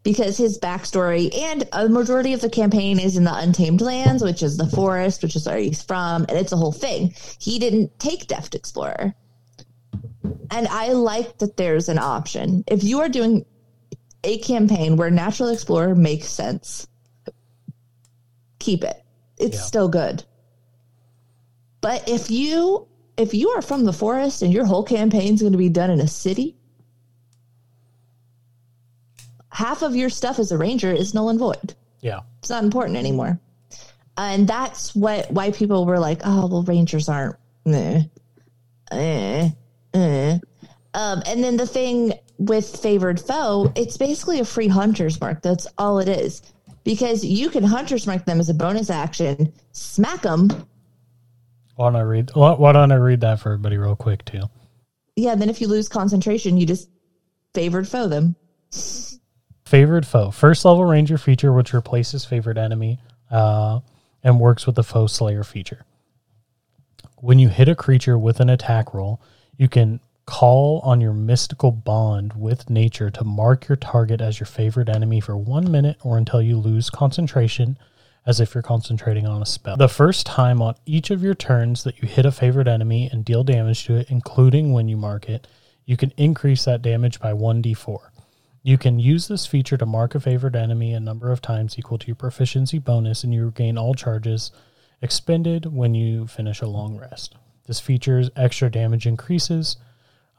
because 0.04 0.38
his 0.38 0.58
backstory 0.60 1.36
and 1.38 1.68
a 1.74 1.88
majority 1.88 2.34
of 2.34 2.42
the 2.42 2.50
campaign 2.50 3.00
is 3.00 3.18
in 3.18 3.24
the 3.24 3.34
untamed 3.34 3.82
lands, 3.82 4.24
which 4.24 4.42
is 4.42 4.58
the 4.58 4.68
forest, 4.68 5.22
which 5.22 5.36
is 5.36 5.46
where 5.46 5.58
he's 5.58 5.82
from, 5.84 6.26
and 6.28 6.38
it's 6.38 6.52
a 6.52 6.58
whole 6.58 6.72
thing. 6.72 7.14
He 7.40 7.60
didn't 7.60 8.00
take 8.00 8.28
Deft 8.28 8.56
Explorer. 8.56 9.14
And 10.50 10.68
I 10.68 10.90
like 10.94 11.38
that 11.40 11.56
there's 11.58 11.88
an 11.88 12.00
option. 12.00 12.64
If 12.68 12.84
you 12.84 13.00
are 13.02 13.10
doing 13.10 13.46
a 14.24 14.38
campaign 14.40 14.98
where 14.98 15.12
Natural 15.12 15.50
Explorer 15.50 15.96
makes 15.96 16.28
sense, 16.28 16.88
keep 18.60 18.84
it. 18.84 19.04
It's 19.38 19.58
Yeah. 19.58 19.64
still 19.64 19.88
good. 19.88 20.24
But 21.82 22.08
if 22.08 22.30
you 22.30 22.88
if 23.18 23.34
you 23.34 23.50
are 23.50 23.62
from 23.62 23.84
the 23.84 23.94
forest 23.94 24.42
and 24.42 24.52
your 24.54 24.66
whole 24.66 24.84
campaign 24.84 25.34
is 25.36 25.42
going 25.42 25.52
to 25.52 25.58
be 25.58 25.70
done 25.70 25.92
in 25.92 26.00
a 26.00 26.08
city, 26.08 26.56
half 29.52 29.82
of 29.82 29.96
your 29.96 30.10
stuff 30.10 30.40
as 30.40 30.52
a 30.52 30.58
ranger 30.58 30.92
is 30.92 31.14
null 31.14 31.30
and 31.30 31.40
void. 31.40 31.76
Yeah. 32.02 32.22
It's 32.40 32.50
not 32.50 32.64
important 32.64 32.98
anymore. 32.98 33.40
And 34.18 34.48
that's 34.48 34.94
what 34.96 35.32
why 35.32 35.52
people 35.52 35.86
were 35.86 36.00
like, 36.00 36.22
"Oh, 36.24 36.48
well, 36.48 36.64
rangers 36.64 37.08
aren't." 37.08 37.36
Eh, 37.66 38.04
eh, 38.92 39.50
eh. 39.94 40.40
Um, 40.94 41.24
and 41.26 41.44
then 41.44 41.58
the 41.58 41.66
thing 41.66 42.14
with 42.38 42.76
favored 42.76 43.20
foe, 43.22 43.72
it's 43.76 43.98
basically 43.98 44.40
a 44.40 44.46
free 44.46 44.68
hunter's 44.68 45.20
mark. 45.22 45.42
That's 45.42 45.68
all 45.78 46.00
it 46.00 46.10
is. 46.10 46.42
Because 46.84 47.24
you 47.24 47.50
can 47.50 47.64
hunter's 47.64 48.06
mark 48.08 48.26
them 48.26 48.40
as 48.40 48.50
a 48.50 48.54
bonus 48.54 48.90
action, 48.90 49.54
smack 49.72 50.24
them, 50.24 50.50
Why 51.76 51.86
don't 51.88 51.96
I 51.96 52.02
read? 52.02 52.32
Why, 52.34 52.54
why 52.54 52.72
don't 52.74 52.92
I 52.92 52.96
read 52.96 53.22
that 53.22 53.40
for 53.40 53.54
everybody 53.54 53.78
real 53.78 53.96
quick 53.96 54.26
too? 54.26 54.44
yeah. 55.16 55.36
Then 55.36 55.50
if 55.50 55.62
you 55.62 55.68
lose 55.68 55.88
concentration, 55.88 56.58
you 56.58 56.66
just 56.66 56.90
favored 57.54 57.88
foe 57.88 58.08
them. 58.08 58.36
Favored 59.72 60.06
foe. 60.06 60.32
First 60.32 60.66
level 60.66 60.84
ranger 60.84 61.18
feature 61.18 61.54
which 61.54 61.72
replaces 61.72 62.26
favored 62.26 62.58
enemy 62.58 63.00
uh, 63.32 63.80
and 64.22 64.38
works 64.38 64.66
with 64.66 64.76
the 64.76 64.84
foe 64.84 65.08
slayer 65.08 65.46
feature. 65.46 65.86
When 67.20 67.40
you 67.40 67.48
hit 67.48 67.70
a 67.70 67.76
creature 67.76 68.18
with 68.18 68.42
an 68.42 68.50
attack 68.50 68.94
roll, 68.94 69.22
you 69.56 69.70
can 69.70 70.02
call 70.26 70.82
on 70.84 71.00
your 71.00 71.14
mystical 71.14 71.72
bond 71.72 72.34
with 72.34 72.70
nature 72.70 73.10
to 73.12 73.24
mark 73.24 73.70
your 73.70 73.78
target 73.78 74.20
as 74.20 74.42
your 74.42 74.48
favorite 74.48 74.90
enemy 74.90 75.22
for 75.22 75.38
one 75.38 75.72
minute 75.72 75.96
or 76.04 76.18
until 76.18 76.42
you 76.42 76.58
lose 76.58 76.90
concentration 76.90 77.78
as 78.26 78.42
if 78.42 78.54
you're 78.54 78.62
concentrating 78.62 79.26
on 79.26 79.42
a 79.42 79.46
spell. 79.46 79.78
The 79.78 79.88
first 79.88 80.26
time 80.26 80.62
on 80.62 80.76
each 80.86 81.12
of 81.12 81.24
your 81.24 81.34
turns 81.34 81.86
that 81.86 82.02
you 82.02 82.10
hit 82.10 82.26
a 82.26 82.32
favorite 82.34 82.68
enemy 82.68 83.08
and 83.10 83.24
deal 83.24 83.46
damage 83.46 83.86
to 83.86 83.96
it, 83.96 84.12
including 84.12 84.74
when 84.74 84.90
you 84.90 84.98
mark 84.98 85.30
it, 85.30 85.48
you 85.86 85.96
can 85.96 86.12
increase 86.18 86.66
that 86.66 86.82
damage 86.82 87.22
by 87.22 87.32
1d4. 87.32 88.11
You 88.64 88.78
can 88.78 89.00
use 89.00 89.28
this 89.28 89.46
feature 89.48 89.78
to 89.78 89.86
mark 89.86 90.14
a 90.14 90.20
favored 90.20 90.56
enemy 90.56 90.94
a 90.94 91.00
number 91.00 91.32
of 91.32 91.42
times 91.42 91.80
equal 91.80 91.98
to 91.98 92.08
your 92.08 92.16
proficiency 92.16 92.78
bonus, 92.80 93.24
and 93.24 93.34
you 93.34 93.46
regain 93.46 93.78
all 93.78 93.94
charges 93.96 94.52
expended 95.02 95.66
when 95.74 95.96
you 95.96 96.28
finish 96.28 96.62
a 96.62 96.68
long 96.68 96.96
rest. 96.98 97.36
This 97.66 97.80
feature's 97.80 98.30
extra 98.36 98.70
damage 98.70 99.08
increases 99.08 99.78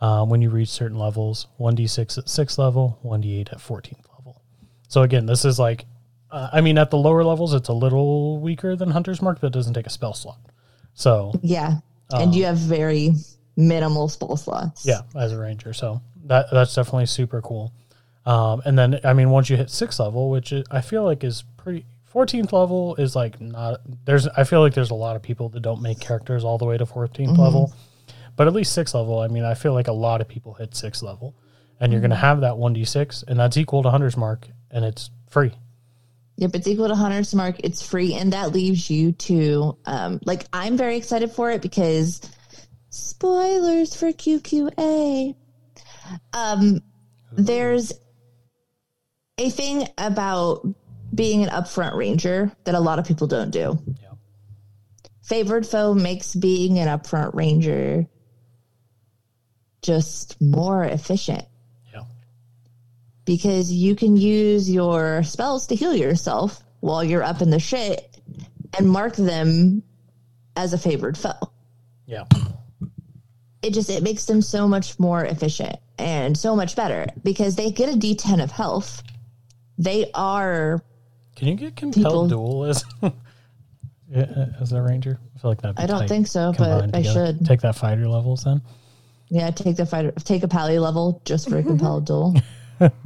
uh, 0.01 0.25
when 0.25 0.41
you 0.43 0.51
reach 0.51 0.69
certain 0.69 0.99
levels 0.99 1.47
1d6 1.59 2.19
at 2.19 2.25
6th 2.27 2.59
level, 2.59 2.99
1d8 3.05 3.53
at 3.53 3.59
14th 3.59 4.05
level. 4.17 4.41
So, 4.89 5.03
again, 5.03 5.27
this 5.27 5.45
is 5.45 5.59
like 5.59 5.87
uh, 6.31 6.49
I 6.53 6.61
mean, 6.63 6.79
at 6.79 6.91
the 6.91 6.97
lower 6.97 7.23
levels, 7.25 7.53
it's 7.53 7.69
a 7.69 7.75
little 7.75 8.39
weaker 8.39 8.75
than 8.75 8.91
Hunter's 8.91 9.21
Mark, 9.21 9.41
but 9.41 9.49
it 9.49 9.53
doesn't 9.53 9.75
take 9.75 9.87
a 9.87 9.91
spell 9.91 10.15
slot. 10.15 10.39
So 10.95 11.33
Yeah. 11.43 11.81
and 12.11 12.35
you 12.35 12.45
have 12.47 12.57
very 12.57 13.13
minimal 13.57 14.09
spell 14.09 14.37
slots. 14.37 14.87
yeah, 14.87 15.03
as 15.15 15.33
a 15.33 15.39
ranger, 15.39 15.73
so 15.75 16.01
that 16.25 16.47
that's 16.53 16.75
definitely 16.75 17.07
super 17.07 17.43
cool. 17.43 17.73
Um, 18.25 18.63
and 18.65 18.79
then 18.79 19.01
I 19.05 19.13
mean, 19.13 19.31
once 19.31 19.51
you 19.51 19.57
hit 19.57 19.71
sixth 19.71 19.99
level, 20.01 20.31
which 20.31 20.53
I 20.71 20.81
feel 20.81 21.05
like 21.05 21.25
is 21.25 21.45
pretty. 21.57 21.87
14th 22.13 22.53
level 22.53 22.95
is 22.97 23.17
like 23.17 23.41
not 23.41 23.81
there's 24.05 24.29
I 24.29 24.45
feel 24.45 24.61
like 24.61 24.75
there's 24.75 24.91
a 24.91 24.95
lot 24.95 25.17
of 25.17 25.23
people 25.23 25.49
that 25.49 25.61
don't 25.61 25.81
make 25.81 25.99
characters 25.99 26.45
all 26.45 26.59
the 26.59 26.67
way 26.67 26.77
to 26.77 26.85
14th 26.85 27.39
level. 27.39 27.73
But 28.37 28.47
at 28.47 28.53
least 28.53 28.77
6th 28.77 28.95
level, 28.95 29.19
I 29.21 29.29
mean, 29.29 29.45
I 29.45 29.55
feel 29.55 29.73
like 29.73 29.89
a 29.89 29.93
lot 29.93 30.21
of 30.21 30.29
people 30.29 30.55
hit 30.55 30.73
6th 30.73 31.03
level. 31.03 31.35
And 31.81 31.91
you're 31.91 32.01
going 32.01 32.11
to 32.11 32.17
have 32.17 32.43
that 32.43 32.53
1d6 32.53 33.25
and 33.29 33.41
that's 33.41 33.57
equal 33.57 33.83
to 33.83 33.91
Hunter's 33.91 34.17
Mark 34.17 34.47
and 34.71 34.85
it's 34.85 35.11
free. 35.31 35.53
Yep, 36.37 36.55
it's 36.55 36.67
equal 36.67 36.89
to 36.89 36.95
Hunter's 36.95 37.35
Mark. 37.35 37.57
It's 37.63 37.87
free, 37.87 38.15
and 38.15 38.33
that 38.33 38.53
leaves 38.53 38.91
you 38.91 39.13
to 39.13 39.77
um, 39.85 40.19
like 40.25 40.47
I'm 40.53 40.77
very 40.77 40.97
excited 40.97 41.31
for 41.31 41.51
it 41.51 41.61
because 41.61 42.21
spoilers 42.89 43.95
for 43.95 44.09
QQA. 44.09 45.35
Um, 46.33 46.81
there's 47.33 47.93
a 49.39 49.51
thing 49.51 49.87
about 49.99 50.67
being 51.15 51.43
an 51.43 51.49
upfront 51.51 51.97
ranger 51.97 52.53
that 52.65 52.75
a 52.75 52.81
lot 52.81 52.99
of 52.99 53.07
people 53.07 53.27
don't 53.27 53.51
do. 53.51 53.79
Yeah. 54.01 54.09
Favored 55.23 55.67
foe 55.67 55.95
makes 55.95 56.35
being 56.35 56.79
an 56.79 56.89
upfront 56.89 57.35
ranger 57.35 58.07
just 59.83 60.41
more 60.41 60.85
efficient 60.85 61.45
Yeah. 61.93 62.03
because 63.25 63.73
you 63.73 63.95
can 63.97 64.17
use 64.17 64.71
your 64.71 65.23
spells 65.25 65.67
to 65.69 65.75
heal 65.75 65.95
yourself 65.95 66.63
while 66.81 67.03
you're 67.03 67.23
up 67.23 67.43
in 67.43 67.51
the 67.51 67.59
shit 67.59 68.17
and 68.79 68.89
mark 68.89 69.17
them 69.17 69.83
as 70.57 70.73
a 70.73 70.79
favored 70.79 71.17
foe. 71.19 71.33
Yeah. 72.07 72.25
It 73.63 73.75
just 73.75 73.91
it 73.91 74.03
makes 74.03 74.25
them 74.27 74.43
so 74.43 74.67
much 74.69 74.99
more 74.99 75.25
efficient 75.25 75.77
and 75.99 76.37
so 76.37 76.57
much 76.57 76.75
better 76.75 77.07
because 77.23 77.55
they 77.57 77.71
get 77.71 77.95
a 77.95 77.97
D10 77.99 78.43
of 78.43 78.51
health. 78.51 79.03
They 79.79 80.11
are 80.15 80.83
Can 81.37 81.49
you 81.49 81.55
get 81.55 81.77
compelled 81.77 82.05
People- 82.05 82.29
duel 82.29 82.65
as 82.67 82.85
as 84.61 84.73
a 84.73 84.83
ranger? 84.83 85.19
I 85.35 85.39
feel 85.39 85.51
like 85.51 85.63
that. 85.63 85.75
I 85.79 85.87
don't 85.87 86.09
think 86.09 86.27
so, 86.27 86.53
but 86.57 86.95
I 86.95 87.03
should. 87.03 87.45
take 87.47 87.61
that 87.63 87.75
fighter 87.77 88.09
levels 88.09 88.45
then. 88.45 88.61
yeah, 89.29 89.51
take 89.51 89.77
the 89.77 89.87
fighter 89.87 90.13
take 90.25 90.43
a 90.43 90.49
pally 90.49 90.79
level 90.79 91.21
just 91.25 91.49
for 91.49 91.59
a 91.59 91.63
compelled 91.63 92.07
duel. 92.07 92.35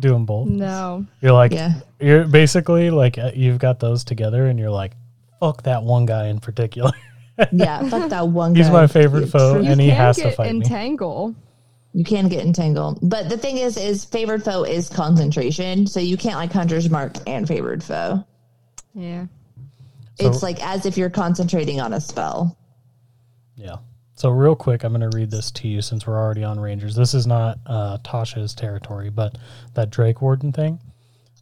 Do 0.00 0.08
them 0.10 0.24
both. 0.24 0.48
No. 0.48 1.04
You're 1.20 1.32
like, 1.32 1.52
Yeah. 1.52 1.74
you're 2.00 2.24
basically 2.24 2.88
like 2.90 3.18
uh, 3.18 3.30
you've 3.34 3.58
got 3.58 3.78
those 3.78 4.04
together, 4.04 4.46
and 4.46 4.58
you're 4.58 4.70
like, 4.70 4.92
fuck 5.38 5.62
that 5.64 5.82
one 5.82 6.06
guy 6.06 6.28
in 6.28 6.38
particular. 6.40 6.92
Yeah, 7.52 7.86
fuck 7.90 8.08
that 8.08 8.26
one 8.28 8.54
Guy. 8.54 8.62
He's 8.62 8.70
my 8.70 8.86
favorite 8.86 9.28
foe, 9.28 9.60
You 9.60 9.70
and 9.70 9.78
he 9.80 9.90
has 9.90 10.16
to 10.16 10.30
fight 10.32 10.50
me. 10.52 10.56
entangle. 10.62 11.34
You 11.96 12.04
can 12.04 12.28
get 12.28 12.44
entangled. 12.44 12.98
But 13.00 13.30
the 13.30 13.38
thing 13.38 13.56
is, 13.56 13.78
is 13.78 14.04
favored 14.04 14.44
foe 14.44 14.64
is 14.64 14.90
concentration. 14.90 15.86
So 15.86 15.98
you 15.98 16.18
can't 16.18 16.36
like 16.36 16.52
hunter's 16.52 16.90
mark 16.90 17.14
and 17.26 17.48
favored 17.48 17.82
foe. 17.82 18.22
Yeah. 18.94 19.24
So- 20.20 20.28
it's 20.28 20.42
like 20.42 20.62
as 20.62 20.84
if 20.84 20.98
you're 20.98 21.08
concentrating 21.08 21.80
on 21.80 21.94
a 21.94 22.00
spell. 22.02 22.58
Yeah. 23.56 23.76
So 24.14 24.28
real 24.28 24.54
quick, 24.54 24.84
I'm 24.84 24.92
going 24.92 25.10
to 25.10 25.16
read 25.16 25.30
this 25.30 25.50
to 25.52 25.68
you 25.68 25.80
since 25.80 26.06
we're 26.06 26.18
already 26.18 26.44
on 26.44 26.60
Rangers. 26.60 26.94
This 26.94 27.14
is 27.14 27.26
not 27.26 27.58
uh, 27.64 27.96
Tasha's 28.04 28.52
territory, 28.54 29.08
but 29.08 29.38
that 29.72 29.88
Drake 29.88 30.20
Warden 30.20 30.52
thing. 30.52 30.78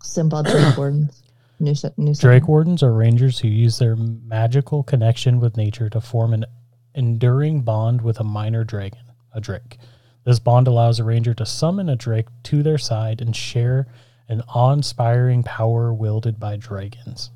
Simple 0.05 0.45
Drake 0.45 0.77
Wardens. 0.77 1.21
New, 1.59 1.75
new 1.97 2.15
Drake 2.15 2.47
Wardens 2.47 2.85
are 2.85 2.93
rangers 2.93 3.41
who 3.41 3.49
use 3.49 3.81
their 3.81 3.97
magical 3.97 4.85
connection 4.85 5.41
with 5.41 5.57
nature 5.57 5.91
to 5.91 6.01
form 6.01 6.33
an 6.33 6.45
enduring 6.95 7.63
bond 7.63 8.03
with 8.03 8.21
a 8.21 8.25
minor 8.25 8.63
dragon, 8.63 9.03
a 9.33 9.41
drake. 9.41 9.79
This 10.25 10.39
bond 10.39 10.67
allows 10.67 10.99
a 10.99 11.05
ranger 11.05 11.35
to 11.35 11.47
summon 11.47 11.89
a 11.89 11.97
drake 11.97 12.27
to 12.45 12.63
their 12.63 12.79
side 12.79 13.21
and 13.21 13.37
share 13.37 13.87
an 14.29 14.41
awe-inspiring 14.43 15.43
power 15.43 15.93
wielded 15.93 16.41
by 16.41 16.57
dragons. 16.57 17.31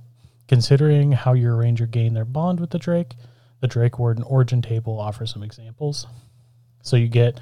Considering 0.46 1.12
how 1.12 1.34
your 1.34 1.56
ranger 1.56 1.86
gained 1.86 2.16
their 2.16 2.24
bond 2.24 2.60
with 2.60 2.70
the 2.70 2.78
drake, 2.78 3.14
the 3.60 3.66
Drake 3.66 3.98
Warden 3.98 4.22
origin 4.22 4.62
table 4.62 4.98
offers 4.98 5.32
some 5.32 5.42
examples. 5.42 6.06
So 6.82 6.96
you 6.96 7.08
get 7.08 7.40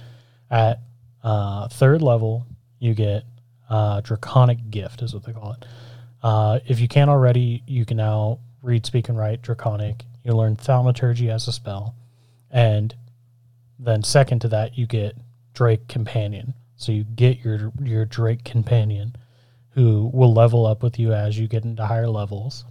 at 0.51 0.81
uh, 1.23 1.69
third 1.69 2.03
level, 2.03 2.47
you 2.81 2.95
get 2.95 3.25
uh, 3.71 4.01
Draconic 4.01 4.71
Gift, 4.71 5.03
is 5.03 5.15
what 5.15 5.25
they 5.25 5.33
call 5.33 5.53
it. 5.53 5.65
Uh, 6.23 6.59
if 6.67 6.81
you 6.81 6.89
can't 6.89 7.11
already, 7.11 7.63
you 7.67 7.85
can 7.85 7.99
now 7.99 8.41
read, 8.63 8.85
speak, 8.87 9.09
and 9.09 9.17
write 9.17 9.43
Draconic. 9.43 10.05
You 10.25 10.33
learn 10.33 10.57
Thaumaturgy 10.57 11.31
as 11.31 11.47
a 11.47 11.53
spell. 11.53 11.95
And 12.51 12.95
then, 13.79 14.03
second 14.03 14.41
to 14.41 14.49
that, 14.49 14.77
you 14.77 14.87
get 14.87 15.17
Drake 15.57 15.89
Companion. 15.89 16.53
So 16.77 16.93
you 16.93 17.03
get 17.03 17.43
your 17.43 17.73
your 17.83 18.05
Drake 18.05 18.45
Companion, 18.45 19.17
who 19.71 20.11
will 20.13 20.33
level 20.33 20.67
up 20.67 20.83
with 20.83 20.99
you 20.99 21.15
as 21.15 21.39
you 21.39 21.49
get 21.49 21.65
into 21.65 21.87
higher 21.87 22.09
levels. 22.09 22.67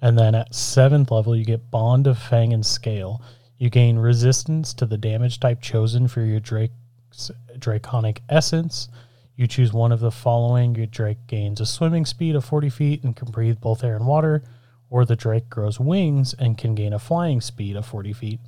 And 0.00 0.16
then 0.16 0.36
at 0.36 0.54
seventh 0.54 1.10
level, 1.10 1.34
you 1.34 1.44
get 1.44 1.72
Bond 1.72 2.06
of 2.06 2.18
Fang 2.18 2.52
and 2.52 2.64
Scale. 2.64 3.20
You 3.58 3.68
gain 3.68 3.98
resistance 3.98 4.72
to 4.74 4.86
the 4.86 4.96
damage 4.96 5.40
type 5.40 5.60
chosen 5.60 6.06
for 6.06 6.20
your 6.22 6.38
Drake's 6.38 7.32
Draconic 7.58 8.22
Essence. 8.28 8.88
You 9.34 9.48
choose 9.48 9.72
one 9.72 9.90
of 9.90 9.98
the 9.98 10.12
following. 10.12 10.76
Your 10.76 10.86
Drake 10.86 11.26
gains 11.26 11.60
a 11.60 11.66
swimming 11.66 12.06
speed 12.06 12.36
of 12.36 12.44
40 12.44 12.70
feet 12.70 13.02
and 13.02 13.16
can 13.16 13.28
breathe 13.32 13.60
both 13.60 13.82
air 13.82 13.96
and 13.96 14.06
water, 14.06 14.44
or 14.88 15.04
the 15.04 15.16
Drake 15.16 15.50
grows 15.50 15.80
wings 15.80 16.32
and 16.34 16.56
can 16.56 16.76
gain 16.76 16.92
a 16.92 17.00
flying 17.00 17.40
speed 17.40 17.74
of 17.74 17.84
40 17.86 18.12
feet. 18.12 18.40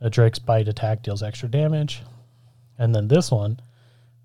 A 0.00 0.08
Drake's 0.10 0.38
bite 0.38 0.68
attack 0.68 1.02
deals 1.02 1.22
extra 1.22 1.48
damage. 1.48 2.02
And 2.78 2.94
then 2.94 3.08
this 3.08 3.30
one, 3.30 3.60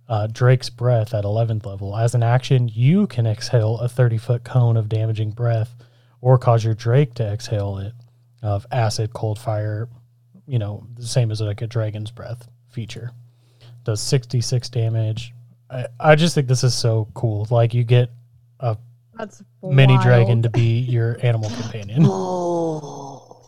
uh, 0.08 0.28
Drake's 0.28 0.70
Breath 0.70 1.14
at 1.14 1.24
11th 1.26 1.66
level. 1.66 1.96
As 1.98 2.16
an 2.16 2.24
action, 2.24 2.70
you 2.74 3.08
can 3.08 3.28
exhale 3.28 3.80
a 3.80 3.90
30 3.90 4.18
foot 4.18 4.44
cone 4.44 4.78
of 4.78 4.88
damaging 4.88 5.32
breath 5.32 5.76
or 6.22 6.38
cause 6.38 6.64
your 6.64 6.74
Drake 6.74 7.14
to 7.16 7.26
exhale 7.26 7.78
it 7.80 7.94
of 8.42 8.66
acid, 8.72 9.14
cold 9.14 9.38
fire, 9.40 9.90
you 10.48 10.60
know, 10.60 10.86
the 10.96 11.06
same 11.06 11.32
as 11.32 11.42
like 11.42 11.62
a 11.62 11.68
Dragon's 11.68 12.12
Breath 12.12 12.48
feature. 12.70 13.12
Does 13.84 14.02
66 14.02 14.70
damage. 14.70 15.34
I, 15.70 15.88
I 16.00 16.16
just 16.16 16.36
think 16.36 16.48
this 16.48 16.64
is 16.64 16.74
so 16.74 17.08
cool. 17.14 17.48
Like, 17.50 17.74
you 17.74 17.84
get 17.84 18.10
a 18.60 18.78
That's 19.18 19.44
mini 19.64 19.94
wild. 19.94 20.04
dragon 20.06 20.42
to 20.44 20.50
be 20.50 20.80
your 20.80 21.18
animal 21.22 21.50
companion. 21.50 22.04
Oh. 22.06 23.12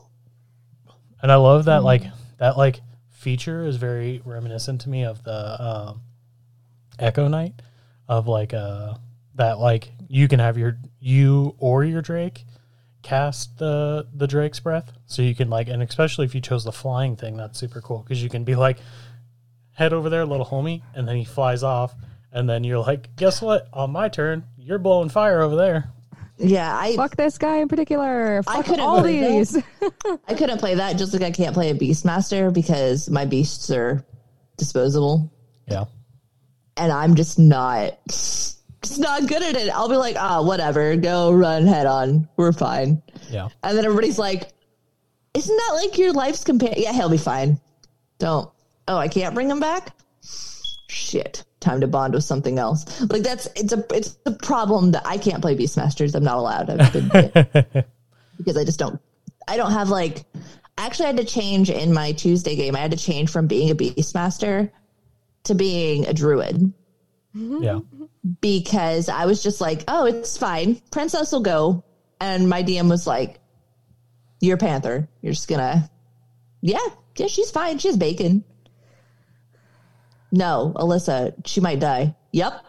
And 1.20 1.32
I 1.32 1.36
love 1.38 1.66
that 1.66 1.84
like 1.84 2.04
that 2.38 2.58
like 2.58 2.82
feature 3.10 3.66
is 3.66 3.78
very 3.78 4.22
reminiscent 4.26 4.82
to 4.82 4.90
me 4.90 5.04
of 5.04 5.24
the 5.24 5.62
um, 5.64 6.02
Echo 7.00 7.28
Knight 7.28 7.62
of 8.08 8.28
like 8.28 8.54
uh 8.54 8.94
that 9.36 9.60
like 9.60 9.92
you 10.08 10.28
can 10.28 10.40
have 10.40 10.58
your 10.58 10.78
you 11.00 11.56
or 11.60 11.84
your 11.84 12.02
Drake 12.02 12.46
cast 13.04 13.58
the 13.58 14.08
the 14.14 14.28
Drake's 14.28 14.60
breath, 14.60 14.92
so 15.06 15.22
you 15.22 15.36
can 15.36 15.50
like 15.50 15.68
and 15.68 15.82
especially 15.82 16.26
if 16.26 16.36
you 16.36 16.42
chose 16.42 16.64
the 16.64 16.72
flying 16.72 17.16
thing, 17.16 17.38
that's 17.38 17.60
super 17.60 17.82
cool 17.82 18.00
because 18.00 18.22
you 18.22 18.30
can 18.30 18.44
be 18.44 18.56
like 18.56 18.78
head 19.72 19.94
over 19.94 20.10
there, 20.10 20.26
little 20.26 20.46
homie, 20.46 20.82
and 20.96 21.08
then 21.08 21.16
he 21.16 21.24
flies 21.24 21.64
off, 21.64 21.94
and 22.32 22.50
then 22.50 22.64
you're 22.64 22.80
like, 22.80 23.16
guess 23.16 23.42
what? 23.42 23.68
On 23.74 23.92
my 23.92 24.10
turn, 24.10 24.44
you're 24.58 24.80
blowing 24.80 25.10
fire 25.10 25.42
over 25.42 25.56
there. 25.56 25.92
Yeah, 26.40 26.76
I 26.78 26.96
Fuck 26.96 27.16
this 27.16 27.38
guy 27.38 27.58
in 27.58 27.68
particular. 27.68 28.44
I 28.48 28.62
couldn't 28.62 28.82
all 28.82 29.02
these. 29.02 29.58
I 30.28 30.34
couldn't 30.36 30.60
play 30.60 30.76
that 30.76 30.98
just 30.98 31.14
like 31.14 31.24
I 31.24 31.32
can't 31.32 31.54
play 31.54 31.72
a 31.72 31.76
Beastmaster 31.76 32.54
because 32.54 33.10
my 33.10 33.26
beasts 33.26 33.72
are 33.72 34.06
disposable. 34.58 35.32
Yeah. 35.68 35.86
and 36.78 36.92
I'm 36.92 37.16
just 37.16 37.40
not 37.40 37.98
just 38.08 39.00
not 39.00 39.28
good 39.28 39.42
at 39.42 39.56
it. 39.56 39.70
I'll 39.70 39.90
be 39.90 39.96
like, 39.98 40.16
ah, 40.18 40.42
whatever, 40.44 40.96
go 40.96 41.32
run 41.32 41.66
head 41.66 41.88
on. 41.88 42.30
We're 42.38 42.54
fine. 42.54 43.02
Yeah. 43.30 43.50
And 43.64 43.78
then 43.78 43.84
everybody's 43.86 44.20
like, 44.20 44.50
Isn't 45.34 45.58
that 45.58 45.72
like 45.74 45.98
your 45.98 46.14
life's 46.14 46.44
companion? 46.44 46.82
Yeah, 46.82 46.94
he'll 46.94 47.10
be 47.10 47.18
fine. 47.18 47.60
Don't. 48.20 48.50
Oh, 48.88 48.98
I 48.98 49.08
can't 49.08 49.34
bring 49.36 49.50
him 49.50 49.60
back? 49.60 49.94
Shit. 50.88 51.44
Time 51.60 51.82
to 51.82 51.88
bond 51.88 52.14
with 52.14 52.24
something 52.24 52.60
else. 52.60 53.02
Like 53.02 53.24
that's 53.24 53.48
it's 53.56 53.74
a 53.74 53.86
it's 53.94 54.18
a 54.26 54.32
problem 54.32 54.92
that 54.92 55.06
I 55.06 55.18
can't 55.18 55.42
play 55.42 55.56
Beastmasters. 55.56 56.16
I'm 56.16 56.24
not 56.24 56.38
allowed. 56.38 56.70
I've 56.70 56.94
been 56.94 57.08
because 58.38 58.58
I 58.58 58.64
just 58.64 58.80
don't 58.80 59.02
I 59.48 59.58
don't 59.58 59.72
have 59.72 59.90
like 59.90 60.24
I 60.78 60.86
actually 60.86 61.08
had 61.08 61.18
to 61.18 61.26
change 61.26 61.70
in 61.70 61.94
my 61.94 62.12
Tuesday 62.12 62.56
game. 62.56 62.76
I 62.76 62.80
had 62.80 62.92
to 62.92 62.98
change 62.98 63.32
from 63.32 63.48
being 63.48 63.72
a 63.72 63.76
Beastmaster 63.76 64.72
to 65.46 65.56
being 65.56 66.06
a 66.06 66.14
druid 66.14 66.74
mm-hmm. 67.36 67.64
Yeah. 67.64 67.80
because 68.42 69.10
I 69.10 69.26
was 69.26 69.42
just 69.42 69.62
like, 69.62 69.84
oh, 69.88 70.06
it's 70.06 70.38
fine. 70.38 70.82
Princess 70.92 71.32
will 71.32 71.42
go. 71.42 71.84
And 72.20 72.50
my 72.50 72.64
DM 72.64 72.90
was 72.90 73.08
like, 73.08 73.40
you're 74.40 74.56
a 74.56 74.60
panther. 74.60 75.08
You're 75.22 75.34
just 75.34 75.48
gonna, 75.48 75.90
yeah, 76.62 76.78
yeah, 77.16 77.28
she's 77.28 77.52
fine. 77.52 77.78
She 77.80 77.88
has 77.88 77.98
bacon. 77.98 78.44
No, 80.32 80.74
Alyssa, 80.76 81.34
she 81.46 81.62
might 81.62 81.80
die. 81.80 82.16
Yep. 82.32 82.66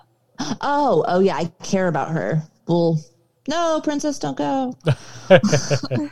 Oh, 0.60 1.04
oh 1.08 1.20
yeah, 1.20 1.36
I 1.36 1.46
care 1.62 1.88
about 1.88 2.10
her. 2.10 2.42
Well, 2.66 3.02
no, 3.48 3.80
princess, 3.82 4.18
don't 4.18 4.36
go. 4.36 4.76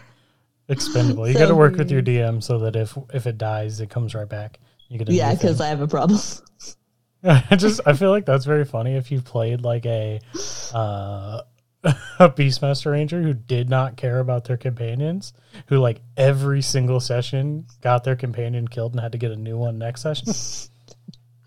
Expendable. 0.69 1.29
You 1.29 1.35
So- 1.35 1.39
got 1.41 1.49
to 1.49 1.55
work 1.55 1.77
with 1.77 1.91
your 1.91 2.03
DM 2.03 2.43
so 2.43 2.59
that 2.61 2.75
if 2.77 2.99
if 3.15 3.27
it 3.27 3.39
dies, 3.39 3.81
it 3.81 3.89
comes 3.91 4.15
right 4.15 4.29
back. 4.29 4.59
You 4.89 4.99
get 4.99 5.09
Yeah, 5.11 5.33
because. 5.35 5.61
I 5.61 5.69
have 5.69 5.81
a 5.81 5.89
problem. 5.89 6.19
I 7.25 7.57
just 7.57 7.81
I 7.87 7.93
feel 7.93 8.11
like 8.11 8.25
that's 8.27 8.45
very 8.45 8.65
funny 8.65 8.95
if 8.97 9.11
you 9.11 9.21
played 9.21 9.63
like 9.63 9.87
a 9.87 10.21
uh 10.75 11.41
a 12.19 12.29
Beastmaster 12.31 12.91
Ranger 12.93 13.23
who 13.23 13.33
did 13.33 13.69
not 13.71 13.97
care 13.97 14.19
about 14.19 14.45
their 14.45 14.57
companions, 14.57 15.33
who 15.69 15.79
like 15.79 16.01
every 16.17 16.63
single 16.63 16.99
session 17.01 17.67
got 17.81 18.03
their 18.05 18.17
companion 18.17 18.67
killed 18.67 18.93
and 18.93 19.01
had 19.01 19.13
to 19.13 19.19
get 19.19 19.31
a 19.31 19.37
new 19.37 19.57
one 19.57 19.79
next 19.79 20.01
session. 20.03 20.33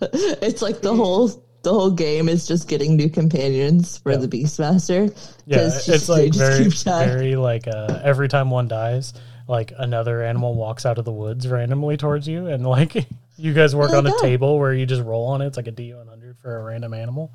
it's 0.41 0.61
like 0.61 0.81
the 0.81 0.95
whole 0.95 1.27
the 1.61 1.73
whole 1.73 1.91
game 1.91 2.29
is 2.29 2.47
just 2.47 2.69
getting 2.69 2.95
new 2.95 3.09
companions 3.09 3.97
for 3.97 4.11
Yeah. 4.13 4.17
the 4.19 4.27
Beastmaster. 4.27 5.09
Yeah, 5.45 5.67
it's 5.67 5.85
they 6.07 6.13
like 6.13 6.31
just 6.33 6.85
very 6.85 7.05
very 7.07 7.35
like 7.35 7.67
uh 7.67 7.99
every 8.03 8.29
time 8.29 8.49
one 8.49 8.67
dies, 8.67 9.13
like 9.47 9.73
another 9.77 10.23
animal 10.23 10.55
walks 10.55 10.85
out 10.85 10.97
of 10.97 11.05
the 11.05 11.11
woods 11.11 11.47
randomly 11.47 11.97
towards 11.97 12.27
you 12.27 12.47
and 12.47 12.65
like 12.65 12.95
you 13.37 13.53
guys 13.53 13.75
work 13.75 13.91
Oh, 13.93 13.97
on 13.97 14.07
a 14.07 14.17
table 14.19 14.57
where 14.57 14.73
you 14.73 14.85
just 14.85 15.01
roll 15.03 15.27
on 15.27 15.41
it. 15.41 15.47
It's 15.47 15.57
like 15.57 15.67
a 15.67 15.71
D100 15.71 16.37
for 16.41 16.57
a 16.57 16.63
random 16.63 16.93
animal. 16.93 17.33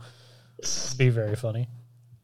It'd 0.59 0.99
be 0.99 1.11
very 1.11 1.37
funny. 1.37 1.69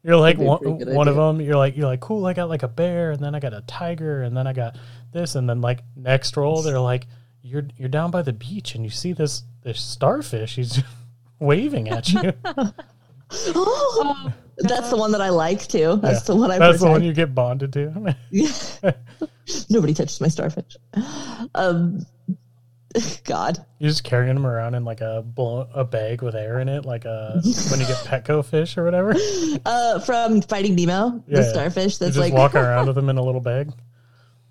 You're 0.03 0.17
like 0.17 0.37
That'd 0.39 0.59
be 0.61 0.67
a 0.67 0.85
one, 0.87 0.95
one 0.95 1.07
of 1.07 1.15
them. 1.15 1.39
You're 1.41 1.55
like 1.57 1.77
you're 1.77 1.85
like 1.85 1.99
cool. 1.99 2.25
I 2.25 2.33
got 2.33 2.49
like 2.49 2.63
a 2.63 2.67
bear, 2.67 3.11
and 3.11 3.19
then 3.23 3.35
I 3.35 3.39
got 3.39 3.53
a 3.53 3.61
tiger, 3.61 4.23
and 4.23 4.35
then 4.35 4.47
I 4.47 4.53
got 4.53 4.75
this, 5.13 5.35
and 5.35 5.47
then 5.47 5.61
like 5.61 5.81
next 5.95 6.35
roll, 6.35 6.63
they're 6.63 6.79
like 6.79 7.05
you're 7.43 7.67
you're 7.77 7.89
down 7.89 8.09
by 8.09 8.23
the 8.23 8.33
beach, 8.33 8.73
and 8.73 8.83
you 8.83 8.89
see 8.89 9.13
this 9.13 9.43
this 9.63 9.79
starfish. 9.81 10.55
He's 10.55 10.81
waving 11.39 11.89
at 11.89 12.09
you. 12.11 12.33
Oh, 13.33 14.33
that's 14.57 14.89
the 14.89 14.97
one 14.97 15.13
that 15.13 15.21
I 15.21 15.29
like 15.29 15.65
too. 15.65 15.95
That's 16.01 16.19
Yeah. 16.27 16.33
the 16.33 16.35
one 16.35 16.51
I 16.51 16.59
That's 16.59 16.81
the 16.81 16.87
one 16.89 17.01
you 17.01 17.13
get 17.13 17.33
bonded 17.33 17.71
to. 17.71 18.13
Nobody 19.69 19.93
touches 19.93 20.19
my 20.19 20.27
starfish. 20.27 20.75
Um, 21.55 22.05
God. 23.23 23.65
You're 23.79 23.89
just 23.89 24.03
carrying 24.03 24.35
them 24.35 24.45
around 24.45 24.75
in 24.75 24.83
like 24.83 24.99
a 24.99 25.21
blow, 25.25 25.65
a 25.73 25.85
bag 25.85 26.21
with 26.21 26.35
air 26.35 26.59
in 26.59 26.67
it, 26.67 26.83
like 26.85 27.05
a 27.05 27.39
when 27.69 27.79
you 27.79 27.85
get 27.87 27.95
Petco 28.05 28.43
fish 28.43 28.77
or 28.77 28.83
whatever. 28.83 29.15
Uh, 29.65 29.99
from 30.01 30.41
Finding 30.41 30.75
Nemo, 30.75 31.23
Yeah. 31.27 31.37
the 31.37 31.43
starfish 31.49 31.97
that's 31.99 32.15
just 32.15 32.17
like, 32.17 32.33
walking 32.33 32.59
around 32.59 32.87
with 32.87 32.95
them 32.95 33.07
in 33.07 33.17
a 33.17 33.23
little 33.23 33.39
bag. 33.39 33.71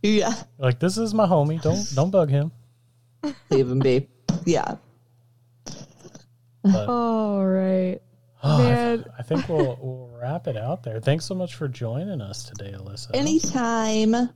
yeah, 0.03 0.31
You're 0.31 0.37
like, 0.59 0.78
this 0.78 0.97
is 0.97 1.12
my 1.12 1.27
homie. 1.27 1.61
Don't 1.61 1.87
don't 1.95 2.11
bug 2.11 2.31
him. 2.31 2.51
leave 3.51 3.70
him 3.70 3.81
be. 3.81 4.09
Yeah. 4.47 4.77
But 6.62 6.89
All 6.89 7.45
right. 7.45 7.99
oh, 8.43 8.62
I, 8.69 8.70
Man. 8.70 9.05
I 9.19 9.23
think 9.23 9.49
we'll 9.49 9.78
we'll 9.81 10.11
wrap 10.20 10.47
it 10.47 10.57
out 10.57 10.82
there. 10.82 11.01
Thanks 11.01 11.24
so 11.24 11.35
much 11.35 11.55
for 11.55 11.69
joining 11.69 12.20
us 12.20 12.45
today, 12.45 12.73
Alyssa. 12.77 13.11
Anytime. 13.15 14.31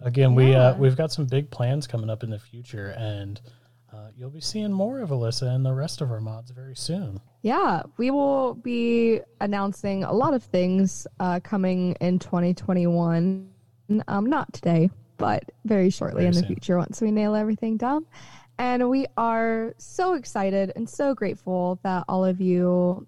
Again, 0.00 0.34
we 0.34 0.54
uh, 0.54 0.74
we've 0.76 0.96
got 0.96 1.10
some 1.12 1.26
big 1.26 1.50
plans 1.50 1.86
coming 1.86 2.08
up 2.10 2.22
in 2.22 2.30
the 2.30 2.38
future, 2.38 2.94
and 2.96 3.40
uh, 3.92 4.08
you'll 4.16 4.30
be 4.30 4.40
seeing 4.40 4.70
more 4.72 5.00
of 5.00 5.10
Alyssa 5.10 5.52
and 5.54 5.66
the 5.66 5.72
rest 5.72 6.00
of 6.00 6.12
our 6.12 6.20
mods 6.20 6.50
very 6.52 6.76
soon. 6.76 7.20
Yeah, 7.42 7.82
we 7.96 8.10
will 8.10 8.54
be 8.54 9.20
announcing 9.40 10.04
a 10.04 10.12
lot 10.12 10.34
of 10.34 10.42
things 10.44 11.06
uh, 11.18 11.40
coming 11.42 11.96
in 12.00 12.18
2021. 12.18 13.48
Um, 14.06 14.26
not 14.26 14.52
today, 14.52 14.90
but 15.16 15.44
very 15.64 15.90
shortly 15.90 16.18
Very 16.22 16.26
in 16.28 16.32
the 16.34 16.40
soon. 16.40 16.46
future 16.48 16.76
once 16.76 17.00
we 17.00 17.10
nail 17.10 17.34
everything 17.34 17.76
down. 17.76 18.06
And 18.58 18.90
we 18.90 19.06
are 19.16 19.74
so 19.78 20.14
excited 20.14 20.72
and 20.74 20.88
so 20.88 21.14
grateful 21.14 21.78
that 21.84 22.04
all 22.08 22.24
of 22.24 22.40
you 22.40 23.06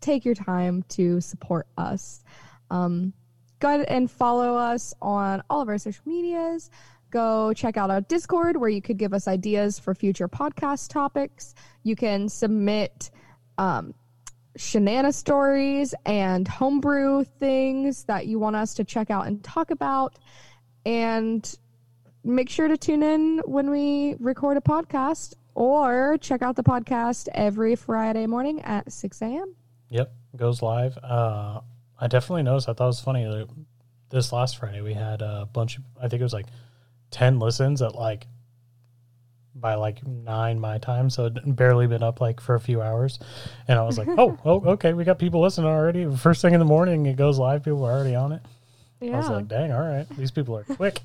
take 0.00 0.24
your 0.24 0.34
time 0.34 0.82
to 0.90 1.20
support 1.20 1.66
us. 1.78 2.22
Um, 2.70 3.14
go 3.58 3.68
ahead 3.68 3.86
and 3.88 4.10
follow 4.10 4.54
us 4.54 4.92
on 5.00 5.42
all 5.48 5.62
of 5.62 5.68
our 5.68 5.78
social 5.78 6.02
medias. 6.04 6.70
Go 7.10 7.54
check 7.54 7.78
out 7.78 7.90
our 7.90 8.02
Discord 8.02 8.56
where 8.58 8.68
you 8.68 8.82
could 8.82 8.98
give 8.98 9.14
us 9.14 9.26
ideas 9.26 9.78
for 9.78 9.94
future 9.94 10.28
podcast 10.28 10.90
topics. 10.90 11.54
You 11.82 11.96
can 11.96 12.28
submit 12.28 13.10
um, 13.56 13.94
shenana 14.58 15.14
stories 15.14 15.94
and 16.04 16.46
homebrew 16.46 17.24
things 17.24 18.04
that 18.04 18.26
you 18.26 18.38
want 18.38 18.56
us 18.56 18.74
to 18.74 18.84
check 18.84 19.10
out 19.10 19.26
and 19.26 19.42
talk 19.42 19.70
about. 19.70 20.18
And 20.84 21.50
make 22.24 22.48
sure 22.48 22.68
to 22.68 22.76
tune 22.76 23.02
in 23.02 23.42
when 23.44 23.70
we 23.70 24.16
record 24.18 24.56
a 24.56 24.60
podcast 24.60 25.34
or 25.54 26.18
check 26.18 26.42
out 26.42 26.56
the 26.56 26.62
podcast 26.62 27.28
every 27.32 27.76
Friday 27.76 28.26
morning 28.26 28.60
at 28.62 28.90
6 28.90 29.22
a.m. 29.22 29.54
Yep, 29.90 30.12
goes 30.36 30.62
live. 30.62 30.98
Uh, 30.98 31.60
I 32.00 32.08
definitely 32.08 32.42
noticed. 32.42 32.68
I 32.68 32.72
thought 32.72 32.84
it 32.84 32.88
was 32.88 33.00
funny. 33.00 33.24
that 33.24 33.48
This 34.10 34.32
last 34.32 34.58
Friday, 34.58 34.80
we 34.80 34.94
had 34.94 35.22
a 35.22 35.48
bunch 35.52 35.78
of. 35.78 35.84
I 36.00 36.08
think 36.08 36.20
it 36.20 36.24
was 36.24 36.32
like 36.32 36.46
ten 37.10 37.38
listens 37.38 37.80
at 37.80 37.94
like 37.94 38.26
by 39.54 39.74
like 39.74 40.04
nine 40.04 40.58
my 40.58 40.78
time, 40.78 41.08
so 41.10 41.26
it 41.26 41.56
barely 41.56 41.86
been 41.86 42.02
up 42.02 42.20
like 42.20 42.40
for 42.40 42.56
a 42.56 42.60
few 42.60 42.82
hours. 42.82 43.20
And 43.68 43.78
I 43.78 43.82
was 43.82 43.96
like, 43.96 44.08
oh, 44.18 44.36
oh, 44.44 44.64
okay, 44.72 44.92
we 44.92 45.04
got 45.04 45.18
people 45.18 45.40
listening 45.40 45.68
already. 45.68 46.12
First 46.16 46.42
thing 46.42 46.54
in 46.54 46.58
the 46.58 46.66
morning, 46.66 47.06
it 47.06 47.16
goes 47.16 47.38
live. 47.38 47.62
People 47.62 47.84
are 47.84 47.92
already 47.92 48.16
on 48.16 48.32
it. 48.32 48.42
Yeah. 49.00 49.14
I 49.14 49.16
was 49.18 49.28
like, 49.28 49.48
dang, 49.48 49.72
all 49.72 49.80
right, 49.80 50.06
these 50.16 50.30
people 50.30 50.56
are 50.56 50.64
quick. 50.64 51.00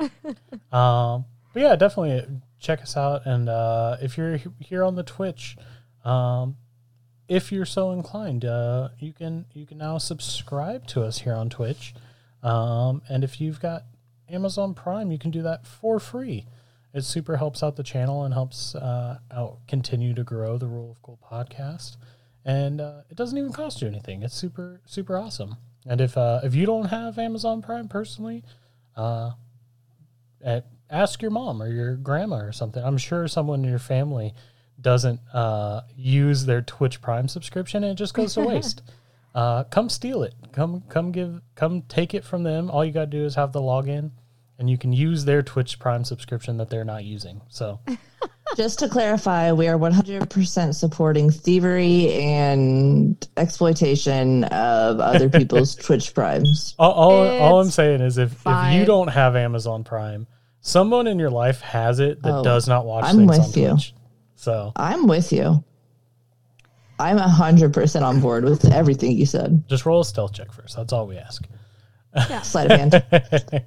um, 0.72 1.24
but 1.52 1.62
yeah, 1.62 1.76
definitely 1.76 2.26
check 2.58 2.82
us 2.82 2.96
out. 2.96 3.26
And 3.26 3.48
uh, 3.48 3.96
if 4.00 4.16
you're 4.16 4.38
here 4.58 4.84
on 4.84 4.94
the 4.94 5.02
Twitch, 5.02 5.56
um, 6.04 6.56
if 7.28 7.52
you're 7.52 7.66
so 7.66 7.92
inclined, 7.92 8.44
uh, 8.44 8.88
you 8.98 9.12
can 9.12 9.46
you 9.54 9.66
can 9.66 9.78
now 9.78 9.98
subscribe 9.98 10.86
to 10.88 11.02
us 11.02 11.20
here 11.20 11.34
on 11.34 11.48
Twitch. 11.48 11.94
Um, 12.42 13.02
and 13.08 13.22
if 13.22 13.40
you've 13.40 13.60
got 13.60 13.84
Amazon 14.28 14.74
Prime, 14.74 15.10
you 15.10 15.18
can 15.18 15.30
do 15.30 15.42
that 15.42 15.66
for 15.66 16.00
free. 16.00 16.46
It 16.92 17.04
super 17.04 17.36
helps 17.36 17.62
out 17.62 17.76
the 17.76 17.82
channel 17.82 18.24
and 18.24 18.34
helps 18.34 18.74
uh, 18.74 19.18
out 19.30 19.58
continue 19.68 20.12
to 20.14 20.24
grow 20.24 20.58
the 20.58 20.66
Rule 20.66 20.90
of 20.90 21.02
Cool 21.02 21.20
podcast. 21.30 21.96
And 22.44 22.80
uh, 22.80 23.02
it 23.10 23.16
doesn't 23.16 23.38
even 23.38 23.52
cost 23.52 23.80
you 23.80 23.86
anything. 23.86 24.22
It's 24.22 24.34
super 24.34 24.80
super 24.86 25.16
awesome. 25.16 25.56
And 25.86 26.00
if 26.00 26.16
uh, 26.16 26.40
if 26.42 26.54
you 26.54 26.66
don't 26.66 26.86
have 26.86 27.18
Amazon 27.18 27.62
Prime 27.62 27.88
personally, 27.88 28.42
uh, 28.96 29.32
eh, 30.44 30.60
ask 30.88 31.22
your 31.22 31.30
mom 31.30 31.62
or 31.62 31.68
your 31.68 31.96
grandma 31.96 32.36
or 32.36 32.52
something. 32.52 32.82
I'm 32.82 32.98
sure 32.98 33.26
someone 33.28 33.64
in 33.64 33.70
your 33.70 33.78
family 33.78 34.34
doesn't 34.80 35.20
uh, 35.32 35.82
use 35.96 36.46
their 36.46 36.62
Twitch 36.62 37.00
Prime 37.02 37.28
subscription 37.28 37.84
and 37.84 37.92
it 37.92 37.96
just 37.96 38.14
goes 38.14 38.34
to 38.34 38.40
waste. 38.46 38.82
uh, 39.34 39.64
come 39.64 39.88
steal 39.88 40.22
it. 40.22 40.34
Come 40.52 40.82
come 40.88 41.12
give 41.12 41.40
come 41.54 41.82
take 41.82 42.14
it 42.14 42.24
from 42.24 42.42
them. 42.42 42.70
All 42.70 42.84
you 42.84 42.92
gotta 42.92 43.06
do 43.06 43.24
is 43.24 43.34
have 43.36 43.52
the 43.52 43.60
login, 43.60 44.10
and 44.58 44.68
you 44.68 44.76
can 44.78 44.92
use 44.92 45.24
their 45.24 45.42
Twitch 45.42 45.78
Prime 45.78 46.04
subscription 46.04 46.56
that 46.56 46.70
they're 46.70 46.84
not 46.84 47.04
using. 47.04 47.40
So 47.48 47.80
Just 48.56 48.80
to 48.80 48.88
clarify, 48.88 49.52
we 49.52 49.68
are 49.68 49.78
100% 49.78 50.74
supporting 50.74 51.30
thievery 51.30 52.12
and 52.14 53.28
exploitation 53.36 54.42
of 54.44 54.98
other 54.98 55.28
people's 55.38 55.76
Twitch 55.76 56.12
primes. 56.12 56.74
all, 56.76 56.90
all, 56.90 57.28
all 57.40 57.60
I'm 57.60 57.70
saying 57.70 58.00
is 58.00 58.18
if, 58.18 58.32
if 58.44 58.72
you 58.74 58.84
don't 58.84 59.06
have 59.06 59.36
Amazon 59.36 59.84
Prime, 59.84 60.26
someone 60.60 61.06
in 61.06 61.18
your 61.18 61.30
life 61.30 61.60
has 61.60 62.00
it 62.00 62.22
that 62.22 62.34
Oh, 62.34 62.42
does 62.44 62.68
not 62.68 62.84
watch 62.86 63.04
I'm 63.04 63.16
things 63.16 63.38
on 63.38 63.38
with 63.46 63.56
you. 63.56 63.68
Twitch. 63.70 63.94
So 64.36 64.72
I'm 64.76 65.06
with 65.06 65.32
you. 65.32 65.62
I'm 66.98 67.18
100% 67.18 68.02
on 68.02 68.20
board 68.20 68.44
with 68.44 68.64
everything 68.72 69.12
you 69.16 69.24
said. 69.26 69.64
just 69.68 69.86
roll 69.86 70.00
a 70.00 70.04
stealth 70.04 70.32
check 70.34 70.52
first. 70.52 70.76
That's 70.76 70.92
all 70.92 71.06
we 71.06 71.16
ask. 71.16 71.42
Sleight 72.42 72.70
of 72.70 72.78
hand. 72.78 73.02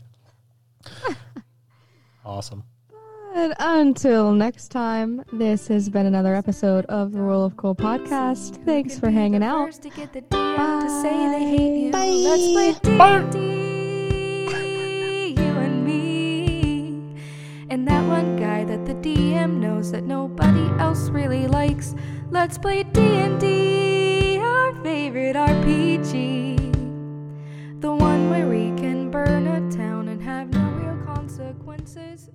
Awesome. 2.26 2.64
And 3.36 3.54
until 3.60 4.32
next 4.32 4.70
time, 4.70 5.24
this 5.34 5.68
has 5.68 5.90
been 5.90 6.06
another 6.06 6.36
episode 6.36 6.86
of 6.86 7.12
the 7.12 7.20
Rule 7.20 7.44
of 7.44 7.58
Cool 7.58 7.76
podcast. 7.76 8.64
Thanks 8.64 8.98
for 8.98 9.10
hanging 9.10 9.44
out. 9.44 9.66
First 9.66 9.82
to 13.04 13.73
And 17.74 17.88
that 17.88 18.06
one 18.06 18.36
guy 18.36 18.64
that 18.66 18.86
the 18.86 18.94
DM 18.94 19.58
knows 19.58 19.92
that 19.94 20.04
nobody 20.04 20.70
else 20.80 21.10
really 21.10 21.48
likes. 21.48 21.96
Let's 22.30 22.56
play 22.56 22.84
D&D, 22.84 24.38
our 24.38 24.76
favorite 24.84 25.36
RPG. 25.36 26.72
The 27.82 27.92
one 27.92 28.30
where 28.30 28.48
we 28.48 28.80
can 28.80 29.10
burn 29.10 29.48
a 29.48 29.76
town 29.76 30.10
and 30.10 30.22
have 30.22 30.54
no 30.54 30.70
real 30.70 31.04
consequences. 31.04 32.30